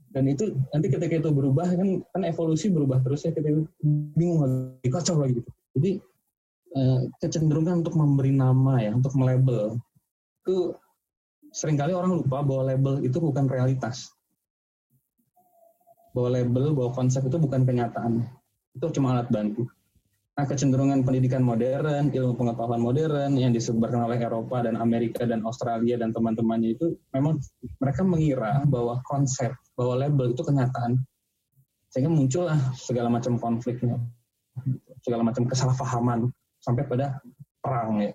Dan 0.09 0.25
itu 0.25 0.57
nanti 0.73 0.89
ketika 0.89 1.21
itu 1.21 1.31
berubah 1.31 1.69
kan 1.69 2.01
kan 2.01 2.23
evolusi 2.25 2.73
berubah 2.73 2.99
terus 3.05 3.29
ya 3.29 3.31
kita 3.31 3.61
bingung 4.17 4.41
lagi, 4.41 4.89
kacau 4.89 5.21
lagi 5.21 5.39
gitu. 5.39 5.51
Jadi 5.77 5.91
eh, 6.75 7.01
kecenderungan 7.21 7.85
untuk 7.85 7.95
memberi 7.95 8.33
nama 8.33 8.81
ya, 8.81 8.97
untuk 8.97 9.15
melabel 9.15 9.77
itu 10.43 10.73
sering 11.53 11.77
kali 11.77 11.93
orang 11.93 12.25
lupa 12.25 12.41
bahwa 12.41 12.73
label 12.73 13.05
itu 13.05 13.21
bukan 13.21 13.47
realitas 13.53 14.09
bahwa 16.19 16.35
label, 16.35 16.75
bahwa 16.75 16.91
konsep 16.97 17.23
itu 17.23 17.37
bukan 17.39 17.63
kenyataan. 17.63 18.27
Itu 18.75 18.91
cuma 18.91 19.15
alat 19.15 19.31
bantu. 19.31 19.71
Nah, 20.39 20.47
kecenderungan 20.47 21.03
pendidikan 21.03 21.43
modern, 21.43 22.15
ilmu 22.15 22.39
pengetahuan 22.39 22.79
modern 22.79 23.35
yang 23.35 23.51
disebarkan 23.51 24.07
oleh 24.07 24.23
Eropa 24.23 24.63
dan 24.63 24.79
Amerika 24.79 25.27
dan 25.27 25.43
Australia 25.43 25.99
dan 25.99 26.15
teman-temannya 26.15 26.79
itu 26.79 26.95
memang 27.11 27.43
mereka 27.83 28.07
mengira 28.07 28.63
bahwa 28.71 29.03
konsep, 29.03 29.51
bahwa 29.75 29.99
label 29.99 30.31
itu 30.31 30.47
kenyataan. 30.47 31.03
Sehingga 31.91 32.15
muncullah 32.15 32.55
segala 32.79 33.11
macam 33.11 33.35
konfliknya, 33.35 33.99
segala 35.03 35.27
macam 35.27 35.43
kesalahpahaman 35.43 36.31
sampai 36.63 36.87
pada 36.87 37.19
perang 37.59 37.99
ya. 37.99 38.15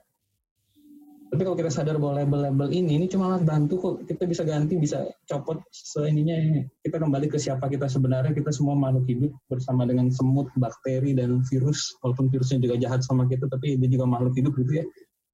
Tapi 1.34 1.50
kalau 1.50 1.58
kita 1.58 1.74
sadar 1.74 1.98
bahwa 1.98 2.22
label-label 2.22 2.70
ini 2.70 3.02
ini 3.02 3.10
cuma 3.10 3.34
alat 3.34 3.42
bantu 3.42 3.82
kok. 3.82 3.96
Kita 4.06 4.30
bisa 4.30 4.46
ganti, 4.46 4.78
bisa 4.78 5.02
copot 5.26 5.66
seininya 5.74 6.38
kita 6.86 7.02
kembali 7.02 7.26
ke 7.26 7.42
siapa 7.42 7.66
kita 7.74 7.90
sebenarnya. 7.90 8.38
Kita 8.38 8.54
semua 8.54 8.78
makhluk 8.78 9.10
hidup 9.10 9.34
bersama 9.50 9.90
dengan 9.90 10.14
semut, 10.14 10.54
bakteri 10.62 11.18
dan 11.18 11.42
virus. 11.50 11.98
Walaupun 12.06 12.30
virusnya 12.30 12.62
juga 12.62 12.78
jahat 12.78 13.02
sama 13.02 13.26
kita 13.26 13.50
tapi 13.50 13.82
dia 13.82 13.90
juga 13.90 14.06
makhluk 14.06 14.38
hidup 14.38 14.54
gitu 14.62 14.78
ya. 14.78 14.86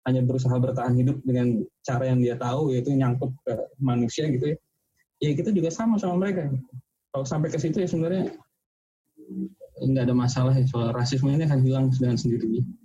Hanya 0.07 0.23
berusaha 0.23 0.55
bertahan 0.55 0.95
hidup 0.95 1.19
dengan 1.27 1.67
cara 1.83 2.07
yang 2.07 2.23
dia 2.23 2.39
tahu 2.39 2.71
yaitu 2.71 2.95
nyangkut 2.95 3.35
ke 3.43 3.59
manusia 3.83 4.31
gitu 4.31 4.55
ya. 4.55 4.57
Ya 5.19 5.35
kita 5.35 5.51
juga 5.51 5.67
sama 5.67 5.99
sama 5.99 6.15
mereka. 6.15 6.47
Kalau 7.11 7.27
sampai 7.27 7.51
ke 7.51 7.59
situ 7.59 7.75
ya 7.75 7.91
sebenarnya 7.91 8.39
nggak 9.83 10.03
ada 10.07 10.15
masalah 10.15 10.55
ya. 10.55 10.63
Soal 10.63 10.95
rasisme 10.95 11.27
ini 11.27 11.43
akan 11.43 11.59
hilang 11.59 11.91
dengan 11.91 12.15
sendirinya 12.15 12.78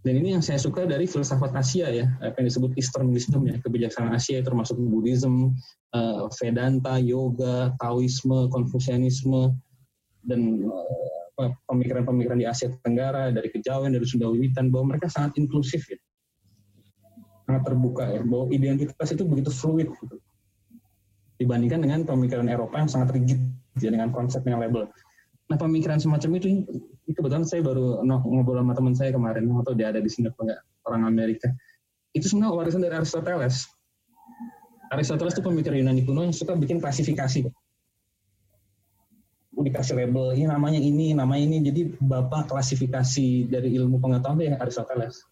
dan 0.00 0.16
ini 0.16 0.32
yang 0.32 0.40
saya 0.40 0.56
suka 0.56 0.88
dari 0.88 1.04
filsafat 1.04 1.52
Asia 1.52 1.92
ya, 1.92 2.08
apa 2.24 2.40
yang 2.40 2.48
disebut 2.48 2.72
Eastern 2.80 3.12
wisdom 3.12 3.44
ya, 3.44 3.60
kebijaksanaan 3.60 4.16
Asia 4.16 4.40
termasuk 4.40 4.80
Buddhism, 4.80 5.52
uh, 5.92 6.24
Vedanta, 6.40 6.96
Yoga, 6.96 7.76
Taoisme, 7.76 8.48
Konfusianisme, 8.48 9.52
dan 10.24 10.64
uh, 10.64 11.52
pemikiran-pemikiran 11.68 12.40
di 12.40 12.48
Asia 12.48 12.72
Tenggara, 12.80 13.28
dari 13.28 13.52
Kejawen, 13.52 13.92
dari 13.92 14.08
Sunda 14.08 14.32
Wiwitan, 14.32 14.72
bahwa 14.72 14.96
mereka 14.96 15.12
sangat 15.12 15.36
inklusif 15.36 15.84
ya, 15.84 16.00
sangat 17.44 17.68
terbuka 17.68 18.08
ya, 18.08 18.24
bahwa 18.24 18.48
identitas 18.56 19.08
itu 19.12 19.24
begitu 19.28 19.52
fluid 19.52 19.92
gitu. 20.00 20.16
dibandingkan 21.40 21.80
dengan 21.84 22.00
pemikiran 22.08 22.48
Eropa 22.48 22.80
yang 22.80 22.88
sangat 22.88 23.16
rigid 23.16 23.40
ya, 23.84 23.92
dengan 23.92 24.12
konsep 24.16 24.40
yang 24.48 24.64
label. 24.64 24.88
Nah 25.50 25.58
pemikiran 25.58 25.98
semacam 25.98 26.30
itu 26.38 26.62
kebetulan 27.10 27.42
saya 27.42 27.66
baru 27.66 28.06
ngobrol 28.06 28.62
sama 28.62 28.72
teman 28.78 28.94
saya 28.94 29.10
kemarin 29.10 29.50
atau 29.50 29.74
dia 29.74 29.90
ada 29.90 29.98
di 29.98 30.06
sini 30.06 30.30
apa 30.30 30.38
enggak 30.46 30.60
orang 30.86 31.02
Amerika. 31.10 31.50
Itu 32.14 32.30
sebenarnya 32.30 32.54
warisan 32.54 32.86
dari 32.86 32.94
Aristoteles. 32.94 33.66
Aristoteles 34.94 35.34
itu 35.34 35.42
pemikir 35.42 35.74
Yunani 35.74 36.06
kuno 36.06 36.22
yang 36.22 36.34
suka 36.34 36.54
bikin 36.54 36.78
klasifikasi. 36.78 37.50
Dikasih 39.60 39.92
label 39.92 40.38
ini 40.38 40.46
namanya 40.46 40.78
ini 40.78 41.18
namanya 41.18 41.44
ini. 41.50 41.58
Jadi 41.66 41.80
bapak 41.98 42.46
klasifikasi 42.46 43.50
dari 43.50 43.74
ilmu 43.74 43.98
pengetahuan 43.98 44.38
itu 44.38 44.54
ya 44.54 44.56
Aristoteles. 44.62 45.26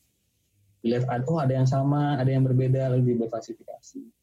Dilihat 0.83 1.07
oh 1.31 1.39
ada 1.39 1.55
yang 1.55 1.66
sama 1.71 2.19
ada 2.19 2.27
yang 2.27 2.43
berbeda 2.43 2.91
lalu 2.91 3.14
dibuat 3.14 3.39
klasifikasi 3.39 4.18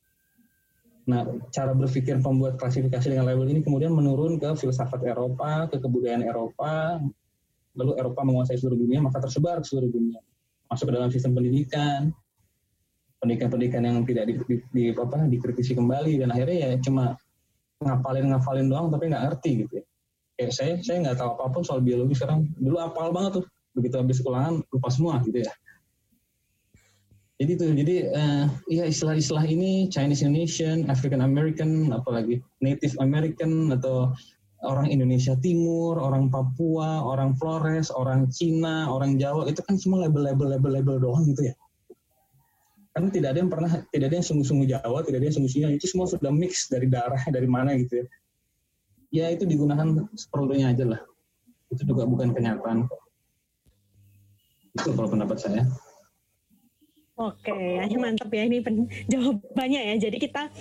Nah, 1.05 1.21
cara 1.53 1.77
berpikir 1.77 2.17
pembuat 2.17 2.57
klasifikasi 2.57 3.05
dengan 3.05 3.29
label 3.29 3.45
ini 3.45 3.61
kemudian 3.61 3.93
menurun 3.93 4.41
ke 4.41 4.57
filsafat 4.57 5.05
Eropa, 5.05 5.69
ke 5.69 5.77
kebudayaan 5.77 6.25
Eropa, 6.25 6.97
lalu 7.77 7.93
Eropa 8.01 8.25
menguasai 8.25 8.57
seluruh 8.57 8.79
dunia 8.79 9.05
maka 9.05 9.21
tersebar 9.21 9.61
ke 9.61 9.67
seluruh 9.69 9.91
dunia. 9.93 10.17
Masuk 10.65 10.89
ke 10.89 10.93
dalam 10.97 11.09
sistem 11.13 11.37
pendidikan 11.37 12.09
pendidikan-pendidikan 13.21 13.81
yang 13.85 13.97
tidak 14.05 14.23
di, 14.27 14.33
di, 14.45 14.55
di 14.69 14.83
apa 14.91 15.25
dikritisi 15.29 15.73
kembali 15.73 16.25
dan 16.25 16.29
akhirnya 16.35 16.57
ya 16.61 16.69
cuma 16.83 17.15
ngapalin 17.81 18.29
ngapalin 18.33 18.67
doang 18.69 18.87
tapi 18.89 19.09
nggak 19.13 19.23
ngerti 19.29 19.51
gitu 19.65 19.73
ya. 19.81 19.85
Kayak 20.35 20.51
saya 20.51 20.73
saya 20.81 20.97
nggak 21.05 21.17
tahu 21.21 21.29
apa 21.37 21.45
pun 21.53 21.63
soal 21.63 21.79
biologi 21.85 22.17
sekarang. 22.17 22.49
Dulu 22.57 22.81
apal 22.81 23.13
banget 23.13 23.41
tuh. 23.41 23.45
Begitu 23.77 23.95
habis 24.01 24.19
ulangan 24.25 24.63
lupa 24.73 24.89
semua 24.89 25.21
gitu 25.21 25.43
ya 25.43 25.53
jadi 27.35 27.51
tuh 27.59 27.71
jadi 27.75 27.95
uh, 28.15 28.45
ya 28.71 28.87
istilah-istilah 28.87 29.43
ini 29.43 29.91
Chinese 29.91 30.23
Indonesian 30.23 30.87
African 30.87 31.19
American 31.19 31.91
apalagi 31.91 32.39
Native 32.63 32.95
American 33.03 33.75
atau 33.75 34.15
orang 34.65 34.89
Indonesia 34.89 35.37
Timur, 35.37 35.99
orang 35.99 36.31
Papua, 36.33 37.03
orang 37.05 37.37
Flores, 37.37 37.93
orang 37.93 38.31
Cina, 38.33 38.89
orang 38.89 39.21
Jawa 39.21 39.45
itu 39.51 39.61
kan 39.67 39.77
semua 39.77 40.07
label-label 40.07 40.57
label-label 40.57 40.95
doang 40.97 41.27
gitu 41.29 41.51
ya. 41.51 41.55
Karena 42.95 43.11
tidak 43.11 43.29
ada 43.35 43.39
yang 43.43 43.51
pernah, 43.51 43.71
tidak 43.91 44.05
ada 44.07 44.15
yang 44.23 44.27
sungguh-sungguh 44.27 44.67
Jawa, 44.71 44.97
tidak 45.03 45.17
ada 45.19 45.25
yang 45.27 45.35
sungguh-sungguh 45.35 45.75
itu 45.75 45.87
semua 45.91 46.07
sudah 46.07 46.31
mix 46.31 46.71
dari 46.71 46.87
darah 46.87 47.19
dari 47.27 47.45
mana 47.45 47.75
gitu 47.75 48.01
ya. 48.01 48.05
Ya 49.11 49.25
itu 49.31 49.43
digunakan 49.43 50.07
seperlunya 50.15 50.71
aja 50.71 50.87
lah. 50.87 51.01
Itu 51.67 51.83
juga 51.83 52.07
bukan 52.07 52.31
kenyataan. 52.31 52.87
Itu 54.75 54.91
kalau 54.95 55.11
pendapat 55.11 55.37
saya. 55.39 55.63
Oke, 57.15 57.47
okay, 57.47 57.95
mantap 57.95 58.27
ya 58.27 58.43
ini 58.43 58.59
jawabannya 59.07 59.81
ya. 59.93 59.95
Jadi 60.03 60.17
kita 60.19 60.51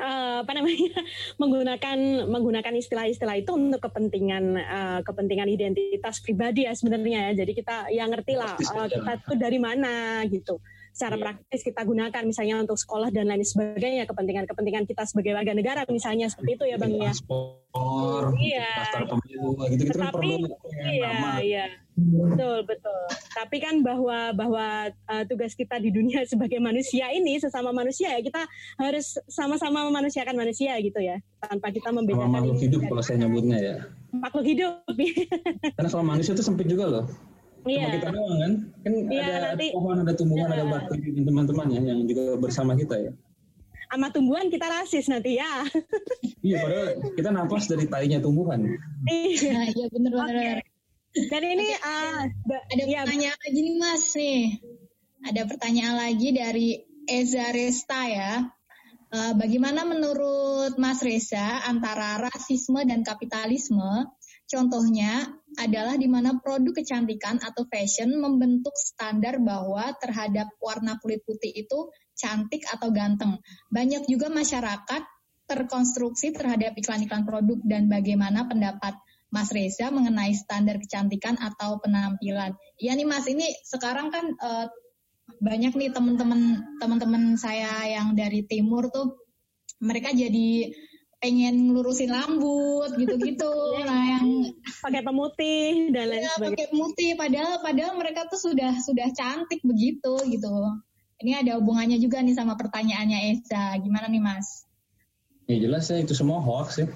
uh, 0.00 0.40
apa 0.40 0.52
namanya 0.56 1.04
menggunakan 1.40 1.98
menggunakan 2.28 2.74
istilah-istilah 2.80 3.36
itu 3.44 3.52
untuk 3.52 3.84
kepentingan 3.84 4.44
uh, 4.56 5.00
kepentingan 5.04 5.52
identitas 5.52 6.24
pribadi 6.24 6.64
ya 6.64 6.72
sebenarnya 6.72 7.32
ya. 7.32 7.44
Jadi 7.44 7.52
kita 7.52 7.92
yang 7.92 8.08
ngerti 8.08 8.40
lah 8.40 8.56
uh, 8.56 8.88
kita 8.88 9.20
itu 9.20 9.32
dari 9.36 9.58
mana 9.60 10.24
gitu. 10.32 10.60
Secara 10.96 11.20
yeah. 11.20 11.24
praktis 11.28 11.60
kita 11.60 11.84
gunakan 11.84 12.22
misalnya 12.24 12.56
untuk 12.64 12.80
sekolah 12.80 13.12
dan 13.12 13.28
lain 13.28 13.44
sebagainya 13.44 14.08
kepentingan-kepentingan 14.08 14.88
kita 14.88 15.04
sebagai 15.04 15.36
warga 15.36 15.52
negara 15.52 15.84
misalnya 15.92 16.32
seperti 16.32 16.56
itu 16.56 16.64
ya 16.72 16.80
Bang 16.80 16.96
ya. 16.96 17.12
Paspor, 17.12 18.32
iya. 18.40 18.64
daftar 18.80 19.04
pemilu 19.04 19.60
gitu-gitu 19.76 19.98
kan 20.00 20.08
perlu 20.08 20.48
iya, 20.88 21.12
nama. 21.12 21.30
Iya. 21.44 21.66
Betul, 22.00 22.64
betul. 22.64 23.00
Tapi 23.36 23.56
kan 23.60 23.84
bahwa 23.84 24.32
bahwa 24.32 24.88
uh, 24.88 25.24
tugas 25.28 25.52
kita 25.52 25.76
di 25.84 25.92
dunia 25.92 26.24
sebagai 26.32 26.64
manusia 26.64 27.12
ini 27.12 27.36
sesama 27.44 27.76
manusia 27.76 28.16
ya 28.16 28.20
kita 28.24 28.48
harus 28.80 29.20
sama-sama 29.28 29.84
memanusiakan 29.92 30.32
manusia 30.32 30.80
gitu 30.80 30.96
ya, 30.96 31.20
tanpa 31.44 31.76
kita 31.76 31.92
membedakan. 31.92 32.24
Sama 32.24 32.40
makhluk 32.40 32.56
hidup 32.56 32.80
kalau 32.88 33.02
saya 33.04 33.20
nyebutnya 33.20 33.58
ya. 33.60 33.76
Makhluk 34.16 34.48
hidup. 34.48 34.80
Karena 35.76 35.88
kalau 35.92 36.04
manusia 36.08 36.32
itu 36.32 36.40
sempit 36.40 36.72
juga 36.72 36.88
loh. 36.88 37.04
Iya. 37.66 37.82
Cuma 37.82 37.94
kita 37.98 38.08
doang 38.14 38.36
kan, 38.38 38.52
kan 38.86 38.92
iya, 39.10 39.22
ada, 39.26 39.38
nanti, 39.52 39.66
ada 39.68 39.74
pohon, 39.74 39.96
ada 40.06 40.14
tumbuhan, 40.14 40.48
iya. 40.48 40.56
ada 40.56 40.64
bakteri 40.70 41.08
dan 41.10 41.24
teman-teman 41.26 41.66
ya 41.74 41.80
yang 41.82 42.00
juga 42.06 42.24
bersama 42.38 42.72
kita 42.78 42.96
ya. 42.96 43.12
Sama 43.86 44.06
tumbuhan 44.10 44.46
kita 44.50 44.66
rasis 44.66 45.06
nanti 45.10 45.38
ya. 45.38 45.66
iya, 46.46 46.62
padahal 46.62 46.86
kita 47.14 47.30
nafas 47.34 47.64
dari 47.70 47.86
tainya 47.90 48.18
tumbuhan. 48.22 48.66
Iya, 49.06 49.74
iya 49.74 49.86
benar-benar. 49.90 50.62
Okay. 50.62 51.26
Dan 51.32 51.42
ini 51.48 51.68
uh, 51.72 52.22
ada 52.70 52.84
ya. 52.84 53.02
pertanyaan 53.02 53.38
lagi 53.40 53.58
nih 53.62 53.76
Mas 53.78 54.04
nih. 54.14 54.42
Ada 55.26 55.42
pertanyaan 55.48 55.96
lagi 55.96 56.28
dari 56.34 56.68
Eza 57.08 57.46
Resta 57.50 58.00
ya. 58.06 58.32
Uh, 59.06 59.32
bagaimana 59.38 59.86
menurut 59.86 60.76
Mas 60.76 61.00
Reza 61.00 61.64
antara 61.64 62.18
rasisme 62.20 62.82
dan 62.84 63.06
kapitalisme? 63.06 64.10
Contohnya 64.46 65.26
adalah 65.58 65.98
di 65.98 66.06
mana 66.06 66.38
produk 66.38 66.70
kecantikan 66.78 67.42
atau 67.42 67.66
fashion 67.66 68.14
membentuk 68.14 68.78
standar 68.78 69.42
bahwa 69.42 69.90
terhadap 69.98 70.54
warna 70.62 71.02
kulit 71.02 71.26
putih 71.26 71.50
itu 71.50 71.90
cantik 72.14 72.62
atau 72.70 72.94
ganteng. 72.94 73.42
Banyak 73.74 74.06
juga 74.06 74.30
masyarakat 74.30 75.02
terkonstruksi 75.46 76.34
terhadap 76.34 76.74
iklan-iklan 76.78 77.26
produk 77.26 77.58
dan 77.66 77.86
bagaimana 77.90 78.46
pendapat 78.46 78.94
Mas 79.30 79.50
Reza 79.50 79.90
mengenai 79.90 80.34
standar 80.34 80.78
kecantikan 80.78 81.34
atau 81.38 81.82
penampilan. 81.82 82.54
Iya 82.78 82.94
nih 82.94 83.06
Mas, 83.06 83.26
ini 83.26 83.46
sekarang 83.66 84.14
kan 84.14 84.30
uh, 84.38 84.66
banyak 85.42 85.74
nih 85.74 85.90
teman-teman 85.90 86.62
teman-teman 86.78 87.34
saya 87.34 87.82
yang 87.90 88.14
dari 88.14 88.46
timur 88.46 88.86
tuh 88.94 89.18
mereka 89.82 90.14
jadi 90.14 90.70
pengen 91.20 91.72
lurusin 91.72 92.12
rambut 92.12 92.92
gitu-gitu. 92.96 93.52
Nah 93.86 94.02
yang 94.18 94.26
pakai 94.82 95.02
pemutih 95.06 95.94
dan 95.94 96.10
lain 96.10 96.26
ya, 96.26 96.30
sebagainya. 96.34 96.52
pakai 96.52 96.66
pemutih. 96.72 97.10
Padahal 97.14 97.54
padahal 97.62 97.92
mereka 97.98 98.20
tuh 98.26 98.40
sudah 98.40 98.72
sudah 98.82 99.08
cantik 99.14 99.62
begitu 99.62 100.14
gitu. 100.26 100.54
Ini 101.22 101.46
ada 101.46 101.56
hubungannya 101.56 101.96
juga 101.96 102.20
nih 102.20 102.36
sama 102.36 102.58
pertanyaannya 102.58 103.32
Eza. 103.32 103.78
Gimana 103.80 104.10
nih 104.10 104.20
Mas? 104.20 104.68
Ya 105.46 105.56
jelas 105.62 105.88
ya 105.88 106.02
itu 106.02 106.12
semua 106.12 106.42
hoax 106.42 106.82
ya. 106.82 106.88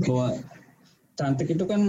Bahwa 0.00 0.40
cantik 1.14 1.52
itu 1.52 1.64
kan 1.68 1.80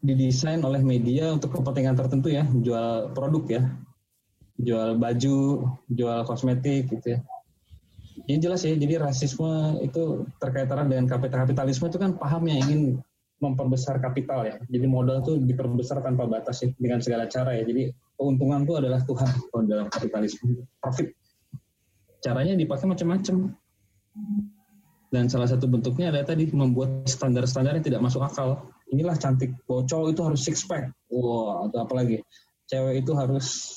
didesain 0.00 0.62
oleh 0.64 0.80
media 0.80 1.30
untuk 1.30 1.54
kepentingan 1.54 1.94
tertentu 1.94 2.32
ya. 2.32 2.48
Jual 2.48 3.12
produk 3.14 3.44
ya. 3.46 3.62
Jual 4.58 4.98
baju 4.98 5.36
jual 5.86 6.18
kosmetik 6.26 6.90
gitu 6.90 7.14
ya 7.14 7.20
Ya 8.28 8.36
jelas 8.36 8.60
ya, 8.60 8.76
jadi 8.76 9.00
rasisme 9.00 9.80
itu 9.80 10.28
terkait 10.36 10.68
erat 10.68 10.84
dengan 10.84 11.08
kapital 11.08 11.48
kapitalisme 11.48 11.88
itu 11.88 11.96
kan 11.96 12.12
paham 12.20 12.44
yang 12.44 12.60
ingin 12.68 12.80
memperbesar 13.40 13.96
kapital 14.04 14.44
ya. 14.44 14.60
Jadi 14.68 14.84
modal 14.84 15.24
itu 15.24 15.40
diperbesar 15.40 16.04
tanpa 16.04 16.28
batas 16.28 16.60
ya, 16.60 16.68
dengan 16.76 17.00
segala 17.00 17.24
cara 17.24 17.56
ya. 17.56 17.64
Jadi 17.64 17.88
keuntungan 18.20 18.68
itu 18.68 18.76
adalah 18.76 19.00
Tuhan 19.00 19.32
kalau 19.48 19.64
dalam 19.64 19.88
kapitalisme. 19.88 20.60
Profit. 20.76 21.08
Caranya 22.20 22.52
dipakai 22.52 22.84
macam-macam. 22.84 23.56
Dan 25.08 25.24
salah 25.32 25.48
satu 25.48 25.64
bentuknya 25.64 26.12
adalah 26.12 26.28
tadi 26.28 26.52
membuat 26.52 27.08
standar-standar 27.08 27.80
yang 27.80 27.86
tidak 27.86 28.04
masuk 28.04 28.20
akal. 28.20 28.68
Inilah 28.92 29.16
cantik. 29.16 29.56
Bocol 29.64 30.12
itu 30.12 30.20
harus 30.20 30.44
six 30.44 30.68
pack. 30.68 30.92
Wow, 31.08 31.72
atau 31.72 31.88
apa 31.88 31.94
lagi? 31.96 32.20
Cewek 32.68 33.00
itu 33.00 33.16
harus 33.16 33.72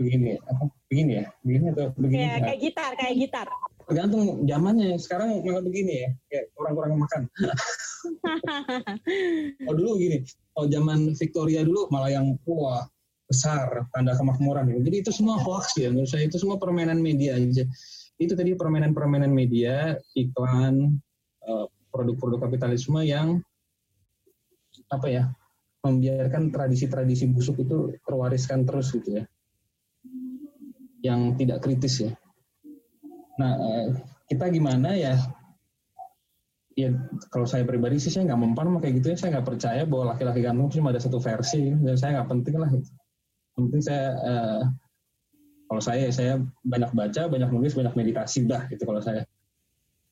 begini 0.00 0.40
apa? 0.40 0.64
Begini 0.88 1.12
ya? 1.20 1.26
Begini 1.44 1.64
atau 1.76 1.86
begini 1.94 2.24
ya, 2.24 2.36
kayak 2.40 2.58
gitar 2.64 2.90
kayak 2.96 3.14
gitar. 3.20 3.46
Tergantung 3.84 4.48
zamannya 4.48 4.96
sekarang 4.96 5.44
malah 5.44 5.62
begini 5.62 5.92
ya. 6.06 6.08
Kayak 6.32 6.44
kurang-kurang 6.56 6.96
makan. 6.96 7.22
Oh 9.68 9.76
dulu 9.76 10.00
gini. 10.00 10.24
Oh 10.56 10.64
zaman 10.64 11.12
Victoria 11.12 11.60
dulu 11.60 11.92
malah 11.92 12.08
yang 12.08 12.32
wah 12.48 12.88
besar 13.28 13.84
tanda 13.92 14.16
kemakmuran 14.16 14.72
gitu. 14.72 14.80
jadi 14.88 14.96
itu 15.04 15.10
semua 15.12 15.36
hoax 15.36 15.76
ya 15.76 15.92
menurut 15.92 16.08
saya. 16.08 16.24
Itu 16.24 16.40
semua 16.40 16.56
permainan 16.56 16.96
media 17.04 17.36
aja. 17.36 17.68
Itu 18.16 18.32
tadi 18.32 18.56
permainan-permainan 18.56 19.28
media 19.28 20.00
iklan 20.16 20.96
eh, 21.44 21.66
produk-produk 21.92 22.48
kapitalisme 22.48 23.04
yang 23.04 23.44
apa 24.88 25.06
ya 25.12 25.24
membiarkan 25.84 26.48
tradisi-tradisi 26.48 27.28
busuk 27.28 27.60
itu 27.60 28.00
terwariskan 28.08 28.64
terus 28.64 28.96
gitu 28.96 29.20
ya 29.20 29.24
yang 31.00 31.36
tidak 31.36 31.64
kritis 31.64 32.04
ya. 32.04 32.12
Nah, 33.40 33.52
eh, 33.56 33.86
kita 34.28 34.52
gimana 34.52 34.92
ya? 34.92 35.16
Ya 36.78 36.88
kalau 37.28 37.44
saya 37.44 37.66
pribadi 37.66 37.98
sih 37.98 38.14
saya 38.14 38.30
nggak 38.30 38.40
mempan 38.40 38.70
sama 38.70 38.78
kayak 38.80 38.94
gitu 39.02 39.06
ya. 39.12 39.16
Saya 39.16 39.28
nggak 39.36 39.48
percaya 39.48 39.82
bahwa 39.88 40.14
laki-laki 40.14 40.40
ganteng 40.44 40.70
cuma 40.70 40.92
ada 40.94 41.00
satu 41.02 41.18
versi 41.18 41.72
dan 41.72 41.96
saya 41.96 42.20
nggak 42.20 42.28
penting 42.30 42.56
lah. 42.56 42.70
Penting 43.58 43.80
saya 43.82 44.06
uh, 44.22 44.62
kalau 45.66 45.82
saya 45.82 46.08
saya 46.14 46.40
banyak 46.62 46.90
baca, 46.94 47.22
banyak 47.26 47.50
nulis, 47.50 47.74
banyak 47.74 47.94
meditasi 47.96 48.46
dah 48.46 48.68
gitu 48.70 48.86
kalau 48.86 49.02
saya. 49.02 49.26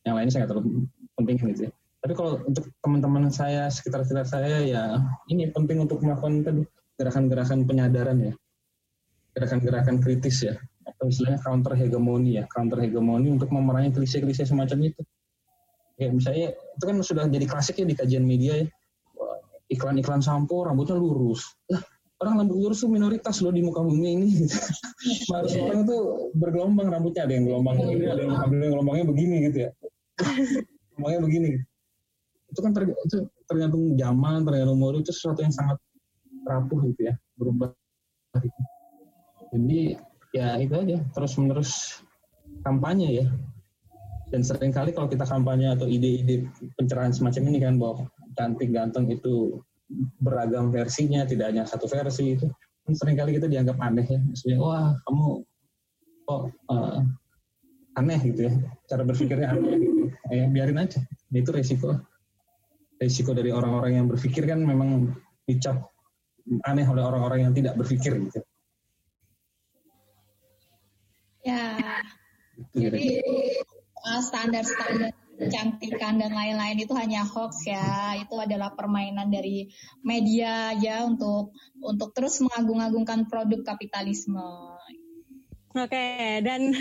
Yang 0.03 0.15
lainnya 0.15 0.33
saya 0.33 0.41
nggak 0.45 0.53
terlalu 0.57 0.71
penting 1.15 1.37
gitu 1.55 1.63
ya. 1.69 1.73
Tapi 1.99 2.13
kalau 2.15 2.33
untuk 2.47 2.65
teman-teman 2.79 3.27
saya 3.29 3.67
sekitar-sekitar 3.69 4.27
saya 4.27 4.63
ya 4.63 4.83
ini 5.31 5.51
penting 5.51 5.83
untuk 5.83 5.99
melakukan 5.99 6.47
gerakan-gerakan 6.95 7.67
penyadaran 7.67 8.19
ya, 8.23 8.33
gerakan-gerakan 9.35 9.99
kritis 10.03 10.47
ya 10.47 10.55
atau 10.99 11.07
istilahnya 11.07 11.39
counter 11.47 11.79
hegemoni 11.79 12.43
ya, 12.43 12.45
counter 12.51 12.83
hegemoni 12.83 13.31
untuk 13.31 13.55
memerangi 13.55 13.95
klise-klise 13.95 14.43
semacam 14.43 14.91
itu. 14.91 14.99
Ya 15.95 16.11
misalnya 16.11 16.59
itu 16.59 16.85
kan 16.91 16.97
sudah 17.07 17.25
jadi 17.31 17.47
klasik 17.47 17.79
ya 17.79 17.87
di 17.87 17.95
kajian 17.95 18.27
media 18.27 18.67
ya. 18.67 18.67
Iklan-iklan 19.71 20.19
sampo 20.19 20.67
rambutnya 20.67 20.99
lurus. 20.99 21.55
Lah, 21.71 21.79
orang 22.19 22.43
rambut 22.43 22.57
lurus 22.59 22.83
itu 22.83 22.91
minoritas 22.91 23.39
loh 23.47 23.55
di 23.55 23.63
muka 23.63 23.79
bumi 23.79 24.09
ini. 24.19 24.29
Harus 25.31 25.55
orang 25.55 25.87
itu 25.87 25.97
bergelombang 26.35 26.91
rambutnya 26.91 27.31
ada 27.31 27.35
yang 27.39 27.47
gelombang 27.47 27.79
ini, 27.79 28.11
ada 28.11 28.19
yang 28.19 28.35
ada 28.35 28.55
yang 28.59 28.73
gelombangnya 28.75 29.07
begini 29.07 29.37
gitu 29.47 29.59
ya. 29.63 29.71
Gelombangnya 30.99 31.21
begini. 31.31 31.49
Itu 32.51 32.59
kan 32.59 32.71
ter, 32.75 32.83
itu 32.91 33.17
tergantung 33.47 33.95
zaman, 33.95 34.43
tergantung 34.43 34.83
umur 34.83 34.99
itu 34.99 35.15
sesuatu 35.15 35.47
yang 35.47 35.55
sangat 35.55 35.79
rapuh 36.43 36.91
gitu 36.91 37.07
ya, 37.07 37.15
berubah. 37.39 37.71
Jadi 39.53 40.08
ya 40.33 40.57
itu 40.61 40.75
aja. 40.75 40.99
Terus 41.15 41.33
menerus 41.39 41.73
kampanye 42.63 43.25
ya. 43.25 43.27
Dan 44.29 44.45
sering 44.45 44.73
kali 44.77 44.93
kalau 44.93 45.09
kita 45.09 45.25
kampanye 45.25 45.73
atau 45.73 45.89
ide-ide 45.89 46.45
pencerahan 46.77 47.17
semacam 47.17 47.43
ini 47.49 47.59
kan 47.65 47.75
bahwa 47.81 48.05
cantik 48.37 48.69
ganteng 48.77 49.09
itu 49.09 49.65
beragam 50.21 50.69
versinya 50.69 51.25
tidak 51.25 51.49
hanya 51.49 51.65
satu 51.65 51.89
versi 51.89 52.37
itu 52.37 52.45
kan 52.85 52.93
sering 52.93 53.17
kali 53.17 53.41
kita 53.41 53.49
dianggap 53.49 53.81
aneh 53.81 54.05
ya. 54.05 54.21
Maksudnya 54.21 54.57
wah 54.61 54.93
kamu 55.09 55.45
kok 56.29 56.43
uh, 56.69 57.01
aneh 57.97 58.21
gitu 58.21 58.41
ya? 58.49 58.53
Cara 58.85 59.03
berpikirnya 59.05 59.49
aneh 59.53 59.77
gitu. 59.81 60.01
Ya 60.29 60.45
biarin 60.49 60.81
aja. 60.81 61.01
Itu 61.33 61.53
resiko. 61.53 61.97
Resiko 63.01 63.33
dari 63.33 63.49
orang-orang 63.49 63.93
yang 63.97 64.07
berpikir 64.09 64.45
kan 64.45 64.61
memang 64.61 65.13
dicap 65.49 65.89
aneh 66.65 66.85
oleh 66.85 67.05
orang-orang 67.05 67.49
yang 67.49 67.53
tidak 67.53 67.77
berpikir 67.77 68.17
gitu 68.29 68.41
Ya. 71.49 71.65
Jadi 72.77 73.25
uh, 74.05 74.21
standar-standar 74.21 75.17
kecantikan 75.39 76.19
dan 76.19 76.35
lain-lain 76.35 76.83
itu 76.83 76.93
hanya 76.93 77.25
hoax 77.25 77.65
ya. 77.65 78.19
Itu 78.19 78.37
adalah 78.37 78.75
permainan 78.75 79.31
dari 79.31 79.71
media 80.03 80.75
ya 80.77 81.07
untuk 81.07 81.55
untuk 81.81 82.13
terus 82.13 82.43
mengagung-agungkan 82.45 83.31
produk 83.31 83.65
kapitalisme. 83.65 84.77
Oke, 85.77 86.41
dan 86.41 86.73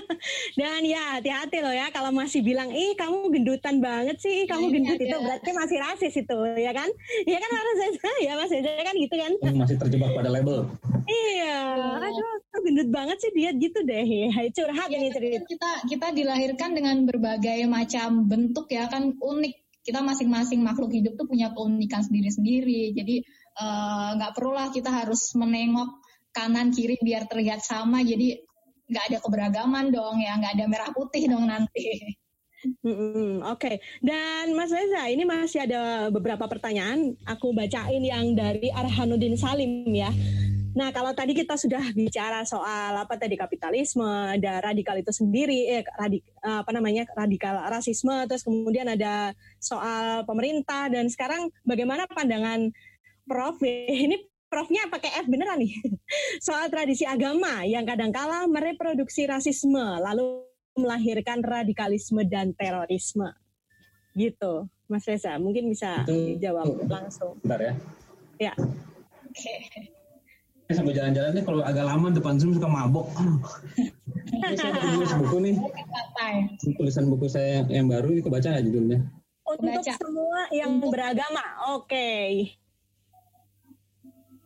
dan 0.60 0.80
ya 0.80 1.20
hati-hati 1.20 1.60
loh 1.60 1.76
ya 1.76 1.92
kalau 1.92 2.08
masih 2.08 2.40
bilang, 2.40 2.72
ih 2.72 2.96
kamu 2.96 3.28
gendutan 3.28 3.84
banget 3.84 4.16
sih, 4.16 4.48
kamu 4.48 4.72
iya, 4.72 4.74
gendut 4.80 5.00
itu 5.04 5.12
iya. 5.12 5.20
berarti 5.20 5.50
masih 5.52 5.76
rasis 5.76 6.14
itu, 6.16 6.38
ya 6.56 6.72
kan? 6.72 6.88
Iya 7.28 7.36
kan 7.36 7.50
harus 7.52 7.76
ya 8.26 8.32
Mas 8.40 8.48
Reza 8.48 8.72
kan 8.80 8.94
gitu 8.96 9.14
kan? 9.20 9.32
Masih 9.52 9.76
terjebak 9.76 10.16
pada 10.16 10.32
label. 10.32 10.64
Iya, 11.04 11.60
aduh 12.00 12.40
gendut 12.64 12.88
banget 12.88 13.16
sih 13.20 13.32
dia 13.36 13.50
gitu 13.52 13.78
deh, 13.84 14.04
ya 14.08 14.32
curhat 14.56 14.88
ya, 14.88 14.96
ini 14.96 15.08
cerita. 15.12 15.44
Kita 15.44 15.70
kita 15.84 16.06
dilahirkan 16.16 16.70
dengan 16.72 16.96
berbagai 17.04 17.60
macam 17.68 18.24
bentuk 18.24 18.72
ya 18.72 18.88
kan 18.88 19.20
unik. 19.20 19.84
Kita 19.84 20.00
masing-masing 20.04 20.60
makhluk 20.60 20.92
hidup 20.92 21.16
tuh 21.16 21.24
punya 21.28 21.52
keunikan 21.56 22.04
sendiri-sendiri. 22.04 22.92
Jadi 22.92 23.16
eh, 23.56 24.08
nggak 24.16 24.32
uh, 24.32 24.34
perlulah 24.36 24.68
kita 24.72 24.92
harus 24.92 25.32
menengok 25.36 26.00
kanan 26.30 26.70
kiri 26.70 26.96
biar 27.02 27.26
terlihat 27.26 27.62
sama 27.62 28.02
jadi 28.02 28.38
nggak 28.90 29.04
ada 29.14 29.18
keberagaman 29.22 29.94
dong 29.94 30.18
ya 30.18 30.34
nggak 30.38 30.54
ada 30.58 30.66
merah 30.66 30.90
putih 30.90 31.30
dong 31.30 31.46
nanti. 31.46 32.18
Hmm, 32.84 33.40
Oke, 33.40 33.56
okay. 33.56 33.76
dan 34.04 34.52
Mas 34.52 34.68
Reza, 34.68 35.08
ini 35.08 35.24
masih 35.24 35.64
ada 35.64 36.12
beberapa 36.12 36.44
pertanyaan. 36.44 37.16
Aku 37.24 37.56
bacain 37.56 38.04
yang 38.04 38.36
dari 38.36 38.68
Arhanuddin 38.68 39.32
Salim 39.32 39.88
ya. 39.88 40.12
Nah, 40.70 40.92
kalau 40.94 41.10
tadi 41.16 41.34
kita 41.34 41.58
sudah 41.58 41.82
bicara 41.96 42.46
soal 42.46 42.94
apa 43.00 43.16
tadi 43.18 43.34
kapitalisme, 43.34 44.04
ada 44.06 44.60
radikal 44.60 44.94
itu 45.00 45.10
sendiri, 45.10 45.72
eh, 45.72 45.82
radik, 45.98 46.22
apa 46.44 46.70
namanya 46.70 47.08
radikal 47.16 47.64
rasisme, 47.72 48.28
terus 48.30 48.46
kemudian 48.46 48.86
ada 48.86 49.32
soal 49.56 50.28
pemerintah, 50.28 50.92
dan 50.92 51.08
sekarang 51.10 51.48
bagaimana 51.66 52.06
pandangan 52.06 52.70
Prof? 53.24 53.56
Ini 54.04 54.29
Profnya 54.50 54.90
pakai 54.90 55.22
F 55.22 55.30
beneran 55.30 55.62
nih. 55.62 55.78
Soal 56.46 56.66
tradisi 56.74 57.06
agama 57.06 57.62
yang 57.62 57.86
kadangkala 57.86 58.50
mereproduksi 58.50 59.30
rasisme 59.30 59.78
lalu 60.02 60.42
melahirkan 60.74 61.38
radikalisme 61.38 62.26
dan 62.26 62.50
terorisme. 62.58 63.30
Gitu, 64.18 64.66
Mas 64.90 65.06
Reza. 65.06 65.38
Mungkin 65.38 65.70
bisa 65.70 66.02
itu, 66.02 66.34
dijawab 66.34 66.82
langsung. 66.90 67.38
Bentar 67.46 67.62
ya. 67.62 67.74
Ya. 68.50 68.52
Oke. 68.58 69.54
Okay. 70.66 70.74
Sambil 70.74 70.98
jalan-jalan 70.98 71.30
nih 71.34 71.44
kalau 71.46 71.62
agak 71.62 71.86
lama 71.86 72.06
depan 72.10 72.34
Zoom 72.38 72.54
suka 72.54 72.66
mabok. 72.66 73.06
Ini 74.34 74.54
saya 74.58 74.74
tulis 74.82 75.14
buku 75.14 75.36
nih. 75.46 75.54
Tulisan 76.74 77.06
buku 77.06 77.26
saya 77.30 77.62
yang 77.70 77.86
baru 77.86 78.18
itu 78.18 78.26
baca 78.26 78.50
nggak 78.50 78.66
judulnya? 78.66 78.98
Untuk 79.46 79.82
Baca. 79.82 79.94
semua 79.98 80.40
yang 80.50 80.78
beragama. 80.82 81.42
Oke. 81.74 81.86
Okay 81.86 82.59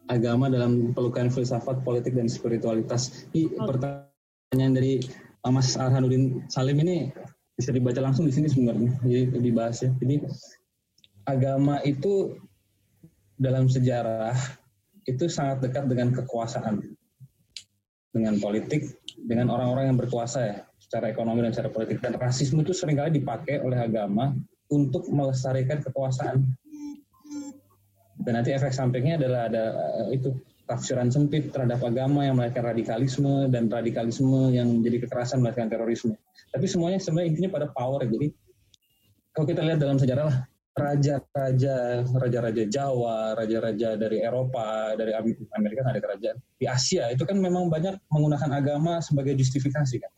agama 0.09 0.53
dalam 0.53 0.93
pelukan 0.93 1.33
filsafat 1.33 1.81
politik 1.81 2.13
dan 2.17 2.29
spiritualitas. 2.29 3.29
Ini 3.33 3.57
pertanyaan 3.57 4.75
dari 4.77 5.01
Mas 5.45 5.77
Arhanuddin 5.77 6.45
Salim 6.49 6.81
ini 6.85 7.13
bisa 7.55 7.71
dibaca 7.71 8.01
langsung 8.01 8.27
di 8.29 8.33
sini 8.35 8.49
sebenarnya. 8.49 8.97
Jadi 9.05 9.41
dibahas 9.41 9.77
ya. 9.85 9.91
Jadi 10.01 10.25
agama 11.29 11.81
itu 11.85 12.37
dalam 13.37 13.69
sejarah 13.69 14.37
itu 15.05 15.29
sangat 15.29 15.65
dekat 15.65 15.85
dengan 15.89 16.13
kekuasaan. 16.13 16.81
Dengan 18.15 18.39
politik 18.39 18.95
dengan 19.27 19.51
orang-orang 19.51 19.95
yang 19.95 19.99
berkuasa 19.99 20.39
ya. 20.45 20.57
Secara 20.81 21.11
ekonomi 21.11 21.45
dan 21.45 21.53
secara 21.53 21.73
politik. 21.73 22.01
Dan 22.05 22.17
rasisme 22.17 22.61
itu 22.61 22.77
sering 22.77 23.01
kali 23.01 23.21
dipakai 23.21 23.61
oleh 23.61 23.81
agama 23.81 24.37
untuk 24.73 25.09
melestarikan 25.13 25.85
kekuasaan 25.85 26.57
dan 28.25 28.41
nanti 28.41 28.51
efek 28.57 28.73
sampingnya 28.73 29.21
adalah 29.21 29.47
ada 29.53 29.65
eh, 30.05 30.19
itu 30.19 30.33
tafsiran 30.65 31.13
sempit 31.13 31.53
terhadap 31.53 31.85
agama 31.85 32.25
yang 32.25 32.41
melahirkan 32.41 32.65
radikalisme 32.65 33.53
dan 33.53 33.69
radikalisme 33.69 34.49
yang 34.49 34.81
menjadi 34.81 35.05
kekerasan 35.05 35.45
melahirkan 35.45 35.69
terorisme. 35.69 36.17
Tapi 36.51 36.65
semuanya 36.65 36.97
sebenarnya 36.97 37.37
intinya 37.37 37.51
pada 37.53 37.67
power. 37.69 38.01
Jadi 38.09 38.33
kalau 39.37 39.47
kita 39.51 39.61
lihat 39.61 39.79
dalam 39.83 40.01
sejarah 40.01 40.25
lah, 40.25 40.39
raja-raja, 40.75 42.03
raja-raja 42.19 42.65
Jawa, 42.67 43.37
raja-raja 43.39 43.95
dari 43.95 44.25
Eropa, 44.25 44.97
dari 44.99 45.15
Amerika 45.55 45.87
ada 45.87 46.01
kerajaan. 46.01 46.37
Di 46.59 46.67
Asia 46.67 47.13
itu 47.13 47.23
kan 47.23 47.39
memang 47.39 47.71
banyak 47.71 47.95
menggunakan 48.11 48.51
agama 48.51 48.99
sebagai 49.05 49.39
justifikasi 49.39 50.01
kan. 50.01 50.13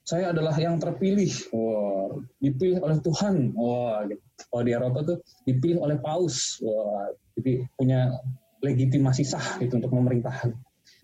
Saya 0.00 0.32
adalah 0.32 0.56
yang 0.56 0.80
terpilih, 0.80 1.28
wah, 1.54 2.18
dipilih 2.40 2.82
oleh 2.82 2.98
Tuhan, 3.04 3.52
wah, 3.54 4.02
gitu. 4.08 4.22
Kalau 4.48 4.62
di 4.64 4.72
Eropa 4.72 4.98
tuh 5.04 5.16
dipilih 5.44 5.78
oleh 5.84 6.00
Paus, 6.00 6.58
wah, 6.64 7.12
jadi 7.40 7.66
punya 7.74 8.14
legitimasi 8.60 9.24
sah 9.24 9.58
itu 9.58 9.72
untuk 9.80 9.90
memerintah. 9.90 10.52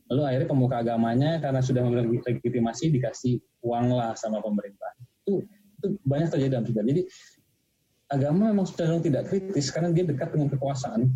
Lalu 0.06 0.22
akhirnya 0.22 0.48
pemuka 0.48 0.76
agamanya 0.84 1.42
karena 1.42 1.60
sudah 1.64 1.82
memiliki 1.82 2.22
legitimasi 2.22 2.94
dikasih 2.94 3.42
uang 3.66 3.90
lah 3.90 4.14
sama 4.14 4.38
pemerintah. 4.38 4.94
Itu, 5.26 5.42
itu 5.82 5.86
banyak 6.06 6.28
terjadi 6.30 6.50
dalam 6.54 6.66
sejarah. 6.68 6.86
Jadi 6.86 7.02
agama 8.06 8.54
memang 8.54 8.66
cenderung 8.70 9.02
tidak 9.02 9.26
kritis 9.26 9.66
karena 9.74 9.90
dia 9.90 10.06
dekat 10.06 10.30
dengan 10.30 10.48
kekuasaan. 10.54 11.10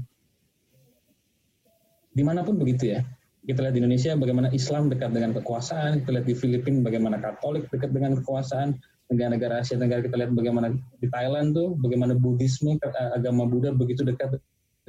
Di 2.10 2.22
mana 2.26 2.42
pun 2.42 2.58
begitu 2.58 2.98
ya. 2.98 3.06
Kita 3.40 3.62
lihat 3.64 3.74
di 3.78 3.80
Indonesia 3.80 4.12
bagaimana 4.18 4.48
Islam 4.50 4.90
dekat 4.90 5.10
dengan 5.14 5.32
kekuasaan. 5.38 6.02
Kita 6.02 6.10
lihat 6.10 6.26
di 6.26 6.34
Filipina 6.34 6.82
bagaimana 6.82 7.22
Katolik 7.22 7.70
dekat 7.70 7.94
dengan 7.94 8.18
kekuasaan. 8.18 8.74
Negara-negara 9.10 9.62
Asia 9.62 9.74
Tenggara 9.78 10.02
kita 10.06 10.18
lihat 10.18 10.34
bagaimana 10.34 10.70
di 10.70 11.06
Thailand 11.10 11.50
tuh 11.54 11.74
bagaimana 11.78 12.14
Buddhisme 12.14 12.78
agama 13.10 13.42
Buddha 13.42 13.74
begitu 13.74 14.06
dekat 14.06 14.38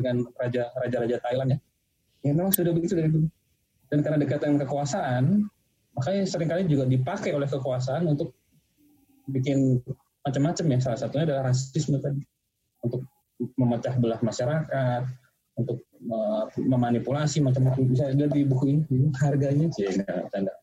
dengan 0.01 0.25
raja 0.41 0.73
raja-raja 0.81 1.21
Thailand 1.21 1.49
ya. 1.55 1.59
Ya 2.25 2.31
memang 2.33 2.53
sudah 2.53 2.73
begitu 2.73 2.97
dari 2.97 3.09
dulu. 3.09 3.29
Dan 3.93 4.01
karena 4.01 4.17
dekat 4.21 4.41
dengan 4.41 4.65
kekuasaan, 4.65 5.45
makanya 5.93 6.23
sering 6.25 6.49
kali 6.49 6.65
juga 6.65 6.89
dipakai 6.89 7.35
oleh 7.37 7.45
kekuasaan 7.45 8.09
untuk 8.09 8.33
bikin 9.29 9.81
macam-macam 10.25 10.65
ya. 10.73 10.77
Salah 10.81 10.99
satunya 10.99 11.25
adalah 11.29 11.53
rasisme 11.53 11.97
tadi. 11.99 12.21
Untuk 12.81 13.05
memecah 13.57 13.97
belah 13.97 14.21
masyarakat, 14.21 15.03
untuk 15.57 15.81
memanipulasi 16.55 17.41
macam-macam. 17.41 17.83
Bisa 17.89 18.09
ada 18.09 18.25
di 18.29 18.41
buku 18.45 18.79
ini, 18.79 19.09
harganya 19.21 19.67
sih 19.73 19.89
enggak 19.89 20.29
tanda. 20.29 20.53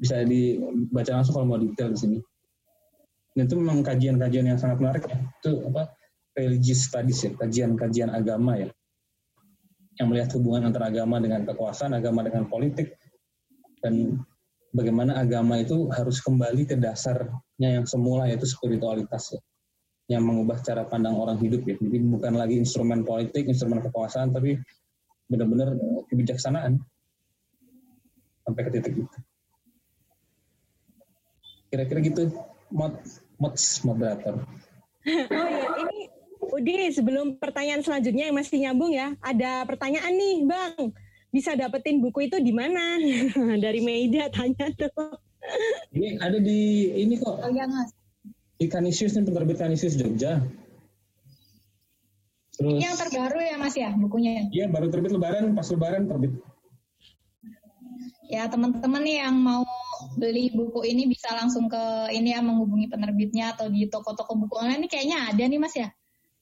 Bisa 0.00 0.24
dibaca 0.24 1.12
langsung 1.12 1.36
kalau 1.36 1.46
mau 1.46 1.60
detail 1.60 1.92
di 1.92 2.00
sini. 2.00 2.18
Dan 3.36 3.46
itu 3.46 3.54
memang 3.60 3.84
kajian-kajian 3.84 4.48
yang 4.48 4.58
sangat 4.58 4.80
menarik 4.80 5.04
ya. 5.06 5.18
Itu 5.44 5.70
apa 5.70 5.92
religious 6.36 6.86
studies 6.86 7.22
ya, 7.26 7.30
kajian-kajian 7.34 8.10
agama 8.14 8.56
ya, 8.58 8.68
yang 9.98 10.08
melihat 10.08 10.32
hubungan 10.38 10.70
antara 10.70 10.88
agama 10.88 11.18
dengan 11.20 11.44
kekuasaan, 11.44 11.92
agama 11.96 12.24
dengan 12.24 12.46
politik, 12.46 12.96
dan 13.84 14.22
bagaimana 14.70 15.18
agama 15.18 15.58
itu 15.58 15.90
harus 15.90 16.22
kembali 16.22 16.68
ke 16.68 16.76
dasarnya 16.78 17.80
yang 17.80 17.86
semula 17.88 18.30
yaitu 18.30 18.46
spiritualitas 18.46 19.34
ya, 19.34 19.40
yang 20.16 20.22
mengubah 20.26 20.62
cara 20.62 20.86
pandang 20.86 21.18
orang 21.18 21.38
hidup 21.38 21.66
ya. 21.66 21.76
Jadi 21.78 21.98
bukan 22.02 22.34
lagi 22.38 22.58
instrumen 22.58 23.02
politik, 23.02 23.46
instrumen 23.46 23.82
kekuasaan, 23.82 24.30
tapi 24.34 24.58
benar-benar 25.30 25.78
kebijaksanaan 26.10 26.82
sampai 28.42 28.62
ke 28.66 28.70
titik 28.74 28.94
itu. 29.06 29.18
Kira-kira 31.70 32.02
gitu, 32.02 32.22
mod, 32.74 32.98
mods 33.38 33.86
moderator. 33.86 34.42
Oh 35.06 35.46
iya, 35.48 35.70
ini 35.86 36.10
Udi, 36.40 36.88
sebelum 36.88 37.36
pertanyaan 37.36 37.84
selanjutnya 37.84 38.32
yang 38.32 38.36
masih 38.36 38.56
nyambung 38.64 38.96
ya, 38.96 39.12
ada 39.20 39.68
pertanyaan 39.68 40.16
nih, 40.16 40.36
Bang. 40.48 40.96
Bisa 41.30 41.54
dapetin 41.54 42.00
buku 42.00 42.26
itu 42.26 42.40
di 42.40 42.50
mana? 42.50 42.96
Dari 43.64 43.80
media 43.84 44.32
tanya 44.32 44.72
tuh. 44.74 45.20
Ini 45.94 46.18
ada 46.18 46.40
di 46.40 46.90
ini 46.96 47.20
kok. 47.20 47.44
Oh 47.44 47.50
iya, 47.52 47.68
Mas. 47.68 47.92
Di 48.60 48.66
Kanisius 48.68 49.16
nih 49.16 49.24
penerbit 49.24 49.56
Kanisius 49.60 49.96
Jogja. 49.96 50.42
Terus 52.60 52.76
yang 52.76 52.92
terbaru 52.92 53.40
ya 53.40 53.56
Mas 53.56 53.72
ya 53.72 53.88
bukunya? 53.96 54.52
Iya, 54.52 54.68
baru 54.68 54.92
terbit 54.92 55.16
lebaran, 55.16 55.56
pas 55.56 55.64
lebaran 55.72 56.04
terbit. 56.08 56.32
Ya, 58.28 58.46
teman-teman 58.46 59.00
nih 59.00 59.24
yang 59.24 59.36
mau 59.40 59.64
beli 60.16 60.52
buku 60.52 60.84
ini 60.86 61.08
bisa 61.08 61.32
langsung 61.32 61.68
ke 61.68 62.12
ini 62.12 62.36
ya 62.36 62.40
menghubungi 62.44 62.88
penerbitnya 62.88 63.56
atau 63.56 63.72
di 63.72 63.88
toko-toko 63.88 64.36
buku 64.36 64.54
online 64.60 64.86
ini 64.86 64.88
kayaknya 64.92 65.18
ada 65.32 65.44
nih 65.44 65.60
Mas 65.60 65.74
ya? 65.76 65.88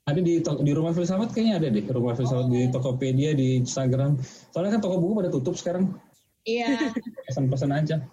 Ada 0.08 0.20
di 0.24 0.40
di 0.40 0.72
rumah 0.72 0.96
filsafat 0.96 1.36
kayaknya 1.36 1.60
ada 1.60 1.68
deh 1.68 1.84
rumah 1.92 2.16
filsafat 2.16 2.48
oh. 2.48 2.52
di 2.52 2.72
Tokopedia 2.72 3.36
di 3.36 3.60
Instagram. 3.60 4.16
Soalnya 4.56 4.80
kan 4.80 4.80
toko 4.80 4.96
buku 4.96 5.20
pada 5.20 5.28
tutup 5.28 5.52
sekarang. 5.60 6.00
Iya. 6.48 6.96
Pesan-pesan 7.28 7.70
aja. 7.76 8.08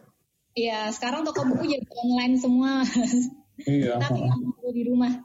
Iya, 0.56 0.91
sekarang 0.91 1.24
toko 1.24 1.48
buku 1.48 1.72
jadi 1.72 1.88
online 1.88 2.36
semua. 2.36 2.84
Iya. 3.56 4.04
Tapi 4.04 4.28
di 4.76 4.84
rumah. 4.84 5.16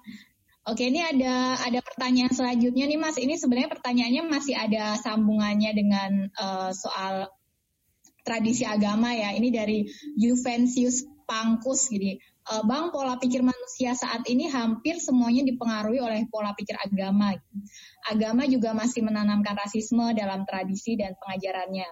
Oke, 0.70 0.86
ini 0.86 1.02
ada 1.02 1.58
ada 1.58 1.82
pertanyaan 1.82 2.30
selanjutnya 2.30 2.86
nih 2.86 2.94
Mas. 2.94 3.18
Ini 3.18 3.34
sebenarnya 3.34 3.74
pertanyaannya 3.74 4.22
masih 4.30 4.54
ada 4.54 4.94
sambungannya 5.02 5.74
dengan 5.74 6.30
uh, 6.38 6.70
soal 6.70 7.26
tradisi 8.22 8.62
agama 8.62 9.10
ya. 9.10 9.34
Ini 9.34 9.50
dari 9.50 9.82
Juventus 10.14 11.02
Pangkus 11.26 11.90
gini. 11.90 12.22
Eh, 12.50 12.64
bang, 12.66 12.90
pola 12.90 13.14
pikir 13.14 13.46
manusia 13.46 13.94
saat 13.94 14.26
ini 14.26 14.50
hampir 14.50 14.98
semuanya 14.98 15.46
dipengaruhi 15.46 16.02
oleh 16.02 16.26
pola 16.26 16.50
pikir 16.50 16.74
agama. 16.82 17.30
Agama 18.10 18.42
juga 18.50 18.74
masih 18.74 19.06
menanamkan 19.06 19.54
rasisme 19.54 20.10
dalam 20.18 20.42
tradisi 20.42 20.98
dan 20.98 21.14
pengajarannya. 21.14 21.86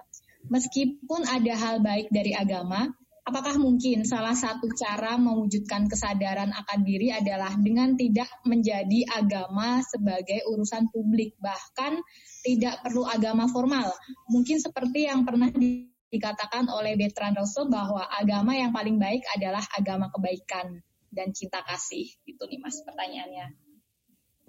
Meskipun 0.51 1.23
ada 1.31 1.53
hal 1.55 1.79
baik 1.79 2.11
dari 2.11 2.35
agama, 2.35 2.91
apakah 3.23 3.55
mungkin 3.55 4.03
salah 4.03 4.35
satu 4.35 4.67
cara 4.75 5.15
mewujudkan 5.15 5.87
kesadaran 5.87 6.51
akan 6.51 6.79
diri 6.83 7.15
adalah 7.15 7.55
dengan 7.55 7.95
tidak 7.95 8.27
menjadi 8.43 9.15
agama 9.15 9.79
sebagai 9.87 10.43
urusan 10.43 10.91
publik, 10.91 11.39
bahkan 11.39 12.03
tidak 12.43 12.83
perlu 12.83 13.07
agama 13.07 13.47
formal. 13.47 13.95
Mungkin 14.27 14.59
seperti 14.59 15.07
yang 15.07 15.23
pernah 15.23 15.47
di 15.55 15.87
dikatakan 16.09 16.65
oleh 16.69 16.97
Bertrand 16.97 17.37
Russell 17.37 17.69
bahwa 17.69 18.01
agama 18.09 18.57
yang 18.57 18.73
paling 18.73 18.97
baik 18.97 19.21
adalah 19.37 19.61
agama 19.77 20.09
kebaikan 20.09 20.81
dan 21.13 21.33
cinta 21.33 21.61
kasih. 21.65 22.09
Itu 22.25 22.45
nih 22.49 22.59
Mas 22.61 22.81
pertanyaannya. 22.81 23.47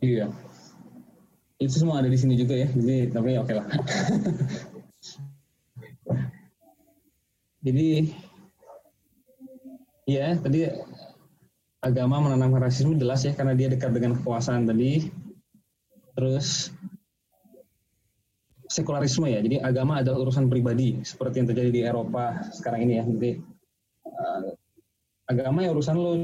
Iya. 0.00 0.32
Itu 1.60 1.84
semua 1.84 2.00
ada 2.00 2.08
di 2.08 2.16
sini 2.16 2.40
juga 2.40 2.56
ya. 2.56 2.68
Jadi 2.72 3.12
tapi 3.12 3.36
oke 3.36 3.52
lah. 3.52 3.68
Jadi 7.60 8.08
ya 10.08 10.32
tadi 10.40 10.64
agama 11.84 12.24
menanamkan 12.24 12.64
rasisme 12.64 12.96
jelas 12.96 13.20
ya 13.28 13.36
karena 13.36 13.52
dia 13.52 13.68
dekat 13.68 13.92
dengan 13.92 14.16
kekuasaan 14.16 14.64
tadi. 14.64 15.12
Terus 16.16 16.72
sekularisme 18.70 19.26
ya. 19.26 19.42
Jadi 19.42 19.58
agama 19.58 19.98
adalah 19.98 20.22
urusan 20.22 20.46
pribadi 20.46 21.02
seperti 21.02 21.42
yang 21.42 21.48
terjadi 21.50 21.70
di 21.74 21.80
Eropa 21.82 22.38
sekarang 22.54 22.86
ini 22.86 23.02
ya. 23.02 23.04
Jadi 23.04 23.30
uh, 24.06 24.54
agama 25.26 25.66
ya 25.66 25.74
urusan 25.74 25.96
lo. 25.98 26.14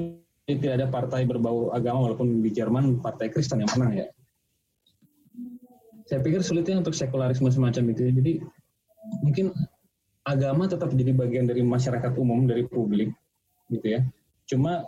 Jadi 0.47 0.63
tidak 0.63 0.75
ada 0.79 0.87
partai 0.87 1.27
berbau 1.27 1.75
agama 1.75 2.07
walaupun 2.07 2.39
di 2.39 2.55
Jerman 2.55 3.03
partai 3.03 3.35
Kristen 3.35 3.67
yang 3.67 3.71
menang 3.75 3.99
ya. 3.99 4.07
Saya 6.07 6.23
pikir 6.23 6.39
sulitnya 6.39 6.79
untuk 6.79 6.95
sekularisme 6.95 7.51
semacam 7.51 7.91
itu. 7.91 8.15
Jadi 8.15 8.33
mungkin 9.27 9.51
agama 10.23 10.71
tetap 10.71 10.95
jadi 10.95 11.11
bagian 11.11 11.51
dari 11.51 11.67
masyarakat 11.67 12.15
umum 12.15 12.47
dari 12.47 12.63
publik 12.63 13.11
gitu 13.75 13.99
ya. 13.99 14.07
Cuma 14.47 14.87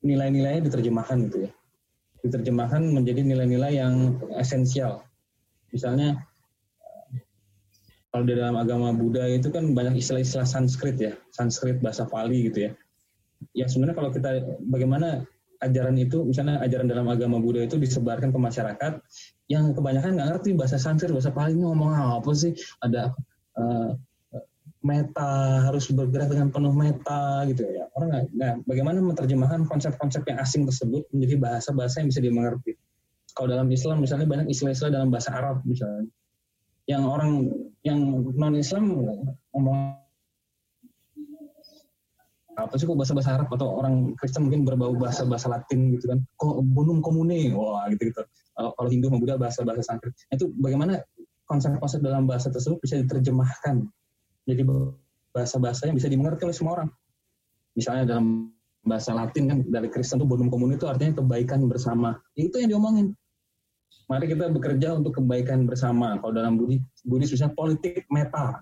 nilai-nilainya 0.00 0.72
diterjemahkan 0.72 1.28
gitu 1.28 1.38
ya. 1.44 1.50
Diterjemahkan 2.24 2.80
menjadi 2.96 3.20
nilai-nilai 3.28 3.76
yang 3.76 4.16
esensial. 4.40 5.04
Misalnya 5.68 6.31
kalau 8.12 8.28
di 8.28 8.36
dalam 8.36 8.60
agama 8.60 8.92
Buddha 8.92 9.24
itu 9.24 9.48
kan 9.48 9.72
banyak 9.72 9.96
istilah-istilah 9.96 10.44
Sanskrit 10.44 11.00
ya, 11.00 11.16
Sanskrit 11.32 11.80
bahasa 11.80 12.04
Pali 12.04 12.52
gitu 12.52 12.68
ya. 12.68 12.70
Ya 13.56 13.66
sebenarnya 13.66 13.96
kalau 13.96 14.10
kita 14.12 14.30
bagaimana 14.68 15.24
ajaran 15.64 15.96
itu, 15.96 16.20
misalnya 16.20 16.60
ajaran 16.60 16.92
dalam 16.92 17.08
agama 17.08 17.40
Buddha 17.40 17.64
itu 17.64 17.80
disebarkan 17.80 18.28
ke 18.28 18.38
masyarakat 18.38 18.92
yang 19.48 19.72
kebanyakan 19.72 20.20
nggak 20.20 20.28
ngerti 20.36 20.52
bahasa 20.52 20.76
Sanskrit, 20.76 21.08
bahasa 21.16 21.32
Pali 21.32 21.56
ini 21.56 21.64
ngomong 21.64 22.20
apa 22.20 22.30
sih? 22.36 22.52
Ada 22.84 23.16
uh, 23.56 23.96
meta 24.82 25.62
harus 25.70 25.88
bergerak 25.94 26.28
dengan 26.28 26.50
penuh 26.50 26.74
meta 26.74 27.46
gitu 27.46 27.62
ya. 27.62 27.86
orang 27.94 28.08
nggak 28.10 28.24
nah 28.34 28.52
bagaimana 28.66 28.98
menerjemahkan 28.98 29.70
konsep-konsep 29.70 30.26
yang 30.26 30.42
asing 30.42 30.66
tersebut 30.66 31.06
menjadi 31.14 31.38
bahasa-bahasa 31.38 32.02
yang 32.02 32.10
bisa 32.10 32.18
dimengerti 32.18 32.74
kalau 33.38 33.54
dalam 33.54 33.70
Islam 33.70 34.02
misalnya 34.02 34.26
banyak 34.26 34.50
istilah-istilah 34.50 34.90
dalam 34.90 35.08
bahasa 35.14 35.30
Arab 35.38 35.62
misalnya 35.62 36.10
yang 36.92 37.08
orang 37.08 37.48
yang 37.82 37.98
non 38.36 38.54
Islam 38.54 38.92
ngomong 39.56 39.96
apa 42.52 42.76
sih 42.76 42.84
kok 42.84 43.00
bahasa 43.00 43.16
bahasa 43.16 43.30
Arab 43.40 43.48
atau 43.48 43.80
orang 43.80 44.12
Kristen 44.20 44.44
mungkin 44.44 44.68
berbau 44.68 44.92
bahasa 44.92 45.24
bahasa 45.24 45.48
Latin 45.48 45.96
gitu 45.96 46.12
kan? 46.12 46.20
Kok 46.36 46.60
bonum 46.76 47.00
komune. 47.00 47.56
Wah 47.56 47.88
gitu 47.88 48.12
gitu. 48.12 48.22
Kalau 48.52 48.88
Hindu 48.92 49.08
sama 49.08 49.18
Buddha 49.24 49.40
bahasa 49.40 49.64
bahasa 49.64 49.82
Sanskrit. 49.88 50.12
Nah, 50.28 50.36
itu 50.36 50.52
bagaimana 50.60 51.00
konsep-konsep 51.48 52.04
dalam 52.04 52.28
bahasa 52.28 52.52
tersebut 52.52 52.76
bisa 52.84 53.00
diterjemahkan? 53.00 53.88
Jadi 54.44 54.62
bahasa-bahasa 55.32 55.88
yang 55.88 55.96
bisa 55.96 56.12
dimengerti 56.12 56.44
oleh 56.44 56.56
semua 56.56 56.72
orang. 56.76 56.88
Misalnya 57.72 58.04
dalam 58.04 58.52
bahasa 58.84 59.16
Latin 59.16 59.44
kan 59.48 59.58
dari 59.64 59.88
Kristen 59.88 60.20
itu 60.20 60.28
bonum 60.28 60.52
komune 60.52 60.76
itu 60.76 60.84
artinya 60.84 61.24
kebaikan 61.24 61.64
bersama. 61.64 62.20
Itu 62.36 62.60
yang 62.60 62.76
diomongin 62.76 63.16
mari 64.12 64.28
kita 64.28 64.52
bekerja 64.52 65.00
untuk 65.00 65.16
kebaikan 65.16 65.64
bersama. 65.64 66.20
Kalau 66.20 66.36
dalam 66.36 66.60
Buddhis 66.60 66.84
Buddhis 67.00 67.32
misalnya 67.32 67.56
politik 67.56 68.04
meta. 68.12 68.60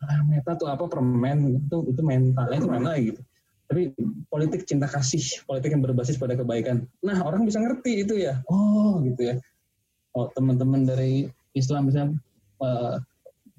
Ah, 0.00 0.20
meta 0.24 0.56
tuh 0.56 0.72
apa? 0.72 0.88
Permen 0.88 1.60
itu 1.60 1.92
itu 1.92 2.00
mental 2.00 2.48
itu 2.48 2.68
mana 2.72 2.96
gitu. 2.96 3.20
Tapi 3.68 3.92
politik 4.32 4.64
cinta 4.64 4.88
kasih 4.88 5.44
politik 5.44 5.76
yang 5.76 5.84
berbasis 5.84 6.16
pada 6.16 6.32
kebaikan. 6.32 6.88
Nah 7.04 7.20
orang 7.20 7.44
bisa 7.44 7.60
ngerti 7.60 8.08
itu 8.08 8.16
ya. 8.16 8.40
Oh 8.48 9.04
gitu 9.04 9.28
ya. 9.28 9.36
Oh 10.16 10.32
teman-teman 10.32 10.88
dari 10.88 11.28
Islam 11.52 11.92
misalnya 11.92 12.16
uh, 12.64 12.96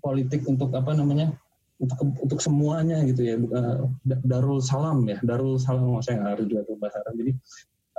politik 0.02 0.42
untuk 0.50 0.74
apa 0.74 0.98
namanya? 0.98 1.30
Untuk 1.78 2.26
untuk 2.26 2.40
semuanya 2.42 3.06
gitu 3.06 3.22
ya. 3.22 3.38
Uh, 3.38 3.86
darul 4.26 4.58
salam 4.66 5.06
ya. 5.06 5.22
Darul 5.22 5.62
salam 5.62 6.02
saya 6.02 6.18
nggak 6.18 6.32
harus 6.42 6.46
juga 6.50 6.62
bahasa 6.82 6.98
Arab 7.06 7.14
jadi 7.22 7.32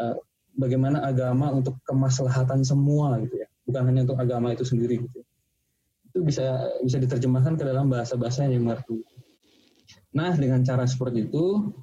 uh, 0.02 0.18
bagaimana 0.54 1.02
agama 1.02 1.50
untuk 1.50 1.78
kemaslahatan 1.86 2.62
semua 2.62 3.18
gitu 3.22 3.42
ya 3.42 3.48
bukan 3.66 3.82
hanya 3.90 4.00
untuk 4.06 4.18
agama 4.18 4.54
itu 4.54 4.64
sendiri 4.66 5.02
gitu 5.02 5.22
ya 5.22 5.26
itu 6.14 6.22
bisa 6.22 6.70
bisa 6.86 7.02
diterjemahkan 7.02 7.58
ke 7.58 7.66
dalam 7.66 7.90
bahasa-bahasa 7.90 8.46
yang 8.46 8.62
mengerti. 8.62 9.02
Nah, 10.14 10.30
dengan 10.38 10.62
cara 10.62 10.86
seperti 10.86 11.26
itu, 11.26 11.74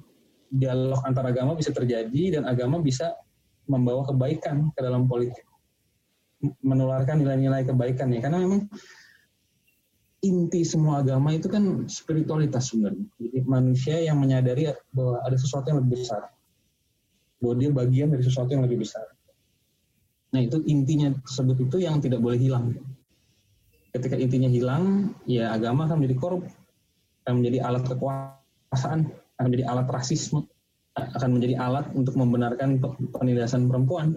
dialog 0.48 1.04
antar 1.04 1.28
agama 1.28 1.52
bisa 1.52 1.68
terjadi 1.68 2.40
dan 2.40 2.48
agama 2.48 2.80
bisa 2.80 3.12
membawa 3.68 4.08
kebaikan 4.08 4.72
ke 4.72 4.80
dalam 4.80 5.04
politik. 5.04 5.44
Menularkan 6.64 7.20
nilai-nilai 7.20 7.68
kebaikan 7.68 8.08
ya. 8.08 8.24
Karena 8.24 8.40
memang 8.40 8.72
inti 10.24 10.64
semua 10.64 11.04
agama 11.04 11.36
itu 11.36 11.52
kan 11.52 11.84
spiritualitas 11.92 12.72
sebenarnya. 12.72 13.04
Jadi 13.20 13.38
manusia 13.44 14.00
yang 14.00 14.16
menyadari 14.16 14.72
bahwa 14.96 15.20
ada 15.28 15.36
sesuatu 15.36 15.76
yang 15.76 15.84
lebih 15.84 16.00
besar. 16.00 16.32
Bahwa 17.42 17.54
dia 17.58 17.70
bagian 17.74 18.14
dari 18.14 18.22
sesuatu 18.22 18.54
yang 18.54 18.62
lebih 18.62 18.86
besar. 18.86 19.02
Nah 20.32 20.40
itu 20.40 20.62
intinya 20.64 21.10
tersebut 21.26 21.66
itu 21.68 21.76
yang 21.82 21.98
tidak 21.98 22.22
boleh 22.22 22.38
hilang 22.38 22.72
ketika 23.92 24.16
intinya 24.16 24.48
hilang, 24.48 25.12
ya 25.28 25.52
agama 25.52 25.84
akan 25.84 26.00
menjadi 26.00 26.16
korup, 26.16 26.42
akan 27.24 27.44
menjadi 27.44 27.58
alat 27.60 27.84
kekuasaan, 27.84 29.00
akan 29.36 29.44
menjadi 29.44 29.64
alat 29.68 29.86
rasisme, 29.92 30.48
akan 30.96 31.30
menjadi 31.36 31.54
alat 31.60 31.86
untuk 31.92 32.16
membenarkan 32.16 32.80
penindasan 33.12 33.68
perempuan, 33.68 34.16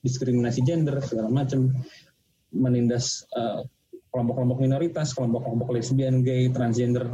diskriminasi 0.00 0.64
gender 0.64 0.96
segala 1.04 1.28
macam, 1.28 1.76
menindas 2.52 3.28
kelompok 3.32 3.68
kelompok-kelompok 4.12 4.58
minoritas, 4.60 5.16
kelompok-kelompok 5.16 5.68
lesbian, 5.72 6.20
gay, 6.20 6.48
transgender, 6.52 7.08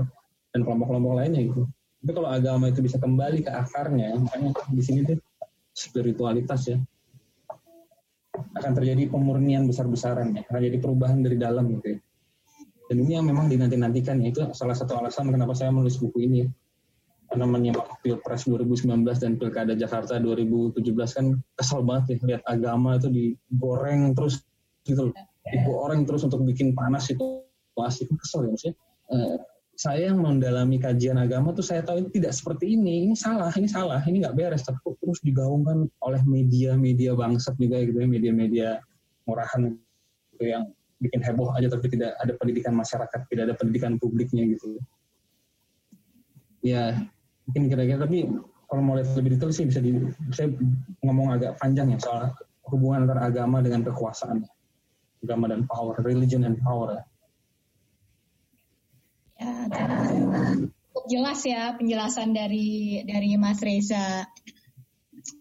dan 0.50 0.60
kelompok-kelompok 0.66 1.14
lainnya 1.18 1.46
gitu. 1.46 1.62
Tapi 1.98 2.10
kalau 2.14 2.30
agama 2.30 2.70
itu 2.70 2.78
bisa 2.82 2.98
kembali 2.98 3.42
ke 3.42 3.50
akarnya, 3.50 4.18
makanya 4.18 4.54
di 4.70 4.82
sini 4.82 5.02
tuh 5.02 5.18
spiritualitas 5.78 6.74
ya, 6.74 6.78
akan 8.34 8.72
terjadi 8.74 9.06
pemurnian 9.06 9.70
besar-besaran 9.70 10.34
ya, 10.34 10.42
akan 10.50 10.62
jadi 10.66 10.78
perubahan 10.82 11.22
dari 11.22 11.38
dalam 11.38 11.70
gitu 11.78 11.94
ya. 11.94 11.98
Dan 12.88 13.04
ini 13.04 13.20
yang 13.20 13.26
memang 13.28 13.46
dinanti-nantikan 13.46 14.18
ya, 14.18 14.32
itu 14.32 14.40
salah 14.56 14.74
satu 14.74 14.98
alasan 14.98 15.30
kenapa 15.30 15.54
saya 15.54 15.70
menulis 15.70 16.00
buku 16.02 16.24
ini. 16.24 16.42
Karena 17.28 17.44
menyimak 17.44 18.00
Pilpres 18.00 18.48
2019 18.48 19.04
dan 19.20 19.36
Pilkada 19.36 19.76
Jakarta 19.76 20.16
2017 20.16 20.80
kan 21.12 21.36
kesel 21.60 21.84
banget 21.84 22.16
ya 22.16 22.16
lihat 22.24 22.42
agama 22.48 22.96
itu 22.96 23.12
digoreng 23.12 24.16
terus 24.16 24.40
gitu 24.80 25.12
loh. 25.12 25.16
Digoreng 25.44 26.08
terus 26.08 26.24
untuk 26.24 26.40
bikin 26.48 26.72
panas 26.72 27.12
itu 27.12 27.44
situasi 27.78 28.10
itu 28.10 28.14
kesel 28.18 28.40
ya 28.42 28.50
maksudnya. 28.50 28.74
Eh, 29.12 29.36
saya 29.78 30.10
yang 30.10 30.18
mendalami 30.18 30.82
kajian 30.82 31.22
agama 31.22 31.54
tuh 31.54 31.62
saya 31.62 31.86
tahu 31.86 32.02
ini 32.02 32.10
tidak 32.10 32.34
seperti 32.34 32.74
ini, 32.74 33.06
ini 33.06 33.14
salah, 33.14 33.54
ini 33.54 33.70
salah, 33.70 34.02
ini 34.10 34.26
nggak 34.26 34.34
beres. 34.34 34.66
Tapi 34.66 34.82
terus 34.98 35.22
digaungkan 35.22 35.86
oleh 36.02 36.18
media-media 36.26 37.14
bangsat 37.14 37.54
juga 37.62 37.78
gitu 37.86 38.02
ya, 38.02 38.08
media-media 38.10 38.68
murahan 39.30 39.78
gitu 40.34 40.44
yang 40.50 40.66
bikin 40.98 41.22
heboh 41.22 41.54
aja 41.54 41.70
tapi 41.70 41.86
tidak 41.94 42.10
ada 42.18 42.34
pendidikan 42.34 42.74
masyarakat, 42.74 43.20
tidak 43.30 43.42
ada 43.46 43.54
pendidikan 43.54 43.94
publiknya 44.02 44.50
gitu. 44.50 44.82
Ya 46.58 46.98
mungkin 47.46 47.70
kira-kira 47.70 48.02
tapi 48.02 48.26
kalau 48.66 48.82
mau 48.82 48.98
lihat 48.98 49.14
lebih 49.14 49.38
detail 49.38 49.54
sih 49.54 49.62
bisa 49.62 49.78
di, 49.78 49.94
saya 50.34 50.50
ngomong 51.06 51.38
agak 51.38 51.54
panjang 51.62 51.94
ya 51.94 52.02
soal 52.02 52.34
hubungan 52.66 53.06
antara 53.06 53.30
agama 53.30 53.62
dengan 53.62 53.86
kekuasaan, 53.86 54.42
agama 55.22 55.46
dan 55.54 55.70
power, 55.70 55.94
religion 56.02 56.42
and 56.42 56.58
power. 56.66 56.98
Ya, 56.98 57.02
cukup 59.38 61.04
jelas 61.06 61.40
ya 61.46 61.78
penjelasan 61.78 62.34
dari 62.34 63.02
dari 63.06 63.38
Mas 63.38 63.62
Reza. 63.62 64.26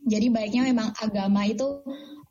Jadi 0.08 0.30
baiknya 0.30 0.68
memang 0.68 0.94
agama 1.00 1.48
itu 1.48 1.82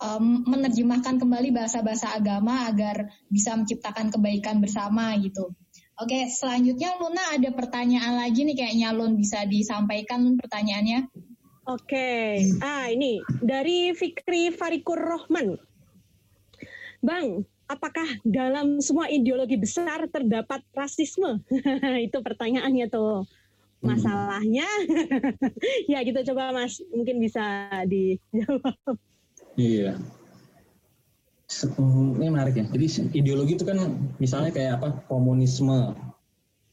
um, 0.00 0.44
menerjemahkan 0.46 1.18
kembali 1.18 1.50
bahasa-bahasa 1.52 2.14
agama 2.14 2.68
agar 2.68 3.10
bisa 3.26 3.56
menciptakan 3.56 4.12
kebaikan 4.12 4.60
bersama 4.60 5.16
gitu. 5.18 5.52
Oke, 5.96 6.28
selanjutnya 6.28 7.00
Luna 7.00 7.32
ada 7.32 7.48
pertanyaan 7.56 8.20
lagi 8.20 8.44
nih 8.44 8.56
kayaknya 8.56 8.92
Lun 8.92 9.16
bisa 9.16 9.48
disampaikan 9.48 10.36
pertanyaannya. 10.36 11.08
Oke, 11.66 12.38
ah 12.62 12.86
ini 12.92 13.18
dari 13.42 13.90
Fikri 13.96 14.54
Farikur 14.54 15.00
Rohman. 15.00 15.56
Bang, 17.02 17.48
apakah 17.66 18.06
dalam 18.22 18.78
semua 18.78 19.10
ideologi 19.10 19.58
besar 19.58 20.06
terdapat 20.10 20.62
rasisme? 20.72 21.42
itu 22.06 22.18
pertanyaannya 22.22 22.86
tuh. 22.90 23.26
Hmm. 23.84 23.92
Masalahnya, 23.92 24.64
ya 25.92 26.00
gitu 26.00 26.32
coba 26.32 26.48
Mas, 26.56 26.80
mungkin 26.88 27.20
bisa 27.20 27.68
dijawab. 27.84 28.96
Iya. 29.60 30.00
Ini 32.16 32.26
menarik 32.32 32.56
ya. 32.56 32.66
Jadi 32.72 32.86
ideologi 33.20 33.60
itu 33.60 33.68
kan 33.68 33.78
misalnya 34.16 34.50
kayak 34.50 34.80
apa 34.80 34.88
komunisme, 35.06 35.92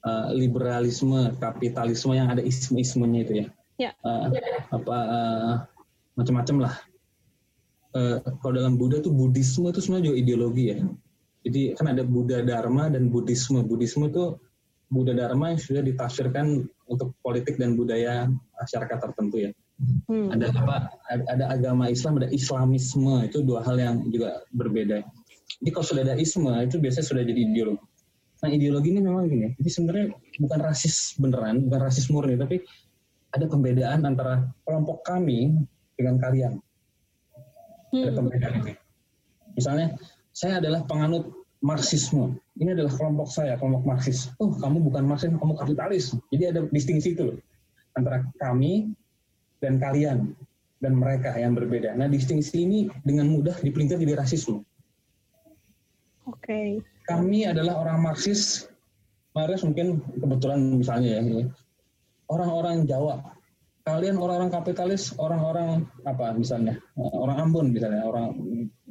uh, 0.07 0.27
liberalisme, 0.31 1.35
kapitalisme 1.43 2.15
yang 2.15 2.31
ada 2.31 2.39
isme-ismenya 2.39 3.19
itu 3.27 3.33
ya. 3.43 3.47
Ya. 3.77 3.91
Uh, 4.01 4.31
apa 4.71 4.95
uh, 4.95 5.53
macam-macam 6.15 6.69
lah 6.69 6.73
uh, 7.95 8.17
kalau 8.41 8.53
dalam 8.57 8.75
Buddha 8.75 8.99
tuh 8.99 9.13
Buddhisme 9.13 9.69
itu 9.69 9.79
sebenarnya 9.79 10.05
juga 10.11 10.17
ideologi 10.19 10.63
ya. 10.73 10.77
Jadi 11.43 11.61
kan 11.75 11.91
ada 11.91 12.03
Buddha 12.07 12.39
Dharma 12.41 12.87
dan 12.87 13.11
Buddhisme. 13.11 13.63
Buddhisme 13.65 14.07
itu 14.07 14.37
Buddha 14.93 15.13
Dharma 15.17 15.53
yang 15.55 15.59
sudah 15.59 15.83
ditafsirkan 15.83 16.67
untuk 16.87 17.15
politik 17.25 17.57
dan 17.57 17.73
budaya 17.73 18.29
masyarakat 18.59 18.97
tertentu 18.99 19.49
ya. 19.49 19.51
Hmm. 20.07 20.29
Ada 20.31 20.53
apa? 20.53 20.77
Ada 21.09 21.45
agama 21.49 21.89
Islam, 21.89 22.21
ada 22.21 22.29
Islamisme 22.29 23.25
itu 23.25 23.41
dua 23.41 23.65
hal 23.65 23.75
yang 23.81 23.95
juga 24.13 24.45
berbeda. 24.53 25.03
Jadi 25.59 25.69
kalau 25.73 25.85
sudah 25.85 26.03
ada 26.05 26.15
isme 26.19 26.51
itu 26.63 26.75
biasanya 26.79 27.05
sudah 27.07 27.23
jadi 27.23 27.39
ideologi. 27.39 27.85
Nah 28.43 28.49
ideologi 28.51 28.89
ini 28.91 29.01
memang 29.01 29.31
gini. 29.31 29.47
Jadi 29.55 29.69
sebenarnya 29.71 30.05
bukan 30.43 30.59
rasis 30.59 31.15
beneran, 31.15 31.63
bukan 31.67 31.79
rasis 31.79 32.11
murni, 32.11 32.35
tapi 32.35 32.59
ada 33.33 33.45
pembedaan 33.47 34.03
antara 34.03 34.43
kelompok 34.67 35.07
kami 35.07 35.55
dengan 35.95 36.19
kalian. 36.19 36.59
Hmm. 37.93 38.09
Ada 38.09 38.11
pembedaan 38.17 38.53
itu. 38.65 38.73
Misalnya, 39.53 39.87
saya 40.33 40.57
adalah 40.57 40.81
penganut 40.89 41.29
Marxisme. 41.61 42.41
Ini 42.57 42.73
adalah 42.73 42.91
kelompok 42.91 43.29
saya, 43.29 43.55
kelompok 43.55 43.85
Marxis. 43.85 44.33
Oh, 44.41 44.51
kamu 44.57 44.81
bukan 44.89 45.05
Marxis, 45.05 45.29
kamu 45.29 45.53
kapitalis. 45.55 46.17
Jadi 46.33 46.43
ada 46.49 46.65
distingsi 46.73 47.13
itu 47.13 47.23
loh. 47.31 47.37
Antara 47.93 48.25
kami 48.41 48.91
dan 49.61 49.77
kalian 49.77 50.33
dan 50.81 50.97
mereka 50.97 51.31
yang 51.37 51.55
berbeda. 51.55 51.95
Nah, 51.95 52.09
distingsi 52.09 52.65
ini 52.65 52.91
dengan 53.05 53.31
mudah 53.31 53.55
dipelintir 53.61 54.01
jadi 54.01 54.19
rasisme. 54.19 54.65
Oke. 56.27 56.41
Okay. 56.43 56.69
Kami 57.07 57.47
adalah 57.47 57.79
orang 57.79 58.03
Marxis, 58.03 58.67
Marxis 59.31 59.63
mungkin 59.63 60.03
kebetulan 60.19 60.59
misalnya 60.79 61.19
ya, 61.19 61.47
orang-orang 62.31 62.87
Jawa 62.87 63.23
kalian 63.83 64.15
orang-orang 64.15 64.51
kapitalis, 64.51 65.11
orang-orang 65.19 65.83
apa 66.07 66.31
misalnya, 66.31 66.79
eh, 66.79 67.15
orang 67.19 67.37
Ambon 67.43 67.67
misalnya, 67.75 68.07
orang 68.07 68.31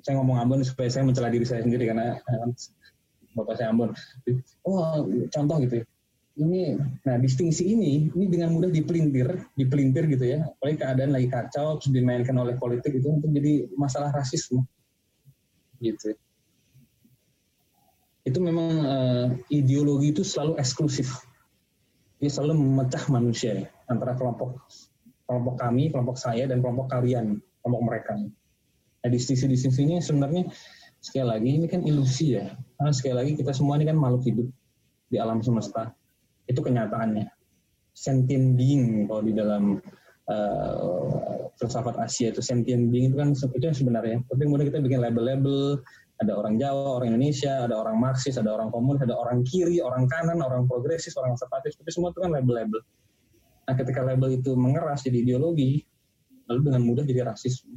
saya 0.04 0.20
ngomong 0.20 0.36
Ambon 0.36 0.60
supaya 0.60 0.92
saya 0.92 1.08
mencela 1.08 1.32
diri 1.32 1.48
saya 1.48 1.64
sendiri 1.64 1.88
karena 1.88 2.20
eh, 2.20 2.48
bapak 3.32 3.56
saya 3.56 3.72
Ambon. 3.72 3.96
Oh 4.68 5.08
contoh 5.32 5.56
gitu, 5.64 5.80
ya. 5.80 5.84
ini 6.32 6.76
nah 7.04 7.16
distingsi 7.20 7.72
ini 7.72 8.08
ini 8.12 8.24
dengan 8.28 8.52
mudah 8.52 8.68
dipelintir 8.68 9.48
dipelintir 9.56 10.04
gitu 10.12 10.24
ya. 10.28 10.44
Apalagi 10.44 10.76
keadaan 10.84 11.12
lagi 11.16 11.28
kacau 11.32 11.80
terus 11.80 11.88
dimainkan 11.88 12.36
oleh 12.36 12.60
politik 12.60 12.92
itu 12.92 13.08
untuk 13.08 13.32
jadi 13.32 13.72
masalah 13.80 14.12
rasisme. 14.12 14.60
Gitu. 15.80 16.14
Itu 18.22 18.38
memang 18.38 18.70
uh, 18.86 19.26
ideologi 19.50 20.14
itu 20.14 20.22
selalu 20.22 20.60
eksklusif 20.60 21.31
dia 22.22 22.30
selalu 22.30 22.54
memecah 22.54 23.02
manusia 23.10 23.50
ya, 23.58 23.66
antara 23.90 24.14
kelompok 24.14 24.62
kelompok 25.26 25.58
kami 25.58 25.90
kelompok 25.90 26.14
saya 26.14 26.46
dan 26.46 26.62
kelompok 26.62 26.86
kalian 26.86 27.42
kelompok 27.58 27.82
mereka. 27.82 28.14
Nah 29.02 29.10
distingsi-distingsi 29.10 29.80
ini 29.82 29.98
sebenarnya 29.98 30.46
sekali 31.02 31.26
lagi 31.26 31.50
ini 31.58 31.66
kan 31.66 31.82
ilusi 31.82 32.38
ya. 32.38 32.54
Karena 32.78 32.92
sekali 32.94 33.14
lagi 33.18 33.32
kita 33.34 33.50
semua 33.50 33.74
ini 33.74 33.90
kan 33.90 33.98
makhluk 33.98 34.22
hidup 34.22 34.48
di 35.10 35.18
alam 35.18 35.42
semesta. 35.42 35.90
Itu 36.46 36.62
kenyataannya. 36.62 37.26
Sentient 37.92 38.54
being 38.54 39.10
kalau 39.10 39.26
di 39.26 39.34
dalam 39.34 39.82
uh, 40.30 41.50
filsafat 41.58 41.98
Asia 41.98 42.30
itu 42.30 42.38
sentient 42.38 42.94
being 42.94 43.10
itu 43.10 43.18
kan 43.18 43.34
yang 43.34 43.74
sebenarnya. 43.74 44.22
Tapi 44.30 44.40
kemudian 44.46 44.70
kita 44.70 44.78
bikin 44.78 45.02
label-label 45.02 45.82
ada 46.22 46.38
orang 46.38 46.56
Jawa, 46.56 47.02
orang 47.02 47.14
Indonesia, 47.14 47.66
ada 47.66 47.74
orang 47.76 47.98
Marxis, 47.98 48.38
ada 48.38 48.54
orang 48.54 48.70
komunis, 48.70 49.02
ada 49.02 49.18
orang 49.18 49.42
kiri, 49.42 49.82
orang 49.82 50.06
kanan, 50.06 50.38
orang 50.40 50.70
progresis, 50.70 51.18
orang 51.18 51.34
konservatif, 51.34 51.74
tapi 51.76 51.90
semua 51.90 52.14
itu 52.14 52.22
kan 52.22 52.30
label-label. 52.30 52.80
Nah, 53.66 53.74
ketika 53.74 54.00
label 54.02 54.38
itu 54.38 54.54
mengeras 54.54 55.06
jadi 55.06 55.22
ideologi, 55.22 55.82
lalu 56.46 56.60
dengan 56.70 56.82
mudah 56.86 57.04
jadi 57.06 57.26
rasisme. 57.26 57.74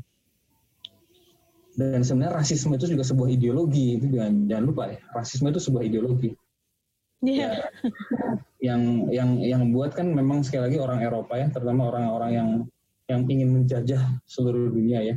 Dan 1.76 2.08
sebenarnya 2.08 2.40
rasisme 2.40 2.72
itu 2.78 2.88
juga 2.88 3.04
sebuah 3.04 3.30
ideologi, 3.34 4.00
itu 4.00 4.08
jangan, 4.08 4.48
jangan 4.48 4.64
lupa 4.64 4.84
ya, 4.96 5.00
rasisme 5.12 5.52
itu 5.52 5.60
sebuah 5.60 5.84
ideologi. 5.84 6.32
Yeah. 7.24 7.68
Ya, 7.82 7.86
yang 8.62 8.82
yang 9.10 9.30
yang 9.42 9.62
buat 9.74 9.94
kan 9.98 10.10
memang 10.14 10.46
sekali 10.46 10.70
lagi 10.72 10.78
orang 10.82 11.02
Eropa 11.02 11.38
ya, 11.38 11.48
terutama 11.50 11.90
orang-orang 11.90 12.32
yang 12.34 12.50
yang 13.06 13.22
ingin 13.30 13.50
menjajah 13.54 14.02
seluruh 14.26 14.74
dunia 14.74 15.02
ya. 15.02 15.16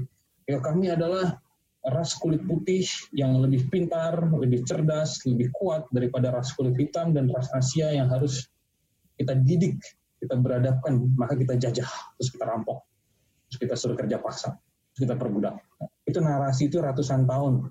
Ya 0.48 0.59
kami 0.60 0.92
adalah 0.92 1.40
ras 1.89 2.16
kulit 2.16 2.44
putih 2.44 2.85
yang 3.16 3.40
lebih 3.40 3.69
pintar, 3.73 4.16
lebih 4.32 4.65
cerdas, 4.69 5.20
lebih 5.24 5.48
kuat 5.56 5.89
daripada 5.93 6.32
ras 6.32 6.52
kulit 6.52 6.77
hitam 6.77 7.16
dan 7.16 7.28
ras 7.32 7.48
Asia 7.56 7.93
yang 7.93 8.12
harus 8.12 8.48
kita 9.19 9.35
didik, 9.35 9.81
kita 10.23 10.39
beradabkan, 10.39 11.10
maka 11.19 11.35
kita 11.35 11.59
jajah, 11.59 11.90
terus 12.19 12.31
kita 12.31 12.44
rampok, 12.47 12.86
terus 13.51 13.59
kita 13.59 13.74
suruh 13.74 13.97
kerja 13.98 14.23
paksa, 14.23 14.55
terus 14.94 15.01
kita 15.09 15.15
perbudak. 15.19 15.59
Itu 16.06 16.23
narasi 16.23 16.70
itu 16.70 16.78
ratusan 16.78 17.27
tahun 17.27 17.69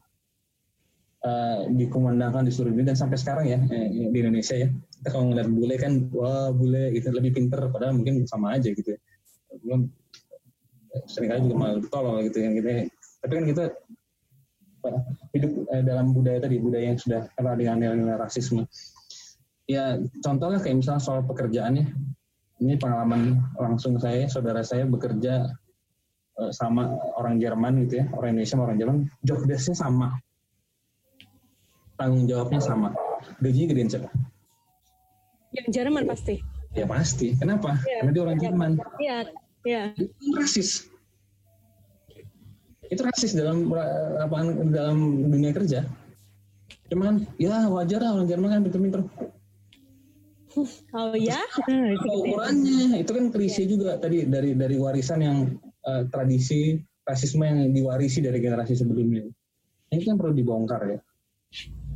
uh, 1.24 1.60
dikumandangkan 1.72 2.46
di 2.46 2.52
seluruh 2.52 2.76
dunia 2.76 2.94
dan 2.94 3.00
sampai 3.00 3.18
sekarang 3.18 3.46
ya 3.48 3.60
eh, 3.72 4.12
di 4.12 4.18
Indonesia 4.18 4.56
ya. 4.60 4.68
Kita 4.70 5.08
kalau 5.14 5.32
ngeliat 5.32 5.50
bule 5.50 5.76
kan, 5.80 5.94
wah 6.12 6.52
bule 6.52 6.92
itu 6.92 7.08
lebih 7.10 7.32
pinter, 7.38 7.60
padahal 7.72 7.96
mungkin 7.96 8.28
sama 8.28 8.58
aja 8.60 8.70
gitu 8.74 8.94
ya. 8.94 9.00
Seringkali 11.08 11.48
juga 11.48 11.56
malah 11.56 11.84
tolol 11.88 12.26
gitu 12.26 12.42
yang 12.42 12.58
gitu. 12.58 12.90
Tapi 13.22 13.32
kan 13.34 13.46
kita 13.50 13.64
hidup 15.34 15.52
eh, 15.74 15.84
dalam 15.84 16.14
budaya 16.14 16.44
tadi 16.44 16.62
budaya 16.62 16.94
yang 16.96 17.00
sudah 17.00 17.28
kenal 17.34 17.56
dengan 17.58 17.78
nilai-nilai 17.82 18.18
rasisme. 18.18 18.66
Ya 19.68 20.00
contohnya 20.24 20.64
kayak 20.64 20.80
misalnya 20.80 21.04
soal 21.04 21.28
pekerjaan 21.28 21.84
ya 21.84 21.86
ini 22.58 22.74
pengalaman 22.80 23.44
langsung 23.60 24.00
saya 24.00 24.26
saudara 24.32 24.64
saya 24.64 24.88
bekerja 24.88 25.52
eh, 26.40 26.52
sama 26.56 26.96
orang 27.20 27.38
Jerman 27.38 27.84
gitu 27.86 28.02
ya 28.02 28.06
orang 28.16 28.38
Indonesia 28.38 28.56
sama 28.56 28.64
orang 28.72 28.78
Jerman. 28.80 28.98
Job 29.24 29.40
desknya 29.46 29.76
sama. 29.76 30.08
Tanggung 31.98 32.30
jawabnya 32.30 32.62
sama. 32.62 32.94
Gajinya 33.42 33.68
gedean 33.74 33.90
siapa 33.90 34.10
yang 35.58 35.68
Jerman 35.72 36.04
pasti. 36.06 36.36
Ya 36.76 36.86
pasti. 36.86 37.34
Kenapa? 37.34 37.80
Ya, 37.88 38.04
karena 38.04 38.12
dia 38.14 38.24
orang 38.24 38.38
Jerman. 38.38 38.72
Iya. 39.02 39.18
Iya. 39.66 39.84
Rasis 40.38 40.88
itu 42.88 43.02
rasis 43.04 43.36
dalam 43.36 43.68
lapangan 44.18 44.72
dalam 44.72 45.28
dunia 45.28 45.52
kerja. 45.52 45.84
Cuman 46.88 47.28
ya 47.36 47.68
wajar 47.68 48.00
lah 48.00 48.16
orang 48.16 48.28
Jerman 48.28 48.50
kan 48.52 48.62
pinter-pinter. 48.64 49.02
Oh 50.96 51.14
ya 51.14 51.38
ukurannya. 52.02 53.04
Itu 53.04 53.12
kan 53.14 53.26
klise 53.30 53.68
juga 53.70 54.00
tadi 54.02 54.26
dari 54.26 54.58
dari 54.58 54.76
warisan 54.80 55.20
yang 55.22 55.38
uh, 55.86 56.08
tradisi 56.10 56.80
rasisme 57.06 57.46
yang 57.46 57.72
diwarisi 57.72 58.24
dari 58.24 58.42
generasi 58.42 58.74
sebelumnya. 58.74 59.28
Ini 59.94 60.04
kan 60.04 60.16
perlu 60.20 60.34
dibongkar 60.34 60.82
ya. 60.88 61.00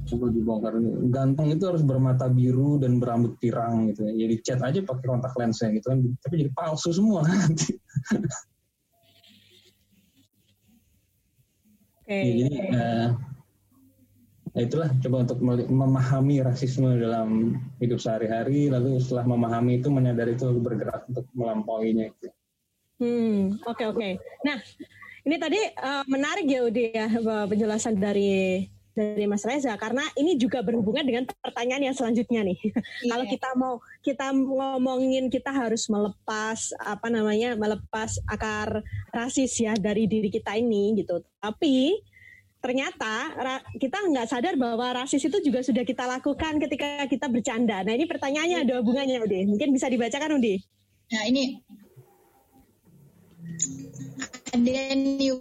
Perlu 0.07 0.30
dibongkar. 0.30 0.77
Ganteng 1.09 1.55
itu 1.55 1.63
harus 1.68 1.84
bermata 1.84 2.30
biru 2.30 2.77
dan 2.77 3.01
berambut 3.01 3.35
pirang 3.41 3.91
gitu 3.91 4.07
ya. 4.07 4.13
Jadi 4.27 4.35
cat 4.43 4.59
aja 4.61 4.80
pakai 4.84 5.05
kontak 5.07 5.34
lensnya 5.35 5.73
gitu 5.76 5.91
kan. 5.91 5.99
Tapi 6.22 6.34
jadi 6.45 6.51
palsu 6.53 6.93
semua. 6.93 7.26
nanti 7.26 7.76
Okay. 12.11 12.23
Ya, 12.27 12.33
jadi 12.43 12.57
uh, 12.75 13.07
itulah 14.59 14.91
coba 14.99 15.17
untuk 15.23 15.39
memahami 15.71 16.43
rasisme 16.43 16.91
dalam 16.99 17.55
hidup 17.79 18.03
sehari-hari, 18.03 18.67
lalu 18.67 18.99
setelah 18.99 19.31
memahami 19.31 19.79
itu 19.79 19.88
menyadari 19.88 20.35
itu 20.35 20.51
bergerak 20.59 21.07
untuk 21.07 21.23
melampauinya. 21.31 22.11
Hmm, 22.99 23.55
oke 23.63 23.79
okay, 23.79 23.85
oke. 23.88 23.95
Okay. 23.95 24.11
Nah, 24.43 24.59
ini 25.23 25.35
tadi 25.39 25.59
uh, 25.79 26.03
menarik 26.11 26.51
ya 26.51 26.67
Udi 26.67 26.91
ya 26.91 27.07
penjelasan 27.47 27.95
dari 27.95 28.67
dari 28.91 29.23
Mas 29.23 29.47
Reza 29.47 29.72
karena 29.80 30.03
ini 30.19 30.35
juga 30.35 30.59
berhubungan 30.59 31.03
dengan 31.07 31.23
pertanyaan 31.39 31.91
yang 31.91 31.95
selanjutnya 31.95 32.43
nih. 32.43 32.59
Yeah. 32.59 33.11
Kalau 33.15 33.26
kita 33.27 33.49
mau 33.55 33.73
kita 34.03 34.27
ngomongin 34.35 35.31
kita 35.31 35.51
harus 35.51 35.88
melepas 35.88 36.76
apa 36.80 37.07
namanya 37.07 37.55
melepas 37.55 38.19
akar 38.27 38.84
rasis 39.15 39.55
ya 39.63 39.73
dari 39.80 40.05
diri 40.11 40.27
kita 40.27 40.59
ini 40.59 40.99
gitu. 40.99 41.23
Tapi 41.39 42.03
ternyata 42.61 43.34
kita 43.81 43.97
nggak 44.05 44.27
sadar 44.30 44.53
bahwa 44.53 44.93
rasis 44.93 45.26
itu 45.26 45.41
juga 45.41 45.65
sudah 45.65 45.81
kita 45.81 46.05
lakukan 46.05 46.61
ketika 46.61 47.09
kita 47.09 47.26
bercanda. 47.26 47.81
Nah 47.81 47.97
ini 47.97 48.05
pertanyaannya 48.05 48.57
ada 48.68 48.73
hubungannya 48.84 49.18
Udi. 49.23 49.49
Mungkin 49.49 49.73
bisa 49.73 49.89
dibacakan 49.89 50.38
Udi. 50.38 50.61
Nah 51.11 51.23
ini 51.26 51.57
ada 54.51 54.84
nih 54.95 55.31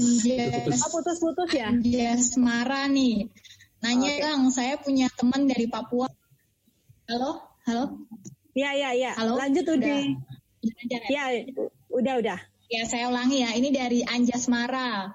Anjas, 0.00 0.80
oh, 0.80 0.90
putus-putus 0.96 1.50
ya? 1.52 1.68
Anjas 1.68 2.40
Mara 2.40 2.88
nih. 2.88 3.28
Nanya 3.84 4.10
okay. 4.16 4.24
Bang, 4.24 4.42
saya 4.48 4.74
punya 4.80 5.12
teman 5.12 5.44
dari 5.44 5.68
Papua. 5.68 6.08
Halo? 7.08 7.44
Halo? 7.68 7.84
Iya, 8.56 8.70
iya, 8.76 8.90
iya. 8.96 9.12
Halo? 9.16 9.36
Lanjut 9.36 9.64
Udi. 9.76 10.16
Ya, 11.08 11.24
udah, 11.92 12.14
udah. 12.20 12.38
Ya, 12.70 12.82
saya 12.88 13.08
ulangi 13.12 13.44
ya. 13.44 13.52
Ini 13.56 13.68
dari 13.72 14.00
Anjas 14.04 14.48
Mara. 14.48 15.12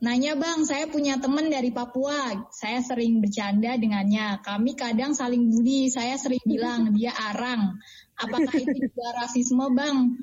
Nanya 0.00 0.32
bang, 0.32 0.64
saya 0.64 0.88
punya 0.88 1.20
teman 1.20 1.52
dari 1.52 1.68
Papua. 1.68 2.48
Saya 2.48 2.80
sering 2.80 3.20
bercanda 3.20 3.76
dengannya. 3.76 4.40
Kami 4.40 4.72
kadang 4.72 5.12
saling 5.12 5.52
bully. 5.52 5.92
Saya 5.92 6.16
sering 6.16 6.40
bilang 6.48 6.96
dia 6.96 7.12
arang. 7.12 7.76
Apakah 8.16 8.52
itu 8.56 8.88
juga 8.88 9.06
rasisme 9.24 9.66
bang? 9.76 10.16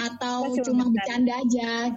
Atau 0.00 0.56
cuma 0.64 0.88
bercanda 0.88 1.36
aja? 1.36 1.92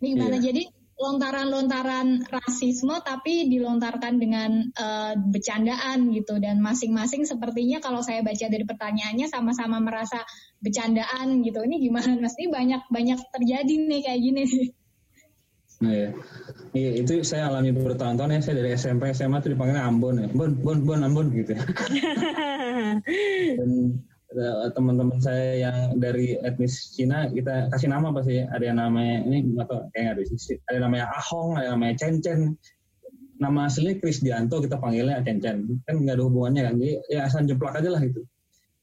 Ini 0.00 0.06
gimana? 0.16 0.36
Yeah. 0.40 0.44
Jadi 0.48 0.62
lontaran-lontaran 1.00 2.28
rasisme 2.28 2.92
tapi 3.00 3.48
dilontarkan 3.48 4.20
dengan 4.20 4.68
uh, 4.76 5.16
bercandaan 5.16 6.12
gitu 6.12 6.36
dan 6.36 6.60
masing-masing 6.60 7.24
sepertinya 7.24 7.80
kalau 7.80 8.04
saya 8.04 8.20
baca 8.20 8.46
dari 8.52 8.68
pertanyaannya 8.68 9.24
sama-sama 9.32 9.80
merasa 9.80 10.20
bercandaan 10.60 11.40
gitu 11.40 11.64
ini 11.64 11.80
gimana 11.88 12.20
mas 12.20 12.36
ini 12.36 12.52
banyak 12.52 12.84
banyak 12.92 13.16
terjadi 13.32 13.74
nih 13.80 14.00
kayak 14.04 14.20
gini 14.20 14.44
Nah, 15.80 15.96
ya. 15.96 16.12
Iya, 16.76 16.90
itu 17.00 17.24
saya 17.24 17.48
alami 17.48 17.72
bertahun-tahun 17.72 18.36
ya. 18.36 18.40
Saya 18.44 18.60
dari 18.60 18.76
SMP 18.76 19.16
SMA 19.16 19.40
tuh 19.40 19.56
dipanggilnya 19.56 19.88
Ambon 19.88 20.20
ya. 20.20 20.28
Bon, 20.28 20.52
Bon, 20.52 20.76
Bon, 20.84 21.00
Ambon 21.00 21.32
gitu. 21.32 21.56
Dan 23.56 23.96
teman-teman 24.78 25.18
saya 25.18 25.66
yang 25.66 25.76
dari 25.98 26.38
etnis 26.38 26.94
Cina 26.94 27.26
kita 27.26 27.66
kasih 27.74 27.90
nama 27.90 28.14
pasti 28.14 28.38
ya. 28.38 28.46
ada 28.54 28.62
yang 28.62 28.78
namanya 28.78 29.26
ini 29.26 29.38
atau 29.58 29.90
kayak 29.90 30.14
ada 30.14 30.22
sih 30.22 30.54
ada 30.70 30.86
namanya 30.86 31.10
Ahong 31.18 31.58
ada 31.58 31.66
yang 31.66 31.74
namanya 31.78 31.94
Chen 31.98 32.14
Chen. 32.22 32.40
Nama 33.40 33.72
aslinya 33.72 33.96
Dianto 33.98 34.60
kita 34.60 34.76
panggilnya 34.76 35.24
Chen 35.26 35.42
Chen. 35.42 35.56
Kan 35.82 36.06
nggak 36.06 36.14
ada 36.14 36.24
hubungannya 36.28 36.62
kan? 36.62 36.74
Jadi 36.78 36.92
ya 37.10 37.20
asal 37.26 37.42
jeplak 37.48 37.74
aja 37.82 37.90
lah 37.90 38.00
gitu. 38.06 38.22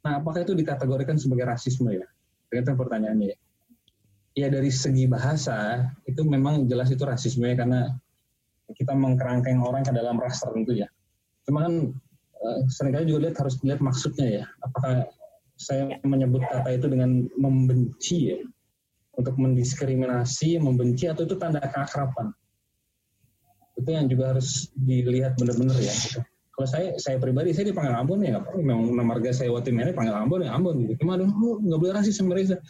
Nah 0.03 0.19
apakah 0.19 0.43
itu 0.43 0.51
dikategorikan 0.57 1.15
sebagai 1.15 1.47
rasisme 1.47 1.95
ya? 1.95 2.03
Itu 2.51 2.75
pertanyaannya 2.75 3.27
ya. 3.31 3.37
Ya 4.37 4.47
dari 4.51 4.69
segi 4.69 5.07
bahasa 5.07 5.87
itu 6.03 6.27
memang 6.27 6.67
jelas 6.67 6.91
itu 6.91 7.07
rasisme 7.07 7.47
ya 7.47 7.55
karena 7.55 7.95
kita 8.75 8.91
mengkerangkeng 8.91 9.63
orang 9.63 9.87
ke 9.87 9.95
dalam 9.95 10.19
ras 10.19 10.43
tertentu 10.43 10.75
ya. 10.75 10.91
Cuma 11.47 11.63
kan 11.71 11.95
uh, 12.43 12.59
sering 12.67 12.91
kali 12.91 13.07
juga 13.07 13.31
lihat 13.31 13.39
harus 13.39 13.55
lihat 13.63 13.79
maksudnya 13.79 14.43
ya. 14.43 14.45
Apakah 14.59 15.07
saya 15.57 15.97
menyebut 16.05 16.45
kata 16.45 16.69
itu 16.77 16.87
dengan 16.87 17.25
membenci 17.35 18.17
ya? 18.31 18.39
untuk 19.17 19.33
mendiskriminasi, 19.41 20.61
membenci 20.61 21.09
atau 21.09 21.25
itu 21.25 21.35
tanda 21.41 21.57
keakraban. 21.57 22.31
Itu 23.73 23.89
yang 23.89 24.05
juga 24.05 24.37
harus 24.37 24.69
dilihat 24.77 25.41
benar-benar 25.41 25.77
ya. 25.81 25.89
Gitu. 25.89 26.21
Kalau 26.53 26.67
saya, 26.69 26.89
saya 26.97 27.17
pribadi 27.21 27.53
saya 27.53 27.69
dipanggil 27.69 27.93
Ambon 27.97 28.21
ya, 28.25 28.41
memang 28.57 28.93
nama 28.93 29.17
marga 29.17 29.29
saya 29.33 29.53
waktu 29.53 29.73
ini 29.73 29.93
panggil 29.93 30.13
Ambon 30.13 30.45
ya 30.45 30.53
Ambon 30.53 30.85
gitu. 30.85 31.01
Cuma 31.01 31.17
aduh 31.17 31.29
nggak 31.33 31.79
boleh 31.81 31.93
rasis 31.97 32.17
sebenarnya. 32.17 32.61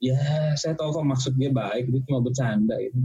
Ya 0.00 0.20
saya 0.60 0.76
tahu 0.76 0.92
kok 0.92 1.08
maksud 1.08 1.32
dia 1.40 1.48
baik, 1.52 1.88
dia 1.88 2.00
cuma 2.08 2.20
bercanda 2.20 2.76
gitu. 2.80 2.96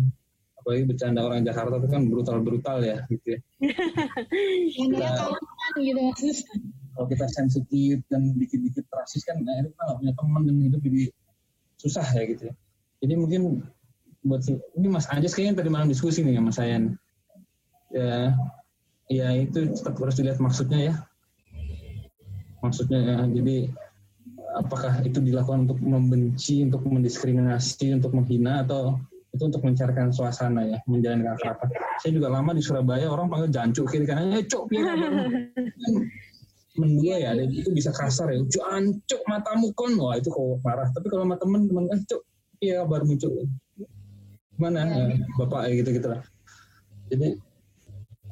Apalagi 0.59 0.83
bercanda 0.87 1.19
orang 1.23 1.43
Jakarta 1.47 1.79
itu 1.79 1.87
kan 1.87 2.01
brutal-brutal 2.11 2.77
ya 2.83 2.97
gitu 3.07 3.27
ya. 3.35 3.39
Nah, 4.91 5.31
gitu 5.79 6.03
kalau 6.95 7.07
kita 7.07 7.26
sensitif 7.31 8.03
dan 8.11 8.35
dikit-dikit 8.35 8.85
rasis 8.91 9.23
kan 9.23 9.39
nah, 9.41 9.63
itu 9.63 9.72
kan 9.76 9.95
punya 9.99 10.13
teman 10.15 10.41
dan 10.47 10.55
hidup 10.59 10.81
jadi 10.84 11.03
susah 11.81 12.07
ya 12.13 12.23
gitu 12.30 12.43
ya. 12.51 12.53
Jadi 13.01 13.13
mungkin 13.18 13.41
buat 14.22 14.45
ini 14.77 14.88
Mas 14.88 15.09
Anjas 15.09 15.34
kayaknya 15.34 15.65
tadi 15.65 15.69
malam 15.73 15.89
diskusi 15.89 16.22
nih 16.22 16.38
sama 16.38 16.53
saya. 16.53 16.77
Ya, 17.89 18.38
ya 19.11 19.27
itu 19.35 19.68
tetap 19.73 19.99
harus 19.99 20.15
dilihat 20.15 20.39
maksudnya 20.39 20.80
ya 20.80 20.95
maksudnya 22.61 22.99
ya, 23.03 23.15
jadi 23.27 23.68
apakah 24.61 25.01
itu 25.03 25.19
dilakukan 25.19 25.68
untuk 25.68 25.80
membenci 25.81 26.63
untuk 26.63 26.85
mendiskriminasi 26.88 27.97
untuk 27.97 28.15
menghina 28.15 28.63
atau 28.63 29.01
itu 29.31 29.43
untuk 29.47 29.63
mencairkan 29.63 30.11
suasana 30.11 30.68
ya 30.68 30.77
menjalankan 30.88 31.39
keakraban 31.39 31.72
saya 32.03 32.11
juga 32.15 32.27
lama 32.31 32.51
di 32.51 32.61
Surabaya 32.63 33.07
orang 33.07 33.31
panggil 33.31 33.49
jancuk 33.51 33.88
kiri 33.88 34.03
kanan 34.03 34.35
eh 34.35 34.43
cok 34.43 34.63
mendua 36.80 37.19
ya 37.19 37.35
ada 37.35 37.43
itu 37.43 37.69
bisa 37.73 37.91
kasar 37.91 38.31
ya. 38.31 38.39
Jancuk 38.48 39.22
matamu 39.27 39.72
kon. 39.76 39.95
Wah 39.99 40.15
itu 40.15 40.31
kok 40.31 40.64
marah 40.64 40.88
tapi 40.95 41.07
kalau 41.11 41.27
sama 41.27 41.35
temen 41.39 41.68
temen 41.68 41.85
eh 41.91 41.99
cok 42.07 42.22
iya 42.64 42.85
baru 42.88 43.03
muncul. 43.07 43.31
Mana 44.56 44.85
ya. 44.85 45.18
bapak 45.41 45.68
ya 45.68 45.72
gitu 45.84 45.89
gitu 45.98 46.07
lah. 46.11 46.22
Jadi 47.11 47.27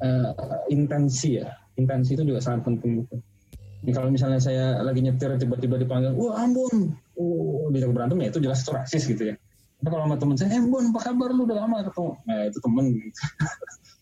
uh, 0.00 0.32
intensi 0.72 1.42
ya. 1.42 1.52
Intensi 1.76 2.16
itu 2.16 2.24
juga 2.24 2.40
sangat 2.40 2.68
penting 2.68 3.04
gitu. 3.04 3.16
Ini 3.80 3.96
kalau 3.96 4.12
misalnya 4.12 4.36
saya 4.36 4.84
lagi 4.84 5.00
nyetir 5.00 5.32
tiba-tiba 5.40 5.80
dipanggil, 5.80 6.12
wah 6.12 6.36
Ambon, 6.44 6.92
oh 7.16 7.72
bisa 7.72 7.88
berantem 7.88 8.20
ya 8.20 8.28
itu 8.28 8.36
jelas 8.44 8.60
itu 8.60 8.76
rasis 8.76 9.08
gitu 9.08 9.32
ya. 9.32 9.34
Tapi 9.80 9.88
kalau 9.88 10.04
sama 10.04 10.16
teman 10.20 10.36
saya, 10.36 10.52
eh 10.52 10.60
Ambon 10.60 10.92
apa 10.92 11.00
kabar? 11.00 11.32
Lu 11.32 11.48
udah 11.48 11.64
lama 11.64 11.88
ketemu, 11.88 12.12
nah 12.28 12.40
itu 12.44 12.58
temen 12.60 12.84
gitu. 12.92 13.20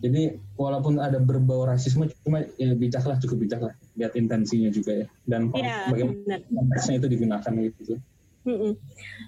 Jadi 0.00 0.40
walaupun 0.56 0.96
ada 0.96 1.20
berbau 1.20 1.68
rasisme, 1.68 2.08
cuma 2.24 2.44
ya 2.56 2.72
bijaklah 2.72 3.20
cukup 3.20 3.44
bijaklah 3.44 3.72
lihat 4.00 4.16
intensinya 4.16 4.72
juga 4.72 5.04
ya 5.04 5.06
dan 5.28 5.52
ya, 5.52 5.92
bagaimana 5.92 6.40
konteksnya 6.48 6.94
itu 7.04 7.08
digunakan 7.12 7.52
gitu. 7.52 8.00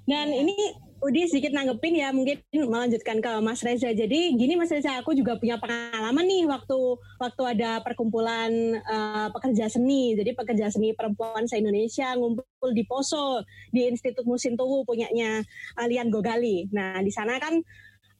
Dan 0.09 0.27
ini 0.33 0.57
Udi 1.03 1.27
sedikit 1.27 1.51
nanggepin 1.51 1.99
ya 1.99 2.15
mungkin 2.15 2.39
melanjutkan 2.55 3.19
ke 3.19 3.31
Mas 3.43 3.59
Reza. 3.67 3.91
Jadi 3.91 4.39
gini 4.39 4.55
Mas 4.55 4.71
Reza, 4.71 5.03
aku 5.03 5.19
juga 5.19 5.35
punya 5.35 5.59
pengalaman 5.59 6.23
nih 6.31 6.47
waktu 6.47 6.79
waktu 7.19 7.43
ada 7.59 7.83
perkumpulan 7.83 8.79
uh, 8.87 9.27
pekerja 9.35 9.67
seni. 9.67 10.15
Jadi 10.15 10.31
pekerja 10.31 10.71
seni 10.71 10.95
perempuan 10.95 11.51
se 11.51 11.59
Indonesia 11.59 12.15
ngumpul 12.15 12.71
di 12.71 12.87
Poso 12.87 13.43
di 13.75 13.91
Institut 13.91 14.23
Musin 14.31 14.55
Tuwu 14.55 14.87
punyanya 14.87 15.43
Alian 15.75 16.07
Gogali. 16.07 16.71
Nah 16.71 17.03
di 17.03 17.11
sana 17.11 17.35
kan 17.43 17.59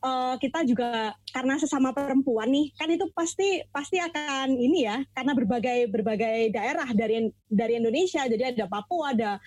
uh, 0.03 0.35
kita 0.37 0.67
juga 0.67 1.15
karena 1.31 1.57
sesama 1.57 1.95
perempuan 1.95 2.51
nih 2.51 2.75
kan 2.77 2.91
itu 2.91 3.07
pasti 3.15 3.63
pasti 3.71 4.03
akan 4.03 4.53
ini 4.59 4.85
ya 4.85 5.01
karena 5.15 5.33
berbagai 5.33 5.89
berbagai 5.89 6.53
daerah 6.53 6.89
dari 6.93 7.31
dari 7.49 7.79
Indonesia 7.79 8.27
jadi 8.27 8.53
ada 8.53 8.67
Papua 8.69 9.15
ada 9.15 9.39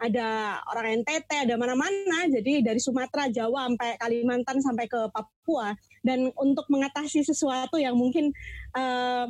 ada 0.00 0.58
orang 0.72 1.04
NTT, 1.04 1.28
ada 1.44 1.60
mana-mana. 1.60 2.24
Jadi 2.32 2.64
dari 2.64 2.80
Sumatera, 2.80 3.28
Jawa 3.28 3.68
sampai 3.68 4.00
Kalimantan 4.00 4.64
sampai 4.64 4.88
ke 4.88 4.96
Papua. 5.12 5.76
Dan 6.00 6.32
untuk 6.40 6.64
mengatasi 6.72 7.20
sesuatu 7.20 7.76
yang 7.76 7.92
mungkin 8.00 8.32
uh, 8.72 9.28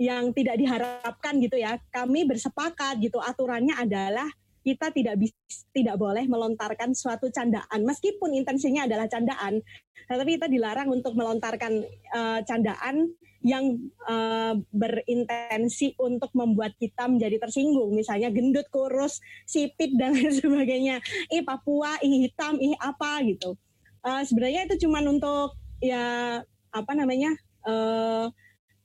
yang 0.00 0.32
tidak 0.32 0.56
diharapkan 0.56 1.36
gitu 1.44 1.60
ya, 1.60 1.76
kami 1.92 2.24
bersepakat 2.24 2.96
gitu 3.04 3.20
aturannya 3.20 3.76
adalah 3.76 4.26
kita 4.68 4.92
tidak 4.92 5.16
bisa 5.16 5.36
tidak 5.72 5.96
boleh 5.96 6.28
melontarkan 6.28 6.92
suatu 6.92 7.32
candaan. 7.32 7.88
Meskipun 7.88 8.36
intensinya 8.36 8.84
adalah 8.84 9.08
candaan 9.08 9.64
tetapi 10.08 10.40
kita 10.40 10.48
dilarang 10.48 10.88
untuk 10.88 11.12
melontarkan 11.12 11.84
uh, 12.16 12.40
candaan 12.48 13.12
yang 13.44 13.78
uh, 14.08 14.56
berintensi 14.72 15.94
untuk 16.00 16.32
membuat 16.34 16.74
kita 16.80 17.06
menjadi 17.06 17.38
tersinggung. 17.38 17.92
Misalnya 17.94 18.32
gendut 18.32 18.66
kurus 18.72 19.20
sipit 19.44 19.94
dan 19.94 20.12
lain 20.16 20.32
sebagainya. 20.32 20.96
Ih 21.28 21.44
Papua 21.44 22.00
ih 22.00 22.26
hitam 22.26 22.56
ih 22.58 22.74
apa 22.80 23.20
gitu. 23.28 23.54
Uh, 24.02 24.24
sebenarnya 24.24 24.66
itu 24.66 24.88
cuma 24.88 25.04
untuk 25.04 25.54
ya 25.78 26.40
apa 26.72 26.92
namanya 26.96 27.36
uh, 27.68 28.32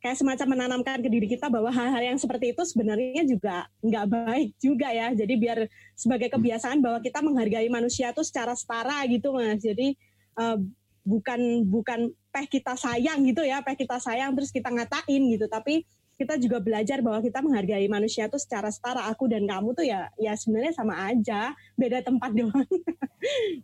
kayak 0.04 0.20
semacam 0.20 0.48
menanamkan 0.60 1.00
ke 1.00 1.08
diri 1.08 1.32
kita 1.32 1.48
bahwa 1.48 1.72
hal-hal 1.72 2.04
yang 2.04 2.20
seperti 2.20 2.52
itu 2.52 2.60
sebenarnya 2.68 3.24
juga 3.24 3.72
nggak 3.80 4.06
baik 4.12 4.50
juga 4.60 4.92
ya. 4.92 5.16
Jadi 5.16 5.34
biar 5.40 5.64
sebagai 5.96 6.28
kebiasaan 6.28 6.84
bahwa 6.84 7.00
kita 7.00 7.24
menghargai 7.24 7.72
manusia 7.72 8.12
itu 8.12 8.20
secara 8.20 8.52
setara 8.52 9.00
gitu 9.08 9.32
mas. 9.32 9.64
Jadi 9.64 9.96
uh, 10.36 10.60
bukan 11.08 11.64
bukan 11.64 12.12
peh 12.36 12.48
kita 12.52 12.76
sayang 12.76 13.24
gitu 13.24 13.48
ya, 13.48 13.64
peh 13.64 13.80
kita 13.80 13.96
sayang 13.96 14.36
terus 14.36 14.52
kita 14.52 14.68
ngatain 14.76 15.24
gitu, 15.40 15.48
tapi 15.48 15.88
kita 16.20 16.36
juga 16.36 16.60
belajar 16.60 17.00
bahwa 17.00 17.24
kita 17.24 17.40
menghargai 17.40 17.88
manusia 17.88 18.28
tuh 18.28 18.44
secara 18.44 18.68
setara. 18.76 19.08
Aku 19.08 19.32
dan 19.32 19.48
kamu 19.48 19.72
tuh 19.72 19.88
ya 19.88 20.12
ya 20.20 20.36
sebenarnya 20.36 20.76
sama 20.76 21.00
aja 21.00 21.56
beda 21.80 22.04
tempat 22.04 22.36
doang. 22.44 22.68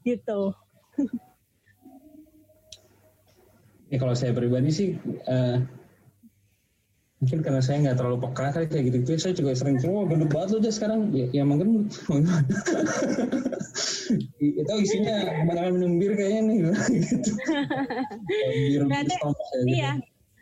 Gitu. 0.08 0.42
Ya 3.92 3.98
kalau 4.00 4.16
saya 4.16 4.32
pribadi 4.32 4.72
sih 4.72 4.90
uh, 5.28 5.79
mungkin 7.20 7.44
karena 7.44 7.60
saya 7.60 7.84
nggak 7.84 8.00
terlalu 8.00 8.18
peka 8.24 8.56
kali 8.56 8.66
kayak 8.72 8.84
gitu 8.88 8.98
gitu 9.04 9.12
saya 9.20 9.36
juga 9.36 9.52
sering 9.52 9.76
oh 9.92 10.08
gendut 10.08 10.32
banget 10.32 10.56
loh 10.56 10.72
sekarang. 10.72 11.12
Ya, 11.12 11.28
ya 11.36 11.44
mungkin 11.44 11.92
itu 14.40 14.74
isinya 14.80 15.16
kebanyakan 15.44 15.72
minum 15.76 16.00
bir 16.00 16.16
kayaknya 16.16 16.42
nih 16.48 16.58
gitu. 16.96 17.32
Bir 18.48 18.82
Berarti, 18.88 19.16
ya, 19.20 19.28
iya. 19.68 19.92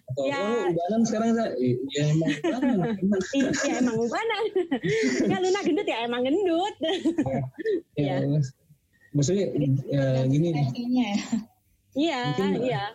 Atau, 0.07 0.23
ya. 0.23 0.39
oh 0.39 0.71
ubanan 0.71 1.01
sekarang 1.03 1.29
saya 1.35 1.51
ya 1.91 2.03
emang 2.13 2.31
ubanan. 2.31 2.77
Iya 3.35 3.73
emang 3.81 3.97
ubanan. 3.97 4.43
Ya 5.27 5.37
Luna 5.41 5.59
gendut 5.65 5.87
ya 5.89 5.97
emang 6.05 6.21
gendut. 6.23 6.75
Ya, 7.97 8.21
ya. 8.21 8.39
maksudnya 9.17 9.49
ya, 9.89 10.29
gini. 10.29 10.53
Iya 11.97 12.21
iya 12.61 12.93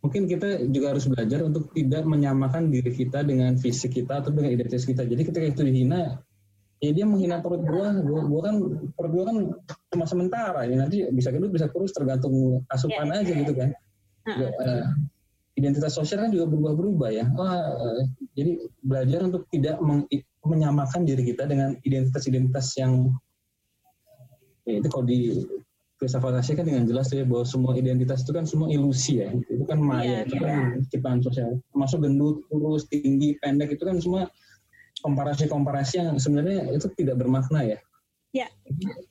mungkin 0.00 0.24
kita 0.24 0.64
juga 0.72 0.96
harus 0.96 1.04
belajar 1.08 1.44
untuk 1.44 1.72
tidak 1.76 2.08
menyamakan 2.08 2.72
diri 2.72 2.88
kita 2.88 3.20
dengan 3.20 3.60
fisik 3.60 3.92
kita 4.00 4.24
atau 4.24 4.32
dengan 4.32 4.56
identitas 4.56 4.88
kita. 4.88 5.04
Jadi 5.04 5.22
ketika 5.28 5.44
itu 5.44 5.60
dihina, 5.60 6.24
ya 6.80 6.90
dia 6.96 7.04
menghina 7.04 7.44
perut 7.44 7.60
gua, 7.68 7.92
gua, 8.00 8.20
gua 8.24 8.40
kan 8.48 8.54
perut 8.96 9.12
gua 9.12 9.24
kan 9.28 9.36
cuma 9.92 10.04
sementara, 10.08 10.64
ini 10.64 10.80
nanti 10.80 11.04
bisa 11.12 11.28
gendut 11.28 11.52
bisa 11.52 11.68
kurus 11.68 11.92
tergantung 11.92 12.64
asupan 12.72 13.12
yeah. 13.12 13.20
aja 13.20 13.32
gitu 13.36 13.52
kan. 13.52 13.70
Uh, 14.30 14.84
identitas 15.56 15.92
sosial 15.92 16.24
kan 16.24 16.32
juga 16.32 16.48
berubah-berubah 16.48 17.10
ya. 17.12 17.24
Wah, 17.36 17.60
uh, 17.76 18.02
jadi 18.32 18.56
belajar 18.80 19.20
untuk 19.28 19.44
tidak 19.52 19.76
menyamakan 20.40 21.04
diri 21.04 21.28
kita 21.28 21.44
dengan 21.44 21.76
identitas-identitas 21.84 22.72
yang 22.80 23.12
ya 24.64 24.80
itu 24.80 24.88
kalau 24.88 25.04
di 25.04 25.44
filsafat 26.00 26.40
Asia 26.40 26.56
kan 26.56 26.64
dengan 26.64 26.88
jelas 26.88 27.12
ya 27.12 27.28
bahwa 27.28 27.44
semua 27.44 27.76
identitas 27.76 28.24
itu 28.24 28.32
kan 28.32 28.48
semua 28.48 28.72
ilusi 28.72 29.20
ya. 29.20 29.28
Itu 29.52 29.68
kan 29.68 29.78
maya 29.84 30.02
yeah, 30.02 30.20
itu 30.24 30.36
kan 30.40 30.80
ciptaan 30.88 31.20
sosial. 31.20 31.60
Termasuk 31.76 32.00
gendut 32.00 32.40
kurus 32.48 32.88
tinggi 32.88 33.36
pendek 33.44 33.76
itu 33.76 33.84
kan 33.84 34.00
semua 34.00 34.32
komparasi-komparasi 35.04 35.94
yang 36.00 36.16
sebenarnya 36.16 36.72
itu 36.72 36.88
tidak 36.96 37.20
bermakna 37.20 37.76
ya. 37.76 37.78
Yeah. 38.30 38.46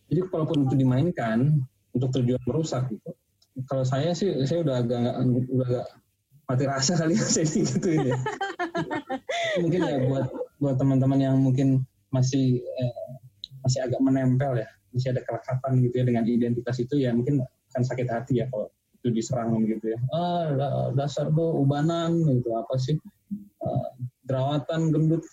jadi 0.08 0.32
kalaupun 0.32 0.64
itu 0.64 0.80
dimainkan 0.80 1.60
untuk 1.92 2.08
tujuan 2.16 2.40
merusak 2.48 2.88
gitu 2.88 3.12
kalau 3.68 3.84
saya 3.84 4.16
sih 4.16 4.32
saya 4.48 4.64
udah 4.64 4.76
agak 4.80 5.12
udah 5.52 5.68
agak 5.68 5.88
mati 6.48 6.64
rasa 6.66 6.94
kali 6.96 7.20
ya 7.20 7.26
saya 7.34 7.48
gitu 7.50 7.90
ya. 7.90 8.16
Mungkin 9.64 9.80
ya 9.84 9.96
buat 10.08 10.26
buat 10.60 10.76
teman-teman 10.80 11.20
yang 11.20 11.36
mungkin 11.40 11.84
masih 12.16 12.64
eh, 12.64 13.10
masih 13.64 13.80
agak 13.84 14.00
menempel 14.00 14.64
ya 14.64 14.70
masih 14.94 15.14
ada 15.14 15.22
kelekatan 15.26 15.72
gitu 15.86 15.96
ya 16.02 16.06
dengan 16.06 16.24
identitas 16.26 16.78
itu 16.82 16.96
ya 17.00 17.14
mungkin 17.14 17.42
akan 17.74 17.84
sakit 17.86 18.08
hati 18.10 18.42
ya 18.42 18.46
kalau 18.50 18.70
itu 19.00 19.08
diserang 19.16 19.56
gitu 19.64 19.96
ya 19.96 20.00
ah 20.12 20.44
dasar 20.92 21.32
tuh 21.32 21.64
ubanan 21.64 22.20
gitu 22.28 22.52
apa 22.58 22.76
sih 22.76 23.00
uh, 23.64 23.90
jerawatan 24.28 24.92
gendut 24.92 25.24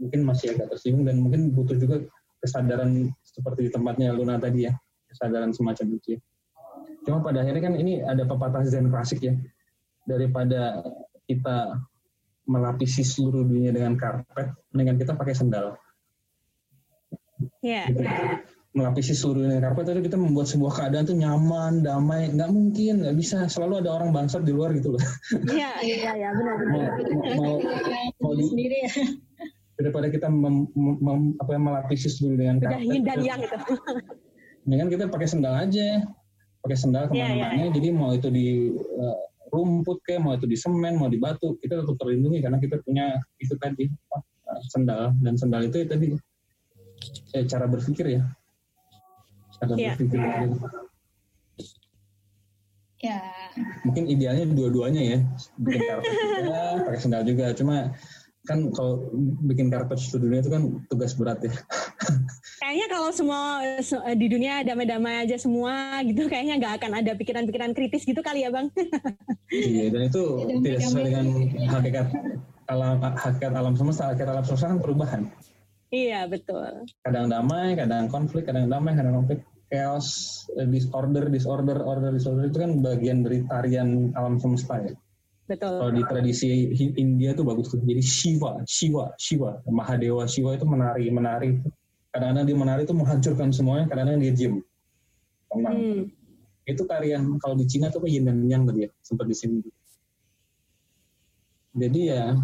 mungkin 0.00 0.24
masih 0.24 0.56
agak 0.56 0.72
tersinggung 0.72 1.04
dan 1.04 1.20
mungkin 1.20 1.52
butuh 1.52 1.76
juga 1.76 2.00
kesadaran 2.40 3.12
seperti 3.20 3.68
di 3.68 3.70
tempatnya 3.70 4.16
Luna 4.16 4.40
tadi 4.40 4.64
ya 4.64 4.72
kesadaran 5.12 5.52
semacam 5.52 6.00
itu 6.00 6.16
ya. 6.16 6.18
cuma 7.04 7.20
pada 7.20 7.44
akhirnya 7.44 7.62
kan 7.68 7.74
ini 7.76 8.00
ada 8.00 8.24
pepatah 8.24 8.64
zen 8.64 8.88
klasik 8.88 9.20
ya 9.20 9.36
daripada 10.08 10.80
kita 11.28 11.76
melapisi 12.48 13.04
seluruh 13.04 13.44
dunia 13.44 13.70
dengan 13.76 14.00
karpet 14.00 14.56
mendingan 14.72 14.96
kita 14.96 15.12
pakai 15.12 15.36
sendal 15.36 15.76
Iya. 17.64 17.88
Yeah. 17.88 18.44
Melapisi 18.70 19.18
seluruh 19.18 19.50
dunia 19.50 19.58
karpet 19.58 19.90
itu 19.90 20.02
kita 20.06 20.14
membuat 20.14 20.46
sebuah 20.46 20.72
keadaan 20.78 21.02
tuh 21.02 21.18
nyaman, 21.18 21.82
damai, 21.82 22.30
nggak 22.30 22.50
mungkin, 22.54 23.02
nggak 23.02 23.16
bisa. 23.18 23.50
Selalu 23.50 23.82
ada 23.82 23.90
orang 23.98 24.14
bangsat 24.14 24.46
di 24.46 24.54
luar 24.54 24.70
gitu 24.78 24.94
loh. 24.94 25.02
Iya, 25.50 25.82
iya, 25.82 26.10
iya, 26.14 26.28
benar 26.30 26.54
benar. 26.62 26.90
Mau, 27.34 27.34
mau, 27.34 27.54
mau 28.22 28.32
di, 28.38 28.46
sendiri 28.46 28.76
ya. 28.86 28.90
Daripada 29.74 30.06
kita 30.12 30.30
mem, 30.30 30.70
mem, 30.78 31.34
apa 31.42 31.50
yang 31.50 31.64
melapisi 31.66 32.06
seluruh 32.06 32.38
dengan 32.38 32.56
karpet. 32.62 32.86
Udah 32.86 33.02
dan 33.02 33.18
yang 33.26 33.40
gitu. 33.42 33.58
kan 34.70 34.88
kita 34.92 35.04
pakai 35.10 35.26
sendal 35.26 35.54
aja, 35.58 36.06
pakai 36.62 36.78
sendal 36.78 37.10
iya, 37.10 37.10
ke 37.10 37.14
mana-mana. 37.18 37.42
Yeah, 37.42 37.58
yeah. 37.66 37.70
Jadi 37.74 37.88
mau 37.90 38.10
itu 38.14 38.28
di 38.30 38.46
uh, 38.78 39.18
rumput 39.50 39.98
kayak, 40.06 40.22
mau 40.22 40.38
itu 40.38 40.46
di 40.46 40.54
semen, 40.54 40.94
mau 40.94 41.10
di 41.10 41.18
batu, 41.18 41.58
kita 41.58 41.82
tetap 41.82 41.98
terlindungi 41.98 42.38
karena 42.38 42.62
kita 42.62 42.78
punya 42.86 43.18
itu 43.42 43.58
tadi 43.58 43.90
uh, 44.14 44.62
sendal 44.70 45.10
dan 45.26 45.34
sendal 45.34 45.66
itu 45.66 45.82
ya 45.82 45.86
tadi 45.90 46.14
eh, 47.34 47.44
cara 47.50 47.66
berpikir 47.66 48.06
ya 48.14 48.22
ada 49.60 49.72
yeah. 49.76 49.94
berpikir 49.96 50.20
ya. 53.00 53.20
Mungkin 53.88 54.04
idealnya 54.12 54.44
dua-duanya 54.52 55.02
ya. 55.02 55.18
Bikin 55.56 55.80
karpet 55.88 56.12
juga 56.44 56.60
pakai 56.84 57.00
sendal 57.00 57.22
juga. 57.24 57.46
Cuma 57.56 57.96
kan 58.48 58.72
kalau 58.72 59.12
bikin 59.44 59.68
karpet 59.68 60.00
seluruh 60.00 60.28
dunia 60.28 60.40
itu 60.40 60.52
kan 60.52 60.62
tugas 60.88 61.12
berat 61.16 61.40
ya. 61.44 61.52
Kayaknya 62.60 62.86
kalau 62.92 63.10
semua 63.12 63.40
di 64.16 64.26
dunia 64.28 64.64
damai-damai 64.64 65.24
aja 65.24 65.36
semua 65.36 66.00
gitu 66.04 66.28
kayaknya 66.28 66.60
nggak 66.60 66.74
akan 66.80 66.92
ada 67.04 67.12
pikiran-pikiran 67.16 67.72
kritis 67.76 68.04
gitu 68.04 68.20
kali 68.20 68.44
ya 68.44 68.52
bang? 68.52 68.68
Iya 69.52 69.92
dan 69.92 70.02
itu 70.08 70.22
tidak 70.64 70.80
sesuai 70.84 71.04
dengan 71.08 71.26
hakikat 71.68 72.06
alam 72.68 72.96
hakikat 73.00 73.52
alam 73.52 73.74
semesta. 73.76 74.12
Hakikat 74.12 74.28
alam 74.28 74.44
semesta 74.44 74.66
kan 74.72 74.78
perubahan 74.80 75.22
iya 75.90 76.26
betul 76.26 76.86
kadang 77.02 77.26
damai 77.28 77.74
kadang 77.74 78.06
konflik 78.08 78.46
kadang 78.46 78.70
damai 78.70 78.94
kadang 78.96 79.20
konflik 79.22 79.44
chaos, 79.70 80.06
eh, 80.58 80.66
disorder, 80.66 81.30
disorder, 81.30 81.78
order, 81.86 82.10
disorder 82.10 82.50
itu 82.50 82.58
kan 82.58 82.82
bagian 82.82 83.22
dari 83.22 83.46
tarian 83.46 84.10
alam 84.18 84.36
semesta 84.42 84.82
ya. 84.82 84.92
Betul. 85.46 85.78
Kalau 85.82 85.92
di 85.94 86.02
tradisi 86.06 86.46
India 86.98 87.34
tuh 87.34 87.46
bagus 87.46 87.70
tuh. 87.70 87.82
Jadi 87.82 88.02
Shiva, 88.02 88.62
Shiva, 88.66 89.14
Shiva, 89.18 89.62
Mahadewa 89.66 90.26
Shiva 90.26 90.58
itu 90.58 90.66
menari, 90.66 91.06
menari. 91.10 91.50
Kadang-kadang 92.10 92.44
dia 92.46 92.56
menari 92.58 92.82
itu 92.82 92.94
menghancurkan 92.94 93.54
semuanya, 93.54 93.86
kadang-kadang 93.86 94.22
dia 94.22 94.34
diem. 94.34 94.54
Tenang. 95.50 95.74
Hmm. 95.78 96.02
Itu 96.66 96.82
tarian 96.86 97.38
kalau 97.42 97.54
di 97.58 97.66
Cina 97.66 97.90
tuh 97.90 98.06
yin 98.06 98.26
dan 98.26 98.46
yang 98.46 98.66
tadi 98.66 98.86
ya, 98.86 98.90
sempat 99.02 99.26
di 99.26 99.34
sini. 99.34 99.58
Jadi 101.70 102.00
ya, 102.10 102.34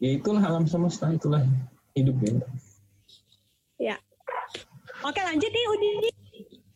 ya 0.00 0.10
itulah 0.16 0.44
alam 0.44 0.68
semesta, 0.68 1.08
itulah 1.12 1.44
hidup 2.02 2.16
ya. 2.22 2.32
Ya. 3.78 3.96
Oke 5.06 5.20
lanjut 5.22 5.50
nih 5.50 5.66
Udi. 5.70 5.92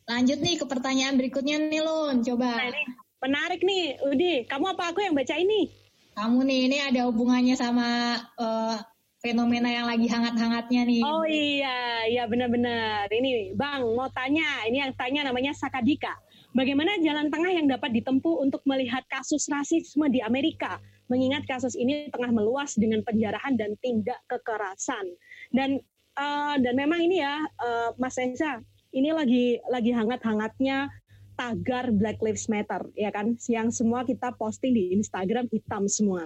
Lanjut 0.07 0.39
nih 0.43 0.55
ke 0.59 0.67
pertanyaan 0.67 1.15
berikutnya 1.19 1.57
nih 1.59 1.83
Lun, 1.83 2.23
coba. 2.23 2.51
Nah, 2.59 2.69
ini 2.71 2.83
menarik 3.23 3.61
nih 3.63 3.85
Udi. 4.07 4.35
Kamu 4.51 4.75
apa 4.75 4.91
aku 4.91 5.03
yang 5.03 5.15
baca 5.15 5.35
ini? 5.39 5.71
Kamu 6.13 6.45
nih, 6.45 6.61
ini 6.69 6.79
ada 6.83 7.09
hubungannya 7.09 7.57
sama 7.57 8.21
uh, 8.37 8.77
fenomena 9.23 9.71
yang 9.71 9.87
lagi 9.87 10.11
hangat-hangatnya 10.11 10.83
nih. 10.85 11.03
Oh 11.07 11.25
iya, 11.25 12.05
iya 12.11 12.27
benar-benar. 12.27 13.07
Ini 13.09 13.55
Bang 13.55 13.95
mau 13.95 14.11
tanya, 14.11 14.67
ini 14.67 14.83
yang 14.83 14.93
tanya 14.99 15.31
namanya 15.31 15.55
Sakadika. 15.55 16.13
Bagaimana 16.53 17.01
jalan 17.01 17.33
tengah 17.33 17.49
yang 17.49 17.65
dapat 17.65 17.97
ditempuh 17.97 18.45
untuk 18.45 18.61
melihat 18.69 19.07
kasus 19.09 19.49
rasisme 19.49 20.05
di 20.13 20.21
Amerika? 20.21 20.77
Mengingat 21.11 21.47
kasus 21.47 21.75
ini 21.75 22.09
tengah 22.11 22.31
meluas 22.31 22.75
dengan 22.79 23.03
penjarahan 23.03 23.59
dan 23.59 23.75
tindak 23.81 24.21
kekerasan. 24.31 25.15
Dan 25.51 25.83
uh, 26.19 26.57
dan 26.61 26.75
memang 26.77 27.01
ini 27.03 27.21
ya 27.21 27.43
uh, 27.63 27.91
Mas 27.97 28.17
Enza 28.21 28.61
ini 28.93 29.11
lagi 29.11 29.57
lagi 29.69 29.91
hangat-hangatnya 29.93 30.93
tagar 31.33 31.89
Black 31.91 32.21
Lives 32.21 32.47
Matter 32.47 32.85
ya 32.95 33.09
kan? 33.11 33.35
Yang 33.49 33.83
semua 33.83 34.05
kita 34.05 34.37
posting 34.37 34.77
di 34.77 34.93
Instagram 34.97 35.49
hitam 35.49 35.89
semua. 35.89 36.25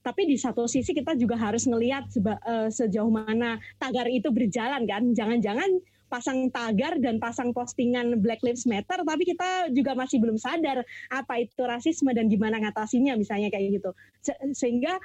Tapi 0.00 0.22
di 0.22 0.38
satu 0.38 0.70
sisi 0.70 0.94
kita 0.94 1.18
juga 1.18 1.34
harus 1.34 1.66
ngelihat 1.66 2.06
seba, 2.14 2.38
uh, 2.46 2.70
sejauh 2.70 3.10
mana 3.10 3.58
tagar 3.82 4.06
itu 4.06 4.30
berjalan 4.30 4.86
kan? 4.86 5.02
Jangan-jangan 5.10 5.82
pasang 6.06 6.48
tagar 6.54 6.98
dan 7.02 7.18
pasang 7.18 7.50
postingan 7.50 8.18
Black 8.22 8.40
Lives 8.46 8.64
Matter 8.64 9.02
tapi 9.02 9.22
kita 9.26 9.70
juga 9.74 9.98
masih 9.98 10.22
belum 10.22 10.38
sadar 10.38 10.86
apa 11.10 11.34
itu 11.42 11.62
rasisme 11.62 12.10
dan 12.14 12.30
gimana 12.30 12.62
ngatasinya 12.62 13.18
misalnya 13.18 13.50
kayak 13.50 13.82
gitu. 13.82 13.90
Se 14.22 14.32
sehingga 14.54 14.98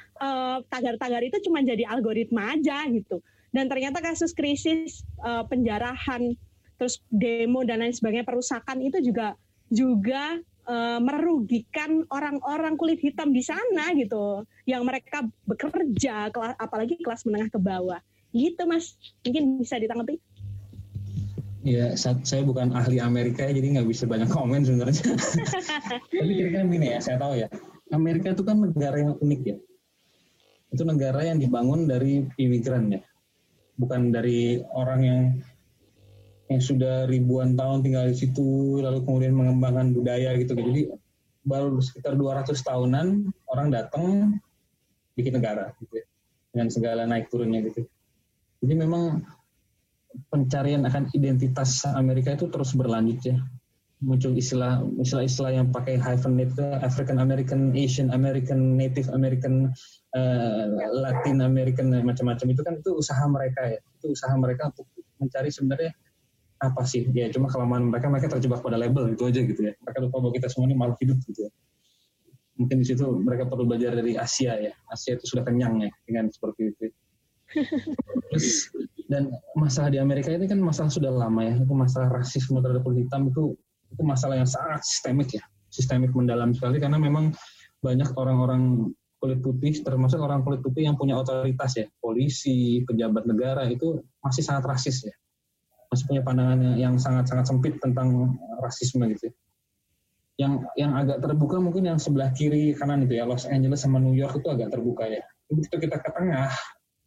tagar-tagar 0.69 1.21
uh, 1.21 1.27
itu 1.27 1.37
cuma 1.45 1.61
jadi 1.65 1.85
algoritma 1.89 2.53
aja 2.57 2.85
gitu. 2.89 3.21
Dan 3.51 3.67
ternyata 3.67 3.99
kasus 3.99 4.31
krisis 4.31 5.03
uh, 5.21 5.43
penjarahan 5.43 6.33
terus 6.79 7.03
demo 7.13 7.61
dan 7.61 7.85
lain 7.85 7.93
sebagainya 7.93 8.25
perusakan 8.25 8.81
itu 8.81 8.97
juga 9.05 9.37
juga 9.69 10.41
uh, 10.65 10.99
merugikan 11.03 12.07
orang-orang 12.09 12.73
kulit 12.79 12.97
hitam 13.03 13.29
di 13.35 13.43
sana 13.43 13.91
gitu. 13.93 14.47
Yang 14.65 14.83
mereka 14.87 15.17
bekerja 15.45 16.31
kelas, 16.31 16.55
apalagi 16.57 16.97
kelas 16.99 17.27
menengah 17.27 17.49
ke 17.51 17.59
bawah. 17.59 18.01
Gitu 18.31 18.63
mas. 18.63 18.95
Mungkin 19.27 19.59
bisa 19.59 19.75
ditanggapi 19.75 20.17
Ya, 21.61 21.93
saya 21.97 22.41
bukan 22.41 22.73
ahli 22.73 22.97
Amerika 22.97 23.45
ya, 23.45 23.53
jadi 23.53 23.77
nggak 23.77 23.87
bisa 23.89 24.09
banyak 24.09 24.33
komen 24.33 24.65
sebenarnya. 24.65 25.13
Tapi 26.09 26.31
kira-kira 26.33 26.65
gini 26.65 26.87
ya, 26.97 26.99
saya 26.99 27.21
tahu 27.21 27.37
ya. 27.37 27.47
Amerika 27.93 28.33
itu 28.33 28.41
kan 28.41 28.57
negara 28.65 28.97
yang 28.97 29.13
unik 29.21 29.41
ya. 29.45 29.57
Itu 30.73 30.83
negara 30.87 31.21
yang 31.21 31.37
dibangun 31.37 31.85
dari 31.85 32.25
imigran 32.41 32.97
ya 32.97 33.01
bukan 33.81 34.13
dari 34.13 34.61
orang 34.77 35.01
yang 35.01 35.21
yang 36.53 36.61
sudah 36.61 37.09
ribuan 37.09 37.57
tahun 37.57 37.81
tinggal 37.81 38.05
di 38.11 38.15
situ 38.17 38.77
lalu 38.77 39.01
kemudian 39.01 39.33
mengembangkan 39.33 39.95
budaya 39.97 40.37
gitu 40.37 40.53
jadi 40.53 40.93
baru 41.41 41.81
sekitar 41.81 42.13
200 42.13 42.53
tahunan 42.53 43.33
orang 43.49 43.67
datang 43.73 44.37
bikin 45.17 45.41
negara 45.41 45.73
gitu 45.81 45.97
ya, 45.97 46.05
dengan 46.53 46.67
segala 46.69 47.01
naik 47.09 47.31
turunnya 47.33 47.65
gitu 47.65 47.87
jadi 48.61 48.73
memang 48.85 49.25
pencarian 50.29 50.83
akan 50.87 51.07
identitas 51.15 51.87
Amerika 51.87 52.35
itu 52.35 52.51
terus 52.51 52.75
berlanjut 52.75 53.19
ya 53.23 53.37
muncul 54.01 54.33
istilah 54.33 54.81
istilah-istilah 54.97 55.61
yang 55.61 55.67
pakai 55.69 56.01
hyphenate 56.01 56.57
itu 56.57 56.65
African 56.81 57.21
American, 57.21 57.77
Asian 57.77 58.09
American, 58.09 58.73
Native 58.73 59.13
American, 59.13 59.69
uh, 60.17 60.65
Latin 60.89 61.45
American 61.45 61.93
macam-macam 62.01 62.47
itu 62.49 62.61
kan 62.65 62.73
itu 62.81 62.91
usaha 62.97 63.21
mereka 63.29 63.77
ya. 63.77 63.79
Itu 64.01 64.17
usaha 64.17 64.33
mereka 64.33 64.73
untuk 64.73 64.89
mencari 65.21 65.53
sebenarnya 65.53 65.93
apa 66.65 66.81
sih? 66.81 67.05
Ya 67.13 67.29
cuma 67.29 67.45
kelemahan 67.53 67.93
mereka 67.93 68.09
mereka 68.09 68.27
terjebak 68.33 68.65
pada 68.65 68.77
label 68.81 69.13
itu 69.13 69.21
aja 69.29 69.41
gitu 69.45 69.61
ya. 69.69 69.73
Mereka 69.85 69.97
lupa 70.01 70.17
bahwa 70.17 70.33
kita 70.33 70.49
semua 70.49 70.65
ini 70.65 70.75
makhluk 70.75 70.99
hidup 71.05 71.17
gitu 71.29 71.39
ya. 71.45 71.51
Mungkin 72.57 72.77
di 72.81 72.85
situ 72.89 73.05
mereka 73.21 73.45
perlu 73.45 73.69
belajar 73.69 73.93
dari 73.93 74.17
Asia 74.17 74.57
ya. 74.57 74.73
Asia 74.89 75.13
itu 75.13 75.29
sudah 75.29 75.45
kenyang 75.45 75.77
ya 75.77 75.89
dengan 76.09 76.25
seperti 76.33 76.73
itu. 76.73 76.89
Terus 78.33 78.73
dan 79.11 79.27
masalah 79.59 79.91
di 79.91 79.99
Amerika 79.99 80.31
ini 80.31 80.47
kan 80.47 80.63
masalah 80.63 80.87
sudah 80.87 81.11
lama 81.11 81.43
ya. 81.43 81.59
Itu 81.59 81.75
masalah 81.75 82.07
rasisme 82.23 82.63
terhadap 82.63 82.87
kulit 82.87 83.03
hitam 83.03 83.27
itu 83.27 83.59
itu 83.91 84.01
masalah 84.07 84.39
yang 84.39 84.47
sangat 84.47 84.87
sistemik 84.87 85.35
ya, 85.35 85.43
sistemik 85.67 86.15
mendalam 86.15 86.55
sekali 86.55 86.79
karena 86.79 86.95
memang 86.95 87.35
banyak 87.83 88.07
orang-orang 88.15 88.95
kulit 89.19 89.43
putih 89.43 89.83
termasuk 89.83 90.15
orang 90.23 90.47
kulit 90.47 90.63
putih 90.63 90.87
yang 90.87 90.95
punya 90.95 91.19
otoritas 91.19 91.75
ya, 91.75 91.85
polisi, 91.99 92.87
pejabat 92.87 93.27
negara 93.27 93.67
itu 93.67 93.99
masih 94.23 94.47
sangat 94.47 94.63
rasis 94.71 95.03
ya. 95.03 95.15
Masih 95.91 96.07
punya 96.07 96.23
pandangan 96.23 96.79
yang 96.79 96.95
sangat-sangat 96.95 97.51
sempit 97.51 97.75
tentang 97.83 98.39
rasisme 98.63 99.03
gitu. 99.11 99.27
Ya. 99.27 99.35
Yang 100.47 100.53
yang 100.79 100.95
agak 100.95 101.19
terbuka 101.19 101.59
mungkin 101.59 101.83
yang 101.83 101.99
sebelah 101.99 102.31
kiri 102.31 102.71
kanan 102.79 103.03
itu 103.03 103.19
ya, 103.19 103.27
Los 103.27 103.43
Angeles 103.43 103.83
sama 103.83 103.99
New 103.99 104.15
York 104.15 104.39
itu 104.39 104.47
agak 104.47 104.71
terbuka 104.71 105.03
ya. 105.03 105.21
Begitu 105.51 105.83
kita 105.83 105.99
ke 105.99 106.09
tengah, 106.15 106.47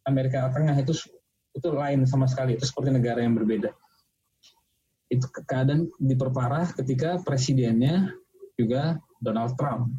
Amerika 0.05 0.53
Tengah 0.53 0.77
itu 0.77 0.93
itu 1.55 1.67
lain 1.71 2.03
sama 2.03 2.27
sekali, 2.27 2.59
itu 2.59 2.67
seperti 2.67 2.91
negara 2.91 3.23
yang 3.23 3.33
berbeda 3.33 3.71
itu 5.09 5.25
keadaan 5.45 5.87
diperparah 6.01 6.73
ketika 6.73 7.21
presidennya 7.21 8.09
juga 8.57 8.97
Donald 9.21 9.53
Trump. 9.59 9.93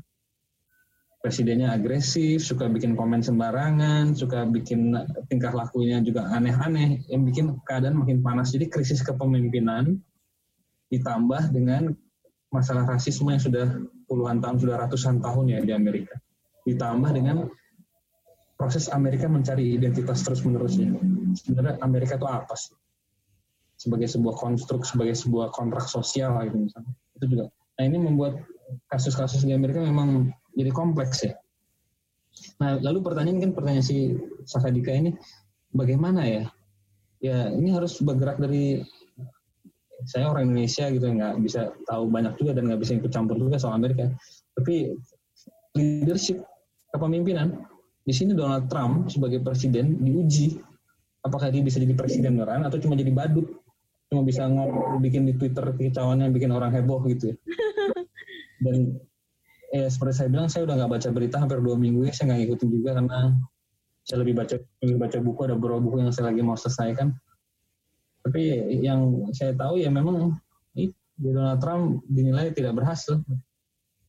Presidennya 1.22 1.74
agresif, 1.74 2.46
suka 2.46 2.70
bikin 2.70 2.94
komen 2.94 3.18
sembarangan, 3.18 4.14
suka 4.14 4.46
bikin 4.46 4.94
tingkah 5.26 5.50
lakunya 5.50 5.98
juga 5.98 6.30
aneh-aneh, 6.30 7.02
yang 7.10 7.26
bikin 7.26 7.58
keadaan 7.66 7.98
makin 7.98 8.22
panas. 8.22 8.54
Jadi 8.54 8.70
krisis 8.70 9.02
kepemimpinan 9.02 9.98
ditambah 10.94 11.50
dengan 11.50 11.90
masalah 12.54 12.86
rasisme 12.86 13.34
yang 13.34 13.42
sudah 13.42 13.66
puluhan 14.06 14.38
tahun, 14.38 14.62
sudah 14.62 14.86
ratusan 14.86 15.18
tahun 15.18 15.50
ya 15.50 15.58
di 15.66 15.72
Amerika. 15.74 16.14
Ditambah 16.62 17.10
dengan 17.10 17.50
proses 18.56 18.88
Amerika 18.88 19.28
mencari 19.28 19.76
identitas 19.76 20.24
terus-menerusnya. 20.24 20.96
Sebenarnya 21.36 21.76
Amerika 21.84 22.16
itu 22.16 22.26
apa 22.28 22.56
sih? 22.56 22.72
sebagai 23.76 24.08
sebuah 24.08 24.34
konstruk, 24.40 24.82
sebagai 24.88 25.12
sebuah 25.12 25.52
kontrak 25.52 25.84
sosial 25.86 26.40
gitu 26.48 26.56
misalnya. 26.68 26.92
Itu 27.16 27.24
juga. 27.28 27.44
Nah 27.76 27.84
ini 27.84 27.96
membuat 28.00 28.40
kasus-kasus 28.88 29.44
di 29.44 29.52
Amerika 29.52 29.84
memang 29.84 30.32
jadi 30.56 30.72
kompleks 30.72 31.22
ya. 31.22 31.36
Nah 32.60 32.80
lalu 32.80 33.04
pertanyaan 33.04 33.40
kan 33.48 33.52
pertanyaan 33.52 33.84
si 33.84 34.16
Sakadika 34.48 34.92
ini 34.92 35.12
bagaimana 35.76 36.24
ya? 36.24 36.44
Ya 37.20 37.52
ini 37.52 37.72
harus 37.72 38.00
bergerak 38.00 38.40
dari 38.40 38.80
saya 40.04 40.28
orang 40.28 40.52
Indonesia 40.52 40.92
gitu 40.92 41.08
nggak 41.08 41.40
bisa 41.40 41.72
tahu 41.88 42.08
banyak 42.12 42.36
juga 42.36 42.52
dan 42.56 42.68
nggak 42.68 42.80
bisa 42.80 42.96
ikut 42.96 43.12
campur 43.12 43.36
juga 43.36 43.60
soal 43.60 43.76
Amerika. 43.76 44.08
Tapi 44.56 44.96
leadership 45.76 46.40
kepemimpinan 46.96 47.60
di 48.06 48.12
sini 48.14 48.32
Donald 48.38 48.70
Trump 48.70 49.10
sebagai 49.10 49.42
presiden 49.42 49.98
diuji 49.98 50.62
apakah 51.26 51.50
dia 51.50 51.60
bisa 51.60 51.82
jadi 51.82 51.92
presiden 51.98 52.38
beneran 52.38 52.62
atau 52.62 52.78
cuma 52.78 52.94
jadi 52.94 53.10
badut 53.10 53.50
cuma 54.06 54.22
bisa 54.22 54.46
ngomong 54.46 55.02
bikin 55.02 55.26
di 55.26 55.34
Twitter 55.34 55.66
kicauannya 55.74 56.30
bikin 56.30 56.54
orang 56.54 56.70
heboh 56.70 57.02
gitu 57.10 57.34
ya. 57.34 57.36
dan 58.64 58.94
eh 59.74 59.90
seperti 59.90 60.22
saya 60.22 60.28
bilang 60.30 60.46
saya 60.46 60.62
udah 60.70 60.78
nggak 60.78 60.90
baca 60.94 61.08
berita 61.10 61.36
hampir 61.42 61.58
dua 61.58 61.74
minggu 61.74 62.06
ya 62.06 62.14
saya 62.14 62.30
nggak 62.30 62.38
ngikutin 62.46 62.68
juga 62.70 62.90
karena 62.94 63.34
saya 64.06 64.18
lebih 64.22 64.34
baca 64.38 64.56
lebih 64.86 64.96
baca 65.02 65.18
buku 65.18 65.40
ada 65.42 65.54
beberapa 65.58 65.80
buku 65.82 65.96
yang 66.06 66.14
saya 66.14 66.30
lagi 66.30 66.40
mau 66.46 66.54
selesaikan 66.54 67.10
tapi 68.22 68.42
yang 68.82 69.30
saya 69.34 69.54
tahu 69.54 69.82
ya 69.82 69.90
memang 69.90 70.34
ini 70.74 70.90
Donald 71.14 71.62
Trump 71.62 72.02
dinilai 72.10 72.50
tidak 72.50 72.74
berhasil. 72.74 73.22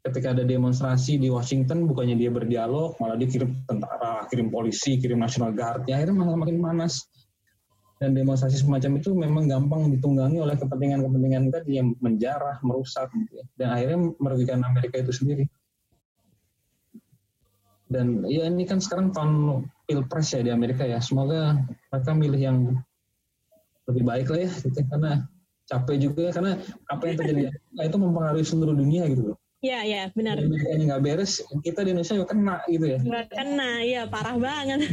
Ketika 0.07 0.31
ada 0.31 0.47
demonstrasi 0.47 1.19
di 1.19 1.27
Washington, 1.27 1.83
bukannya 1.83 2.15
dia 2.15 2.31
berdialog, 2.31 2.95
malah 2.95 3.19
dia 3.19 3.27
kirim 3.27 3.51
tentara, 3.67 4.23
kirim 4.31 4.47
polisi, 4.47 4.95
kirim 4.95 5.19
National 5.19 5.51
Guard. 5.51 5.83
Ya 5.83 5.99
akhirnya 5.99 6.23
malah 6.23 6.39
makin 6.39 6.63
panas. 6.63 7.11
Dan 7.99 8.15
demonstrasi 8.15 8.63
semacam 8.63 9.03
itu 9.03 9.11
memang 9.11 9.51
gampang 9.51 9.91
ditunggangi 9.91 10.39
oleh 10.39 10.55
kepentingan-kepentingan 10.55 11.51
tadi 11.51 11.81
yang 11.81 11.91
menjarah, 11.99 12.55
merusak. 12.63 13.11
Gitu 13.11 13.43
ya. 13.43 13.45
Dan 13.59 13.67
akhirnya 13.75 13.99
merugikan 14.15 14.63
Amerika 14.63 14.95
itu 15.03 15.11
sendiri. 15.11 15.43
Dan 17.91 18.23
ya 18.31 18.47
ini 18.47 18.63
kan 18.63 18.79
sekarang 18.79 19.11
tahun 19.11 19.67
pilpres 19.91 20.31
ya 20.31 20.39
di 20.39 20.55
Amerika 20.55 20.87
ya. 20.87 21.03
Semoga 21.03 21.59
mereka 21.91 22.11
milih 22.15 22.39
yang 22.39 22.57
lebih 23.91 24.03
baik 24.07 24.27
lah 24.31 24.39
ya 24.47 24.51
gitu 24.51 24.79
karena 24.87 25.11
capek 25.67 25.95
juga 25.99 26.25
karena 26.31 26.59
apa 26.87 27.03
yang 27.07 27.15
terjadi 27.19 27.41
itu 27.83 27.97
mempengaruhi 27.99 28.45
seluruh 28.47 28.75
dunia 28.75 29.03
gitu 29.11 29.35
loh. 29.35 29.37
Iya, 29.57 29.79
iya, 29.89 30.01
benar. 30.13 30.37
Ini 30.37 30.83
nggak 30.85 31.01
beres, 31.01 31.41
kita 31.65 31.81
di 31.81 31.89
Indonesia 31.97 32.13
juga 32.13 32.29
kena 32.29 32.61
gitu 32.69 32.85
ya. 32.93 32.99
Kena, 33.25 33.81
iya, 33.81 34.01
parah 34.05 34.37
banget. 34.37 34.85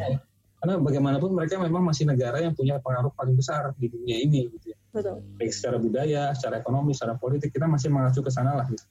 Karena 0.58 0.74
bagaimanapun 0.82 1.38
mereka 1.38 1.54
memang 1.62 1.86
masih 1.86 2.02
negara 2.02 2.42
yang 2.42 2.50
punya 2.50 2.82
pengaruh 2.82 3.14
paling 3.14 3.38
besar 3.38 3.70
di 3.78 3.86
dunia 3.86 4.18
ini 4.18 4.50
gitu 4.58 4.74
ya. 4.74 4.78
Betul. 4.90 5.22
Baik 5.38 5.54
secara 5.54 5.78
budaya, 5.78 6.34
secara 6.34 6.58
ekonomi, 6.58 6.98
secara 6.98 7.14
politik, 7.14 7.54
kita 7.54 7.70
masih 7.70 7.94
mengacu 7.94 8.26
ke 8.26 8.30
sana 8.34 8.58
lah 8.58 8.66
gitu. 8.66 8.82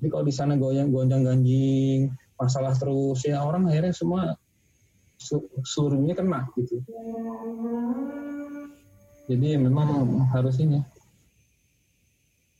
Jadi 0.00 0.08
kalau 0.08 0.24
di 0.24 0.32
sana 0.32 0.56
goyang 0.56 0.88
gonjang 0.88 1.28
ganjing, 1.28 2.08
masalah 2.40 2.72
terus, 2.72 3.20
ya 3.28 3.44
orang 3.44 3.68
akhirnya 3.68 3.92
semua 3.92 4.32
seluruh 5.68 6.00
dunia 6.00 6.16
kena 6.16 6.48
gitu. 6.56 6.80
Jadi 9.28 9.60
memang 9.60 10.08
harus 10.32 10.56
ini. 10.56 10.80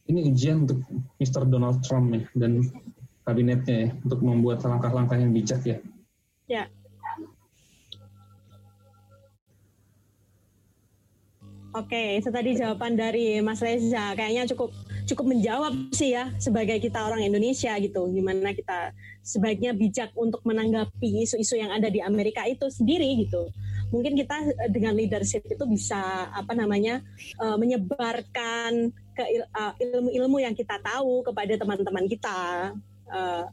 Ini 0.09 0.33
ujian 0.33 0.65
untuk 0.65 0.81
Mr. 1.21 1.45
Donald 1.45 1.85
Trump 1.85 2.17
ya 2.17 2.25
dan 2.33 2.65
kabinetnya 3.29 3.77
ya 3.77 3.89
untuk 4.01 4.25
membuat 4.25 4.65
langkah-langkah 4.65 5.21
yang 5.21 5.37
bijak 5.37 5.61
ya. 5.69 5.77
Ya. 6.49 6.65
Oke, 11.77 12.17
itu 12.17 12.33
tadi 12.33 12.57
jawaban 12.57 12.97
dari 12.97 13.45
Mas 13.45 13.61
Reza. 13.61 14.17
Kayaknya 14.17 14.49
cukup 14.49 14.73
cukup 15.05 15.29
menjawab 15.29 15.93
sih 15.93 16.17
ya 16.17 16.33
sebagai 16.41 16.81
kita 16.81 17.05
orang 17.05 17.21
Indonesia 17.21 17.77
gitu. 17.77 18.09
Gimana 18.09 18.57
kita 18.57 18.97
sebaiknya 19.21 19.77
bijak 19.77 20.17
untuk 20.17 20.41
menanggapi 20.49 21.29
isu-isu 21.29 21.61
yang 21.61 21.69
ada 21.69 21.93
di 21.93 22.01
Amerika 22.01 22.49
itu 22.49 22.73
sendiri 22.73 23.29
gitu 23.29 23.53
mungkin 23.93 24.17
kita 24.17 24.37
eh, 24.45 24.71
dengan 24.71 24.97
leadership 24.97 25.45
itu 25.49 25.65
bisa 25.65 26.29
apa 26.33 26.53
namanya 26.53 27.01
uh, 27.41 27.57
menyebarkan 27.57 28.93
ke 29.19 29.25
uh, 29.51 29.75
ilmu-ilmu 29.83 30.39
yang 30.39 30.55
kita 30.55 30.79
tahu 30.79 31.27
kepada 31.27 31.59
teman-teman 31.59 32.07
kita 32.07 32.39
uh, 33.11 33.45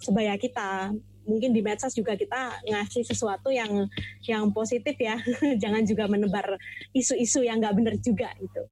sebaya 0.00 0.40
kita. 0.40 0.96
Mungkin 1.28 1.52
di 1.52 1.60
medsos 1.60 1.92
juga 1.92 2.16
kita 2.16 2.64
ngasih 2.64 3.04
sesuatu 3.04 3.52
yang 3.52 3.84
yang 4.24 4.48
positif 4.56 4.96
ya. 4.96 5.20
Jangan 5.62 5.84
juga 5.84 6.08
menebar 6.08 6.56
isu-isu 6.96 7.44
yang 7.44 7.60
nggak 7.60 7.76
benar 7.76 7.94
juga 8.00 8.32
gitu. 8.40 8.64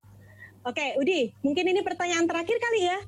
Oke 0.64 0.96
Udi 0.96 1.36
mungkin 1.44 1.68
ini 1.68 1.84
pertanyaan 1.84 2.24
terakhir 2.24 2.56
kali 2.56 2.80
ya? 2.88 2.98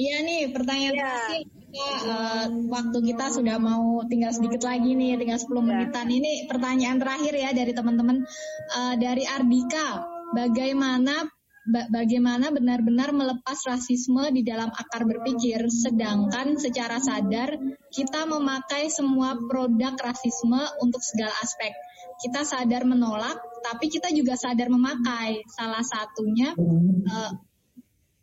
Iya 0.00 0.16
nih 0.26 0.42
pertanyaan 0.50 0.94
ya. 0.96 1.02
terakhir. 1.06 1.40
Kita 1.70 1.86
uh, 2.02 2.46
waktu 2.66 2.98
kita 3.14 3.24
sudah 3.30 3.56
mau 3.62 4.02
tinggal 4.10 4.34
sedikit 4.34 4.66
lagi 4.66 4.90
nih 4.98 5.14
tinggal 5.22 5.38
10 5.38 5.54
ya. 5.54 5.60
menitan. 5.62 6.06
Ini 6.10 6.30
pertanyaan 6.50 6.98
terakhir 6.98 7.34
ya 7.38 7.50
dari 7.54 7.72
teman-teman. 7.72 8.26
Uh, 8.74 8.94
dari 8.98 9.22
Ardika 9.22 10.02
bagaimana 10.34 11.30
bagaimana 11.68 12.48
benar-benar 12.48 13.12
melepas 13.12 13.58
rasisme 13.68 14.32
di 14.32 14.40
dalam 14.40 14.72
akar 14.72 15.04
berpikir 15.04 15.68
sedangkan 15.68 16.56
secara 16.56 16.96
sadar 16.96 17.52
kita 17.92 18.24
memakai 18.24 18.88
semua 18.88 19.36
produk 19.36 19.92
rasisme 20.00 20.60
untuk 20.80 21.04
segala 21.04 21.36
aspek 21.44 21.76
kita 22.24 22.48
sadar 22.48 22.88
menolak 22.88 23.36
tapi 23.60 23.92
kita 23.92 24.08
juga 24.10 24.40
sadar 24.40 24.72
memakai 24.72 25.44
salah 25.52 25.84
satunya 25.84 26.56
uh, 26.56 27.32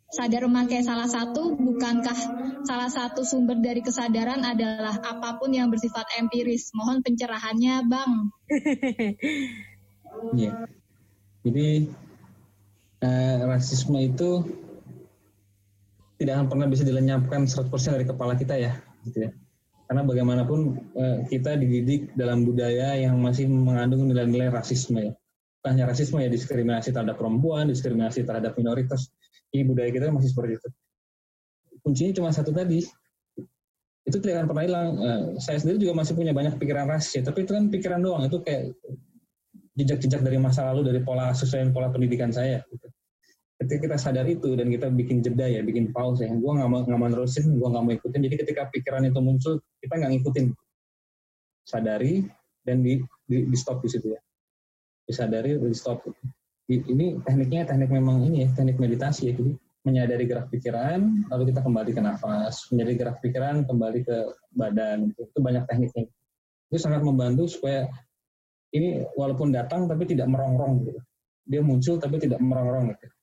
sadar 0.08 0.48
memakai 0.48 0.88
salah 0.88 1.08
satu, 1.08 1.60
bukankah 1.60 2.16
salah 2.64 2.88
satu 2.88 3.28
sumber 3.28 3.60
dari 3.60 3.84
kesadaran 3.84 4.40
adalah 4.40 4.96
apa 5.04 5.36
pun 5.36 5.52
yang 5.52 5.68
bersifat 5.68 6.08
empiris? 6.16 6.72
Mohon 6.72 7.04
pencerahannya, 7.04 7.76
Bang. 7.92 8.32
Iya. 10.34 10.66
Jadi 11.46 11.92
eh, 13.08 13.40
rasisme 13.48 13.96
itu 14.04 14.44
tidak 16.20 16.34
akan 16.36 16.48
pernah 16.52 16.68
bisa 16.68 16.84
dilenyapkan 16.84 17.48
100% 17.48 17.72
dari 17.96 18.04
kepala 18.04 18.36
kita 18.36 18.60
ya, 18.60 18.76
gitu 19.08 19.30
ya. 19.30 19.32
Karena 19.88 20.04
bagaimanapun 20.04 20.60
eh, 21.00 21.18
kita 21.32 21.56
dididik 21.56 22.12
dalam 22.20 22.44
budaya 22.44 23.00
yang 23.00 23.16
masih 23.24 23.48
mengandung 23.48 24.12
nilai-nilai 24.12 24.52
rasisme 24.52 25.00
ya. 25.00 25.14
Bukan 25.64 25.70
hanya 25.72 25.88
rasisme 25.88 26.20
ya, 26.20 26.28
diskriminasi 26.28 26.92
terhadap 26.92 27.16
perempuan, 27.16 27.72
diskriminasi 27.72 28.28
terhadap 28.28 28.60
minoritas, 28.60 29.08
ini 29.56 29.64
budaya 29.64 29.90
kita 29.90 30.12
masih 30.12 30.36
seperti 30.36 30.60
itu 30.60 30.70
kuncinya 31.88 32.12
cuma 32.20 32.30
satu 32.36 32.52
tadi 32.52 32.84
itu 34.08 34.18
tidak 34.24 34.44
akan 34.44 34.48
pernah 34.52 34.64
hilang 34.68 34.90
uh, 35.00 35.24
saya 35.40 35.60
sendiri 35.60 35.88
juga 35.88 36.04
masih 36.04 36.20
punya 36.20 36.36
banyak 36.36 36.60
pikiran 36.60 36.88
rasis 36.92 37.20
ya 37.20 37.22
tapi 37.24 37.48
itu 37.48 37.52
kan 37.56 37.72
pikiran 37.72 38.00
doang 38.04 38.28
itu 38.28 38.40
kayak 38.44 38.76
jejak-jejak 39.80 40.20
dari 40.20 40.36
masa 40.36 40.68
lalu 40.68 40.92
dari 40.92 41.00
pola 41.04 41.32
sesuai 41.32 41.72
pola 41.72 41.88
pendidikan 41.88 42.34
saya 42.34 42.60
gitu. 42.72 42.88
Ketika 43.58 43.90
kita 43.90 43.98
sadar 43.98 44.26
itu 44.30 44.54
dan 44.54 44.70
kita 44.70 44.88
bikin 44.94 45.26
jeda 45.26 45.50
ya 45.50 45.66
bikin 45.66 45.90
pause 45.90 46.22
ya 46.22 46.30
gue 46.30 46.52
nggak 46.54 46.70
mau 46.70 46.86
nggak 46.86 47.00
mau 47.02 47.10
nerusin 47.10 47.58
gue 47.58 47.68
nggak 47.68 47.84
mau 47.84 47.94
ikutin. 47.94 48.22
Jadi 48.30 48.36
ketika 48.46 48.70
pikiran 48.70 49.10
itu 49.10 49.18
muncul 49.18 49.54
kita 49.82 49.94
nggak 49.98 50.12
ngikutin. 50.18 50.46
Sadari 51.68 52.24
dan 52.64 52.86
di, 52.86 53.02
di, 53.28 53.38
di 53.50 53.58
stop 53.58 53.82
di 53.82 53.90
situ 53.90 54.14
ya. 54.14 54.22
Disadari 55.04 55.58
di 55.58 55.76
stop. 55.76 56.06
Ini 56.70 57.24
tekniknya 57.24 57.64
teknik 57.68 57.90
memang 57.90 58.28
ini 58.28 58.46
ya 58.46 58.50
teknik 58.54 58.78
meditasi 58.78 59.32
ya. 59.32 59.34
Jadi 59.34 59.52
menyadari 59.88 60.28
gerak 60.28 60.52
pikiran 60.52 61.28
lalu 61.34 61.44
kita 61.50 61.66
kembali 61.66 61.92
ke 61.98 62.02
nafas. 62.04 62.70
Menyadari 62.70 62.96
gerak 62.96 63.18
pikiran 63.26 63.66
kembali 63.66 64.00
ke 64.06 64.18
badan. 64.54 65.12
Itu 65.18 65.40
banyak 65.42 65.66
tekniknya. 65.66 66.06
Itu 66.70 66.78
sangat 66.78 67.02
membantu 67.02 67.50
supaya 67.50 67.90
ini 68.76 69.02
walaupun 69.18 69.50
datang 69.50 69.90
tapi 69.90 70.06
tidak 70.06 70.30
merongrong 70.30 70.86
gitu. 70.86 71.02
Dia 71.48 71.64
muncul 71.64 71.98
tapi 71.98 72.20
tidak 72.22 72.44
merongrong 72.44 72.94
gitu 72.94 73.17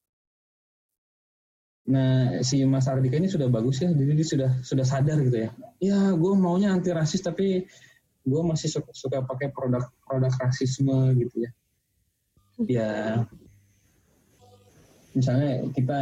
Nah, 1.85 2.41
si 2.41 2.65
Mas 2.65 2.89
Ardika 2.89 3.21
ini 3.21 3.29
sudah 3.29 3.45
bagus 3.53 3.85
ya, 3.85 3.93
jadi 3.93 4.17
dia 4.17 4.25
sudah 4.25 4.51
sudah 4.65 4.85
sadar 4.89 5.21
gitu 5.21 5.37
ya. 5.45 5.51
Ya, 5.85 5.99
gue 6.17 6.33
maunya 6.33 6.73
anti 6.73 6.89
rasis 6.89 7.21
tapi 7.21 7.69
gue 8.25 8.41
masih 8.41 8.73
suka, 8.73 8.89
suka 8.97 9.21
pakai 9.21 9.53
produk 9.53 9.85
produk 10.09 10.33
rasisme 10.41 11.13
gitu 11.21 11.45
ya. 11.45 11.51
Ya 12.65 12.93
misalnya 15.15 15.71
kita 15.71 16.01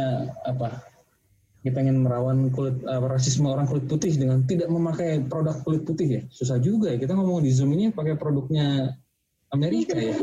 apa 0.49 0.81
kita 1.63 1.79
ingin 1.79 2.03
merawan 2.03 2.51
kulit 2.51 2.75
uh, 2.83 2.99
rasisme 3.07 3.47
orang 3.47 3.69
kulit 3.69 3.87
putih 3.87 4.11
dengan 4.19 4.43
tidak 4.43 4.67
memakai 4.67 5.23
produk 5.23 5.55
kulit 5.63 5.87
putih 5.87 6.07
ya 6.19 6.21
susah 6.31 6.59
juga 6.59 6.91
ya. 6.91 6.97
Kita 6.99 7.15
ngomong 7.15 7.43
di 7.43 7.51
zoom 7.51 7.75
ini 7.75 7.91
pakai 7.91 8.15
produknya 8.15 8.91
Amerika 9.51 9.95
ya. 9.95 10.15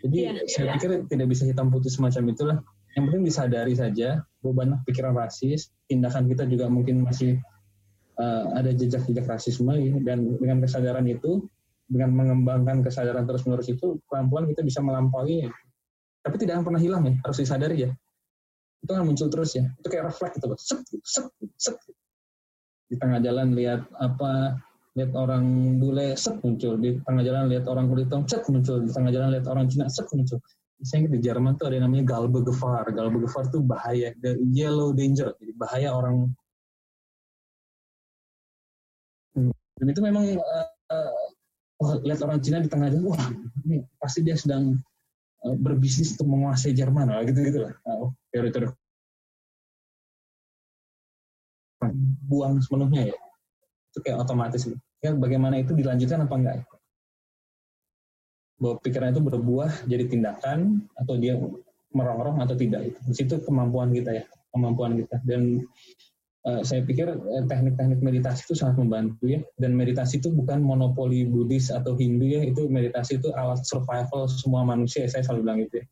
Jadi 0.00 0.18
yeah. 0.24 0.44
saya 0.48 0.76
pikir 0.76 1.04
tidak 1.08 1.26
bisa 1.28 1.44
hitam 1.44 1.68
putih 1.68 1.92
semacam 1.92 2.22
itulah. 2.32 2.58
Yang 2.96 3.02
penting 3.08 3.22
disadari 3.28 3.74
saja 3.76 4.24
banyak 4.48 4.80
pikiran 4.88 5.12
rasis. 5.12 5.68
Tindakan 5.84 6.24
kita 6.32 6.48
juga 6.48 6.72
mungkin 6.72 7.04
masih 7.04 7.36
uh, 8.16 8.56
ada 8.56 8.72
jejak-jejak 8.72 9.28
rasisme 9.28 9.72
ya, 9.76 9.94
dan 10.00 10.40
dengan 10.40 10.64
kesadaran 10.64 11.04
itu 11.04 11.44
dengan 11.90 12.14
mengembangkan 12.14 12.80
kesadaran 12.86 13.26
terus 13.28 13.44
menerus 13.44 13.68
itu 13.68 14.00
pelan-pelan 14.08 14.48
kita 14.48 14.64
bisa 14.64 14.80
melampaui. 14.80 15.44
Tapi 16.20 16.36
tidak 16.36 16.60
akan 16.60 16.64
pernah 16.72 16.80
hilang 16.80 17.02
ya 17.04 17.14
harus 17.24 17.38
disadari 17.40 17.76
ya. 17.84 17.90
Itu 18.80 18.90
kan 18.96 19.04
muncul 19.04 19.28
terus 19.28 19.56
ya. 19.56 19.68
Itu 19.76 19.88
kayak 19.92 20.12
refleks 20.12 20.40
gitu 20.40 20.46
loh. 20.48 20.58
Sek, 20.60 20.80
sek, 21.04 21.26
sek. 21.60 21.76
di 22.90 22.98
tengah 22.98 23.22
jalan 23.22 23.54
lihat 23.54 23.86
apa 24.02 24.58
lihat 24.98 25.14
orang 25.14 25.76
bule 25.78 26.16
set 26.16 26.40
muncul. 26.42 26.76
Di 26.80 26.96
tengah 27.04 27.22
jalan 27.24 27.48
lihat 27.52 27.64
orang 27.68 27.86
kulit 27.88 28.08
hitam 28.08 28.24
set 28.28 28.44
muncul. 28.48 28.80
Di 28.84 28.90
tengah 28.92 29.10
jalan 29.12 29.28
lihat 29.36 29.46
orang 29.48 29.68
Cina 29.68 29.86
set 29.88 30.08
muncul 30.12 30.40
misalnya 30.80 31.12
di 31.14 31.20
Jerman 31.20 31.60
tuh 31.60 31.68
ada 31.68 31.76
yang 31.76 31.86
namanya 31.86 32.04
Galbe 32.08 32.40
Gefahr. 32.40 32.88
Galbe 32.90 33.20
Gefahr 33.22 33.52
tuh 33.52 33.60
bahaya, 33.60 34.16
the 34.24 34.40
yellow 34.50 34.96
danger, 34.96 35.36
jadi 35.36 35.52
bahaya 35.54 35.88
orang. 35.92 36.32
Dan 39.80 39.86
itu 39.86 40.00
memang 40.00 40.24
uh, 40.40 40.68
uh, 40.92 41.96
lihat 42.04 42.20
orang 42.24 42.40
Cina 42.40 42.60
di 42.60 42.68
tengah 42.68 42.88
jalan, 42.88 43.12
wah 43.12 43.24
ini 43.68 43.84
pasti 44.00 44.24
dia 44.24 44.36
sedang 44.36 44.76
uh, 45.44 45.56
berbisnis 45.56 46.16
untuk 46.16 46.32
menguasai 46.32 46.72
Jerman, 46.72 47.12
lah 47.12 47.24
gitu 47.28 47.40
gitu 47.44 47.68
lah. 47.68 47.72
Uh, 47.84 48.12
teori-teori 48.32 48.72
buang 52.30 52.62
sepenuhnya 52.62 53.10
ya 53.10 53.16
itu 53.90 53.98
kayak 54.06 54.22
otomatis 54.22 54.62
gitu. 54.62 54.78
ya 55.02 55.10
bagaimana 55.16 55.58
itu 55.58 55.74
dilanjutkan 55.74 56.22
apa 56.22 56.34
enggak 56.38 56.54
bahwa 58.60 58.76
pikiran 58.84 59.16
itu 59.16 59.22
berbuah 59.24 59.72
jadi 59.88 60.04
tindakan 60.06 60.84
atau 61.00 61.16
dia 61.16 61.34
merongrong 61.96 62.38
atau 62.44 62.54
tidak. 62.54 62.92
Itu 62.92 62.98
di 63.08 63.14
situ 63.16 63.34
kemampuan 63.42 63.90
kita 63.90 64.22
ya 64.22 64.24
kemampuan 64.52 65.00
kita. 65.00 65.16
Dan 65.24 65.64
uh, 66.44 66.60
saya 66.60 66.84
pikir 66.84 67.08
eh, 67.08 67.44
teknik-teknik 67.48 68.04
meditasi 68.04 68.46
itu 68.46 68.54
sangat 68.54 68.78
membantu 68.78 69.26
ya. 69.26 69.40
Dan 69.56 69.74
meditasi 69.74 70.20
itu 70.20 70.28
bukan 70.30 70.60
monopoli 70.60 71.24
Buddhis 71.26 71.72
atau 71.72 71.96
Hindu 71.96 72.28
ya. 72.28 72.44
Itu 72.44 72.68
meditasi 72.68 73.18
itu 73.18 73.32
alat 73.34 73.64
survival 73.64 74.28
semua 74.28 74.62
manusia 74.62 75.08
saya 75.08 75.24
selalu 75.24 75.40
bilang 75.42 75.60
itu 75.64 75.74
ya. 75.80 75.86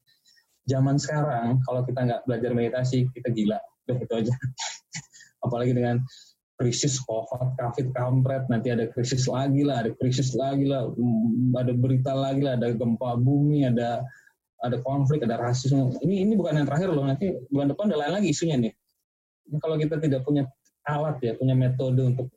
Zaman 0.69 1.01
sekarang 1.01 1.65
kalau 1.65 1.81
kita 1.89 2.05
nggak 2.05 2.21
belajar 2.29 2.51
meditasi 2.53 3.09
kita 3.17 3.33
gila. 3.33 3.59
Udah 3.89 3.97
itu 3.97 4.15
aja. 4.15 4.35
Apalagi 5.49 5.73
dengan 5.73 6.05
krisis 6.59 6.99
COVID, 7.07 7.55
COVID 7.55 7.95
kampret, 7.95 8.45
nanti 8.51 8.75
ada 8.75 8.91
krisis 8.91 9.31
lagi 9.31 9.63
lah, 9.63 9.87
ada 9.87 9.95
krisis 9.95 10.35
lagi 10.35 10.67
lah, 10.67 10.91
mm, 10.91 11.55
ada 11.55 11.73
berita 11.73 12.11
lagi 12.11 12.43
lah, 12.43 12.59
ada 12.59 12.75
gempa 12.75 13.15
bumi, 13.15 13.63
ada 13.71 14.03
ada 14.59 14.83
konflik, 14.83 15.23
ada 15.23 15.39
rasisme. 15.39 15.95
Ini 16.03 16.27
ini 16.27 16.35
bukan 16.35 16.59
yang 16.59 16.67
terakhir 16.67 16.91
loh, 16.91 17.07
nanti 17.07 17.31
bulan 17.47 17.71
depan 17.71 17.95
ada 17.95 17.99
lain 18.03 18.13
lagi 18.19 18.35
isunya 18.35 18.59
nih. 18.59 18.75
Ini 19.49 19.57
kalau 19.63 19.79
kita 19.79 20.03
tidak 20.03 20.27
punya 20.27 20.51
alat 20.83 21.23
ya, 21.23 21.39
punya 21.39 21.55
metode 21.55 22.03
untuk 22.03 22.29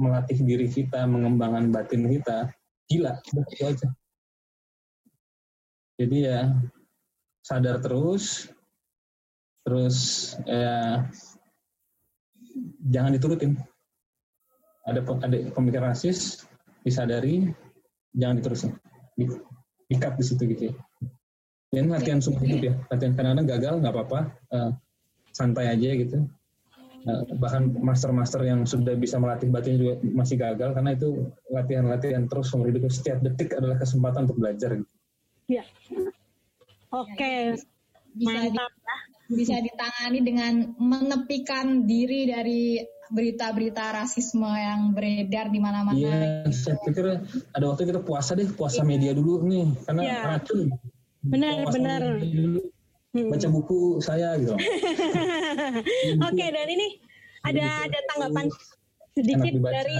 melatih 0.00 0.40
diri 0.40 0.64
kita, 0.72 1.04
mengembangkan 1.04 1.68
batin 1.68 2.08
kita, 2.08 2.48
gila, 2.88 3.20
itu 3.20 3.64
aja. 3.68 3.88
Jadi 6.00 6.16
ya 6.24 6.48
sadar 7.44 7.76
terus, 7.84 8.48
terus 9.68 10.32
ya 10.48 11.04
jangan 12.90 13.14
diturutin. 13.14 13.58
Ada 14.88 15.04
ada 15.04 15.36
pemikiran 15.52 15.92
rasis, 15.92 16.44
disadari, 16.82 17.46
jangan 18.16 18.40
diterusin. 18.40 18.72
Di, 19.14 19.28
ikat 19.90 20.16
di 20.16 20.24
situ 20.24 20.42
gitu 20.50 20.62
ya. 20.70 20.74
Ini 21.70 21.86
latihan 21.86 22.18
sumber 22.18 22.42
hidup 22.46 22.62
ya. 22.66 22.74
Latihan 22.90 23.14
kadang-kadang 23.14 23.46
gagal 23.46 23.74
nggak 23.78 23.94
apa-apa, 23.94 24.20
uh, 24.50 24.70
santai 25.30 25.70
aja 25.70 25.90
gitu. 25.94 26.26
Uh, 27.00 27.24
bahkan 27.40 27.72
master-master 27.80 28.44
yang 28.44 28.68
sudah 28.68 28.92
bisa 28.92 29.16
melatih 29.16 29.48
batin 29.48 29.80
juga 29.80 29.96
masih 30.04 30.36
gagal 30.36 30.76
karena 30.76 30.92
itu 30.92 31.32
latihan-latihan 31.48 32.28
terus 32.28 32.52
seumur 32.52 32.68
hidup 32.68 32.90
setiap 32.92 33.24
detik 33.24 33.54
adalah 33.56 33.78
kesempatan 33.78 34.26
untuk 34.28 34.38
belajar. 34.42 34.76
Gitu. 34.76 34.90
Ya. 35.48 35.64
Oke. 36.90 37.14
Okay. 37.14 37.40
Mantap 38.18 38.74
bisa 39.30 39.62
ditangani 39.62 40.20
dengan 40.26 40.52
menepikan 40.74 41.86
diri 41.86 42.26
dari 42.26 42.82
berita-berita 43.10 43.94
rasisme 44.02 44.46
yang 44.46 44.94
beredar 44.94 45.50
di 45.50 45.58
mana-mana. 45.58 45.98
Iya, 45.98 46.46
saya 46.54 46.78
pikir 46.82 47.04
ada 47.54 47.64
waktu 47.66 47.90
kita 47.90 48.02
puasa 48.06 48.38
deh, 48.38 48.46
puasa 48.54 48.86
media 48.86 49.10
dulu 49.14 49.42
nih, 49.46 49.66
karena 49.86 50.02
ya. 50.02 50.18
racun. 50.34 50.70
Benar, 51.26 51.66
puasa 51.66 51.74
benar. 51.78 52.02
Hmm. 53.10 53.26
Baca 53.26 53.48
buku 53.50 53.98
saya 53.98 54.38
gitu. 54.38 54.54
Oke, 56.30 56.46
dan 56.46 56.68
ini 56.70 57.02
ada 57.42 57.90
ada 57.90 57.98
tanggapan 58.14 58.46
sedikit 59.14 59.54
dari 59.58 59.98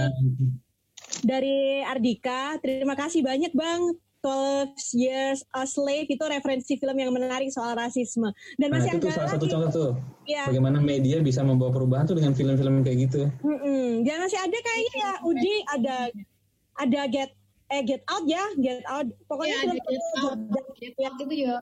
dari 1.19 1.57
Ardika. 1.83 2.55
Terima 2.63 2.95
kasih 2.95 3.27
banyak 3.27 3.51
Bang 3.51 3.99
12 4.21 5.01
Years 5.01 5.41
a 5.49 5.65
Slave 5.65 6.05
itu 6.05 6.21
referensi 6.21 6.77
film 6.77 6.93
yang 6.93 7.09
menarik 7.09 7.49
soal 7.49 7.73
rasisme. 7.73 8.29
Dan 8.55 8.69
nah, 8.69 8.77
masih 8.77 9.01
itu 9.01 9.09
ada 9.09 9.17
salah 9.17 9.31
satu 9.33 9.45
contoh 9.49 9.69
tuh. 9.73 9.91
Ya. 10.29 10.45
Bagaimana 10.45 10.77
media 10.77 11.17
bisa 11.25 11.41
membawa 11.41 11.73
perubahan 11.73 12.05
tuh 12.05 12.21
dengan 12.21 12.37
film-film 12.37 12.85
kayak 12.85 12.97
gitu. 13.09 13.21
Mm 13.41 13.57
-mm. 13.57 13.85
Dan 14.05 14.15
masih 14.21 14.39
ada 14.39 14.57
kayaknya 14.61 14.93
ya, 14.93 15.11
Udi 15.25 15.55
ada 15.73 15.95
ada 16.77 17.01
Get 17.09 17.31
eh 17.73 17.81
Get 17.81 18.03
Out 18.05 18.25
ya, 18.29 18.43
Get 18.61 18.85
Out. 18.85 19.07
Pokoknya 19.25 19.57
ya, 19.57 19.61
film 19.65 19.77
Get 19.81 20.05
Out, 20.21 20.39
Get 20.77 20.95
Out 21.01 21.17
itu 21.25 21.35
ya. 21.41 21.57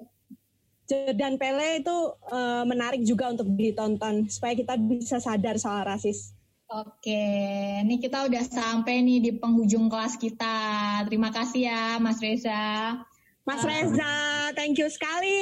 Dan 1.16 1.38
Pele 1.38 1.86
itu 1.86 1.98
uh, 2.34 2.66
menarik 2.66 3.06
juga 3.06 3.30
untuk 3.30 3.46
ditonton 3.54 4.26
supaya 4.26 4.58
kita 4.58 4.74
bisa 4.76 5.22
sadar 5.22 5.56
soal 5.62 5.86
rasis. 5.86 6.34
Oke, 6.70 7.26
ini 7.82 7.98
kita 7.98 8.30
udah 8.30 8.46
sampai 8.46 9.02
nih 9.02 9.18
di 9.18 9.32
penghujung 9.42 9.90
kelas 9.90 10.22
kita. 10.22 11.02
Terima 11.10 11.34
kasih 11.34 11.66
ya, 11.66 11.98
Mas 11.98 12.22
Reza. 12.22 12.94
Mas 13.42 13.66
Reza, 13.66 14.14
thank 14.54 14.78
you 14.78 14.86
sekali. 14.86 15.42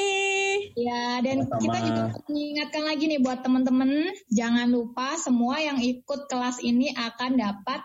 Ya, 0.80 1.20
dan 1.20 1.44
Sama. 1.44 1.60
kita 1.60 1.78
juga 1.84 2.02
mengingatkan 2.32 2.84
lagi 2.88 3.04
nih 3.12 3.20
buat 3.20 3.44
teman-teman, 3.44 4.08
jangan 4.32 4.72
lupa 4.72 5.20
semua 5.20 5.60
yang 5.60 5.84
ikut 5.84 6.32
kelas 6.32 6.64
ini 6.64 6.96
akan 6.96 7.36
dapat 7.36 7.84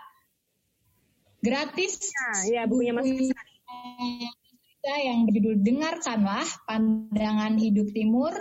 gratis. 1.43 1.99
Ya, 2.47 2.63
ya 2.63 2.63
bukunya 2.63 2.95
Mas 2.95 3.11
Reza. 3.11 3.35
yang 4.83 5.27
berjudul 5.27 5.59
Dengarkanlah 5.59 6.47
Pandangan 6.63 7.59
Hidup 7.59 7.91
Timur, 7.91 8.31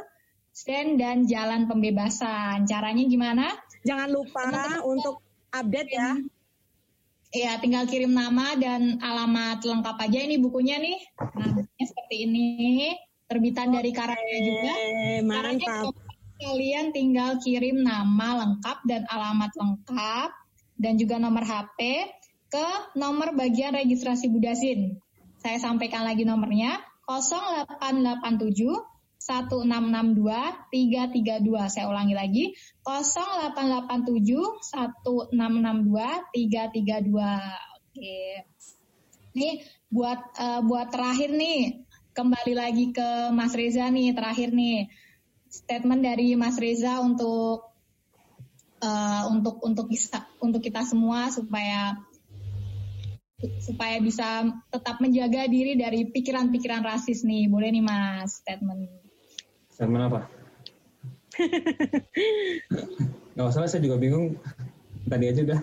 Stand 0.54 1.02
dan 1.02 1.26
Jalan 1.26 1.66
Pembebasan. 1.66 2.70
Caranya 2.70 3.02
gimana? 3.02 3.50
Jangan 3.82 4.08
lupa 4.14 4.46
Teman-teman 4.46 4.80
untuk 4.86 5.16
update 5.50 5.90
ya. 5.90 6.10
Iya, 7.32 7.56
tinggal 7.64 7.88
kirim 7.88 8.12
nama 8.12 8.52
dan 8.60 9.00
alamat 9.00 9.64
lengkap 9.64 9.96
aja 9.96 10.18
ini 10.20 10.36
bukunya 10.36 10.76
nih. 10.76 11.00
Nah, 11.16 11.64
seperti 11.80 12.28
ini. 12.28 12.92
Terbitan 13.24 13.72
dari 13.72 13.96
Karya 13.96 14.38
juga. 14.44 14.72
Mantap. 15.24 15.96
Kalian 16.36 16.92
tinggal 16.92 17.40
kirim 17.40 17.80
nama 17.80 18.44
lengkap 18.44 18.84
dan 18.84 19.08
alamat 19.08 19.48
lengkap 19.56 20.30
dan 20.76 21.00
juga 21.00 21.16
nomor 21.16 21.40
HP 21.40 22.04
ke 22.52 22.66
nomor 23.00 23.32
bagian 23.32 23.72
registrasi 23.72 24.28
Budasin. 24.28 25.00
Saya 25.40 25.56
sampaikan 25.56 26.04
lagi 26.04 26.28
nomornya 26.28 26.76
0887 27.08 28.91
1662 29.22 30.26
332. 30.74 31.70
Saya 31.70 31.86
ulangi 31.86 32.14
lagi 32.18 32.44
0887 32.82 34.18
1662 35.30 35.30
332. 36.34 37.14
Oke. 37.86 38.18
Ini 39.32 39.50
buat 39.88 40.20
uh, 40.36 40.60
buat 40.66 40.90
terakhir 40.92 41.32
nih 41.32 41.86
kembali 42.12 42.52
lagi 42.52 42.92
ke 42.92 43.32
Mas 43.32 43.56
Reza 43.56 43.88
nih 43.88 44.12
terakhir 44.12 44.52
nih 44.52 44.92
statement 45.48 46.04
dari 46.04 46.36
Mas 46.36 46.60
Reza 46.60 47.00
untuk 47.00 47.72
uh, 48.84 49.22
untuk 49.32 49.62
untuk 49.64 49.88
bisa 49.88 50.28
untuk 50.42 50.60
kita 50.60 50.84
semua 50.84 51.32
supaya 51.32 51.96
supaya 53.58 53.98
bisa 53.98 54.46
tetap 54.70 55.02
menjaga 55.02 55.50
diri 55.50 55.74
dari 55.74 56.06
pikiran-pikiran 56.06 56.86
rasis 56.86 57.26
nih. 57.26 57.50
Boleh 57.50 57.74
nih 57.74 57.82
Mas 57.82 58.38
statement. 58.38 59.01
Statement 59.72 60.04
apa? 60.12 60.20
Gak 63.32 63.44
masalah, 63.48 63.68
saya 63.68 63.80
juga 63.80 63.96
bingung. 63.96 64.36
Tadi 65.08 65.24
aja 65.26 65.40
udah. 65.42 65.58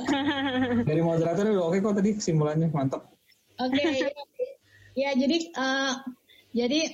Dari 0.88 1.00
moderator 1.00 1.48
udah 1.50 1.64
oke 1.72 1.78
kok 1.80 1.96
tadi 1.96 2.10
kesimpulannya, 2.20 2.68
mantap. 2.70 3.10
Oke, 3.54 3.78
okay, 3.78 4.10
ya 4.98 5.14
jadi 5.14 5.46
uh, 5.54 5.94
jadi 6.50 6.90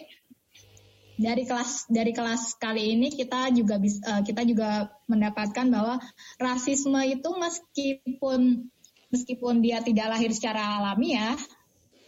dari 1.20 1.44
kelas 1.44 1.88
dari 1.88 2.12
kelas 2.12 2.56
kali 2.56 2.96
ini 2.96 3.12
kita 3.12 3.52
juga 3.52 3.76
bisa 3.80 4.00
uh, 4.04 4.22
kita 4.24 4.44
juga 4.44 4.92
mendapatkan 5.08 5.68
bahwa 5.72 6.00
rasisme 6.36 7.00
itu 7.04 7.30
meskipun 7.32 8.68
meskipun 9.08 9.54
dia 9.60 9.84
tidak 9.84 10.16
lahir 10.16 10.32
secara 10.32 10.80
alami 10.80 11.16
ya, 11.16 11.36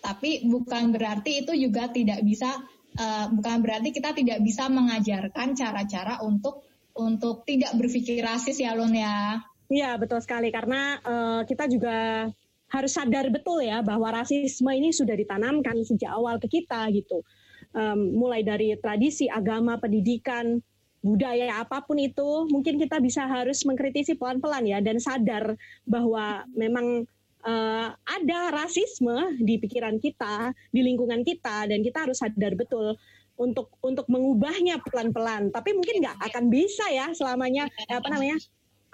tapi 0.01 0.49
bukan 0.49 0.93
berarti 0.93 1.44
itu 1.44 1.53
juga 1.57 1.93
tidak 1.93 2.24
bisa 2.24 2.61
uh, 2.98 3.27
bukan 3.32 3.59
berarti 3.62 3.94
kita 3.94 4.12
tidak 4.12 4.39
bisa 4.44 4.69
mengajarkan 4.69 5.55
cara-cara 5.56 6.20
untuk 6.24 6.64
untuk 6.93 7.44
tidak 7.48 7.73
berpikir 7.77 8.20
rasis 8.20 8.60
ya 8.60 8.77
Lun 8.77 8.93
ya. 8.93 9.40
Iya 9.73 9.97
betul 9.97 10.20
sekali 10.20 10.52
karena 10.52 11.01
uh, 11.01 11.40
kita 11.48 11.64
juga 11.64 12.28
harus 12.73 12.93
sadar 12.93 13.28
betul 13.28 13.64
ya 13.64 13.81
bahwa 13.85 14.12
rasisme 14.12 14.69
ini 14.73 14.93
sudah 14.93 15.12
ditanamkan 15.16 15.77
sejak 15.85 16.12
awal 16.12 16.36
ke 16.40 16.60
kita 16.60 16.89
gitu. 16.93 17.24
Um, 17.73 18.20
mulai 18.20 18.44
dari 18.44 18.77
tradisi, 18.77 19.32
agama, 19.32 19.81
pendidikan, 19.81 20.60
budaya 21.01 21.64
apa 21.64 21.81
pun 21.85 21.97
itu, 21.97 22.47
mungkin 22.52 22.77
kita 22.77 23.01
bisa 23.01 23.24
harus 23.24 23.64
mengkritisi 23.64 24.14
pelan-pelan 24.20 24.69
ya 24.69 24.78
dan 24.85 25.01
sadar 25.01 25.56
bahwa 25.89 26.44
memang 26.52 27.09
uh, 27.47 27.89
ada 27.94 28.40
rasisme 28.55 29.39
di 29.43 29.59
pikiran 29.59 29.98
kita, 29.98 30.55
di 30.70 30.81
lingkungan 30.82 31.23
kita, 31.23 31.69
dan 31.69 31.82
kita 31.82 32.09
harus 32.09 32.23
sadar 32.23 32.55
betul 32.55 32.94
untuk 33.39 33.74
untuk 33.82 34.06
mengubahnya 34.06 34.78
pelan-pelan. 34.82 35.51
Tapi 35.51 35.74
mungkin 35.74 36.02
nggak 36.02 36.19
akan 36.32 36.44
bisa 36.48 36.86
ya 36.90 37.10
selamanya 37.12 37.66
apa 37.90 38.09
namanya 38.10 38.36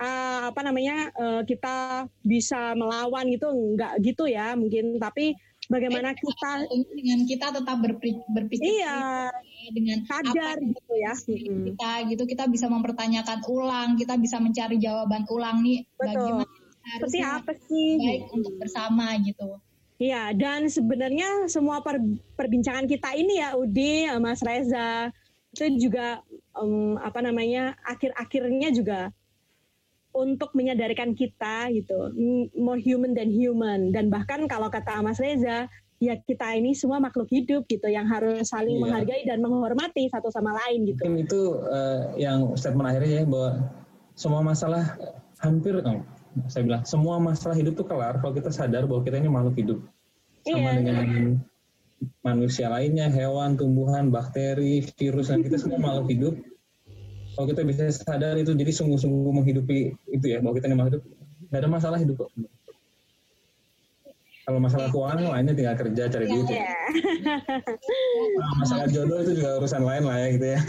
uh, 0.01 0.41
apa 0.51 0.61
namanya 0.65 0.97
uh, 1.17 1.43
kita 1.45 2.09
bisa 2.25 2.73
melawan 2.75 3.29
gitu 3.29 3.49
nggak 3.53 4.01
gitu 4.03 4.25
ya 4.29 4.57
mungkin. 4.57 4.97
Tapi 4.97 5.37
bagaimana 5.69 6.17
kita 6.17 6.65
dengan 6.97 7.21
kita 7.29 7.47
tetap 7.53 7.77
berpikir, 7.77 8.25
berpikir 8.33 8.81
iya, 8.81 9.29
dengan 9.77 10.01
sadar 10.09 10.57
apa 10.57 10.65
gitu 10.65 10.93
ya 10.97 11.13
kita 11.45 11.91
gitu 12.09 12.23
kita 12.25 12.45
bisa 12.49 12.67
mempertanyakan 12.73 13.45
ulang 13.45 14.01
kita 14.01 14.17
bisa 14.17 14.41
mencari 14.41 14.81
jawaban 14.81 15.29
ulang 15.29 15.61
nih 15.61 15.85
Betul. 16.01 16.09
bagaimana 16.09 16.68
seperti 16.97 17.21
apa 17.21 17.53
sih 17.69 17.89
baik 18.01 18.25
untuk 18.33 18.55
bersama 18.57 19.13
gitu 19.21 19.61
Iya, 19.99 20.31
dan 20.31 20.71
sebenarnya 20.71 21.51
semua 21.51 21.83
per, 21.83 21.99
perbincangan 22.39 22.87
kita 22.87 23.19
ini 23.19 23.43
ya, 23.43 23.59
Udi, 23.59 24.07
Mas 24.23 24.39
Reza, 24.47 25.11
itu 25.59 25.91
juga 25.91 26.23
um, 26.55 26.95
apa 27.03 27.19
namanya 27.19 27.75
akhir-akhirnya 27.83 28.71
juga 28.71 29.11
untuk 30.15 30.55
menyadarkan 30.55 31.19
kita 31.19 31.75
gitu, 31.75 32.15
more 32.55 32.79
human 32.79 33.11
than 33.11 33.27
human, 33.27 33.91
dan 33.91 34.07
bahkan 34.07 34.47
kalau 34.47 34.71
kata 34.71 35.03
Mas 35.03 35.19
Reza, 35.19 35.67
ya 35.99 36.15
kita 36.15 36.55
ini 36.55 36.79
semua 36.79 37.03
makhluk 37.03 37.27
hidup 37.27 37.67
gitu 37.67 37.91
yang 37.91 38.07
harus 38.07 38.55
saling 38.55 38.79
iya. 38.79 38.83
menghargai 38.87 39.23
dan 39.27 39.43
menghormati 39.43 40.07
satu 40.07 40.31
sama 40.31 40.55
lain 40.63 40.95
gitu. 40.95 41.03
Mungkin 41.03 41.27
itu 41.27 41.43
uh, 41.67 42.15
yang 42.15 42.55
statement 42.55 42.87
akhirnya 42.87 43.23
ya 43.23 43.25
bahwa 43.27 43.51
semua 44.15 44.47
masalah 44.47 44.95
hampir 45.43 45.75
saya 46.47 46.63
bilang 46.63 46.83
semua 46.87 47.19
masalah 47.19 47.59
hidup 47.59 47.75
tuh 47.75 47.87
kelar 47.89 48.23
kalau 48.23 48.31
kita 48.31 48.55
sadar 48.55 48.87
bahwa 48.87 49.03
kita 49.03 49.19
ini 49.19 49.27
makhluk 49.27 49.57
hidup 49.59 49.79
sama 50.47 50.71
iya. 50.71 50.73
dengan 50.79 51.07
manusia 52.23 52.71
lainnya, 52.71 53.11
hewan, 53.11 53.59
tumbuhan, 53.59 54.15
bakteri, 54.15 54.87
virus 54.95 55.35
dan 55.35 55.43
kita 55.43 55.59
semua 55.59 55.83
makhluk 55.83 56.09
hidup. 56.15 56.35
Kalau 57.35 57.47
kita 57.51 57.63
bisa 57.67 57.83
sadar 57.91 58.35
itu 58.39 58.55
jadi 58.55 58.71
sungguh-sungguh 58.71 59.31
menghidupi 59.35 59.95
itu 60.11 60.27
ya 60.27 60.39
bahwa 60.43 60.59
kita 60.59 60.71
ini 60.71 60.77
makhluk 60.79 61.03
hidup, 61.03 61.05
nggak 61.51 61.61
ada 61.63 61.71
masalah 61.71 61.99
hidup 61.99 62.17
kok. 62.27 62.31
Kalau 64.49 64.65
masalah 64.65 64.89
keuangan 64.89 65.29
lainnya 65.29 65.53
tinggal 65.53 65.77
kerja 65.77 66.09
cari 66.09 66.25
duit 66.25 66.49
ya. 66.49 66.73
Nah, 68.33 68.53
masalah 68.65 68.89
jodoh 68.89 69.21
itu 69.21 69.37
juga 69.37 69.61
urusan 69.61 69.85
lain 69.85 70.09
lah 70.09 70.17
ya 70.25 70.29
gitu 70.33 70.47
ya. 70.49 70.61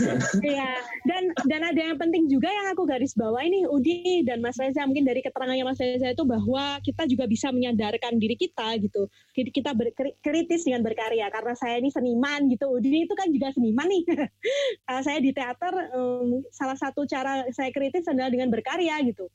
Iya. 0.43 0.71
Dan 1.07 1.23
dan 1.47 1.61
ada 1.63 1.79
yang 1.79 1.95
penting 1.95 2.27
juga 2.27 2.51
yang 2.51 2.75
aku 2.75 2.83
garis 2.83 3.15
bawah 3.15 3.39
ini 3.39 3.63
Udi 3.71 4.27
dan 4.27 4.43
Mas 4.43 4.59
Reza 4.59 4.83
mungkin 4.83 5.07
dari 5.07 5.23
keterangannya 5.23 5.63
Mas 5.63 5.79
Reza 5.79 6.11
itu 6.11 6.27
bahwa 6.27 6.83
kita 6.83 7.07
juga 7.07 7.23
bisa 7.23 7.55
menyadarkan 7.55 8.19
diri 8.19 8.35
kita 8.35 8.75
gitu. 8.83 9.07
Kita 9.31 9.71
kritis 10.27 10.67
dengan 10.67 10.83
berkarya 10.83 11.31
karena 11.31 11.55
saya 11.55 11.79
ini 11.79 11.87
seniman 11.87 12.51
gitu. 12.51 12.67
Udi 12.67 13.07
itu 13.07 13.15
kan 13.15 13.31
juga 13.31 13.55
seniman 13.55 13.87
nih. 13.87 14.03
saya 15.07 15.23
di 15.23 15.31
teater 15.31 15.95
um, 15.95 16.43
salah 16.51 16.75
satu 16.75 17.07
cara 17.07 17.47
saya 17.55 17.71
kritis 17.71 18.11
adalah 18.11 18.27
dengan 18.27 18.51
berkarya 18.51 18.99
gitu 19.07 19.31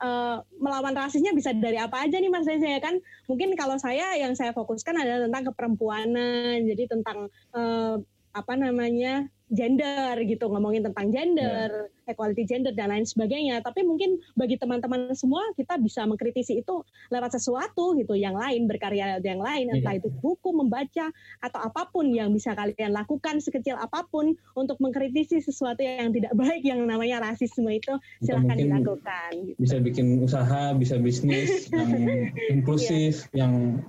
uh, 0.00 0.42
melawan 0.58 0.96
rasisnya 0.96 1.36
bisa 1.36 1.52
dari 1.54 1.76
apa 1.76 2.02
aja 2.02 2.16
nih 2.16 2.32
Mas 2.32 2.48
Reza 2.48 2.66
ya 2.66 2.80
kan? 2.80 2.98
Mungkin 3.28 3.54
kalau 3.54 3.76
saya 3.76 4.16
yang 4.16 4.32
saya 4.34 4.50
fokuskan 4.56 4.96
adalah 4.96 5.28
tentang 5.28 5.52
keperempuanan 5.52 6.64
jadi 6.66 6.88
tentang 6.90 7.28
uh, 7.54 8.00
apa 8.30 8.54
namanya 8.54 9.26
gender 9.50 10.14
gitu 10.22 10.46
ngomongin 10.46 10.86
tentang 10.86 11.10
gender 11.10 11.90
yeah. 11.90 12.10
equality 12.14 12.46
gender 12.46 12.70
dan 12.70 12.94
lain 12.94 13.02
sebagainya 13.02 13.58
tapi 13.66 13.82
mungkin 13.82 14.22
bagi 14.38 14.54
teman-teman 14.54 15.10
semua 15.18 15.42
kita 15.58 15.74
bisa 15.82 16.06
mengkritisi 16.06 16.62
itu 16.62 16.86
lewat 17.10 17.34
sesuatu 17.34 17.98
gitu 17.98 18.14
yang 18.14 18.38
lain 18.38 18.70
berkarya 18.70 19.18
yang 19.18 19.42
lain 19.42 19.66
yeah. 19.66 19.76
entah 19.82 19.98
itu 19.98 20.08
buku 20.22 20.54
membaca 20.54 21.10
atau 21.42 21.60
apa 21.66 21.90
pun 21.90 22.06
yang 22.14 22.30
bisa 22.30 22.54
kalian 22.54 22.94
lakukan 22.94 23.42
sekecil 23.42 23.74
apa 23.74 24.06
pun 24.06 24.38
untuk 24.54 24.78
mengkritisi 24.78 25.42
sesuatu 25.42 25.82
yang 25.82 26.14
tidak 26.14 26.30
baik 26.38 26.62
yang 26.62 26.86
namanya 26.86 27.18
rasisme 27.18 27.66
itu 27.74 27.98
silahkan 28.22 28.54
dilakukan 28.54 29.30
gitu. 29.50 29.58
bisa 29.58 29.76
bikin 29.82 30.22
usaha 30.22 30.70
bisa 30.78 30.94
bisnis 30.94 31.66
yang 31.74 31.90
inklusif 32.54 33.26
yeah. 33.34 33.44
yang 33.46 33.82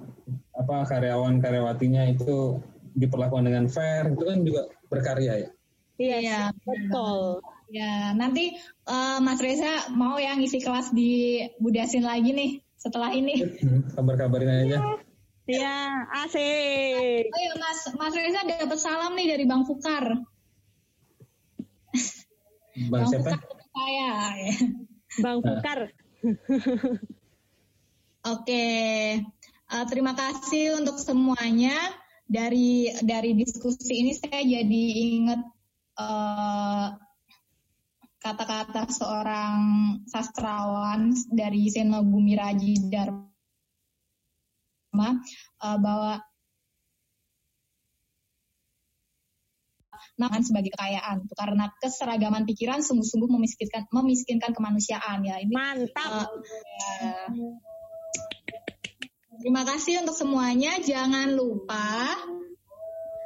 apa 0.57 0.89
karyawan 0.89 1.38
karyawatinya 1.38 2.18
itu 2.18 2.57
diperlakukan 2.95 3.47
dengan 3.47 3.65
fair 3.72 4.11
itu 4.11 4.23
kan 4.23 4.39
juga 4.43 4.61
berkarya 4.91 5.34
ya. 5.47 5.49
Iya, 6.01 6.18
ya, 6.18 6.39
betul. 6.65 7.45
Ya, 7.72 8.11
nanti 8.18 8.57
uh, 8.89 9.22
Mas 9.23 9.39
Reza 9.39 9.93
mau 9.93 10.18
yang 10.18 10.41
ngisi 10.41 10.59
kelas 10.59 10.91
di 10.91 11.45
Budasin 11.61 12.03
lagi 12.03 12.34
nih 12.34 12.51
setelah 12.76 13.13
ini. 13.13 13.38
Hmm, 13.61 13.85
kabar-kabarin 13.95 14.68
aja. 14.68 14.77
Iya, 15.45 15.77
asik. 16.26 17.30
Oh 17.30 17.41
ya 17.41 17.53
Mas, 17.57 17.80
Mas 17.95 18.13
Reza 18.18 18.41
dapat 18.43 18.80
salam 18.81 19.13
nih 19.13 19.38
dari 19.38 19.45
Bang 19.45 19.63
Fukar. 19.69 20.26
Bang, 22.89 22.89
Bang 22.89 23.05
siapa? 23.07 23.38
Fukar 23.38 23.61
saya. 23.69 24.11
Bang. 25.22 25.39
Fukar. 25.45 25.80
Oke, 28.22 28.65
uh, 29.69 29.85
terima 29.89 30.13
kasih 30.13 30.77
untuk 30.77 31.01
semuanya 31.01 31.73
dari 32.32 32.88
dari 33.03 33.36
diskusi 33.36 33.91
ini 33.91 34.16
saya 34.16 34.40
jadi 34.40 34.84
ingat 35.20 35.44
kata 35.91 36.08
eh, 36.08 36.88
kata-kata 38.24 38.88
seorang 38.88 39.60
sastrawan 40.08 41.12
dari 41.28 41.68
Senobumi 41.68 42.40
Raji 42.40 42.88
Dharma 42.88 43.28
uh, 45.60 45.78
bahwa 45.82 46.22
namun 50.22 50.45
sebagai 50.45 50.70
kekayaan 50.78 51.26
karena 51.34 51.74
keseragaman 51.82 52.45
pikiran 52.45 52.86
sungguh-sungguh 52.86 53.26
memiskinkan 53.26 53.90
memiskinkan 53.90 54.53
kemanusiaan 54.53 55.26
ya 55.26 55.41
ini 55.41 55.49
mantap 55.49 56.30
uh, 56.30 56.30
ya. 56.30 57.26
Terima 59.41 59.65
kasih 59.65 60.05
untuk 60.05 60.13
semuanya. 60.13 60.77
Jangan 60.77 61.34
lupa 61.34 62.13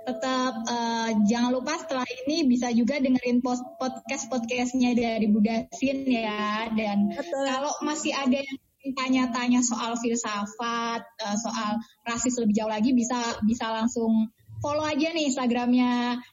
tetap 0.08 0.54
uh, 0.64 1.12
jangan 1.28 1.52
lupa 1.52 1.76
setelah 1.76 2.08
ini 2.24 2.48
bisa 2.48 2.72
juga 2.72 3.02
dengerin 3.04 3.44
podcast 3.44 4.32
podcastnya 4.32 4.96
dari 4.96 5.28
Budasin 5.28 6.08
ya. 6.08 6.72
Dan 6.72 7.12
Betul. 7.12 7.44
kalau 7.44 7.74
masih 7.84 8.16
ada 8.16 8.40
yang 8.40 8.58
tanya-tanya 8.96 9.60
soal 9.60 10.00
filsafat, 10.00 11.04
uh, 11.04 11.36
soal 11.36 11.84
rasis 12.08 12.40
lebih 12.40 12.64
jauh 12.64 12.72
lagi 12.72 12.96
bisa 12.96 13.20
bisa 13.44 13.76
langsung 13.76 14.32
follow 14.64 14.88
aja 14.88 15.12
nih 15.12 15.28
Instagramnya 15.28 16.24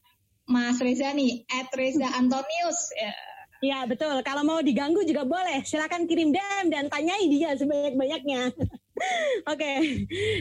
Mas 0.46 0.78
Reza 0.78 1.10
nih, 1.10 1.42
@reza_antonius. 1.74 2.78
Ya. 2.94 3.14
ya 3.66 3.78
betul. 3.90 4.14
Kalau 4.22 4.46
mau 4.46 4.62
diganggu 4.62 5.02
juga 5.02 5.26
boleh. 5.26 5.66
Silakan 5.66 6.06
kirim 6.06 6.30
DM 6.30 6.70
dan 6.70 6.86
tanyai 6.86 7.26
dia 7.26 7.58
sebanyak-banyaknya. 7.58 8.54
Oke, 9.42 9.58
okay. 9.58 9.76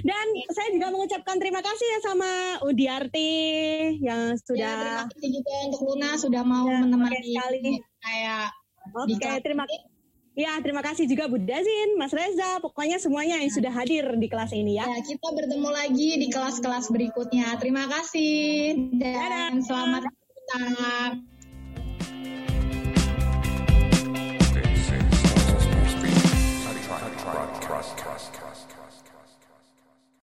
dan 0.07 0.25
saya 0.53 0.69
juga 0.69 0.93
mengucapkan 0.93 1.41
terima 1.41 1.59
kasih 1.65 1.87
ya 1.87 1.99
sama 2.05 2.31
Udiarti 2.61 3.33
yang 3.97 4.37
sudah. 4.37 4.61
Ya, 4.61 4.73
terima 4.77 5.05
kasih 5.09 5.29
juga 5.41 5.53
untuk 5.65 5.81
Luna 5.89 6.09
sudah 6.21 6.43
mau 6.45 6.67
ya, 6.69 6.77
menemani 6.85 7.33
sekali. 7.33 7.81
saya. 8.01 8.37
Oke, 8.93 9.17
okay, 9.17 9.37
terima 9.41 9.65
kasih. 9.65 9.91
Ya, 10.31 10.55
terima 10.63 10.79
kasih 10.79 11.11
juga 11.11 11.27
Bu 11.27 11.43
Dazin, 11.43 11.99
Mas 11.99 12.15
Reza, 12.15 12.63
pokoknya 12.63 13.03
semuanya 13.03 13.43
yang 13.43 13.51
ya. 13.51 13.55
sudah 13.59 13.71
hadir 13.75 14.05
di 14.15 14.31
kelas 14.31 14.55
ini 14.55 14.79
ya. 14.79 14.87
ya 14.87 15.03
kita 15.03 15.27
bertemu 15.27 15.69
lagi 15.75 16.09
di 16.15 16.27
kelas-kelas 16.31 16.87
berikutnya. 16.87 17.59
Terima 17.59 17.83
kasih 17.91 18.95
dan 18.95 19.59
Dadah. 19.59 19.67
selamat 19.67 20.01
datang. 20.07 21.27